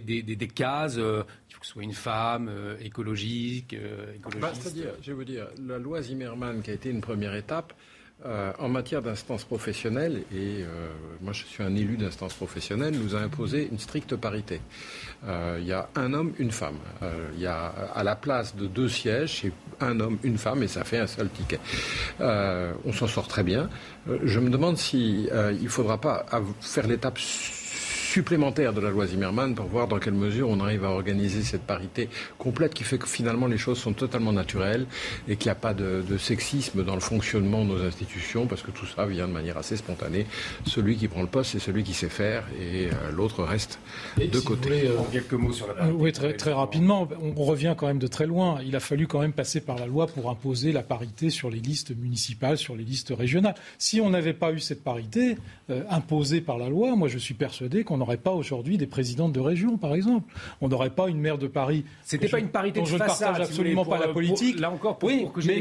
des, 0.00 0.48
cases 0.48 0.98
soit 1.68 1.82
une 1.82 1.92
femme 1.92 2.50
écologique, 2.80 3.74
écologiste. 3.74 4.40
Bah, 4.40 4.52
c'est-à-dire, 4.54 4.92
je 5.02 5.10
vais 5.10 5.16
vous 5.16 5.24
dire, 5.24 5.48
la 5.66 5.78
loi 5.78 6.02
Zimmermann, 6.02 6.62
qui 6.62 6.70
a 6.70 6.74
été 6.74 6.88
une 6.90 7.00
première 7.00 7.34
étape, 7.34 7.74
euh, 8.26 8.52
en 8.58 8.68
matière 8.68 9.00
d'instance 9.00 9.44
professionnelle, 9.44 10.24
et 10.34 10.64
euh, 10.64 10.88
moi 11.20 11.32
je 11.32 11.44
suis 11.44 11.62
un 11.62 11.76
élu 11.76 11.96
d'instance 11.96 12.34
professionnelle, 12.34 12.98
nous 12.98 13.14
a 13.14 13.20
imposé 13.20 13.68
une 13.70 13.78
stricte 13.78 14.16
parité. 14.16 14.60
Euh, 15.24 15.58
il 15.60 15.68
y 15.68 15.72
a 15.72 15.88
un 15.94 16.12
homme, 16.14 16.32
une 16.40 16.50
femme. 16.50 16.78
Il 17.34 17.40
y 17.40 17.46
a 17.46 17.66
à 17.94 18.02
la 18.02 18.16
place 18.16 18.56
de 18.56 18.66
deux 18.66 18.88
sièges, 18.88 19.42
c'est 19.42 19.52
un 19.80 20.00
homme, 20.00 20.18
une 20.24 20.36
femme, 20.36 20.64
et 20.64 20.66
ça 20.66 20.82
fait 20.82 20.98
un 20.98 21.06
seul 21.06 21.28
ticket. 21.30 21.60
on 22.18 22.92
s'en 22.92 23.06
sort 23.06 23.28
très 23.28 23.44
bien. 23.44 23.70
je 24.24 24.40
me 24.40 24.50
demande 24.50 24.78
si 24.78 25.28
il 25.30 25.62
ne 25.62 25.68
faudra 25.68 26.00
pas 26.00 26.26
faire 26.60 26.88
l'étape 26.88 27.20
supplémentaire 28.08 28.72
de 28.72 28.80
la 28.80 28.88
loi 28.88 29.06
Zimmermann 29.06 29.54
pour 29.54 29.66
voir 29.66 29.86
dans 29.86 29.98
quelle 29.98 30.14
mesure 30.14 30.48
on 30.48 30.60
arrive 30.60 30.82
à 30.84 30.90
organiser 30.90 31.42
cette 31.42 31.62
parité 31.62 32.08
complète 32.38 32.72
qui 32.72 32.82
fait 32.82 32.96
que 32.96 33.06
finalement 33.06 33.46
les 33.46 33.58
choses 33.58 33.78
sont 33.78 33.92
totalement 33.92 34.32
naturelles 34.32 34.86
et 35.28 35.36
qu'il 35.36 35.48
n'y 35.48 35.52
a 35.52 35.56
pas 35.56 35.74
de, 35.74 36.02
sexisme 36.16 36.84
dans 36.84 36.94
le 36.94 37.00
fonctionnement 37.00 37.64
de 37.66 37.70
nos 37.70 37.82
institutions 37.84 38.46
parce 38.46 38.62
que 38.62 38.70
tout 38.70 38.86
ça 38.86 39.04
vient 39.04 39.28
de 39.28 39.32
manière 39.32 39.58
assez 39.58 39.76
spontanée. 39.76 40.26
Celui 40.64 40.96
qui 40.96 41.06
prend 41.06 41.20
le 41.20 41.28
poste, 41.28 41.52
c'est 41.52 41.58
celui 41.58 41.84
qui 41.84 41.92
sait 41.92 42.08
faire 42.08 42.44
et 42.58 42.86
euh, 42.86 43.10
l'autre 43.12 43.44
reste 43.44 43.78
de 44.16 44.40
côté. 44.40 44.86
Euh, 44.88 44.96
quelques 45.12 45.34
mots 45.34 45.52
sur 45.52 45.68
la 45.68 45.74
parité. 45.74 45.96
oui, 45.98 46.12
très, 46.12 46.32
très 46.32 46.52
rapidement. 46.52 47.06
On 47.20 47.44
revient 47.44 47.74
quand 47.76 47.86
même 47.86 47.98
de 47.98 48.06
très 48.06 48.26
loin. 48.26 48.58
Il 48.64 48.74
a 48.74 48.80
fallu 48.80 49.06
quand 49.06 49.20
même 49.20 49.34
passer 49.34 49.60
par 49.60 49.76
la 49.76 49.86
loi 49.86 50.06
pour 50.06 50.30
imposer 50.30 50.72
la 50.72 50.82
parité 50.82 51.28
sur 51.28 51.50
les 51.50 51.60
listes 51.60 51.94
municipales, 51.94 52.56
sur 52.56 52.74
les 52.74 52.84
listes 52.84 53.12
régionales. 53.16 53.54
Si 53.76 54.00
on 54.00 54.08
n'avait 54.08 54.32
pas 54.32 54.52
eu 54.52 54.60
cette 54.60 54.82
parité 54.82 55.36
euh, 55.68 55.82
imposée 55.90 56.40
par 56.40 56.56
la 56.56 56.70
loi, 56.70 56.96
moi 56.96 57.08
je 57.08 57.18
suis 57.18 57.34
persuadé 57.34 57.84
qu'on 57.84 57.97
on 57.98 58.02
n'aurait 58.02 58.16
pas 58.16 58.30
aujourd'hui 58.30 58.78
des 58.78 58.86
présidentes 58.86 59.32
de 59.32 59.40
région, 59.40 59.76
par 59.76 59.92
exemple. 59.92 60.32
On 60.60 60.68
n'aurait 60.68 60.90
pas 60.90 61.08
une 61.08 61.18
maire 61.18 61.36
de 61.36 61.48
Paris. 61.48 61.84
C'était 62.04 62.28
pas 62.28 62.38
une 62.38 62.48
parité 62.48 62.78
dont 62.78 62.84
de 62.84 62.90
je 62.90 62.94
ne 62.94 62.98
partage 63.00 63.40
absolument 63.40 63.84
pas 63.84 63.98
la 63.98 64.08
politique. 64.08 64.60
là 64.60 64.70
encore, 64.70 64.98
pour, 64.98 65.08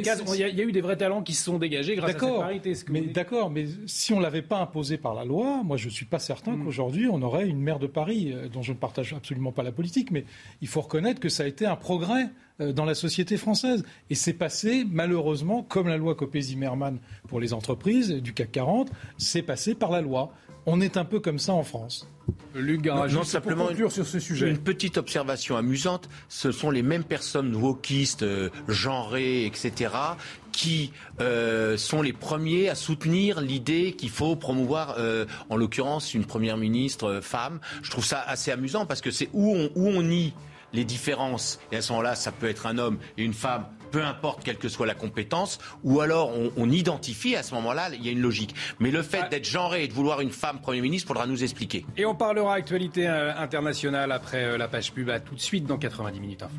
cases, 0.04 0.24
il 0.36 0.40
y, 0.40 0.62
a 0.62 0.64
eu 0.64 0.72
des 0.72 0.82
vrais 0.82 0.98
talents 0.98 1.24
qui 1.24 1.34
se 1.34 1.44
sont 1.44 1.58
dégagés 1.58 1.96
grâce 1.96 2.12
à 2.16 2.20
cette 2.20 2.38
parité. 2.38 2.74
Mais 2.90 3.02
d'accord, 3.02 3.50
mais 3.50 3.66
si 3.88 4.14
on 4.14 4.20
l'avait 4.20 4.44
pas 4.44 4.60
imposé 4.60 4.98
par 4.98 5.16
la 5.16 5.26
loi, 5.26 5.64
moi 5.64 5.78
je 5.78 5.90
suis 5.90 6.06
pas 6.06 6.20
certain 6.20 6.52
hmm. 6.52 6.66
qu'aujourd'hui 6.66 7.08
on 7.12 7.22
aurait 7.24 7.48
une 7.48 7.60
maire 7.60 7.80
de 7.80 7.88
Paris 7.88 8.32
euh, 8.32 8.48
dont 8.50 8.62
je 8.62 8.74
ne 8.74 8.78
partage 8.78 9.14
absolument 9.14 9.52
pas 9.52 9.64
la 9.64 9.72
politique. 9.72 10.12
Mais 10.12 10.24
il 10.62 10.68
faut 10.68 10.82
reconnaître 10.82 11.20
que 11.20 11.30
ça 11.30 11.44
a 11.44 11.48
été 11.48 11.66
un 11.66 11.76
progrès 11.76 12.30
euh, 12.62 12.72
dans 12.72 12.86
la 12.86 12.96
société 12.96 13.38
française. 13.38 13.84
Et 14.10 14.16
c'est 14.16 14.34
passé, 14.34 14.86
malheureusement, 14.90 15.64
comme 15.64 15.88
la 15.88 15.98
loi 15.98 16.14
Copé-Zimmermann 16.14 17.00
pour 17.28 17.40
les 17.40 17.54
entreprises 17.54 18.12
du 18.12 18.34
CAC 18.34 18.52
40, 18.52 18.92
c'est 19.18 19.42
passé 19.42 19.74
par 19.74 19.92
la 19.92 20.02
loi. 20.02 20.32
On 20.70 20.82
est 20.82 20.98
un 20.98 21.06
peu 21.06 21.22
comme 21.22 21.40
ça 21.40 21.54
en 21.54 21.64
France. 21.64 22.10
Luc 22.54 22.82
Garage, 22.82 23.14
non, 23.14 23.24
simplement 23.24 23.70
une, 23.70 23.90
sur 23.90 24.06
ce 24.06 24.20
sujet. 24.20 24.50
Une 24.50 24.58
petite 24.58 24.98
observation 24.98 25.56
amusante, 25.56 26.10
ce 26.28 26.52
sont 26.52 26.72
les 26.72 26.82
mêmes 26.82 27.06
personnes 27.06 27.56
wokistes, 27.56 28.24
euh, 28.24 28.50
genrées, 28.68 29.46
etc., 29.46 29.94
qui 30.52 30.92
euh, 31.22 31.78
sont 31.78 32.02
les 32.02 32.12
premiers 32.12 32.68
à 32.68 32.76
soutenir 32.76 33.40
l'idée 33.40 33.94
qu'il 33.94 34.10
faut 34.10 34.36
promouvoir, 34.36 34.96
euh, 34.98 35.26
en 35.50 35.56
l'occurrence, 35.56 36.14
une 36.14 36.26
première 36.26 36.58
ministre 36.58 37.22
femme. 37.22 37.62
Je 37.82 37.90
trouve 37.90 38.06
ça 38.06 38.20
assez 38.20 38.52
amusant 38.52 38.86
parce 38.86 39.00
que 39.00 39.12
c'est 39.12 39.30
où 39.32 39.56
on, 39.56 39.70
où 39.76 39.88
on 39.88 40.02
nie 40.02 40.34
les 40.74 40.84
différences, 40.84 41.62
et 41.72 41.78
à 41.78 41.82
ce 41.82 41.94
moment-là, 41.94 42.16
ça 42.16 42.34
peut 42.34 42.50
être 42.50 42.66
un 42.66 42.78
homme 42.78 42.98
et 43.18 43.24
une 43.24 43.34
femme, 43.34 43.68
peu 43.92 44.04
importe 44.04 44.44
quelle 44.44 44.58
que 44.58 44.70
soit 44.70 44.86
la 44.86 44.96
compétence, 44.96 45.60
ou 45.84 46.02
alors 46.02 46.32
on, 46.56 46.68
identifie 46.68 47.36
à 47.36 47.44
ce 47.44 47.54
moment-là, 47.56 47.90
il 47.94 48.06
y 48.06 48.10
a 48.10 48.12
une 48.12 48.22
logique. 48.22 48.54
Mais 48.80 48.92
le 48.92 49.02
fait 49.02 49.22
ah. 49.24 49.30
d'être 49.30 49.46
genré 49.46 49.86
et 49.86 49.88
de 49.88 49.94
vouloir 49.94 50.20
une 50.22 50.32
femme 50.32 50.60
Premier 50.60 50.82
ministre, 50.82 51.08
faudra 51.08 51.26
nous 51.26 51.44
expliquer. 51.44 51.86
Et 51.96 52.06
on 52.06 52.14
parlera 52.14 52.56
actualité 52.56 53.08
euh, 53.08 53.34
internationale 53.36 54.12
après 54.12 54.44
euh, 54.44 54.58
la 54.58 54.68
page 54.68 54.92
pub. 54.92 55.10
À 55.10 55.22
tout 55.22 55.36
de 55.36 55.40
suite 55.40 55.66
dans 55.66 55.78
90 55.78 56.20
minutes 56.20 56.44
info. 56.44 56.54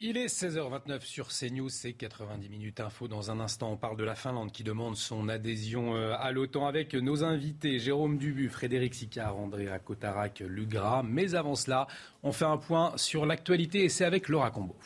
Il 0.00 0.16
est 0.16 0.26
16h29 0.26 1.00
sur 1.00 1.26
CNews, 1.26 1.70
c'est 1.70 1.92
90 1.92 2.48
minutes 2.48 2.78
info. 2.78 3.08
Dans 3.08 3.32
un 3.32 3.40
instant, 3.40 3.72
on 3.72 3.76
parle 3.76 3.96
de 3.96 4.04
la 4.04 4.14
Finlande 4.14 4.52
qui 4.52 4.62
demande 4.62 4.94
son 4.94 5.28
adhésion 5.28 5.96
euh, 5.96 6.14
à 6.16 6.30
l'OTAN 6.30 6.68
avec 6.68 6.94
nos 6.94 7.24
invités 7.24 7.80
Jérôme 7.80 8.16
Dubu, 8.16 8.48
Frédéric 8.48 8.94
Sicard, 8.94 9.36
Andrea 9.36 9.80
Cotarac, 9.84 10.38
Lugra. 10.38 11.02
Mais 11.02 11.34
avant 11.34 11.56
cela, 11.56 11.88
on 12.22 12.30
fait 12.30 12.44
un 12.44 12.58
point 12.58 12.92
sur 12.94 13.26
l'actualité 13.26 13.82
et 13.82 13.88
c'est 13.88 14.04
avec 14.04 14.28
Laura 14.28 14.52
Combo. 14.52 14.76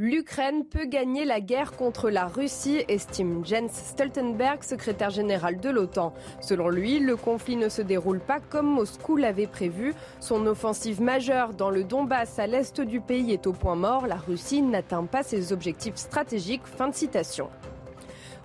L'Ukraine 0.00 0.64
peut 0.64 0.84
gagner 0.84 1.24
la 1.24 1.40
guerre 1.40 1.72
contre 1.72 2.08
la 2.08 2.26
Russie, 2.26 2.84
estime 2.86 3.44
Jens 3.44 3.72
Stoltenberg, 3.72 4.62
secrétaire 4.62 5.10
général 5.10 5.58
de 5.58 5.70
l'OTAN. 5.70 6.14
Selon 6.40 6.68
lui, 6.68 7.00
le 7.00 7.16
conflit 7.16 7.56
ne 7.56 7.68
se 7.68 7.82
déroule 7.82 8.20
pas 8.20 8.38
comme 8.38 8.68
Moscou 8.68 9.16
l'avait 9.16 9.48
prévu. 9.48 9.94
Son 10.20 10.46
offensive 10.46 11.02
majeure 11.02 11.52
dans 11.52 11.70
le 11.70 11.82
Donbass 11.82 12.38
à 12.38 12.46
l'est 12.46 12.80
du 12.80 13.00
pays 13.00 13.32
est 13.32 13.48
au 13.48 13.52
point 13.52 13.74
mort. 13.74 14.06
La 14.06 14.14
Russie 14.14 14.62
n'atteint 14.62 15.04
pas 15.04 15.24
ses 15.24 15.52
objectifs 15.52 15.96
stratégiques. 15.96 16.64
Fin 16.64 16.86
de 16.86 16.94
citation. 16.94 17.50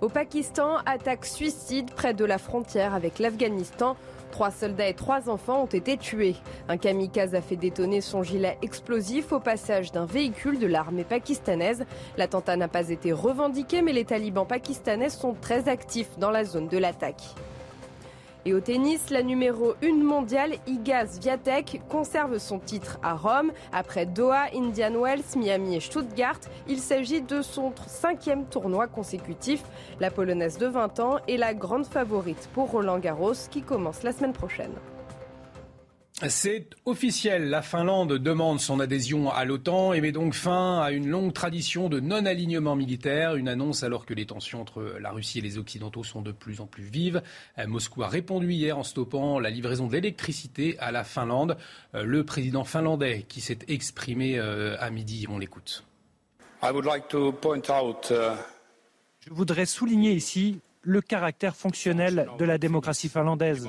Au 0.01 0.09
Pakistan, 0.09 0.77
attaque 0.87 1.23
suicide 1.23 1.91
près 1.91 2.15
de 2.15 2.25
la 2.25 2.39
frontière 2.39 2.95
avec 2.95 3.19
l'Afghanistan. 3.19 3.95
Trois 4.33 4.49
soldats 4.49 4.89
et 4.89 4.95
trois 4.95 5.29
enfants 5.29 5.61
ont 5.61 5.67
été 5.67 5.95
tués. 5.95 6.35
Un 6.67 6.77
kamikaze 6.77 7.35
a 7.35 7.41
fait 7.43 7.55
détonner 7.55 8.01
son 8.01 8.23
gilet 8.23 8.57
explosif 8.63 9.31
au 9.31 9.39
passage 9.39 9.91
d'un 9.91 10.07
véhicule 10.07 10.57
de 10.57 10.65
l'armée 10.65 11.03
pakistanaise. 11.03 11.85
L'attentat 12.17 12.57
n'a 12.57 12.67
pas 12.67 12.89
été 12.89 13.11
revendiqué, 13.11 13.83
mais 13.83 13.93
les 13.93 14.05
talibans 14.05 14.47
pakistanais 14.47 15.11
sont 15.11 15.35
très 15.39 15.69
actifs 15.69 16.17
dans 16.17 16.31
la 16.31 16.45
zone 16.45 16.67
de 16.67 16.79
l'attaque. 16.79 17.21
Et 18.45 18.53
au 18.53 18.59
tennis, 18.59 19.09
la 19.09 19.23
numéro 19.23 19.73
1 19.81 20.03
mondiale, 20.03 20.55
Igaz 20.67 21.17
Viatek, 21.21 21.81
conserve 21.87 22.39
son 22.39 22.59
titre 22.59 22.99
à 23.01 23.13
Rome. 23.13 23.53
Après 23.71 24.05
Doha, 24.05 24.47
Indian 24.53 24.93
Wells, 24.99 25.23
Miami 25.37 25.77
et 25.77 25.79
Stuttgart, 25.79 26.39
il 26.67 26.79
s'agit 26.79 27.21
de 27.21 27.41
son 27.41 27.73
cinquième 27.87 28.45
tournoi 28.45 28.87
consécutif. 28.87 29.63
La 30.01 30.11
Polonaise 30.11 30.57
de 30.57 30.67
20 30.67 30.99
ans 30.99 31.19
est 31.29 31.37
la 31.37 31.53
grande 31.53 31.85
favorite 31.85 32.49
pour 32.53 32.69
Roland 32.71 32.99
Garros 32.99 33.47
qui 33.49 33.61
commence 33.61 34.03
la 34.03 34.11
semaine 34.11 34.33
prochaine. 34.33 34.73
C'est 36.29 36.69
officiel, 36.85 37.49
la 37.49 37.61
Finlande 37.61 38.13
demande 38.13 38.61
son 38.61 38.79
adhésion 38.79 39.29
à 39.29 39.43
l'OTAN 39.43 39.91
et 39.91 39.99
met 39.99 40.13
donc 40.13 40.33
fin 40.33 40.79
à 40.79 40.91
une 40.91 41.09
longue 41.09 41.33
tradition 41.33 41.89
de 41.89 41.99
non-alignement 41.99 42.77
militaire. 42.77 43.35
Une 43.35 43.49
annonce 43.49 43.83
alors 43.83 44.05
que 44.05 44.13
les 44.13 44.25
tensions 44.25 44.61
entre 44.61 44.95
la 45.01 45.11
Russie 45.11 45.39
et 45.39 45.41
les 45.41 45.57
Occidentaux 45.57 46.05
sont 46.05 46.21
de 46.21 46.31
plus 46.31 46.61
en 46.61 46.65
plus 46.65 46.83
vives. 46.83 47.21
Euh, 47.57 47.67
Moscou 47.67 48.03
a 48.03 48.07
répondu 48.07 48.53
hier 48.53 48.77
en 48.77 48.83
stoppant 48.83 49.37
la 49.39 49.49
livraison 49.49 49.87
d'électricité 49.87 50.77
à 50.79 50.93
la 50.93 51.03
Finlande. 51.03 51.57
Euh, 51.93 52.03
le 52.03 52.23
président 52.23 52.63
finlandais 52.63 53.25
qui 53.27 53.41
s'est 53.41 53.59
exprimé 53.67 54.39
euh, 54.39 54.77
à 54.79 54.91
midi, 54.91 55.25
on 55.29 55.39
l'écoute. 55.39 55.83
Uh, 56.63 56.67
Je 59.19 59.29
voudrais 59.29 59.65
souligner 59.65 60.13
ici 60.13 60.61
le 60.83 61.01
caractère 61.01 61.55
fonctionnel 61.55 62.29
de 62.39 62.45
la 62.45 62.57
démocratie 62.57 63.09
finlandaise. 63.09 63.67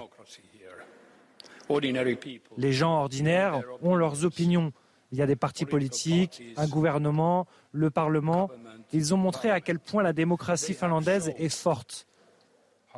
Les 2.56 2.72
gens 2.72 3.00
ordinaires 3.00 3.62
ont 3.82 3.94
leurs 3.94 4.24
opinions 4.24 4.72
Il 5.14 5.18
y 5.18 5.22
a 5.22 5.26
des 5.26 5.36
partis 5.36 5.64
politiques, 5.64 6.42
un 6.56 6.66
gouvernement, 6.66 7.46
le 7.70 7.88
Parlement. 7.88 8.50
Ils 8.92 9.14
ont 9.14 9.16
montré 9.16 9.48
à 9.48 9.60
quel 9.60 9.78
point 9.78 10.02
la 10.02 10.12
démocratie 10.12 10.74
finlandaise 10.74 11.32
est 11.38 11.54
forte. 11.54 12.08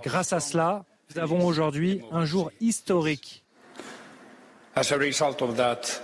Grâce 0.03 0.33
à 0.33 0.41
cela, 0.41 0.87
nous 1.11 1.21
avons 1.21 1.47
aujourd'hui 1.47 2.01
un 2.11 2.25
jour 2.25 2.51
historique. 2.59 3.45
As 4.75 4.93
a 4.93 4.97
result 4.97 5.43
of 5.43 5.57
that, 5.57 6.01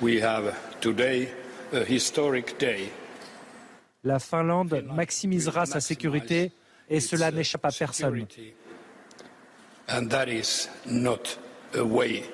we 0.00 0.20
have 0.20 0.52
today 0.80 1.28
a 1.72 1.84
historic 1.88 2.58
day. 2.58 2.90
La 4.02 4.18
Finlande 4.18 4.84
maximisera 4.94 5.64
sa 5.64 5.80
sécurité 5.80 6.50
et 6.88 6.98
cela 6.98 7.30
n'échappe 7.30 7.66
à 7.66 7.70
personne. 7.70 8.26
And 9.88 10.08
that 10.08 10.26
is 10.26 10.68
not 10.86 11.38
away 11.76 12.24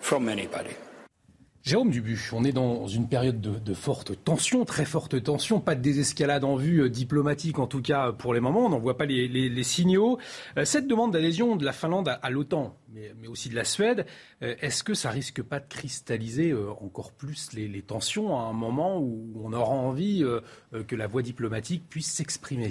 from 0.00 0.28
anybody. 0.28 0.76
Jérôme 1.62 1.90
Dubu, 1.90 2.18
on 2.32 2.42
est 2.42 2.52
dans 2.52 2.88
une 2.88 3.08
période 3.08 3.40
de, 3.40 3.74
forte 3.74 4.24
tension, 4.24 4.64
très 4.64 4.84
forte 4.84 5.22
tension, 5.22 5.60
pas 5.60 5.76
de 5.76 5.80
désescalade 5.80 6.42
en 6.42 6.56
vue 6.56 6.80
euh, 6.80 6.90
diplomatique 6.90 7.60
en 7.60 7.68
tout 7.68 7.80
cas 7.80 8.10
pour 8.10 8.34
les 8.34 8.40
moments, 8.40 8.66
on 8.66 8.70
n'en 8.70 8.80
voit 8.80 8.96
pas 8.96 9.06
les, 9.06 9.62
signaux. 9.62 10.18
Euh, 10.58 10.64
cette 10.64 10.88
demande 10.88 11.12
d'adhésion 11.12 11.54
de 11.54 11.64
la 11.64 11.72
Finlande 11.72 12.18
à, 12.20 12.30
l'OTAN, 12.30 12.76
mais, 12.92 13.12
aussi 13.28 13.48
de 13.48 13.54
la 13.54 13.62
Suède, 13.62 14.06
euh, 14.42 14.56
est-ce 14.60 14.82
que 14.82 14.94
ça 14.94 15.10
risque 15.10 15.40
pas 15.40 15.60
de 15.60 15.68
cristalliser 15.68 16.52
encore 16.52 17.12
plus 17.12 17.52
les, 17.52 17.82
tensions 17.82 18.36
à 18.36 18.42
un 18.42 18.52
moment 18.52 18.98
où 18.98 19.32
on 19.44 19.52
aura 19.52 19.74
envie 19.74 20.24
que 20.86 20.96
la 20.96 21.06
voie 21.06 21.22
diplomatique 21.22 21.84
puisse 21.88 22.10
s'exprimer? 22.10 22.70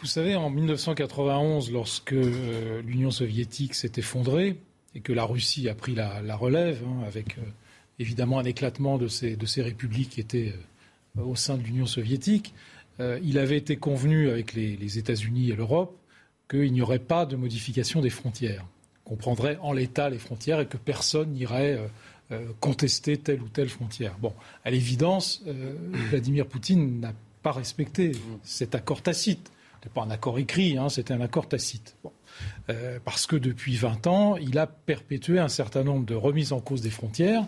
Vous 0.00 0.06
savez, 0.06 0.36
en 0.36 0.50
1991, 0.50 1.72
lorsque 1.72 2.12
l'Union 2.12 3.10
soviétique 3.10 3.74
s'est 3.74 3.92
effondrée 3.96 4.60
et 4.98 5.00
que 5.00 5.12
la 5.12 5.24
Russie 5.24 5.68
a 5.68 5.74
pris 5.74 5.94
la, 5.94 6.36
relève 6.36 6.82
hein, 6.84 7.04
avec 7.06 7.36
évidemment 7.98 8.38
un 8.38 8.44
éclatement 8.44 8.98
de 8.98 9.08
ces, 9.08 9.36
de 9.36 9.46
ces 9.46 9.62
républiques 9.62 10.10
qui 10.10 10.20
étaient 10.20 10.54
euh, 11.18 11.22
au 11.22 11.36
sein 11.36 11.56
de 11.56 11.62
l'Union 11.62 11.86
soviétique. 11.86 12.54
Euh, 13.00 13.18
il 13.22 13.38
avait 13.38 13.56
été 13.56 13.76
convenu 13.76 14.28
avec 14.28 14.54
les, 14.54 14.98
États-Unis 14.98 15.50
et 15.50 15.56
l'Europe 15.56 15.96
qu'il 16.50 16.72
n'y 16.72 16.82
aurait 16.82 16.98
pas 16.98 17.26
de 17.26 17.36
modification 17.36 18.00
des 18.00 18.10
frontières, 18.10 18.64
qu'on 19.04 19.16
prendrait 19.16 19.58
en 19.60 19.72
l'état 19.72 20.10
les 20.10 20.18
frontières 20.18 20.60
et 20.60 20.66
que 20.66 20.76
personne 20.76 21.30
n'irait 21.30 21.78
euh, 22.32 22.46
contester 22.60 23.16
telle 23.18 23.42
ou 23.42 23.48
telle 23.48 23.68
frontière. 23.68 24.16
Bon, 24.18 24.32
à 24.64 24.70
l'évidence, 24.70 25.42
Vladimir 26.10 26.46
Poutine 26.46 27.00
n'a 27.00 27.12
pas 27.42 27.52
respecté 27.52 28.12
cet 28.42 28.74
accord 28.74 29.02
tacite. 29.02 29.52
Ce 29.80 29.86
n'était 29.86 29.94
pas 29.94 30.02
un 30.02 30.10
accord 30.10 30.38
écrit, 30.38 30.76
hein, 30.76 30.88
c'était 30.88 31.14
un 31.14 31.20
accord 31.20 31.48
tacite. 31.48 31.96
parce 33.04 33.26
que 33.26 33.36
depuis 33.36 33.76
20 33.76 34.06
ans, 34.06 34.36
il 34.36 34.58
a 34.58 34.66
perpétué 34.66 35.38
un 35.38 35.48
certain 35.48 35.84
nombre 35.84 36.04
de 36.04 36.14
remises 36.14 36.52
en 36.52 36.60
cause 36.60 36.82
des 36.82 36.90
frontières 36.90 37.44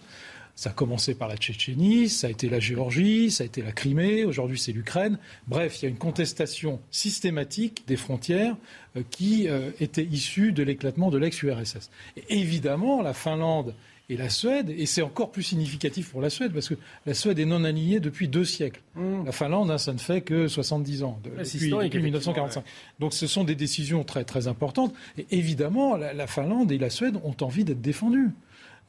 ça 0.60 0.68
a 0.68 0.72
commencé 0.74 1.14
par 1.14 1.26
la 1.26 1.38
Tchétchénie, 1.38 2.10
ça 2.10 2.26
a 2.26 2.30
été 2.30 2.50
la 2.50 2.60
Géorgie, 2.60 3.30
ça 3.30 3.44
a 3.44 3.46
été 3.46 3.62
la 3.62 3.72
Crimée, 3.72 4.26
aujourd'hui 4.26 4.58
c'est 4.58 4.72
l'Ukraine. 4.72 5.18
Bref, 5.48 5.80
il 5.80 5.84
y 5.84 5.86
a 5.86 5.88
une 5.88 5.96
contestation 5.96 6.80
systématique 6.90 7.84
des 7.86 7.96
frontières 7.96 8.58
euh, 8.94 9.02
qui 9.08 9.48
euh, 9.48 9.70
étaient 9.80 10.04
issues 10.04 10.52
de 10.52 10.62
l'éclatement 10.62 11.08
de 11.08 11.16
l'ex-URSS. 11.16 11.90
évidemment, 12.28 13.00
la 13.00 13.14
Finlande 13.14 13.74
et 14.10 14.16
la 14.16 14.28
Suède, 14.28 14.74
et 14.76 14.86
c'est 14.86 15.02
encore 15.02 15.30
plus 15.30 15.44
significatif 15.44 16.10
pour 16.10 16.20
la 16.20 16.28
Suède, 16.28 16.52
parce 16.52 16.68
que 16.68 16.74
la 17.06 17.14
Suède 17.14 17.38
est 17.38 17.44
non 17.46 17.64
alignée 17.64 18.00
depuis 18.00 18.28
deux 18.28 18.44
siècles. 18.44 18.82
Mmh. 18.96 19.24
La 19.24 19.32
Finlande, 19.32 19.70
hein, 19.70 19.78
ça 19.78 19.92
ne 19.92 19.98
fait 19.98 20.20
que 20.20 20.48
70 20.48 21.04
ans, 21.04 21.18
depuis, 21.22 21.72
1945. 22.02 22.64
Donc 22.98 23.14
ce 23.14 23.26
sont 23.26 23.44
des 23.44 23.54
décisions 23.54 24.04
très, 24.04 24.24
très 24.24 24.48
importantes. 24.48 24.92
Et 25.16 25.26
évidemment, 25.30 25.96
la 25.96 26.26
Finlande 26.26 26.72
et 26.72 26.78
la 26.78 26.90
Suède 26.90 27.16
ont 27.22 27.36
envie 27.40 27.64
d'être 27.64 27.80
défendues. 27.80 28.30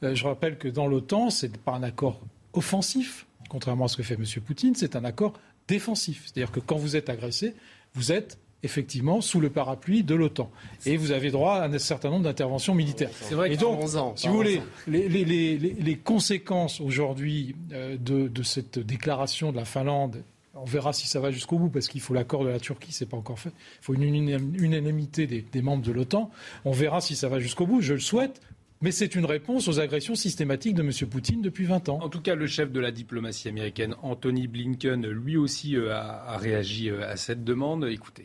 Euh, 0.02 0.14
je 0.14 0.24
rappelle 0.24 0.58
que 0.58 0.68
dans 0.68 0.86
l'OTAN, 0.86 1.30
ce 1.30 1.46
n'est 1.46 1.52
pas 1.58 1.72
un 1.72 1.82
accord 1.82 2.20
offensif, 2.52 3.26
contrairement 3.48 3.86
à 3.86 3.88
ce 3.88 3.96
que 3.96 4.02
fait 4.02 4.14
M. 4.14 4.24
Poutine, 4.44 4.74
c'est 4.74 4.96
un 4.96 5.04
accord 5.04 5.34
défensif. 5.68 6.24
C'est-à-dire 6.24 6.52
que 6.52 6.60
quand 6.60 6.76
vous 6.76 6.96
êtes 6.96 7.08
agressé, 7.08 7.54
vous 7.94 8.12
êtes 8.12 8.38
effectivement 8.62 9.20
sous 9.20 9.40
le 9.40 9.50
parapluie 9.50 10.02
de 10.02 10.14
l'OTAN. 10.14 10.50
Et 10.86 10.96
vous 10.96 11.12
avez 11.12 11.30
droit 11.30 11.56
à 11.56 11.68
un 11.68 11.78
certain 11.78 12.10
nombre 12.10 12.24
d'interventions 12.24 12.74
militaires. 12.74 13.10
C'est 13.12 13.34
vrai 13.34 13.52
Et 13.52 13.56
donc, 13.56 13.80
si 14.16 14.28
vous 14.28 14.34
voulez, 14.34 14.62
les, 14.86 15.98
conséquences 16.02 16.80
aujourd'hui 16.80 17.54
euh, 17.72 17.96
de, 17.98 18.42
cette 18.42 18.78
déclaration 18.78 19.52
de 19.52 19.56
la 19.56 19.64
Finlande, 19.64 20.22
on 20.54 20.64
verra 20.64 20.92
si 20.92 21.08
ça 21.08 21.18
va 21.18 21.30
jusqu'au 21.30 21.58
bout, 21.58 21.70
parce 21.70 21.88
qu'il 21.88 22.00
faut 22.00 22.14
l'accord 22.14 22.44
de 22.44 22.50
la 22.50 22.60
Turquie, 22.60 22.92
c'est 22.92 23.06
pas 23.06 23.16
encore 23.16 23.38
fait. 23.38 23.52
Il 23.80 23.84
faut 23.84 23.94
une 23.94 24.02
unanimité 24.04 25.26
des 25.26 25.62
membres 25.62 25.82
de 25.82 25.92
l'OTAN. 25.92 26.30
On 26.64 26.72
verra 26.72 27.00
si 27.00 27.16
ça 27.16 27.28
va 27.28 27.38
jusqu'au 27.38 27.66
bout. 27.66 27.80
Je 27.80 27.94
le 27.94 28.00
souhaite 28.00 28.40
mais 28.82 28.90
c'est 28.90 29.14
une 29.14 29.24
réponse 29.24 29.68
aux 29.68 29.78
agressions 29.78 30.16
systématiques 30.16 30.74
de 30.74 30.82
M. 30.82 30.90
Poutine 31.08 31.40
depuis 31.40 31.64
20 31.64 31.88
ans. 31.88 32.00
En 32.02 32.08
tout 32.08 32.20
cas, 32.20 32.34
le 32.34 32.48
chef 32.48 32.72
de 32.72 32.80
la 32.80 32.90
diplomatie 32.90 33.48
américaine, 33.48 33.94
Anthony 34.02 34.48
Blinken, 34.48 35.06
lui 35.06 35.36
aussi 35.36 35.76
euh, 35.76 35.94
a, 35.94 36.36
réagi 36.36 36.90
euh, 36.90 37.08
à 37.08 37.16
cette 37.16 37.44
demande. 37.44 37.84
Écoutez. 37.84 38.24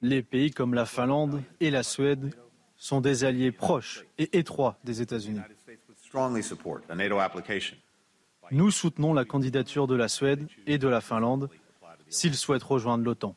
Les 0.00 0.22
pays 0.22 0.50
comme 0.50 0.74
la 0.74 0.86
Finlande 0.86 1.42
et 1.60 1.70
la 1.70 1.82
Suède 1.82 2.34
sont 2.76 3.00
des 3.00 3.24
alliés 3.24 3.52
proches 3.52 4.04
et 4.18 4.38
étroits 4.38 4.78
des 4.84 5.00
États-Unis. 5.00 5.40
Nous 8.50 8.70
soutenons 8.70 9.12
la 9.12 9.24
candidature 9.24 9.86
de 9.86 9.94
la 9.94 10.08
Suède 10.08 10.46
et 10.66 10.78
de 10.78 10.88
la 10.88 11.00
Finlande 11.00 11.50
s'ils 12.08 12.36
souhaitent 12.36 12.62
rejoindre 12.62 13.04
l'OTAN. 13.04 13.36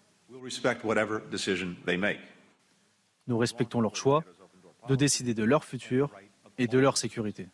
Nous 3.27 3.37
respectons 3.37 3.81
leur 3.81 3.95
choix 3.95 4.23
de 4.87 4.95
décider 4.95 5.33
de 5.33 5.43
leur 5.43 5.65
futur 5.65 6.09
et 6.57 6.67
de 6.67 6.79
leur 6.79 6.97
sécurité. 6.97 7.47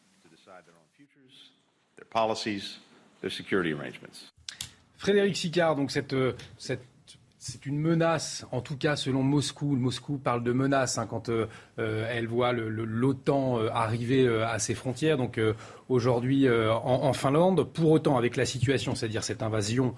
Frédéric 4.98 5.38
Sicard, 5.38 5.76
donc 5.76 5.92
cette, 5.92 6.16
c'est 6.58 7.66
une 7.66 7.80
menace, 7.80 8.46
en 8.52 8.62
tout 8.62 8.76
cas 8.78 8.96
selon 8.96 9.24
Moscou. 9.24 9.76
Moscou 9.76 10.18
parle 10.18 10.44
de 10.44 10.52
menace 10.52 10.98
hein, 10.98 11.08
quand 11.08 11.30
euh, 11.30 11.48
elle 11.78 12.28
voit 12.28 12.52
l'OTAN 12.52 13.60
euh, 13.60 13.70
arriver 13.72 14.26
euh, 14.26 14.48
à 14.48 14.60
ses 14.60 14.74
frontières. 14.74 15.18
Donc 15.18 15.40
aujourd'hui 15.88 16.48
en, 16.50 17.14
Finlande, 17.14 17.64
pour 17.72 17.92
autant 17.92 18.18
avec 18.18 18.36
la 18.36 18.46
situation, 18.46 18.96
c'est-à-dire 18.96 19.24
cette 19.24 19.44
invasion 19.44 19.96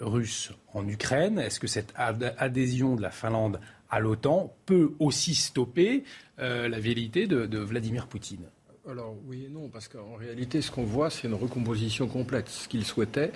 russe 0.00 0.52
en 0.74 0.86
Ukraine 0.88 1.38
Est-ce 1.38 1.60
que 1.60 1.66
cette 1.66 1.92
adhésion 1.96 2.96
de 2.96 3.02
la 3.02 3.10
Finlande 3.10 3.60
à 3.90 4.00
l'OTAN 4.00 4.54
peut 4.66 4.92
aussi 4.98 5.34
stopper 5.34 6.04
euh, 6.38 6.68
la 6.68 6.80
vérité 6.80 7.26
de, 7.26 7.58
Vladimir 7.58 8.06
Poutine? 8.06 8.46
Alors 8.90 9.14
oui 9.28 9.44
et 9.46 9.48
non, 9.48 9.68
parce 9.68 9.86
qu'en 9.86 10.16
réalité, 10.18 10.60
ce 10.60 10.72
qu'on 10.72 10.82
voit, 10.82 11.08
c'est 11.08 11.28
une 11.28 11.34
recomposition 11.34 12.08
complète. 12.08 12.48
Ce 12.48 12.66
qu'il 12.66 12.84
souhaitait, 12.84 13.30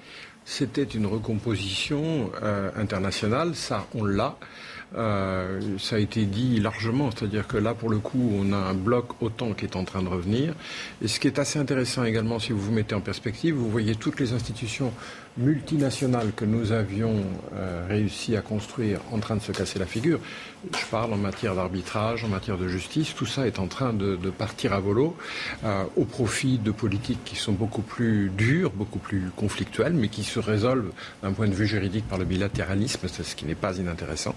c'était 0.44 0.82
une 0.82 1.06
recomposition 1.06 2.32
euh, 2.42 2.70
internationale. 2.76 3.54
Ça, 3.54 3.86
on 3.94 4.04
l'a. 4.04 4.36
Euh, 4.96 5.78
ça 5.78 5.96
a 5.96 5.98
été 6.00 6.24
dit 6.24 6.58
largement, 6.58 7.10
c'est-à-dire 7.10 7.46
que 7.46 7.58
là, 7.58 7.74
pour 7.74 7.90
le 7.90 7.98
coup, 7.98 8.32
on 8.34 8.52
a 8.52 8.56
un 8.56 8.74
bloc 8.74 9.22
OTAN 9.22 9.52
qui 9.52 9.64
est 9.66 9.76
en 9.76 9.84
train 9.84 10.02
de 10.02 10.08
revenir. 10.08 10.54
Et 11.00 11.06
ce 11.06 11.20
qui 11.20 11.28
est 11.28 11.38
assez 11.38 11.58
intéressant 11.58 12.02
également, 12.04 12.40
si 12.40 12.52
vous 12.52 12.60
vous 12.60 12.72
mettez 12.72 12.96
en 12.96 13.00
perspective, 13.00 13.54
vous 13.54 13.70
voyez 13.70 13.94
toutes 13.94 14.18
les 14.18 14.32
institutions 14.32 14.92
multinationales 15.38 16.32
que 16.34 16.44
nous 16.44 16.72
avions 16.72 17.22
euh, 17.54 17.86
réussi 17.88 18.36
à 18.36 18.40
construire 18.40 19.00
en 19.12 19.18
train 19.18 19.36
de 19.36 19.42
se 19.42 19.52
casser 19.52 19.78
la 19.78 19.86
figure. 19.86 20.18
Je 20.72 20.86
parle 20.90 21.12
en 21.12 21.16
matière 21.16 21.54
d'arbitrage, 21.54 22.24
en 22.24 22.28
matière 22.28 22.58
de 22.58 22.66
justice, 22.66 23.14
tout 23.14 23.26
ça 23.26 23.46
est 23.46 23.58
en 23.58 23.66
train 23.66 23.92
de, 23.92 24.16
partir 24.30 24.72
à 24.72 24.80
volo 24.80 25.16
euh, 25.64 25.84
au 25.96 26.04
profit 26.04 26.58
de 26.58 26.70
politiques 26.70 27.22
qui 27.24 27.36
sont 27.36 27.52
beaucoup 27.52 27.82
plus 27.82 28.30
dures, 28.30 28.70
beaucoup 28.70 28.98
plus 28.98 29.30
conflictuelles, 29.36 29.92
mais 29.92 30.08
qui 30.08 30.24
se 30.24 30.38
résolvent 30.40 30.92
d'un 31.22 31.32
point 31.32 31.46
de 31.46 31.54
vue 31.54 31.66
juridique 31.66 32.08
par 32.08 32.18
le 32.18 32.24
bilatéralisme, 32.24 33.06
c'est 33.06 33.22
ce 33.22 33.36
qui 33.36 33.44
n'est 33.44 33.54
pas 33.54 33.76
inintéressant. 33.76 34.34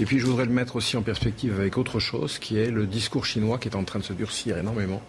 Et 0.00 0.04
puis 0.04 0.18
je 0.18 0.26
voudrais 0.26 0.46
le 0.46 0.52
mettre 0.52 0.76
aussi 0.76 0.96
en 0.96 1.02
perspective 1.02 1.58
avec 1.58 1.78
autre 1.78 2.00
chose, 2.00 2.38
qui 2.38 2.58
est 2.58 2.70
le 2.70 2.86
discours 2.86 3.24
chinois 3.24 3.58
qui 3.58 3.68
est 3.68 3.76
en 3.76 3.84
train 3.84 3.98
de 3.98 4.04
se 4.04 4.12
durcir 4.12 4.58
énormément, 4.58 5.02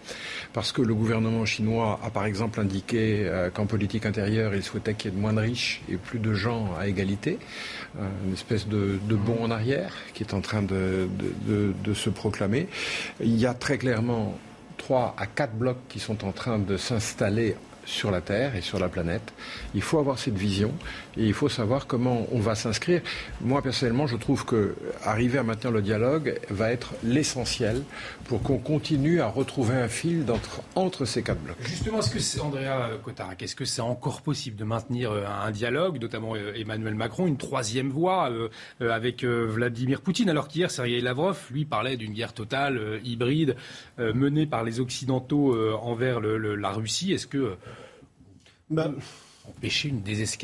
parce 0.52 0.72
que 0.72 0.82
le 0.82 0.94
gouvernement 0.94 1.46
chinois 1.46 1.98
a 2.04 2.10
par 2.10 2.26
exemple 2.26 2.60
indiqué 2.60 3.22
euh, 3.24 3.50
qu'en 3.50 3.66
politique 3.66 4.06
intérieure, 4.06 4.54
il 4.54 4.62
souhaitait 4.62 4.94
qu'il 4.94 5.10
y 5.10 5.14
ait 5.14 5.16
de 5.16 5.20
moins 5.20 5.29
de 5.32 5.40
riches 5.40 5.82
et 5.90 5.96
plus 5.96 6.18
de 6.18 6.32
gens 6.34 6.74
à 6.78 6.88
égalité, 6.88 7.38
euh, 7.98 8.08
une 8.26 8.32
espèce 8.32 8.66
de, 8.66 8.98
bond 9.08 9.44
en 9.44 9.50
arrière 9.50 9.94
qui 10.14 10.22
est 10.22 10.34
en 10.34 10.40
train 10.40 10.62
de, 10.62 11.08
de, 11.46 11.94
se 11.94 12.10
proclamer. 12.10 12.68
Il 13.20 13.36
y 13.36 13.46
a 13.46 13.54
très 13.54 13.78
clairement 13.78 14.38
trois 14.76 15.14
à 15.18 15.26
quatre 15.26 15.54
blocs 15.54 15.80
qui 15.88 15.98
sont 15.98 16.24
en 16.24 16.32
train 16.32 16.58
de 16.58 16.76
s'installer 16.76 17.56
sur 17.84 18.10
la 18.10 18.20
Terre 18.20 18.56
et 18.56 18.60
sur 18.60 18.78
la 18.78 18.88
planète. 18.88 19.32
Il 19.74 19.82
faut 19.82 19.98
avoir 19.98 20.18
cette 20.18 20.36
vision 20.36 20.72
et 21.16 21.26
il 21.26 21.34
faut 21.34 21.48
savoir 21.48 21.86
comment 21.86 22.26
on 22.32 22.40
va 22.40 22.54
s'inscrire. 22.54 23.02
Moi, 23.40 23.62
personnellement, 23.62 24.06
je 24.06 24.16
trouve 24.16 24.44
que 24.44 24.74
arriver 25.04 25.38
à 25.38 25.42
maintenir 25.42 25.72
le 25.72 25.82
dialogue 25.82 26.38
va 26.50 26.70
être 26.70 26.94
l'essentiel 27.02 27.82
pour 28.24 28.42
qu'on 28.42 28.58
continue 28.58 29.20
à 29.20 29.26
retrouver 29.26 29.74
un 29.74 29.88
fil 29.88 30.24
entre, 30.30 30.62
entre 30.74 31.04
ces 31.04 31.22
quatre 31.22 31.40
blocs. 31.40 31.56
Justement, 31.62 31.98
est-ce 31.98 32.10
que 32.10 32.18
c'est, 32.18 32.40
Andrea 32.40 32.90
Cotarac, 33.02 33.42
est-ce 33.42 33.56
que 33.56 33.64
c'est 33.64 33.80
encore 33.80 34.22
possible 34.22 34.56
de 34.56 34.64
maintenir 34.64 35.12
euh, 35.12 35.24
un 35.26 35.50
dialogue, 35.50 36.00
notamment 36.00 36.34
euh, 36.36 36.52
Emmanuel 36.54 36.94
Macron, 36.94 37.26
une 37.26 37.36
troisième 37.36 37.90
voie 37.90 38.30
euh, 38.30 38.48
avec 38.80 39.24
Vladimir 39.24 40.00
Poutine, 40.00 40.30
alors 40.30 40.48
qu'hier, 40.48 40.70
Sergei 40.70 41.00
Lavrov, 41.00 41.38
lui, 41.50 41.64
parlait 41.64 41.96
d'une 41.96 42.12
guerre 42.12 42.32
totale, 42.32 43.00
hybride, 43.04 43.56
menée 43.98 44.46
par 44.46 44.64
les 44.64 44.80
Occidentaux 44.80 45.56
envers 45.76 46.20
la 46.20 46.70
Russie? 46.70 47.12
Est-ce 47.12 47.26
que 47.26 47.56
bah, 48.68 48.90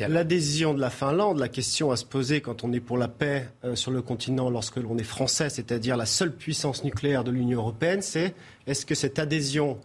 L'adhésion 0.07 0.73
de 0.73 0.79
la 0.81 0.89
Finlande, 0.89 1.39
la 1.39 1.47
question 1.49 1.91
à 1.91 1.95
se 1.95 2.05
poser 2.05 2.41
quand 2.41 2.63
on 2.63 2.73
est 2.73 2.79
pour 2.79 2.97
la 2.97 3.07
paix 3.07 3.49
euh, 3.63 3.75
sur 3.75 3.91
le 3.91 4.01
continent 4.01 4.49
lorsque 4.49 4.77
l'on 4.77 4.97
est 4.97 5.03
français, 5.03 5.49
c'est-à-dire 5.49 5.97
la 5.97 6.05
seule 6.05 6.33
puissance 6.33 6.83
nucléaire 6.83 7.23
de 7.23 7.31
l'Union 7.31 7.59
européenne, 7.59 8.01
c'est 8.01 8.33
est-ce 8.65 8.85
que 8.85 8.95
cette 8.95 9.19
adhésion 9.19 9.77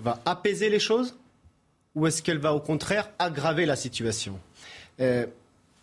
va 0.00 0.20
apaiser 0.26 0.70
les 0.70 0.80
choses 0.80 1.16
ou 1.94 2.06
est-ce 2.06 2.22
qu'elle 2.22 2.38
va 2.38 2.54
au 2.54 2.60
contraire 2.60 3.10
aggraver 3.18 3.66
la 3.66 3.76
situation? 3.76 4.38
Euh, 5.00 5.26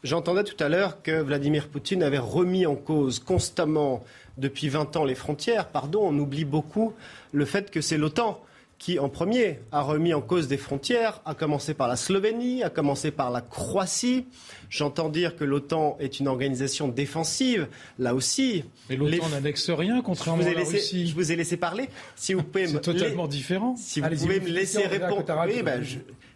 J'entendais 0.05 0.43
tout 0.43 0.63
à 0.63 0.69
l'heure 0.69 1.01
que 1.01 1.19
Vladimir 1.19 1.67
Poutine 1.67 2.03
avait 2.03 2.19
remis 2.19 2.67
en 2.67 2.75
cause 2.75 3.17
constamment 3.17 4.03
depuis 4.37 4.69
20 4.69 4.97
ans 4.97 5.03
les 5.03 5.15
frontières. 5.15 5.67
Pardon, 5.69 6.01
on 6.03 6.19
oublie 6.19 6.45
beaucoup 6.45 6.93
le 7.31 7.43
fait 7.43 7.71
que 7.71 7.81
c'est 7.81 7.97
l'OTAN 7.97 8.39
qui, 8.85 8.99
en 8.99 9.09
premier, 9.09 9.61
a 9.71 9.81
remis 9.81 10.13
en 10.13 10.21
cause 10.21 10.47
des 10.47 10.57
frontières, 10.57 11.19
à 11.25 11.33
commencer 11.33 11.73
par 11.73 11.87
la 11.87 11.95
Slovénie, 11.95 12.61
à 12.61 12.69
commencer 12.69 13.09
par 13.09 13.31
la 13.31 13.41
Croatie. 13.41 14.27
J'entends 14.69 15.09
dire 15.09 15.35
que 15.35 15.43
l'OTAN 15.43 15.97
est 15.99 16.19
une 16.19 16.27
organisation 16.27 16.87
défensive, 16.87 17.67
là 17.97 18.13
aussi. 18.13 18.63
Mais 18.91 18.95
l'OTAN 18.95 19.29
n'annexe 19.29 19.71
rien, 19.71 20.03
contrairement 20.03 20.45
à 20.45 20.53
la 20.53 20.63
Russie. 20.63 21.07
Je 21.07 21.15
vous 21.15 21.31
ai 21.31 21.35
laissé 21.35 21.57
parler. 21.57 21.89
Si 22.15 22.35
vous 22.35 22.43
pouvez 22.43 22.67
C'est 22.75 22.79
totalement 22.79 23.27
différent. 23.27 23.75
Si 23.75 24.01
vous 24.01 24.07
pouvez 24.07 24.39
me 24.39 24.49
laisser 24.49 24.85
répondre. 24.85 25.25
Oui, 25.47 25.63
ben, 25.63 25.83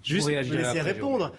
juste 0.01 0.27
me 0.27 0.55
laisser 0.55 0.81
répondre. 0.81 1.31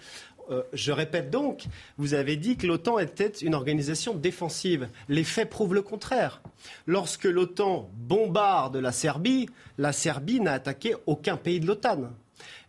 Euh, 0.49 0.63
je 0.73 0.91
répète 0.91 1.29
donc, 1.29 1.65
vous 1.97 2.13
avez 2.13 2.35
dit 2.35 2.57
que 2.57 2.67
l'OTAN 2.67 2.99
était 2.99 3.27
une 3.27 3.53
organisation 3.53 4.13
défensive. 4.13 4.87
Les 5.07 5.23
faits 5.23 5.49
prouvent 5.49 5.73
le 5.73 5.81
contraire. 5.81 6.41
Lorsque 6.87 7.25
l'OTAN 7.25 7.89
bombarde 7.95 8.77
la 8.77 8.91
Serbie, 8.91 9.49
la 9.77 9.93
Serbie 9.93 10.39
n'a 10.39 10.53
attaqué 10.53 10.95
aucun 11.05 11.37
pays 11.37 11.59
de 11.59 11.67
l'OTAN. 11.67 12.11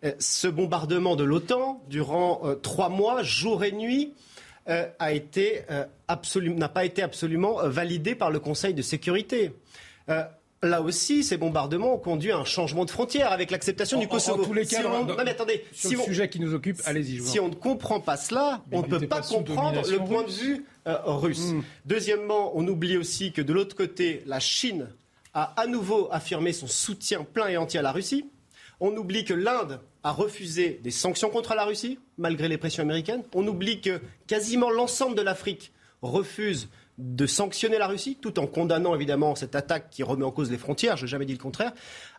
Euh, 0.04 0.12
ce 0.18 0.48
bombardement 0.48 1.16
de 1.16 1.24
l'OTAN, 1.24 1.82
durant 1.88 2.42
euh, 2.44 2.54
trois 2.54 2.88
mois, 2.88 3.22
jour 3.22 3.64
et 3.64 3.72
nuit, 3.72 4.12
n'a 4.66 4.86
pas 6.68 6.84
été 6.84 7.02
absolument 7.02 7.68
validé 7.68 8.14
par 8.14 8.30
le 8.30 8.38
Conseil 8.38 8.74
de 8.74 8.82
sécurité 8.82 9.52
là 10.62 10.80
aussi, 10.80 11.24
ces 11.24 11.36
bombardements 11.36 11.94
ont 11.94 11.98
conduit 11.98 12.30
à 12.30 12.38
un 12.38 12.44
changement 12.44 12.84
de 12.84 12.90
frontière 12.90 13.32
avec 13.32 13.50
l'acceptation 13.50 13.98
du 13.98 14.08
Kosovo. 14.08 14.42
En 14.42 14.46
tous 14.46 14.52
les 14.52 14.66
cas, 14.66 14.82
on... 14.86 15.04
non, 15.04 15.16
mais 15.24 15.30
attendez, 15.30 15.64
sur 15.72 15.90
si 15.90 15.96
le 15.96 16.02
sujet 16.02 16.28
qui 16.28 16.40
nous 16.40 16.54
occupe, 16.54 16.80
allez-y. 16.84 17.20
Si 17.22 17.40
on 17.40 17.48
ne 17.48 17.54
comprend 17.54 18.00
pas 18.00 18.16
cela, 18.16 18.62
on 18.70 18.82
ne 18.82 18.86
peut 18.86 19.06
pas 19.06 19.22
comprendre 19.22 19.82
le 19.88 19.98
point 19.98 20.22
de 20.22 20.30
vue 20.30 20.64
euh, 20.86 20.96
russe. 21.04 21.52
Hmm. 21.52 21.62
Deuxièmement, 21.84 22.56
on 22.56 22.66
oublie 22.66 22.96
aussi 22.96 23.32
que 23.32 23.42
de 23.42 23.52
l'autre 23.52 23.76
côté, 23.76 24.22
la 24.26 24.40
Chine 24.40 24.88
a 25.34 25.54
à 25.60 25.66
nouveau 25.66 26.08
affirmé 26.12 26.52
son 26.52 26.66
soutien 26.66 27.24
plein 27.24 27.48
et 27.48 27.56
entier 27.56 27.80
à 27.80 27.82
la 27.82 27.92
Russie. 27.92 28.26
On 28.80 28.96
oublie 28.96 29.24
que 29.24 29.34
l'Inde 29.34 29.80
a 30.02 30.10
refusé 30.10 30.80
des 30.82 30.90
sanctions 30.90 31.30
contre 31.30 31.54
la 31.54 31.64
Russie, 31.64 31.98
malgré 32.18 32.48
les 32.48 32.58
pressions 32.58 32.82
américaines. 32.82 33.22
On 33.34 33.46
oublie 33.46 33.80
que 33.80 34.00
quasiment 34.26 34.70
l'ensemble 34.70 35.16
de 35.16 35.22
l'Afrique 35.22 35.72
refuse 36.02 36.68
de 36.98 37.26
sanctionner 37.26 37.78
la 37.78 37.86
Russie, 37.86 38.18
tout 38.20 38.38
en 38.38 38.46
condamnant 38.46 38.94
évidemment 38.94 39.34
cette 39.34 39.54
attaque 39.54 39.90
qui 39.90 40.02
remet 40.02 40.24
en 40.24 40.30
cause 40.30 40.50
les 40.50 40.58
frontières, 40.58 40.96
je 40.96 41.04
n'ai 41.04 41.10
jamais 41.10 41.24
dit 41.24 41.32
le 41.32 41.38
contraire. 41.38 41.72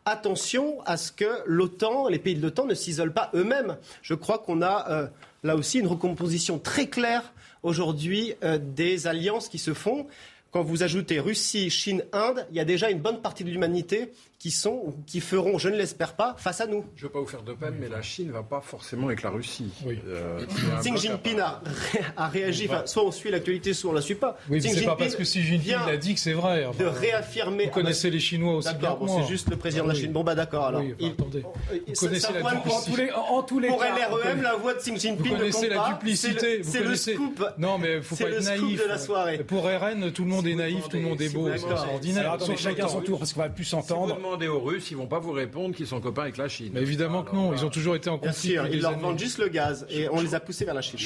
Attention 0.06 0.82
à 0.86 0.98
ce 0.98 1.12
que 1.12 1.42
l'OTAN, 1.46 2.08
les 2.08 2.20
pays 2.20 2.36
de 2.36 2.42
l'OTAN 2.42 2.66
ne 2.66 2.74
s'isolent 2.74 3.14
pas 3.14 3.30
eux-mêmes. 3.36 3.78
Je 4.02 4.14
crois 4.16 4.40
qu'on 4.40 4.62
a 4.62 4.90
euh, 4.90 5.08
là 5.44 5.56
aussi 5.56 5.80
une 5.80 5.88
recomposition 5.88 6.60
très 6.60 6.88
claire 6.88 7.34
aujourd'hui 7.62 8.34
euh, 8.44 8.58
des 8.58 9.08
alliances 9.08 9.48
qui 9.48 9.60
se 9.60 9.74
font. 9.74 10.08
Quand 10.52 10.64
vous 10.64 10.84
ajoutez 10.84 11.20
Russie, 11.20 11.70
Chine, 11.70 12.04
Inde, 12.12 12.46
il 12.52 12.58
y 12.58 12.60
a 12.60 12.66
déjà 12.66 12.90
une 12.90 13.00
bonne 13.00 13.22
partie 13.22 13.44
de 13.44 13.50
l'humanité 13.50 14.12
qui 14.44 14.52
sont 14.52 14.94
qui 15.08 15.22
feront, 15.22 15.58
je 15.58 15.70
ne 15.70 15.78
l'espère 15.78 16.16
pas, 16.16 16.36
face 16.38 16.60
à 16.60 16.68
nous. 16.68 16.84
Je 16.98 17.04
ne 17.04 17.08
veux 17.08 17.14
pas 17.14 17.22
vous 17.22 17.28
faire 17.28 17.44
de 17.44 17.54
peine, 17.54 17.76
mais 17.80 17.88
la 17.88 18.02
Chine 18.02 18.28
ne 18.28 18.34
va 18.34 18.44
pas 18.44 18.60
forcément 18.60 19.08
avec 19.08 19.22
la 19.22 19.30
Russie. 19.30 19.70
Oui. 19.86 19.98
Euh, 20.06 20.46
Xi 20.82 20.98
Jinping 20.98 21.40
a, 21.40 22.28
réagi, 22.28 22.68
soit 22.84 23.06
on 23.06 23.12
suit 23.14 23.32
l'actualité, 23.32 23.74
soit 23.74 23.92
on 23.92 23.94
ne 23.94 24.00
la 24.00 24.04
suit 24.04 24.16
pas. 24.16 24.38
Oui, 24.50 24.62
c'est 24.62 24.84
pas 24.84 24.98
parce 24.98 25.16
que 25.16 25.24
Xi 25.24 25.44
Jinping 25.44 25.76
a 25.88 25.96
dit 25.96 26.14
que 26.14 26.20
c'est 26.20 26.34
vrai. 26.34 26.68
de 26.78 26.84
réaffirmer. 26.84 27.68
Vous 27.68 27.72
connaissez 27.72 28.10
les 28.10 28.20
Chinois 28.20 28.56
aussi 28.56 28.68
D'accord, 28.68 28.98
bon, 28.98 29.22
c'est 29.22 29.30
juste 29.30 29.50
le 29.50 29.56
président 29.56 29.86
de 29.86 29.90
la 29.92 29.96
Chine. 29.96 30.12
Bon, 30.12 30.26
bah 30.26 30.36
d'accord, 30.36 30.66
alors. 30.66 30.82
Oui, 30.82 30.94
attendez. 31.08 31.46
Vous 31.88 31.94
connaissez 31.98 32.34
la 32.34 32.42
duplicité. 32.42 33.12
En 33.14 33.44
tous 33.44 33.60
les 33.60 33.70
pour 33.70 33.82
LREM, 33.82 34.42
la 34.42 34.56
voix 34.56 34.74
de 34.74 34.80
Xi 34.80 34.98
Jinping 34.98 35.16
vous 35.26 35.38
connaissez 35.38 35.70
la 35.70 35.88
duplicité. 35.88 36.64
C'est 36.64 36.84
le 36.84 36.98
scoop. 36.98 37.46
Non, 37.58 37.78
mais 37.78 37.94
il 37.94 37.98
ne 38.00 38.02
faut 38.02 38.18
pas 38.18 38.30
être 38.30 38.44
naïf. 38.44 38.84
de 38.84 38.90
la 38.90 38.98
soirée. 38.98 39.38
Pour 39.38 39.64
RN, 39.64 40.12
tout 40.12 40.26
le 40.26 40.30
monde 40.30 40.48
est 40.48 40.56
naïf, 40.56 40.90
tout 40.90 40.98
le 40.98 41.04
monde 41.04 41.22
est 41.22 41.30
beau. 41.30 41.48
C'est 41.56 41.94
ordinaire. 41.94 42.38
Chacun 42.58 42.90
son 42.90 43.00
tour, 43.00 43.20
parce 43.20 43.32
qu'on 43.32 43.40
va 43.40 43.48
plus 43.48 43.64
s'entendre. 43.64 44.20
Demandez 44.34 44.48
aux 44.48 44.62
Russes, 44.62 44.90
ils 44.90 44.98
vont 44.98 45.06
pas 45.06 45.20
vous 45.20 45.32
répondre 45.32 45.76
qu'ils 45.76 45.86
sont 45.86 46.02
copains 46.02 46.24
avec 46.24 46.38
la 46.38 46.48
Chine. 46.48 46.72
Mais 46.74 46.82
évidemment 46.82 47.22
que 47.22 47.36
non, 47.36 47.54
ils 47.54 47.64
ont 47.64 47.70
toujours 47.70 47.96
été 47.96 48.10
en 48.10 48.18
conflit. 48.18 48.56
ils 48.72 48.82
leur 48.82 48.98
vendent 48.98 49.20
juste 49.20 49.38
le 49.38 49.48
gaz 49.48 49.86
et 49.92 50.10
on 50.10 50.22
les 50.22 50.34
a 50.34 50.40
poussés 50.40 50.66
vers 50.66 50.74
la 50.74 50.82
Chine. 50.82 50.98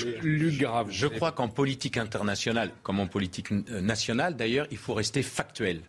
grave. 0.57 0.87
Je 0.91 1.07
crois 1.07 1.33
qu'en 1.33 1.49
politique 1.49 1.97
internationale, 1.97 2.71
comme 2.83 3.01
en 3.01 3.07
politique 3.07 3.51
nationale 3.51 4.37
d'ailleurs, 4.37 4.65
il 4.71 4.77
faut 4.77 4.93
rester 4.93 5.23
factuel. 5.23 5.81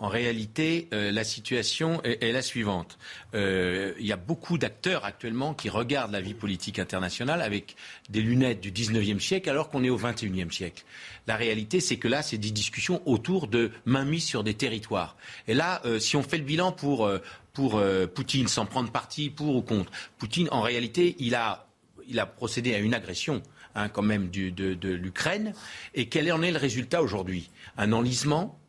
En 0.00 0.08
réalité, 0.08 0.88
euh, 0.92 1.12
la 1.12 1.22
situation 1.24 2.02
est, 2.02 2.32
la 2.32 2.42
suivante. 2.42 2.98
Euh, 3.34 3.92
il 4.00 4.06
y 4.06 4.12
a 4.12 4.16
beaucoup 4.16 4.58
d'acteurs 4.58 5.04
actuellement 5.04 5.54
qui 5.54 5.68
regardent 5.68 6.12
la 6.12 6.20
vie 6.20 6.34
politique 6.34 6.78
internationale 6.78 7.42
avec 7.42 7.76
des 8.08 8.22
lunettes 8.22 8.60
du 8.60 8.72
19e 8.72 9.20
siècle 9.20 9.48
alors 9.48 9.68
qu'on 9.68 9.84
est 9.84 9.90
au 9.90 9.98
21e 9.98 10.50
siècle. 10.50 10.84
La 11.26 11.36
réalité, 11.36 11.80
c'est 11.80 11.98
que 11.98 12.08
là, 12.08 12.22
c'est 12.22 12.38
des 12.38 12.50
discussions 12.50 13.02
autour 13.06 13.46
de 13.46 13.70
mainmise 13.84 14.24
sur 14.24 14.42
des 14.42 14.54
territoires. 14.54 15.16
Et 15.46 15.54
là, 15.54 15.82
si 15.98 16.16
on 16.16 16.22
fait 16.22 16.38
le 16.38 16.44
bilan 16.44 16.72
pour, 16.72 17.08
pour 17.52 17.78
euh, 17.78 18.06
Poutine 18.06 18.48
sans 18.48 18.66
prendre 18.66 18.90
parti 18.90 19.30
pour 19.30 19.56
ou 19.56 19.62
contre. 19.62 19.90
Poutine, 20.18 20.48
en 20.50 20.60
réalité, 20.60 21.16
il 21.18 21.34
a, 21.34 21.66
il 22.08 22.18
a 22.18 22.26
procédé 22.26 22.74
à 22.74 22.78
une 22.78 22.94
agression. 22.94 23.42
Hein, 23.76 23.88
quand 23.88 24.02
même 24.02 24.30
de, 24.30 24.50
de 24.50 24.88
l'Ukraine. 24.88 25.54
Et 25.94 26.08
quel 26.08 26.32
en 26.32 26.42
est 26.42 26.50
le 26.50 26.58
résultat 26.58 27.02
aujourd'hui? 27.02 27.50
Un 27.76 27.92
enlisement. 27.92 28.59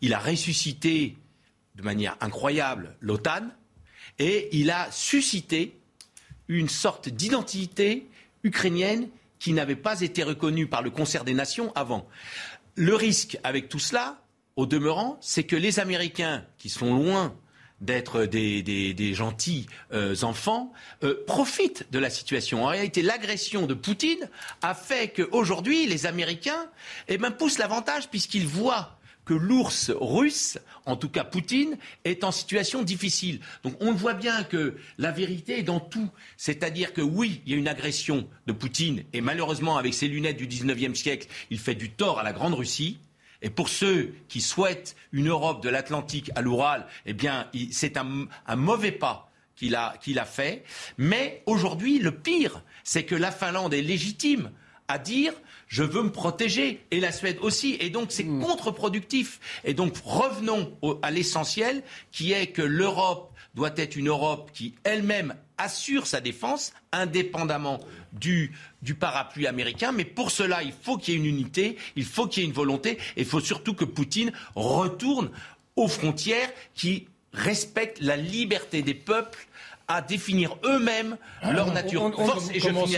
Il 0.00 0.14
a 0.14 0.18
ressuscité 0.18 1.16
de 1.74 1.82
manière 1.82 2.16
incroyable 2.20 2.96
l'OTAN 3.00 3.48
et 4.18 4.48
il 4.52 4.70
a 4.70 4.90
suscité 4.90 5.78
une 6.48 6.68
sorte 6.68 7.08
d'identité 7.08 8.08
ukrainienne 8.42 9.08
qui 9.38 9.52
n'avait 9.52 9.76
pas 9.76 10.00
été 10.00 10.22
reconnue 10.22 10.66
par 10.66 10.82
le 10.82 10.90
concert 10.90 11.24
des 11.24 11.34
nations 11.34 11.72
avant. 11.74 12.06
Le 12.74 12.94
risque 12.94 13.38
avec 13.42 13.68
tout 13.68 13.78
cela, 13.78 14.22
au 14.56 14.66
demeurant, 14.66 15.16
c'est 15.20 15.44
que 15.44 15.56
les 15.56 15.80
Américains, 15.80 16.44
qui 16.58 16.68
sont 16.68 16.94
loin 16.94 17.34
d'être 17.80 18.26
des, 18.26 19.14
gentils 19.14 19.66
euh, 19.92 20.14
enfants, 20.22 20.72
euh, 21.02 21.24
profitent 21.26 21.86
de 21.90 21.98
la 21.98 22.10
situation. 22.10 22.64
En 22.64 22.68
réalité, 22.68 23.00
l'agression 23.00 23.66
de 23.66 23.72
Poutine 23.72 24.28
a 24.60 24.74
fait 24.74 25.08
qu'aujourd'hui, 25.08 25.86
les 25.86 26.04
Américains 26.04 26.68
eh 27.08 27.16
ben, 27.16 27.30
poussent 27.30 27.58
l'avantage 27.58 28.10
puisqu'ils 28.10 28.46
voient 28.46 28.99
que 29.30 29.34
l'ours 29.34 29.92
russe, 30.00 30.58
en 30.86 30.96
tout 30.96 31.08
cas 31.08 31.22
Poutine, 31.22 31.78
est 32.02 32.24
en 32.24 32.32
situation 32.32 32.82
difficile. 32.82 33.38
Donc 33.62 33.76
on 33.78 33.92
voit 33.92 34.14
bien 34.14 34.42
que 34.42 34.74
la 34.98 35.12
vérité 35.12 35.60
est 35.60 35.62
dans 35.62 35.78
tout. 35.78 36.10
C'est-à-dire 36.36 36.92
que 36.92 37.00
oui, 37.00 37.40
il 37.46 37.52
y 37.52 37.54
a 37.54 37.58
une 37.58 37.68
agression 37.68 38.26
de 38.48 38.52
Poutine, 38.52 39.04
et 39.12 39.20
malheureusement, 39.20 39.76
avec 39.76 39.94
ses 39.94 40.08
lunettes 40.08 40.36
du 40.36 40.48
19e 40.48 40.96
siècle, 40.96 41.28
il 41.48 41.60
fait 41.60 41.76
du 41.76 41.90
tort 41.90 42.18
à 42.18 42.24
la 42.24 42.32
Grande 42.32 42.54
Russie. 42.54 42.98
Et 43.40 43.50
pour 43.50 43.68
ceux 43.68 44.16
qui 44.26 44.40
souhaitent 44.40 44.96
une 45.12 45.28
Europe 45.28 45.62
de 45.62 45.68
l'Atlantique 45.68 46.32
à 46.34 46.40
l'Oural, 46.40 46.88
eh 47.06 47.12
bien, 47.12 47.46
c'est 47.70 47.98
un, 47.98 48.26
mauvais 48.56 48.90
pas 48.90 49.30
qu'il 49.54 49.76
a, 49.76 49.94
a 49.94 50.24
fait. 50.24 50.64
Mais 50.98 51.44
aujourd'hui, 51.46 52.00
le 52.00 52.10
pire, 52.10 52.64
c'est 52.82 53.04
que 53.04 53.14
la 53.14 53.30
Finlande 53.30 53.74
est 53.74 53.80
légitime 53.80 54.50
à 54.88 54.98
dire 54.98 55.34
je 55.70 55.84
veux 55.84 56.02
me 56.02 56.10
protéger 56.10 56.84
et 56.90 57.00
la 57.00 57.12
Suède 57.12 57.38
aussi 57.40 57.76
et 57.80 57.90
donc 57.90 58.08
c'est 58.10 58.24
hmm. 58.24 58.42
contre-productif 58.42 59.40
et 59.64 59.72
donc 59.72 59.94
revenons 60.04 60.76
à 61.00 61.10
l'essentiel 61.12 61.82
qui 62.10 62.32
est 62.32 62.48
que 62.48 62.60
l'Europe 62.60 63.32
doit 63.54 63.70
être 63.76 63.96
une 63.96 64.08
Europe 64.08 64.50
qui 64.52 64.74
elle-même 64.84 65.34
assure 65.58 66.06
sa 66.06 66.20
défense 66.20 66.72
indépendamment 66.92 67.78
du, 68.12 68.52
du, 68.82 68.94
parapluie 68.94 69.46
américain. 69.46 69.92
Mais 69.92 70.04
pour 70.04 70.30
cela, 70.30 70.62
il 70.62 70.72
faut 70.72 70.96
qu'il 70.96 71.14
y 71.14 71.16
ait 71.16 71.20
une 71.20 71.26
unité, 71.26 71.76
il 71.96 72.04
faut 72.04 72.26
qu'il 72.26 72.42
y 72.42 72.46
ait 72.46 72.48
une 72.48 72.54
volonté, 72.54 72.92
et 73.16 73.20
il 73.20 73.24
faut 73.24 73.40
surtout 73.40 73.74
que 73.74 73.84
Poutine 73.84 74.32
retourne 74.54 75.30
aux 75.76 75.88
frontières 75.88 76.48
qui 76.74 77.08
respectent 77.32 78.00
la 78.00 78.16
liberté 78.16 78.82
des 78.82 78.94
peuples 78.94 79.46
à 79.88 80.00
définir 80.00 80.56
eux-mêmes 80.64 81.16
leur 81.42 81.72
nature. 81.72 82.12
force, 82.14 82.50
et 82.50 82.60
je 82.60 82.68
finis 82.68 82.96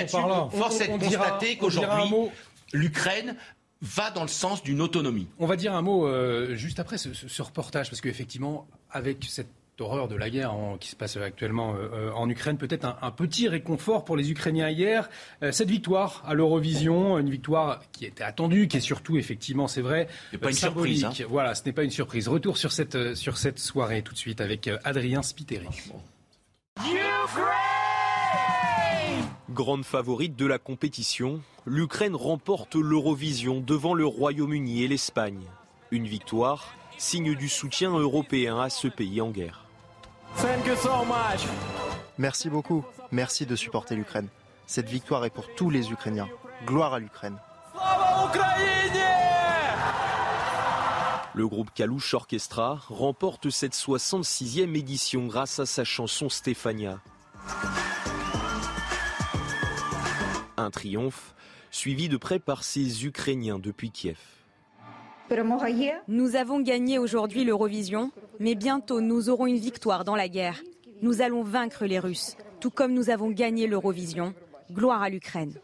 force 0.55 0.81
est 0.81 0.89
de 0.89 0.99
constater 0.99 1.57
qu'aujourd'hui, 1.57 2.31
l'Ukraine 2.73 3.37
va 3.81 4.11
dans 4.11 4.23
le 4.23 4.29
sens 4.29 4.63
d'une 4.63 4.81
autonomie. 4.81 5.27
On 5.39 5.47
va 5.47 5.57
dire 5.57 5.75
un 5.75 5.83
mot 5.83 6.07
euh, 6.07 6.55
juste 6.55 6.79
après 6.79 6.99
ce, 6.99 7.13
ce 7.13 7.43
reportage, 7.43 7.91
parce 7.91 8.01
qu'effectivement, 8.01 8.67
avec 8.91 9.25
cette 9.25 9.49
horreur 9.81 10.09
de 10.09 10.17
la 10.17 10.31
guerre 10.31 10.55
qui 10.81 10.89
se 10.89 10.97
passe 10.97 11.17
actuellement 11.17 11.75
euh, 11.75 11.89
euh, 11.93 12.13
en 12.13 12.29
Ukraine, 12.29 12.57
peut-être 12.57 12.97
un, 13.01 13.11
petit 13.11 13.49
réconfort 13.49 14.05
pour 14.05 14.17
les 14.17 14.31
Ukrainiens 14.31 14.71
hier. 14.71 15.11
Euh, 15.43 15.53
cette 15.53 15.69
victoire 15.69 16.23
à 16.27 16.35
l'Eurovision, 16.35 17.19
une 17.19 17.31
victoire 17.31 17.83
qui 17.93 18.07
était 18.07 18.25
attendue, 18.25 18.69
qui 18.69 18.79
est 18.79 18.81
surtout, 18.81 19.19
effectivement, 19.19 19.69
c'est 19.69 19.83
vrai, 19.83 20.09
pas 20.41 20.49
une 20.49 20.55
surprise. 20.55 21.05
Hein. 21.05 21.13
Voilà, 21.29 21.55
ce 21.55 21.65
n'est 21.65 21.73
pas 21.73 21.85
une 21.85 21.91
surprise. 21.91 22.29
Retour 22.29 22.57
sur 22.57 22.73
cette, 22.73 23.15
sur 23.15 23.37
cette 23.37 23.59
soirée 23.59 24.03
tout 24.03 24.13
de 24.13 24.19
suite 24.19 24.41
avec 24.41 24.71
Adrien 24.85 25.23
Spiteri. 25.23 25.69
Grande 29.51 29.85
favorite 29.85 30.37
de 30.37 30.47
la 30.47 30.59
compétition, 30.59 31.41
l'Ukraine 31.67 32.17
remporte 32.17 32.75
l'Eurovision 32.75 33.61
devant 33.61 33.95
le 33.95 34.07
Royaume-Uni 34.07 34.83
et 34.83 34.89
l'Espagne. 34.89 35.45
Une 35.91 36.07
victoire 36.07 36.75
signe 36.99 37.35
du 37.35 37.49
soutien 37.49 37.91
européen 37.91 38.59
à 38.61 38.71
ce 38.71 38.89
pays 38.89 39.21
en 39.21 39.31
guerre. 39.31 39.65
Merci 42.19 42.49
beaucoup. 42.49 42.85
Merci 43.11 43.45
de 43.45 43.57
supporter 43.57 43.95
l'Ukraine. 43.95 44.29
Cette 44.67 44.89
victoire 44.89 45.25
est 45.25 45.31
pour 45.31 45.53
tous 45.55 45.69
les 45.69 45.91
Ukrainiens. 45.91 46.29
Gloire 46.65 46.95
à 46.95 46.99
l'Ukraine. 46.99 47.37
Le 51.35 51.49
groupe 51.49 51.71
Kalouche 51.75 52.15
Orchestra 52.15 52.81
remporte 52.89 53.51
cette 53.51 53.75
66e 53.75 54.77
édition 54.77 55.27
grâce 55.27 55.59
à 55.59 55.67
sa 55.67 55.85
chanson 55.85 56.29
Stefania. 56.29 57.01
Un 60.63 60.71
triomphe 60.71 61.35
suivi 61.73 62.09
de 62.09 62.17
près 62.17 62.39
par 62.39 62.63
ces 62.63 63.05
Ukrainiens 63.05 63.59
depuis 63.59 63.91
Kiev. 63.91 64.17
Nous 66.07 66.37
avons 66.37 66.61
gagné 66.61 66.99
aujourd'hui 66.99 67.43
l'Eurovision, 67.43 68.13
mais 68.39 68.55
bientôt 68.55 69.01
nous 69.01 69.29
aurons 69.29 69.47
une 69.47 69.57
victoire 69.59 70.05
dans 70.05 70.15
la 70.15 70.29
guerre. 70.29 70.63
Nous 71.01 71.21
allons 71.21 71.43
vaincre 71.43 71.85
les 71.85 71.99
Russes, 71.99 72.37
tout 72.61 72.71
comme 72.71 72.93
nous 72.93 73.11
avons 73.11 73.31
gagné 73.31 73.67
l'Eurovision. 73.67 74.35
Gloire 74.71 75.03
à 75.03 75.09
l'Ukraine. 75.09 75.55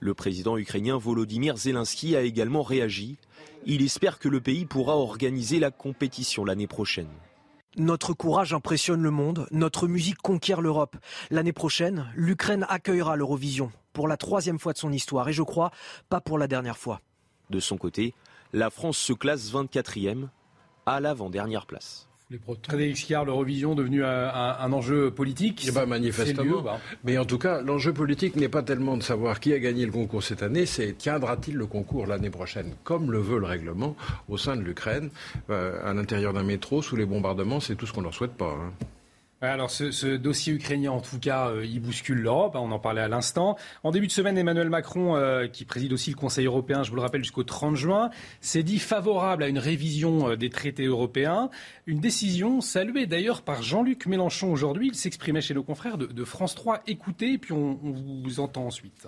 Le 0.00 0.14
président 0.14 0.58
ukrainien 0.58 0.98
Volodymyr 0.98 1.56
Zelensky 1.56 2.16
a 2.16 2.22
également 2.22 2.62
réagi. 2.62 3.18
Il 3.66 3.82
espère 3.82 4.18
que 4.18 4.28
le 4.28 4.40
pays 4.40 4.64
pourra 4.64 4.96
organiser 4.96 5.60
la 5.60 5.70
compétition 5.70 6.44
l'année 6.44 6.66
prochaine. 6.66 7.06
Notre 7.76 8.14
courage 8.14 8.54
impressionne 8.54 9.02
le 9.02 9.10
monde, 9.10 9.46
notre 9.50 9.86
musique 9.86 10.18
conquiert 10.18 10.60
l'Europe. 10.60 10.96
L'année 11.30 11.52
prochaine, 11.52 12.10
l'Ukraine 12.14 12.66
accueillera 12.68 13.16
l'Eurovision 13.16 13.70
pour 13.92 14.08
la 14.08 14.16
troisième 14.16 14.58
fois 14.58 14.72
de 14.72 14.78
son 14.78 14.92
histoire 14.92 15.28
et 15.28 15.32
je 15.32 15.42
crois 15.42 15.70
pas 16.08 16.20
pour 16.20 16.38
la 16.38 16.48
dernière 16.48 16.78
fois. 16.78 17.00
De 17.50 17.60
son 17.60 17.76
côté, 17.76 18.14
la 18.52 18.70
France 18.70 18.96
se 18.96 19.12
classe 19.12 19.52
24e 19.52 20.28
à 20.86 21.00
l'avant-dernière 21.00 21.66
place. 21.66 22.07
Frédéric 22.62 22.98
Scard, 22.98 23.24
l'Eurovision 23.24 23.74
devenu 23.74 24.04
un, 24.04 24.28
un, 24.60 24.72
enjeu 24.74 25.10
politique 25.10 25.64
eh 25.66 25.70
ben, 25.70 25.86
manifestement. 25.86 26.60
Bah. 26.60 26.78
Mais 27.02 27.16
en 27.16 27.24
tout 27.24 27.38
cas, 27.38 27.62
l'enjeu 27.62 27.94
politique 27.94 28.36
n'est 28.36 28.50
pas 28.50 28.62
tellement 28.62 28.98
de 28.98 29.02
savoir 29.02 29.40
qui 29.40 29.54
a 29.54 29.58
gagné 29.58 29.86
le 29.86 29.92
concours 29.92 30.22
cette 30.22 30.42
année, 30.42 30.66
c'est 30.66 30.92
tiendra-t-il 30.92 31.56
le 31.56 31.64
concours 31.64 32.06
l'année 32.06 32.28
prochaine, 32.28 32.74
comme 32.84 33.10
le 33.10 33.18
veut 33.18 33.38
le 33.38 33.46
règlement 33.46 33.96
au 34.28 34.36
sein 34.36 34.56
de 34.56 34.62
l'Ukraine, 34.62 35.08
euh, 35.48 35.80
à 35.82 35.94
l'intérieur 35.94 36.34
d'un 36.34 36.42
métro, 36.42 36.82
sous 36.82 36.96
les 36.96 37.06
bombardements, 37.06 37.60
c'est 37.60 37.76
tout 37.76 37.86
ce 37.86 37.94
qu'on 37.94 38.02
leur 38.02 38.14
souhaite 38.14 38.34
pas. 38.34 38.52
Hein. 38.52 38.72
Alors 39.40 39.70
ce, 39.70 40.16
dossier 40.16 40.52
ukrainien, 40.52 40.90
en 40.90 41.00
tout 41.00 41.20
cas, 41.20 41.50
euh, 41.50 41.64
il 41.64 41.78
bouscule 41.80 42.18
l'Europe, 42.18 42.56
hein, 42.56 42.60
on 42.60 42.72
en 42.72 42.80
parlait 42.80 43.02
à 43.02 43.06
l'instant. 43.06 43.56
En 43.84 43.92
début 43.92 44.08
de 44.08 44.12
semaine, 44.12 44.36
Emmanuel 44.36 44.68
Macron, 44.68 45.14
euh, 45.14 45.46
qui 45.46 45.64
préside 45.64 45.92
aussi 45.92 46.10
le 46.10 46.16
Conseil 46.16 46.46
européen, 46.46 46.82
je 46.82 46.90
vous 46.90 46.96
le 46.96 47.02
rappelle, 47.02 47.22
jusqu'au 47.22 47.44
30 47.44 47.76
juin, 47.76 48.10
s'est 48.40 48.64
dit 48.64 48.80
favorable 48.80 49.44
à 49.44 49.48
une 49.48 49.60
révision 49.60 50.30
euh, 50.30 50.36
des 50.36 50.50
traités 50.50 50.86
européens. 50.86 51.50
Une 51.86 52.00
décision 52.00 52.60
saluée 52.60 53.06
d'ailleurs 53.06 53.42
par 53.42 53.62
Jean-Luc 53.62 54.06
Mélenchon 54.06 54.50
aujourd'hui. 54.50 54.88
Il 54.88 54.96
s'exprimait 54.96 55.40
chez 55.40 55.54
nos 55.54 55.62
confrères 55.62 55.98
de, 55.98 56.24
France 56.24 56.56
3. 56.56 56.82
Écoutez, 56.88 57.38
puis 57.38 57.52
on, 57.52 57.78
on 57.84 58.22
vous 58.24 58.40
entend 58.40 58.66
ensuite. 58.66 59.06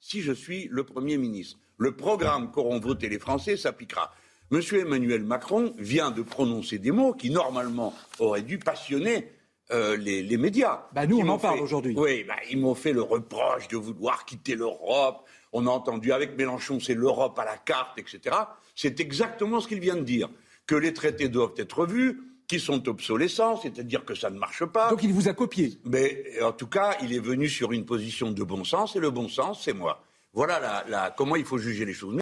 Si 0.00 0.22
je 0.22 0.32
suis 0.32 0.66
le 0.72 0.82
Premier 0.82 1.18
ministre, 1.18 1.56
le 1.78 1.94
programme 1.94 2.50
qu'auront 2.50 2.80
voté 2.80 3.08
les 3.08 3.20
Français 3.20 3.56
s'appliquera. 3.56 4.12
M. 4.52 4.60
Emmanuel 4.72 5.22
Macron 5.22 5.72
vient 5.78 6.10
de 6.10 6.22
prononcer 6.22 6.78
des 6.78 6.90
mots 6.90 7.12
qui, 7.12 7.30
normalement, 7.30 7.94
auraient 8.18 8.42
dû 8.42 8.58
passionner 8.58 9.30
euh, 9.72 9.96
les, 9.96 10.36
médias. 10.36 10.88
Bah 10.92 11.06
nous, 11.06 11.18
on 11.18 11.28
en 11.28 11.38
parle 11.38 11.60
aujourd'hui. 11.60 11.94
Oui, 11.96 12.24
bah, 12.24 12.34
ils 12.50 12.58
m'ont 12.58 12.74
fait 12.74 12.92
le 12.92 13.02
reproche 13.02 13.68
de 13.68 13.76
vouloir 13.76 14.24
quitter 14.24 14.56
l'Europe. 14.56 15.24
On 15.52 15.66
a 15.66 15.70
entendu 15.70 16.12
avec 16.12 16.36
Mélenchon, 16.36 16.80
c'est 16.80 16.94
l'Europe 16.94 17.38
à 17.38 17.44
la 17.44 17.56
carte, 17.56 17.96
etc. 17.98 18.36
C'est 18.74 18.98
exactement 18.98 19.60
ce 19.60 19.68
qu'il 19.68 19.78
vient 19.78 19.96
de 19.96 20.02
dire. 20.02 20.28
Que 20.66 20.74
les 20.74 20.92
traités 20.92 21.28
doivent 21.28 21.54
être 21.56 21.78
revus, 21.78 22.20
qu'ils 22.48 22.60
sont 22.60 22.88
obsolescents, 22.88 23.56
c'est-à-dire 23.56 24.04
que 24.04 24.16
ça 24.16 24.30
ne 24.30 24.38
marche 24.38 24.64
pas. 24.64 24.90
Donc 24.90 25.04
il 25.04 25.12
vous 25.12 25.28
a 25.28 25.34
copié. 25.34 25.78
Mais 25.84 26.24
en 26.42 26.52
tout 26.52 26.66
cas, 26.66 26.96
il 27.02 27.14
est 27.14 27.20
venu 27.20 27.48
sur 27.48 27.70
une 27.70 27.84
position 27.84 28.32
de 28.32 28.42
bon 28.42 28.64
sens, 28.64 28.96
et 28.96 29.00
le 29.00 29.10
bon 29.10 29.28
sens, 29.28 29.62
c'est 29.62 29.72
moi. 29.72 30.02
Voilà 30.32 30.84
la, 30.88 31.14
comment 31.16 31.36
il 31.36 31.44
faut 31.44 31.58
juger 31.58 31.84
les 31.84 31.92
choses. 31.92 32.18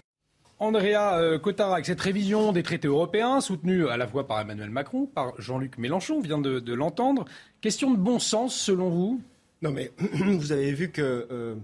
Andrea 0.61 1.19
euh, 1.19 1.39
Cotarac, 1.39 1.87
cette 1.87 2.01
révision 2.01 2.51
des 2.53 2.65
traités 2.65 2.89
européens, 2.89 3.41
soutenue 3.41 3.89
à 3.89 3.97
la 3.97 4.09
fois 4.09 4.27
par 4.27 4.41
Emmanuel 4.41 4.71
Macron, 4.71 5.07
par 5.07 5.33
Jean-Luc 5.41 5.79
Mélenchon, 5.79 6.17
on 6.17 6.21
vient 6.21 6.39
de, 6.39 6.73
l'entendre. 6.73 7.27
Question 7.61 7.93
de 7.93 7.97
bon 7.97 8.19
sens, 8.19 8.57
selon 8.57 8.91
vous? 8.91 9.21
Non, 9.63 9.71
mais 9.71 9.93
vous 9.99 10.51
avez 10.51 10.73
vu 10.73 10.91
que 10.91 11.29
euh, 11.31 11.55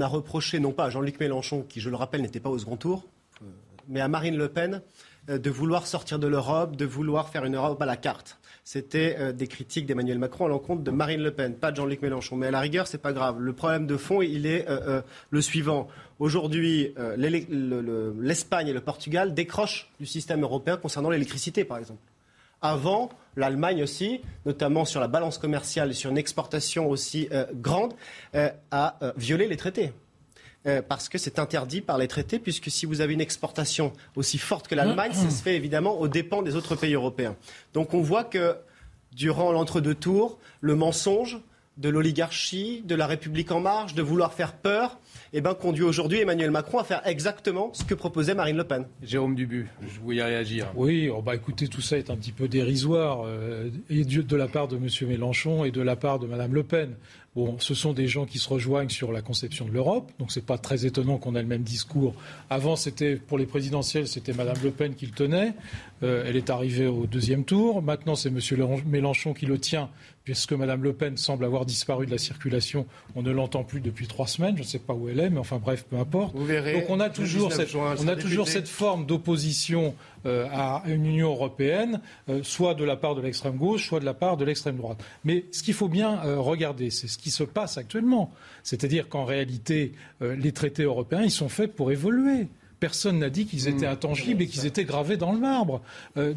a 0.00 0.06
reproché, 0.06 0.60
non 0.60 0.72
pas 0.72 0.84
à 0.84 0.90
Jean-Luc 0.90 1.18
Mélenchon, 1.20 1.64
qui, 1.68 1.80
je 1.80 1.88
le 1.88 1.96
rappelle, 1.96 2.20
n'était 2.20 2.40
pas 2.40 2.50
au 2.50 2.58
second 2.58 2.76
tour, 2.76 3.06
euh, 3.40 3.46
mais 3.88 4.00
à 4.00 4.08
Marine 4.08 4.36
Le 4.36 4.48
Pen, 4.48 4.82
de 5.26 5.50
vouloir 5.50 5.86
sortir 5.86 6.18
de 6.18 6.26
l'Europe, 6.26 6.76
de 6.76 6.84
vouloir 6.84 7.30
faire 7.30 7.46
une 7.46 7.56
Europe 7.56 7.80
à 7.80 7.86
la 7.86 7.96
carte 7.96 8.38
c'était 8.64 9.16
euh, 9.18 9.32
des 9.32 9.46
critiques 9.46 9.84
d'Emmanuel 9.84 10.18
Macron 10.18 10.46
à 10.46 10.48
l'encontre 10.48 10.82
de 10.82 10.90
Marine 10.90 11.22
Le 11.22 11.30
Pen, 11.30 11.54
pas 11.54 11.70
de 11.70 11.76
Jean-Luc 11.76 12.00
Mélenchon. 12.00 12.36
Mais 12.36 12.46
à 12.46 12.50
la 12.50 12.60
rigueur, 12.60 12.86
c'est 12.86 12.98
pas 12.98 13.12
grave. 13.12 13.38
Le 13.38 13.52
problème 13.52 13.86
de 13.86 13.98
fond, 13.98 14.22
il 14.22 14.46
est 14.46 14.66
euh, 14.68 14.80
euh, 14.88 15.02
le 15.30 15.42
suivant. 15.42 15.86
Aujourd'hui, 16.18 16.94
l'Espagne 17.16 18.68
et 18.68 18.72
le 18.72 18.80
Portugal 18.80 19.34
décrochent 19.34 19.90
du 20.00 20.06
système 20.06 20.42
européen 20.42 20.76
concernant 20.76 21.10
l'électricité, 21.10 21.64
par 21.64 21.76
exemple. 21.76 22.00
Avant, 22.62 23.10
l'Allemagne 23.36 23.82
aussi, 23.82 24.20
notamment 24.46 24.84
sur 24.84 25.00
la 25.00 25.08
balance 25.08 25.38
commerciale 25.38 25.90
et 25.90 25.92
sur 25.92 26.10
une 26.12 26.16
exportation 26.16 26.88
aussi 26.88 27.28
grande, 27.54 27.94
a 28.70 28.98
violé 29.16 29.48
les 29.48 29.56
traités. 29.56 29.92
Parce 30.88 31.08
que 31.08 31.18
c'est 31.18 31.38
interdit 31.38 31.80
par 31.80 31.98
les 31.98 32.08
traités, 32.08 32.38
puisque 32.38 32.70
si 32.70 32.86
vous 32.86 33.00
avez 33.00 33.12
une 33.12 33.20
exportation 33.20 33.92
aussi 34.16 34.38
forte 34.38 34.66
que 34.66 34.74
l'Allemagne, 34.74 35.12
ça 35.12 35.28
se 35.30 35.42
fait 35.42 35.56
évidemment 35.56 35.98
aux 36.00 36.08
dépens 36.08 36.42
des 36.42 36.56
autres 36.56 36.74
pays 36.74 36.94
européens. 36.94 37.36
Donc 37.74 37.92
on 37.92 38.00
voit 38.00 38.24
que 38.24 38.56
durant 39.12 39.52
l'entre-deux 39.52 39.94
tours, 39.94 40.38
le 40.60 40.74
mensonge 40.74 41.38
de 41.76 41.88
l'oligarchie, 41.88 42.82
de 42.84 42.94
la 42.94 43.06
République 43.06 43.50
en 43.50 43.60
marche, 43.60 43.94
de 43.94 44.02
vouloir 44.02 44.32
faire 44.32 44.52
peur, 44.52 44.98
eh 45.32 45.40
ben, 45.40 45.54
conduit 45.54 45.82
aujourd'hui 45.82 46.20
Emmanuel 46.20 46.50
Macron 46.50 46.78
à 46.78 46.84
faire 46.84 47.02
exactement 47.04 47.70
ce 47.72 47.84
que 47.84 47.94
proposait 47.94 48.34
Marine 48.34 48.56
Le 48.56 48.64
Pen. 48.64 48.86
Jérôme 49.02 49.34
Dubu, 49.34 49.68
je 49.82 50.00
voulais 50.00 50.22
réagir. 50.22 50.70
Oui, 50.76 51.08
oh, 51.08 51.20
bah, 51.20 51.34
écoutez, 51.34 51.66
tout 51.66 51.80
ça 51.80 51.98
est 51.98 52.10
un 52.10 52.16
petit 52.16 52.32
peu 52.32 52.46
dérisoire, 52.46 53.22
euh, 53.26 53.70
et 53.90 54.04
de 54.04 54.36
la 54.36 54.46
part 54.46 54.68
de 54.68 54.76
M. 54.76 54.88
Mélenchon 55.08 55.64
et 55.64 55.72
de 55.72 55.82
la 55.82 55.96
part 55.96 56.18
de 56.20 56.26
Mme 56.26 56.54
Le 56.54 56.62
Pen. 56.62 56.94
Bon, 57.34 57.56
ce 57.58 57.74
sont 57.74 57.92
des 57.92 58.06
gens 58.06 58.26
qui 58.26 58.38
se 58.38 58.48
rejoignent 58.48 58.90
sur 58.90 59.10
la 59.10 59.20
conception 59.20 59.64
de 59.64 59.72
l'Europe, 59.72 60.12
donc 60.20 60.30
c'est 60.30 60.46
pas 60.46 60.56
très 60.56 60.86
étonnant 60.86 61.18
qu'on 61.18 61.34
ait 61.34 61.42
le 61.42 61.48
même 61.48 61.64
discours. 61.64 62.14
Avant, 62.48 62.76
c'était 62.76 63.16
pour 63.16 63.38
les 63.38 63.46
présidentielles, 63.46 64.06
c'était 64.06 64.32
Mme 64.32 64.56
Le 64.62 64.70
Pen 64.70 64.94
qui 64.94 65.06
le 65.06 65.12
tenait. 65.12 65.52
Euh, 66.04 66.22
elle 66.24 66.36
est 66.36 66.48
arrivée 66.48 66.86
au 66.86 67.06
deuxième 67.06 67.44
tour. 67.44 67.82
Maintenant, 67.82 68.14
c'est 68.14 68.28
M. 68.28 68.38
Mélenchon 68.86 69.34
qui 69.34 69.46
le 69.46 69.58
tient, 69.58 69.90
puisque 70.24 70.52
Mme 70.52 70.82
Le 70.82 70.94
Pen 70.94 71.16
semble 71.16 71.44
avoir 71.44 71.66
disparu 71.66 72.06
de 72.06 72.10
la 72.10 72.18
circulation. 72.18 72.86
On 73.14 73.22
ne 73.22 73.30
l'entend 73.30 73.62
plus 73.62 73.80
depuis 73.80 74.06
trois 74.06 74.26
semaines. 74.26 74.56
Je 74.56 74.62
ne 74.62 74.66
sais 74.66 74.78
pas 74.78 74.94
où 74.94 75.08
elle 75.08 75.20
est, 75.20 75.30
mais 75.30 75.38
enfin 75.38 75.58
bref, 75.58 75.84
peu 75.88 75.96
importe. 75.96 76.34
Vous 76.34 76.46
verrez. 76.46 76.80
Donc 76.80 76.84
on 76.88 76.98
a 76.98 77.10
toujours 77.10 77.52
cette, 77.52 77.74
on 77.74 78.08
a 78.08 78.16
toujours 78.16 78.48
cette 78.48 78.68
forme 78.68 79.04
d'opposition 79.04 79.94
euh, 80.24 80.48
à 80.50 80.82
une 80.86 81.04
Union 81.04 81.30
européenne, 81.32 82.00
euh, 82.30 82.40
soit 82.42 82.74
de 82.74 82.84
la 82.84 82.96
part 82.96 83.14
de 83.14 83.20
l'extrême 83.20 83.56
gauche, 83.56 83.86
soit 83.86 84.00
de 84.00 84.06
la 84.06 84.14
part 84.14 84.38
de 84.38 84.46
l'extrême 84.46 84.76
droite. 84.76 85.04
Mais 85.24 85.44
ce 85.52 85.62
qu'il 85.62 85.74
faut 85.74 85.88
bien 85.88 86.24
euh, 86.24 86.40
regarder, 86.40 86.88
c'est 86.88 87.08
ce 87.08 87.18
qui 87.18 87.30
se 87.30 87.44
passe 87.44 87.76
actuellement. 87.76 88.32
C'est-à-dire 88.62 89.10
qu'en 89.10 89.26
réalité, 89.26 89.92
les 90.20 90.52
traités 90.52 90.84
européens, 90.84 91.22
ils 91.22 91.30
sont 91.30 91.50
faits 91.50 91.74
pour 91.74 91.92
évoluer 91.92 92.48
Personne 92.80 93.18
n'a 93.18 93.30
dit 93.30 93.46
qu'ils 93.46 93.68
étaient 93.68 93.86
mmh. 93.86 93.92
intangibles 93.92 94.42
et 94.42 94.46
qu'ils 94.46 94.66
étaient 94.66 94.84
gravés 94.84 95.16
dans 95.16 95.32
le 95.32 95.38
marbre. 95.38 95.82
Euh, 96.16 96.34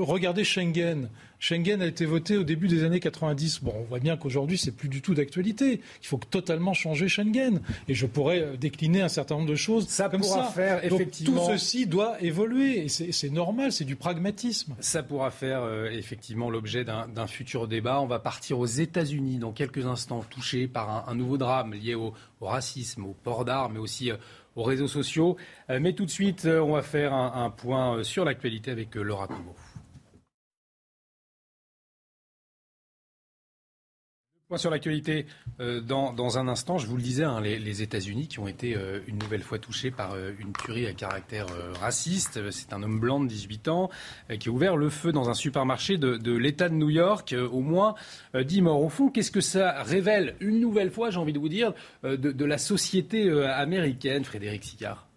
regardez 0.00 0.44
Schengen. 0.44 1.08
Schengen 1.40 1.80
a 1.80 1.86
été 1.86 2.04
voté 2.04 2.36
au 2.36 2.44
début 2.44 2.68
des 2.68 2.84
années 2.84 3.00
90. 3.00 3.62
Bon, 3.62 3.72
on 3.74 3.84
voit 3.84 3.98
bien 3.98 4.18
qu'aujourd'hui, 4.18 4.58
c'est 4.58 4.72
plus 4.72 4.90
du 4.90 5.00
tout 5.00 5.14
d'actualité. 5.14 5.80
Il 6.02 6.06
faut 6.06 6.18
totalement 6.18 6.74
changer 6.74 7.08
Schengen. 7.08 7.60
Et 7.88 7.94
je 7.94 8.06
pourrais 8.06 8.40
euh, 8.40 8.56
décliner 8.56 9.00
un 9.00 9.08
certain 9.08 9.36
nombre 9.36 9.48
de 9.48 9.54
choses 9.54 9.88
ça 9.88 10.10
comme 10.10 10.20
pourra 10.20 10.50
Faire, 10.50 10.84
effectivement... 10.84 11.46
tout 11.46 11.52
ceci 11.52 11.86
doit 11.86 12.20
évoluer. 12.22 12.84
Et 12.84 12.88
c'est 12.88 13.30
normal, 13.30 13.72
c'est 13.72 13.86
du 13.86 13.96
pragmatisme. 13.96 14.74
Ça 14.80 15.02
pourra 15.02 15.30
faire 15.30 15.62
euh, 15.62 15.88
effectivement 15.90 16.50
l'objet 16.50 16.84
d'un 16.84 17.26
futur 17.26 17.66
débat. 17.66 18.00
On 18.00 18.06
va 18.06 18.18
partir 18.18 18.58
aux 18.58 18.66
États-Unis 18.66 19.38
dans 19.38 19.52
quelques 19.52 19.86
instants, 19.86 20.22
touchés 20.28 20.68
par 20.68 21.08
un, 21.08 21.14
nouveau 21.14 21.38
drame 21.38 21.72
lié 21.72 21.94
au, 21.94 22.12
racisme, 22.42 23.04
au 23.04 23.14
port 23.22 23.46
d'armes, 23.46 23.74
mais 23.74 23.78
aussi 23.78 24.10
euh, 24.10 24.16
aux 24.60 24.64
réseaux 24.64 24.88
sociaux. 24.88 25.36
mais 25.68 25.94
tout 25.94 26.04
de 26.04 26.10
suite, 26.10 26.46
on 26.46 26.72
va 26.72 26.82
faire 26.82 27.12
un, 27.14 27.50
point 27.50 28.02
sur 28.04 28.24
l'actualité 28.24 28.70
avec 28.70 28.94
Laura 28.94 29.26
Combo. 34.50 34.58
sur 34.58 34.70
l'actualité 34.70 35.26
euh, 35.60 35.80
dans, 35.80 36.38
un 36.38 36.48
instant. 36.48 36.78
Je 36.78 36.86
vous 36.86 36.96
le 36.96 37.02
disais, 37.02 37.24
hein, 37.24 37.40
les, 37.40 37.82
États-Unis 37.82 38.28
qui 38.28 38.38
ont 38.40 38.48
été 38.48 38.76
euh, 38.76 39.00
une 39.06 39.18
nouvelle 39.18 39.42
fois 39.42 39.58
touchés 39.58 39.90
par 39.90 40.12
euh, 40.12 40.32
une 40.38 40.52
tuerie 40.52 40.86
à 40.86 40.92
caractère 40.92 41.46
raciste. 41.80 42.50
C'est 42.50 42.72
un 42.72 42.82
homme 42.82 42.98
blanc 42.98 43.20
de 43.20 43.28
18 43.28 43.68
ans 43.68 43.90
qui 44.38 44.48
a 44.48 44.52
ouvert 44.52 44.76
le 44.76 44.90
feu 44.90 45.12
dans 45.12 45.30
un 45.30 45.34
supermarché 45.34 45.98
de, 45.98 46.32
l'État 46.32 46.68
de 46.68 46.74
New 46.74 46.90
York. 46.90 47.34
au 47.52 47.60
moins 47.60 47.94
10 48.34 48.62
morts. 48.62 48.82
Au 48.82 48.88
fond, 48.88 49.08
qu'est-ce 49.08 49.30
que 49.30 49.40
ça 49.40 49.82
révèle 49.82 50.36
une 50.40 50.60
nouvelle 50.60 50.90
fois, 50.90 51.10
j'ai 51.10 51.18
envie 51.18 51.32
de 51.32 51.38
vous 51.38 51.48
dire, 51.48 51.72
de, 52.04 52.16
de 52.16 52.44
la 52.44 52.58
société 52.58 53.30
américaine, 53.30 54.24
Frédéric 54.24 54.64
Sicard? 54.64 55.09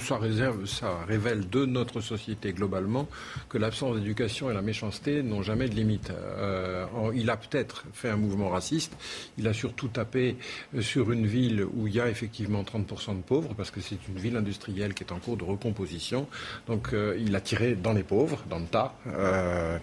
Ça, 0.00 0.18
réserve, 0.18 0.66
ça 0.66 1.00
révèle 1.08 1.48
de 1.48 1.66
notre 1.66 2.00
société 2.00 2.52
globalement 2.52 3.08
que 3.48 3.58
l'absence 3.58 3.96
d'éducation 3.96 4.50
et 4.52 4.54
la 4.54 4.62
méchanceté 4.62 5.24
n'ont 5.24 5.42
jamais 5.42 5.68
de 5.68 5.74
limite. 5.74 6.10
Euh, 6.10 6.86
il 7.12 7.28
a 7.28 7.36
peut-être 7.36 7.84
fait 7.92 8.08
un 8.08 8.16
mouvement 8.16 8.50
raciste, 8.50 8.96
il 9.36 9.48
a 9.48 9.52
surtout 9.52 9.88
tapé 9.88 10.36
sur 10.80 11.10
une 11.10 11.26
ville 11.26 11.66
où 11.74 11.88
il 11.88 11.94
y 11.94 12.00
a 12.00 12.08
effectivement 12.08 12.62
30% 12.62 13.16
de 13.16 13.22
pauvres, 13.22 13.52
parce 13.56 13.72
que 13.72 13.80
c'est 13.80 13.98
une 14.08 14.18
ville 14.18 14.36
industrielle 14.36 14.94
qui 14.94 15.02
est 15.02 15.12
en 15.12 15.18
cours 15.18 15.36
de 15.36 15.44
recomposition. 15.44 16.28
Donc 16.68 16.92
euh, 16.92 17.18
il 17.18 17.34
a 17.34 17.40
tiré 17.40 17.74
dans 17.74 17.92
les 17.92 18.04
pauvres, 18.04 18.44
dans 18.48 18.60
le 18.60 18.66
tas. 18.66 18.94
Euh, 19.08 19.78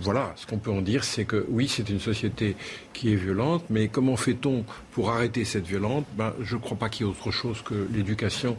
voilà, 0.00 0.32
ce 0.36 0.46
qu'on 0.46 0.58
peut 0.58 0.72
en 0.72 0.80
dire, 0.80 1.04
c'est 1.04 1.26
que 1.26 1.44
oui, 1.50 1.68
c'est 1.68 1.90
une 1.90 2.00
société 2.00 2.56
qui 2.94 3.12
est 3.12 3.16
violente, 3.16 3.64
mais 3.68 3.88
comment 3.88 4.16
fait-on 4.16 4.64
pour 4.92 5.10
arrêter 5.10 5.44
cette 5.44 5.66
violence? 5.66 6.04
Ben, 6.16 6.32
Je 6.40 6.56
ne 6.56 6.60
crois 6.60 6.78
pas 6.78 6.88
qu'il 6.88 7.06
y 7.06 7.08
ait 7.08 7.12
autre 7.12 7.30
chose 7.30 7.60
que 7.62 7.86
l'éducation 7.92 8.56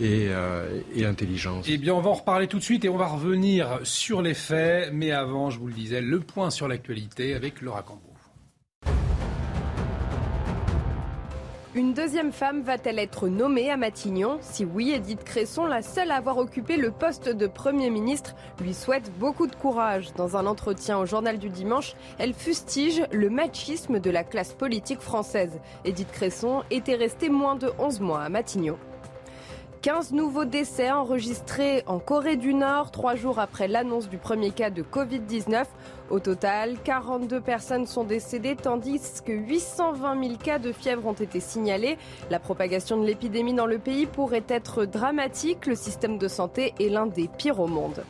euh, 0.00 0.80
et, 0.94 1.02
l'intelligence. 1.02 1.66
Eh 1.68 1.78
bien, 1.78 1.94
on 1.94 2.00
va 2.00 2.10
en 2.10 2.14
reparler 2.14 2.46
tout 2.46 2.58
de 2.58 2.64
suite 2.64 2.84
et 2.84 2.88
on 2.88 2.96
va 2.96 3.06
revenir 3.06 3.80
sur 3.82 4.22
les 4.22 4.34
faits. 4.34 4.90
Mais 4.92 5.12
avant, 5.12 5.50
je 5.50 5.58
vous 5.58 5.68
le 5.68 5.74
disais, 5.74 6.00
le 6.00 6.20
point 6.20 6.50
sur 6.50 6.68
l'actualité 6.68 7.34
avec 7.34 7.60
Laura 7.60 7.82
Cambou. 7.82 8.00
Une 11.76 11.92
deuxième 11.92 12.32
femme 12.32 12.62
va-t-elle 12.62 12.98
être 12.98 13.28
nommée 13.28 13.70
à 13.70 13.76
Matignon? 13.76 14.38
Si 14.40 14.64
oui, 14.64 14.92
Edith 14.92 15.24
Cresson, 15.24 15.66
la 15.66 15.82
seule 15.82 16.10
à 16.10 16.16
avoir 16.16 16.38
occupé 16.38 16.78
le 16.78 16.90
poste 16.90 17.28
de 17.28 17.46
Premier 17.46 17.90
ministre, 17.90 18.34
lui 18.62 18.72
souhaite 18.72 19.12
beaucoup 19.18 19.46
de 19.46 19.54
courage. 19.54 20.14
Dans 20.14 20.38
un 20.38 20.46
entretien 20.46 20.98
au 20.98 21.04
journal 21.04 21.36
du 21.36 21.50
dimanche, 21.50 21.92
elle 22.18 22.32
fustige 22.32 23.02
le 23.12 23.28
machisme 23.28 24.00
de 24.00 24.08
la 24.08 24.24
classe 24.24 24.54
politique 24.54 25.02
française. 25.02 25.60
Edith 25.84 26.10
Cresson 26.12 26.62
était 26.70 26.94
restée 26.94 27.28
moins 27.28 27.56
de 27.56 27.70
11 27.78 28.00
mois 28.00 28.22
à 28.22 28.30
Matignon. 28.30 28.78
15 29.86 30.14
nouveaux 30.14 30.44
décès 30.44 30.90
enregistrés 30.90 31.84
en 31.86 32.00
Corée 32.00 32.34
du 32.34 32.54
Nord, 32.54 32.90
trois 32.90 33.14
jours 33.14 33.38
après 33.38 33.68
l'annonce 33.68 34.08
du 34.08 34.18
premier 34.18 34.50
cas 34.50 34.68
de 34.68 34.82
Covid-19. 34.82 35.64
Au 36.10 36.18
total, 36.18 36.76
42 36.82 37.40
personnes 37.40 37.86
sont 37.86 38.02
décédées, 38.02 38.56
tandis 38.56 39.00
que 39.24 39.30
820 39.30 40.24
000 40.24 40.38
cas 40.42 40.58
de 40.58 40.72
fièvre 40.72 41.06
ont 41.06 41.12
été 41.12 41.38
signalés. 41.38 41.98
La 42.30 42.40
propagation 42.40 43.00
de 43.00 43.06
l'épidémie 43.06 43.54
dans 43.54 43.66
le 43.66 43.78
pays 43.78 44.06
pourrait 44.06 44.42
être 44.48 44.86
dramatique. 44.86 45.66
Le 45.66 45.76
système 45.76 46.18
de 46.18 46.26
santé 46.26 46.74
est 46.80 46.88
l'un 46.88 47.06
des 47.06 47.28
pires 47.28 47.60
au 47.60 47.68
monde. 47.68 48.02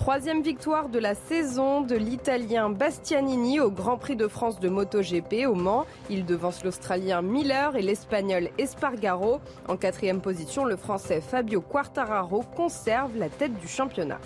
Troisième 0.00 0.42
victoire 0.42 0.88
de 0.88 0.98
la 0.98 1.14
saison 1.14 1.82
de 1.82 1.94
l'Italien 1.94 2.70
Bastianini 2.70 3.60
au 3.60 3.70
Grand 3.70 3.98
Prix 3.98 4.16
de 4.16 4.28
France 4.28 4.58
de 4.58 4.70
MotoGP 4.70 5.46
au 5.46 5.54
Mans. 5.54 5.84
Il 6.08 6.24
devance 6.24 6.64
l'Australien 6.64 7.20
Miller 7.20 7.76
et 7.76 7.82
l'Espagnol 7.82 8.48
Espargaro. 8.56 9.42
En 9.68 9.76
quatrième 9.76 10.22
position, 10.22 10.64
le 10.64 10.76
Français 10.76 11.20
Fabio 11.20 11.60
Quartararo 11.60 12.40
conserve 12.56 13.14
la 13.18 13.28
tête 13.28 13.52
du 13.60 13.68
championnat. 13.68 14.20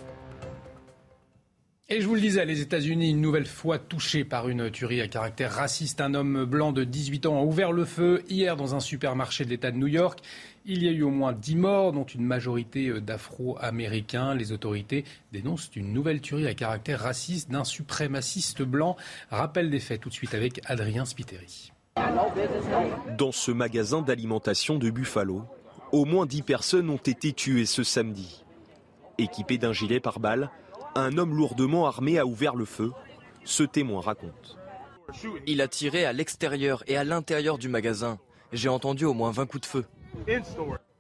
Et 1.91 2.01
je 2.01 2.07
vous 2.07 2.15
le 2.15 2.21
disais, 2.21 2.47
les 2.47 2.63
États-Unis, 2.63 3.11
une 3.11 3.21
nouvelle 3.21 3.45
fois 3.45 3.79
touchés 3.79 4.25
par 4.25 4.49
une 4.49 4.71
tuerie 4.71 5.03
à 5.03 5.09
caractère 5.09 5.53
raciste. 5.53 6.01
Un 6.01 6.15
homme 6.15 6.47
blanc 6.47 6.73
de 6.73 6.83
18 6.83 7.27
ans 7.27 7.39
a 7.39 7.43
ouvert 7.43 7.73
le 7.73 7.85
feu 7.85 8.23
hier 8.31 8.57
dans 8.57 8.75
un 8.75 8.81
supermarché 8.81 9.45
de 9.45 9.51
l'État 9.51 9.71
de 9.71 9.77
New 9.77 9.89
York. 9.89 10.21
Il 10.67 10.83
y 10.83 10.89
a 10.89 10.93
eu 10.93 11.03
au 11.03 11.11
moins 11.11 11.35
10 11.35 11.57
morts, 11.57 11.93
dont 11.93 12.05
une 12.05 12.25
majorité 12.25 12.89
euh, 12.89 13.01
d'Afro-Américains. 13.01 14.35
Les 14.35 14.51
autorités 14.51 15.05
dénoncent 15.31 15.71
une 15.77 15.93
nouvelle 15.93 16.23
tuerie 16.23 16.47
à 16.47 16.55
caractère 16.55 17.01
raciste 17.01 17.51
d'un 17.51 17.65
suprémaciste 17.65 18.63
blanc. 18.63 18.97
Rappel 19.31 19.69
des 19.69 19.81
faits 19.81 20.01
tout 20.01 20.09
de 20.09 20.15
suite 20.15 20.33
avec 20.33 20.63
Adrien 20.65 21.05
Spiteri. 21.05 21.71
Dans 23.19 23.31
ce 23.31 23.51
magasin 23.51 24.01
d'alimentation 24.01 24.79
de 24.79 24.89
Buffalo, 24.89 25.45
au 25.93 26.07
moins 26.07 26.25
10 26.25 26.41
personnes 26.43 26.89
ont 26.89 26.97
été 26.97 27.35
tuées 27.35 27.67
ce 27.67 27.83
samedi. 27.83 28.43
Équipé 29.19 29.59
d'un 29.59 29.75
gilet 29.75 30.01
pare-balles, 30.01 30.51
un 30.95 31.19
homme 31.19 31.37
lourdement 31.37 31.87
armé 31.87 32.19
a 32.19 32.25
ouvert 32.25 32.57
le 32.57 32.65
feu. 32.65 32.91
Ce 33.45 33.65
témoin 33.65 34.01
raconte. 34.01 34.57
Il 35.47 35.61
a 35.61 35.69
tiré 35.69 36.07
à 36.07 36.15
l'extérieur 36.15 36.83
et 36.87 36.97
à 36.97 37.05
l'intérieur 37.05 37.59
du 37.59 37.69
magasin. 37.69 38.19
J'ai 38.55 38.71
entendu 38.71 39.05
au 39.05 39.13
moins 39.13 39.31
20 39.31 39.45
coups 39.45 39.61
de 39.61 39.67
feu. 39.67 39.85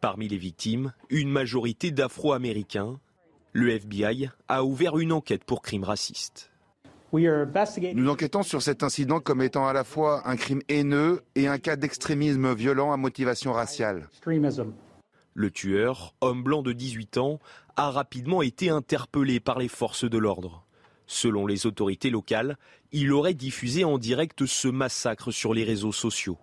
Parmi 0.00 0.28
les 0.28 0.36
victimes, 0.36 0.92
une 1.10 1.30
majorité 1.30 1.90
d'Afro-Américains. 1.90 2.98
Le 3.52 3.70
FBI 3.70 4.30
a 4.48 4.64
ouvert 4.64 4.98
une 4.98 5.12
enquête 5.12 5.44
pour 5.44 5.62
crime 5.62 5.84
raciste. 5.84 6.50
Nous 7.12 8.08
enquêtons 8.08 8.42
sur 8.42 8.60
cet 8.60 8.82
incident 8.82 9.20
comme 9.20 9.40
étant 9.40 9.68
à 9.68 9.72
la 9.72 9.84
fois 9.84 10.28
un 10.28 10.36
crime 10.36 10.62
haineux 10.68 11.22
et 11.36 11.46
un 11.46 11.58
cas 11.58 11.76
d'extrémisme 11.76 12.54
violent 12.54 12.92
à 12.92 12.96
motivation 12.96 13.52
raciale. 13.52 14.08
Le 15.34 15.50
tueur, 15.50 16.14
homme 16.20 16.42
blanc 16.42 16.62
de 16.62 16.72
18 16.72 17.18
ans, 17.18 17.38
a 17.76 17.90
rapidement 17.90 18.42
été 18.42 18.68
interpellé 18.68 19.38
par 19.38 19.58
les 19.58 19.68
forces 19.68 20.08
de 20.08 20.18
l'ordre. 20.18 20.64
Selon 21.06 21.46
les 21.46 21.66
autorités 21.66 22.10
locales, 22.10 22.56
il 22.92 23.12
aurait 23.12 23.34
diffusé 23.34 23.84
en 23.84 23.98
direct 23.98 24.46
ce 24.46 24.68
massacre 24.68 25.30
sur 25.30 25.54
les 25.54 25.64
réseaux 25.64 25.92
sociaux. 25.92 26.38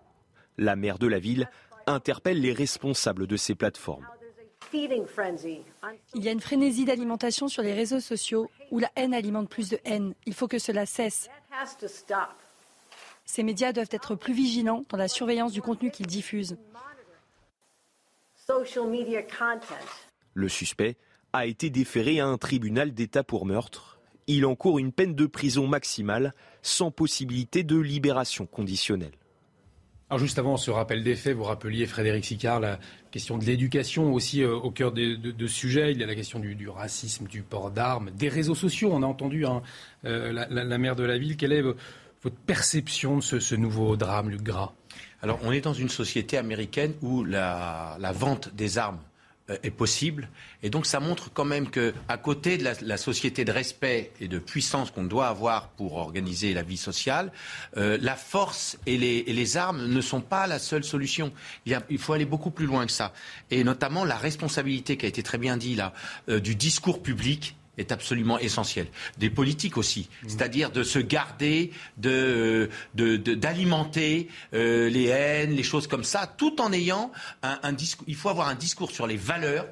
La 0.57 0.75
maire 0.75 0.99
de 0.99 1.07
la 1.07 1.19
ville 1.19 1.49
interpelle 1.87 2.39
les 2.39 2.53
responsables 2.53 3.27
de 3.27 3.37
ces 3.37 3.55
plateformes. 3.55 4.07
Il 4.73 6.23
y 6.23 6.27
a 6.29 6.31
une 6.31 6.39
frénésie 6.39 6.85
d'alimentation 6.85 7.47
sur 7.47 7.61
les 7.61 7.73
réseaux 7.73 7.99
sociaux 7.99 8.49
où 8.71 8.79
la 8.79 8.91
haine 8.95 9.13
alimente 9.13 9.49
plus 9.49 9.69
de 9.69 9.79
haine. 9.83 10.13
Il 10.25 10.33
faut 10.33 10.47
que 10.47 10.59
cela 10.59 10.85
cesse. 10.85 11.29
Ces 13.25 13.43
médias 13.43 13.73
doivent 13.73 13.89
être 13.91 14.15
plus 14.15 14.33
vigilants 14.33 14.83
dans 14.89 14.97
la 14.97 15.07
surveillance 15.07 15.51
du 15.51 15.61
contenu 15.61 15.91
qu'ils 15.91 16.07
diffusent. 16.07 16.57
Le 20.33 20.49
suspect 20.49 20.97
a 21.33 21.45
été 21.45 21.69
déféré 21.69 22.19
à 22.19 22.27
un 22.27 22.37
tribunal 22.37 22.93
d'État 22.93 23.23
pour 23.23 23.45
meurtre. 23.45 23.99
Il 24.27 24.45
encourt 24.45 24.79
une 24.79 24.91
peine 24.91 25.15
de 25.15 25.25
prison 25.25 25.67
maximale 25.67 26.33
sans 26.61 26.91
possibilité 26.91 27.63
de 27.63 27.77
libération 27.77 28.45
conditionnelle. 28.45 29.13
Alors 30.11 30.19
juste 30.19 30.39
avant 30.39 30.57
ce 30.57 30.69
rappel 30.71 31.05
des 31.05 31.15
faits, 31.15 31.37
vous 31.37 31.45
rappeliez 31.45 31.85
Frédéric 31.85 32.25
Sicard 32.25 32.59
la 32.59 32.79
question 33.11 33.37
de 33.37 33.45
l'éducation 33.45 34.11
aussi 34.13 34.43
euh, 34.43 34.53
au 34.53 34.69
cœur 34.69 34.91
de, 34.91 35.15
de, 35.15 35.47
sujet. 35.47 35.93
Il 35.93 36.01
y 36.01 36.03
a 36.03 36.05
la 36.05 36.15
question 36.15 36.37
du, 36.37 36.67
racisme, 36.67 37.27
du 37.27 37.43
port 37.43 37.71
d'armes, 37.71 38.11
des 38.11 38.27
réseaux 38.27 38.53
sociaux. 38.53 38.89
On 38.91 39.03
a 39.03 39.05
entendu 39.05 39.45
hein, 39.45 39.61
euh, 40.03 40.33
la, 40.49 40.77
maire 40.77 40.97
de 40.97 41.05
la 41.05 41.17
ville. 41.17 41.37
Quelle 41.37 41.53
est 41.53 41.61
votre 41.61 42.35
perception 42.45 43.19
de 43.19 43.21
ce, 43.21 43.55
nouveau 43.55 43.95
drame, 43.95 44.29
Luc 44.29 44.43
Gras? 44.43 44.73
Alors 45.21 45.39
on 45.43 45.53
est 45.53 45.61
dans 45.61 45.71
une 45.71 45.87
société 45.87 46.37
américaine 46.37 46.91
où 47.01 47.23
la 47.23 48.11
vente 48.13 48.53
des 48.53 48.77
armes 48.77 48.99
est 49.63 49.71
possible. 49.71 50.29
Et 50.63 50.69
donc 50.69 50.85
ça 50.85 50.99
montre 50.99 51.31
quand 51.33 51.45
même 51.45 51.69
que, 51.69 51.93
à 52.07 52.17
côté 52.17 52.57
de 52.57 52.67
la, 52.81 52.97
société 52.97 53.45
de 53.45 53.51
respect 53.51 54.11
et 54.19 54.27
de 54.27 54.39
puissance 54.39 54.91
qu'on 54.91 55.03
doit 55.03 55.27
avoir 55.27 55.69
pour 55.69 55.95
organiser 55.95 56.53
la 56.53 56.63
vie 56.63 56.77
sociale, 56.77 57.31
euh, 57.77 57.97
la 58.01 58.15
force 58.15 58.77
et 58.85 58.97
les, 58.97 59.57
armes 59.57 59.87
ne 59.87 60.01
sont 60.01 60.21
pas 60.21 60.47
la 60.47 60.59
seule 60.59 60.83
solution. 60.83 61.33
Il, 61.65 61.97
faut 61.97 62.13
aller 62.13 62.25
beaucoup 62.25 62.51
plus 62.51 62.65
loin 62.65 62.85
que 62.85 62.91
ça. 62.91 63.13
Et 63.49 63.63
notamment 63.63 64.05
la 64.05 64.17
responsabilité 64.17 64.97
qui 64.97 65.05
a 65.05 65.09
été 65.09 65.23
très 65.23 65.37
bien 65.37 65.57
dit 65.57 65.75
là 65.75 65.93
euh, 66.29 66.39
du 66.39 66.55
discours 66.55 67.01
public 67.01 67.55
est 67.81 67.91
absolument 67.91 68.39
essentiel. 68.39 68.87
Des 69.17 69.29
politiques 69.29 69.77
aussi, 69.77 70.07
mmh. 70.23 70.29
c'est-à-dire 70.29 70.71
de 70.71 70.83
se 70.83 70.99
garder, 70.99 71.71
de, 71.97 72.69
d'alimenter 72.95 74.29
euh, 74.53 74.89
les 74.89 75.07
haines, 75.07 75.51
les 75.51 75.63
choses 75.63 75.87
comme 75.87 76.03
ça, 76.03 76.27
tout 76.27 76.61
en 76.61 76.71
ayant 76.71 77.11
un, 77.43 77.59
un 77.63 77.73
discours. 77.73 78.05
Il 78.07 78.15
faut 78.15 78.29
avoir 78.29 78.47
un 78.47 78.55
discours 78.55 78.91
sur 78.91 79.07
les 79.07 79.17
valeurs, 79.17 79.67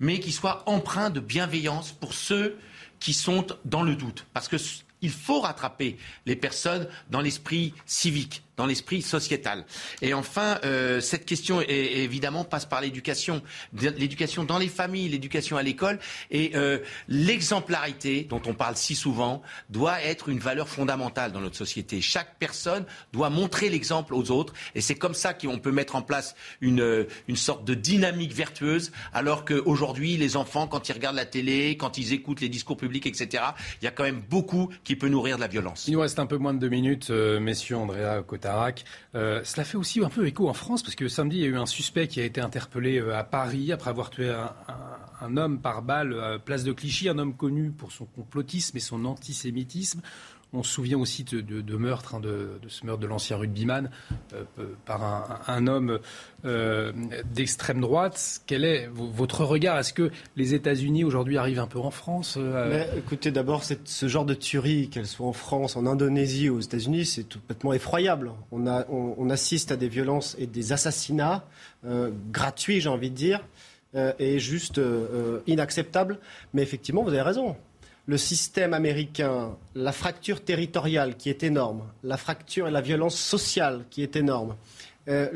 mais 0.00 0.18
qui 0.18 0.32
soit 0.32 0.62
empreint 0.66 1.10
de 1.10 1.20
bienveillance 1.20 1.92
pour 1.92 2.14
ceux 2.14 2.58
qui 2.98 3.12
sont 3.12 3.46
dans 3.64 3.82
le 3.82 3.94
doute. 3.94 4.26
Parce 4.32 4.48
que 4.48 4.56
il 5.02 5.10
faut 5.10 5.40
rattraper 5.40 5.98
les 6.24 6.36
personnes 6.36 6.88
dans 7.10 7.20
l'esprit 7.20 7.74
civique 7.84 8.43
dans 8.56 8.66
l'esprit 8.66 9.02
sociétal. 9.02 9.64
Et 10.02 10.14
enfin, 10.14 10.58
euh, 10.64 11.00
cette 11.00 11.24
question 11.26 11.60
évidemment 11.60 12.44
passe 12.44 12.66
par 12.66 12.80
l'éducation, 12.80 13.42
l'éducation 13.72 14.44
dans 14.44 14.58
les 14.58 14.68
familles, 14.68 15.08
l'éducation 15.08 15.56
à 15.56 15.62
l'école, 15.62 15.98
et 16.30 16.52
euh, 16.54 16.78
l'exemplarité 17.08 18.26
dont 18.28 18.42
on 18.46 18.54
parle 18.54 18.76
si 18.76 18.94
souvent 18.94 19.42
doit 19.70 20.02
être 20.02 20.28
une 20.28 20.38
valeur 20.38 20.68
fondamentale 20.68 21.32
dans 21.32 21.40
notre 21.40 21.56
société. 21.56 22.00
Chaque 22.00 22.38
personne 22.38 22.84
doit 23.12 23.30
montrer 23.30 23.68
l'exemple 23.68 24.14
aux 24.14 24.30
autres, 24.30 24.54
et 24.74 24.80
c'est 24.80 24.94
comme 24.94 25.14
ça 25.14 25.34
qu'on 25.34 25.58
peut 25.58 25.72
mettre 25.72 25.96
en 25.96 26.02
place 26.02 26.34
une, 26.60 26.80
euh, 26.80 27.08
une 27.28 27.36
sorte 27.36 27.64
de 27.64 27.74
dynamique 27.74 28.32
vertueuse, 28.32 28.92
alors 29.12 29.44
qu'aujourd'hui, 29.44 30.16
les 30.16 30.36
enfants, 30.36 30.66
quand 30.66 30.88
ils 30.88 30.92
regardent 30.92 31.16
la 31.16 31.26
télé, 31.26 31.76
quand 31.76 31.98
ils 31.98 32.12
écoutent 32.12 32.40
les 32.40 32.48
discours 32.48 32.76
publics, 32.76 33.06
etc., 33.06 33.44
il 33.80 33.84
y 33.84 33.88
a 33.88 33.90
quand 33.90 34.04
même 34.04 34.22
beaucoup 34.28 34.70
qui 34.84 34.96
peut 34.96 35.08
nourrir 35.08 35.36
de 35.36 35.40
la 35.40 35.48
violence. 35.48 35.86
Il 35.88 35.94
nous 35.94 36.00
reste 36.00 36.18
un 36.18 36.26
peu 36.26 36.36
moins 36.36 36.54
de 36.54 36.58
deux 36.58 36.68
minutes, 36.68 37.10
messieurs 37.10 37.76
Andrea 37.76 38.22
euh, 39.14 39.40
cela 39.44 39.64
fait 39.64 39.76
aussi 39.76 40.04
un 40.04 40.08
peu 40.08 40.26
écho 40.26 40.48
en 40.48 40.52
France, 40.52 40.82
parce 40.82 40.94
que 40.94 41.08
samedi, 41.08 41.36
il 41.38 41.42
y 41.42 41.44
a 41.44 41.48
eu 41.48 41.56
un 41.56 41.66
suspect 41.66 42.08
qui 42.08 42.20
a 42.20 42.24
été 42.24 42.40
interpellé 42.40 42.98
euh, 42.98 43.16
à 43.16 43.24
Paris 43.24 43.72
après 43.72 43.90
avoir 43.90 44.10
tué 44.10 44.30
un, 44.30 45.36
homme 45.36 45.60
par 45.60 45.82
balle 45.82 46.20
à 46.20 46.38
place 46.38 46.64
de 46.64 46.72
Clichy, 46.72 47.08
un 47.08 47.18
homme 47.18 47.34
connu 47.34 47.70
pour 47.70 47.92
son 47.92 48.04
complotisme 48.04 48.76
et 48.76 48.80
son 48.80 49.04
antisémitisme. 49.06 50.02
On 50.54 50.62
se 50.62 50.72
souvient 50.72 50.98
aussi 50.98 51.24
de, 51.24 51.76
meurtre, 51.76 52.14
hein, 52.14 52.20
de, 52.20 52.60
ce 52.68 52.86
meurtre 52.86 53.00
de 53.00 53.06
l'ancien 53.06 53.36
rugbyman 53.36 53.90
euh, 54.32 54.44
par 54.86 55.42
un, 55.48 55.66
homme 55.66 55.98
euh, 56.44 56.92
d'extrême 57.32 57.80
droite. 57.80 58.40
Quel 58.46 58.64
est 58.64 58.88
votre 58.92 59.44
regard? 59.44 59.78
Est-ce 59.78 59.92
que 59.92 60.10
les 60.36 60.54
États-Unis 60.54 61.02
aujourd'hui 61.02 61.38
arrivent 61.38 61.58
un 61.58 61.66
peu 61.66 61.80
en 61.80 61.90
France 61.90 62.36
euh, 62.38 62.84
Écoutez, 62.96 63.32
d'abord, 63.32 63.64
ce 63.64 64.08
genre 64.08 64.24
de 64.24 64.34
tuerie, 64.34 64.88
qu'elle 64.88 65.06
soit 65.06 65.26
en 65.26 65.32
France, 65.32 65.76
en 65.76 65.86
Indonésie 65.86 66.48
ou 66.48 66.58
aux 66.58 66.60
États-Unis, 66.60 67.04
c'est 67.04 67.32
complètement 67.32 67.72
effroyable. 67.72 68.30
On, 68.52 68.66
on, 68.66 69.30
assiste 69.30 69.72
à 69.72 69.76
des 69.76 69.88
violences 69.88 70.36
et 70.38 70.46
des 70.46 70.72
assassinats 70.72 71.44
gratuits, 72.30 72.80
j'ai 72.80 72.88
envie 72.88 73.10
de 73.10 73.16
dire, 73.16 73.40
et 74.18 74.38
juste 74.38 74.80
inacceptables. 75.46 76.18
Mais 76.52 76.62
effectivement, 76.62 77.02
vous 77.02 77.10
avez 77.10 77.22
raison 77.22 77.56
le 78.06 78.18
système 78.18 78.74
américain, 78.74 79.56
la 79.74 79.92
fracture 79.92 80.42
territoriale 80.42 81.16
qui 81.16 81.30
est 81.30 81.42
énorme, 81.42 81.84
la 82.02 82.16
fracture 82.16 82.68
et 82.68 82.70
la 82.70 82.80
violence 82.80 83.16
sociale 83.16 83.84
qui 83.90 84.02
est 84.02 84.16
énorme, 84.16 84.56
euh, 85.08 85.28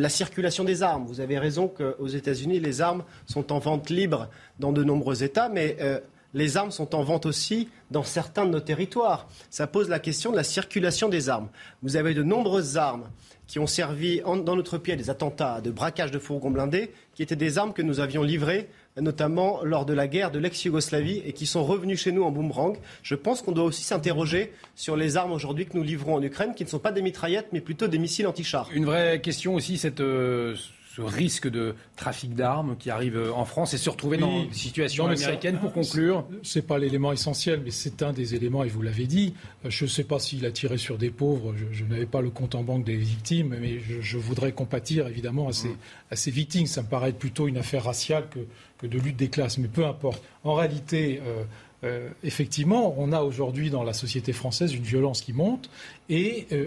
la 0.00 0.08
circulation 0.08 0.64
des 0.64 0.82
armes. 0.82 1.06
Vous 1.06 1.20
avez 1.20 1.38
raison 1.38 1.68
qu'aux 1.68 2.08
États-Unis, 2.08 2.60
les 2.60 2.80
armes 2.80 3.04
sont 3.26 3.52
en 3.52 3.58
vente 3.58 3.90
libre 3.90 4.28
dans 4.58 4.72
de 4.72 4.82
nombreux 4.82 5.22
États, 5.22 5.48
mais 5.48 5.76
euh, 5.80 6.00
les 6.34 6.56
armes 6.56 6.70
sont 6.70 6.94
en 6.94 7.02
vente 7.02 7.26
aussi 7.26 7.68
dans 7.90 8.02
certains 8.02 8.44
de 8.44 8.50
nos 8.50 8.60
territoires. 8.60 9.28
Ça 9.50 9.66
pose 9.66 9.88
la 9.88 9.98
question 9.98 10.30
de 10.30 10.36
la 10.36 10.44
circulation 10.44 11.08
des 11.08 11.28
armes. 11.28 11.48
Vous 11.82 11.96
avez 11.96 12.12
de 12.12 12.22
nombreuses 12.22 12.76
armes 12.76 13.08
qui 13.46 13.58
ont 13.58 13.66
servi 13.66 14.20
dans 14.20 14.56
notre 14.56 14.78
pays 14.78 14.94
à 14.94 14.96
des 14.96 15.10
attentats, 15.10 15.60
de 15.60 15.70
braquage 15.70 16.10
de 16.10 16.18
fourgons 16.18 16.50
blindés, 16.50 16.92
qui 17.14 17.22
étaient 17.22 17.36
des 17.36 17.58
armes 17.58 17.72
que 17.72 17.82
nous 17.82 18.00
avions 18.00 18.22
livrées 18.22 18.68
notamment 19.00 19.64
lors 19.64 19.86
de 19.86 19.92
la 19.92 20.06
guerre 20.06 20.30
de 20.30 20.38
l'ex-Yougoslavie, 20.38 21.22
et 21.26 21.32
qui 21.32 21.46
sont 21.46 21.64
revenus 21.64 22.00
chez 22.00 22.12
nous 22.12 22.22
en 22.22 22.30
boomerang. 22.30 22.76
Je 23.02 23.14
pense 23.14 23.42
qu'on 23.42 23.52
doit 23.52 23.64
aussi 23.64 23.82
s'interroger 23.82 24.52
sur 24.74 24.96
les 24.96 25.16
armes 25.16 25.32
aujourd'hui 25.32 25.66
que 25.66 25.76
nous 25.76 25.82
livrons 25.82 26.14
en 26.14 26.22
Ukraine, 26.22 26.54
qui 26.54 26.64
ne 26.64 26.68
sont 26.68 26.78
pas 26.78 26.92
des 26.92 27.02
mitraillettes, 27.02 27.48
mais 27.52 27.60
plutôt 27.60 27.88
des 27.88 27.98
missiles 27.98 28.26
anti-chars. 28.26 28.68
Une 28.72 28.84
vraie 28.84 29.20
question 29.20 29.54
aussi, 29.54 29.78
cette, 29.78 30.00
euh, 30.00 30.54
ce 30.94 31.02
risque 31.02 31.48
de 31.48 31.74
trafic 31.96 32.34
d'armes 32.34 32.76
qui 32.76 32.90
arrive 32.90 33.32
en 33.34 33.44
France 33.44 33.74
et 33.74 33.78
se 33.78 33.90
retrouver 33.90 34.16
dans 34.16 34.44
une 34.44 34.52
situation 34.52 35.06
américaine 35.06 35.58
pour 35.58 35.72
conclure 35.72 36.24
C'est 36.42 36.66
pas 36.66 36.78
l'élément 36.78 37.12
essentiel, 37.12 37.62
mais 37.64 37.70
c'est 37.70 38.02
un 38.02 38.12
des 38.12 38.34
éléments, 38.34 38.62
et 38.62 38.68
vous 38.68 38.82
l'avez 38.82 39.06
dit. 39.06 39.34
Je 39.64 39.84
ne 39.84 39.90
sais 39.90 40.04
pas 40.04 40.18
s'il 40.18 40.46
a 40.46 40.52
tiré 40.52 40.78
sur 40.78 40.98
des 40.98 41.10
pauvres, 41.10 41.54
je, 41.72 41.84
n'avais 41.84 42.06
pas 42.06 42.20
le 42.20 42.30
compte 42.30 42.54
en 42.54 42.62
banque 42.62 42.84
des 42.84 42.96
victimes, 42.96 43.56
mais 43.60 43.78
je, 43.80 44.18
voudrais 44.18 44.52
compatir 44.52 45.08
évidemment 45.08 45.48
à 45.48 45.52
ces, 45.52 45.74
à 46.10 46.16
ces, 46.16 46.30
victimes. 46.30 46.66
Ça 46.66 46.82
me 46.82 46.88
paraît 46.88 47.10
être 47.10 47.18
plutôt 47.18 47.48
une 47.48 47.56
affaire 47.56 47.84
raciale 47.84 48.28
que, 48.30 48.40
que 48.78 48.86
de 48.86 48.98
lutte 48.98 49.16
des 49.16 49.28
classes, 49.28 49.58
mais 49.58 49.68
peu 49.68 49.86
importe. 49.86 50.22
En 50.44 50.54
réalité, 50.54 51.20
euh, 51.26 51.42
euh, 51.84 52.08
effectivement, 52.22 52.94
on 52.98 53.12
a 53.12 53.20
aujourd'hui 53.22 53.70
dans 53.70 53.82
la 53.82 53.92
société 53.92 54.32
française 54.32 54.74
une 54.74 54.82
violence 54.82 55.20
qui 55.20 55.32
monte 55.32 55.68
et 56.08 56.46
euh, 56.52 56.66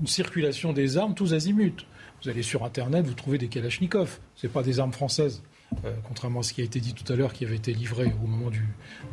une 0.00 0.06
circulation 0.06 0.72
des 0.72 0.96
armes 0.96 1.14
tous 1.14 1.34
azimuts. 1.34 1.84
Vous 2.22 2.30
allez 2.30 2.42
sur 2.42 2.64
Internet, 2.64 3.06
vous 3.06 3.14
trouvez 3.14 3.38
des 3.38 3.48
Kalachnikov. 3.48 4.18
Ce 4.34 4.46
pas 4.46 4.62
des 4.62 4.80
armes 4.80 4.92
françaises. 4.92 5.42
Euh, 5.84 5.92
contrairement 6.06 6.40
à 6.40 6.42
ce 6.44 6.52
qui 6.52 6.60
a 6.60 6.64
été 6.64 6.78
dit 6.78 6.94
tout 6.94 7.10
à 7.12 7.16
l'heure, 7.16 7.32
qui 7.32 7.44
avait 7.44 7.56
été 7.56 7.72
livré 7.72 8.12
au 8.22 8.26
moment 8.26 8.50
du, 8.50 8.64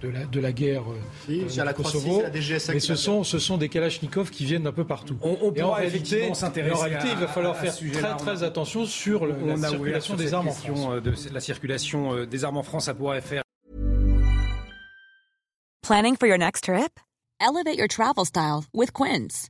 de, 0.02 0.08
la, 0.08 0.26
de, 0.26 0.40
la, 0.40 0.52
guerre 0.52 0.84
oui, 1.28 1.46
euh, 1.58 1.64
la 1.64 1.74
Kosovo. 1.74 2.22
mais 2.70 2.80
ce 2.80 2.96
sont, 2.96 3.24
ce 3.24 3.40
sont 3.40 3.58
des 3.58 3.70
Kalachnikov 3.70 4.30
qui 4.30 4.46
viennent 4.46 4.64
d'un 4.64 4.72
peu 4.72 4.86
partout. 4.86 5.18
On, 5.24 5.36
on 5.42 5.64
en 5.64 5.72
réalité, 5.72 6.30
en 6.32 6.80
réalité 6.80 7.08
il 7.12 7.18
va 7.18 7.28
falloir 7.28 7.58
faire 7.58 7.76
très, 7.76 8.18
très 8.18 8.44
attention 8.44 8.86
sur 8.86 9.26
la 9.26 9.58
circulation 9.58 10.16
des 10.16 10.34
armes 10.34 10.50
en 10.50 10.52
France. 10.52 10.88
Euh, 10.92 11.02
de 11.02 11.14
la 11.34 11.40
circulation 11.40 12.26
des 12.26 12.44
armes 12.44 12.58
en 12.58 12.64
France, 12.64 12.86
ça 12.86 12.94
pourrait 12.94 13.22
faire. 13.22 13.42
Planning 15.82 16.16
for 16.16 16.28
your 16.28 16.38
next 16.38 16.66
trip? 16.66 17.00
Elevate 17.42 17.78
your 17.78 17.88
travel 17.88 18.26
style 18.26 18.66
with 18.74 18.94
Quince. 18.94 19.50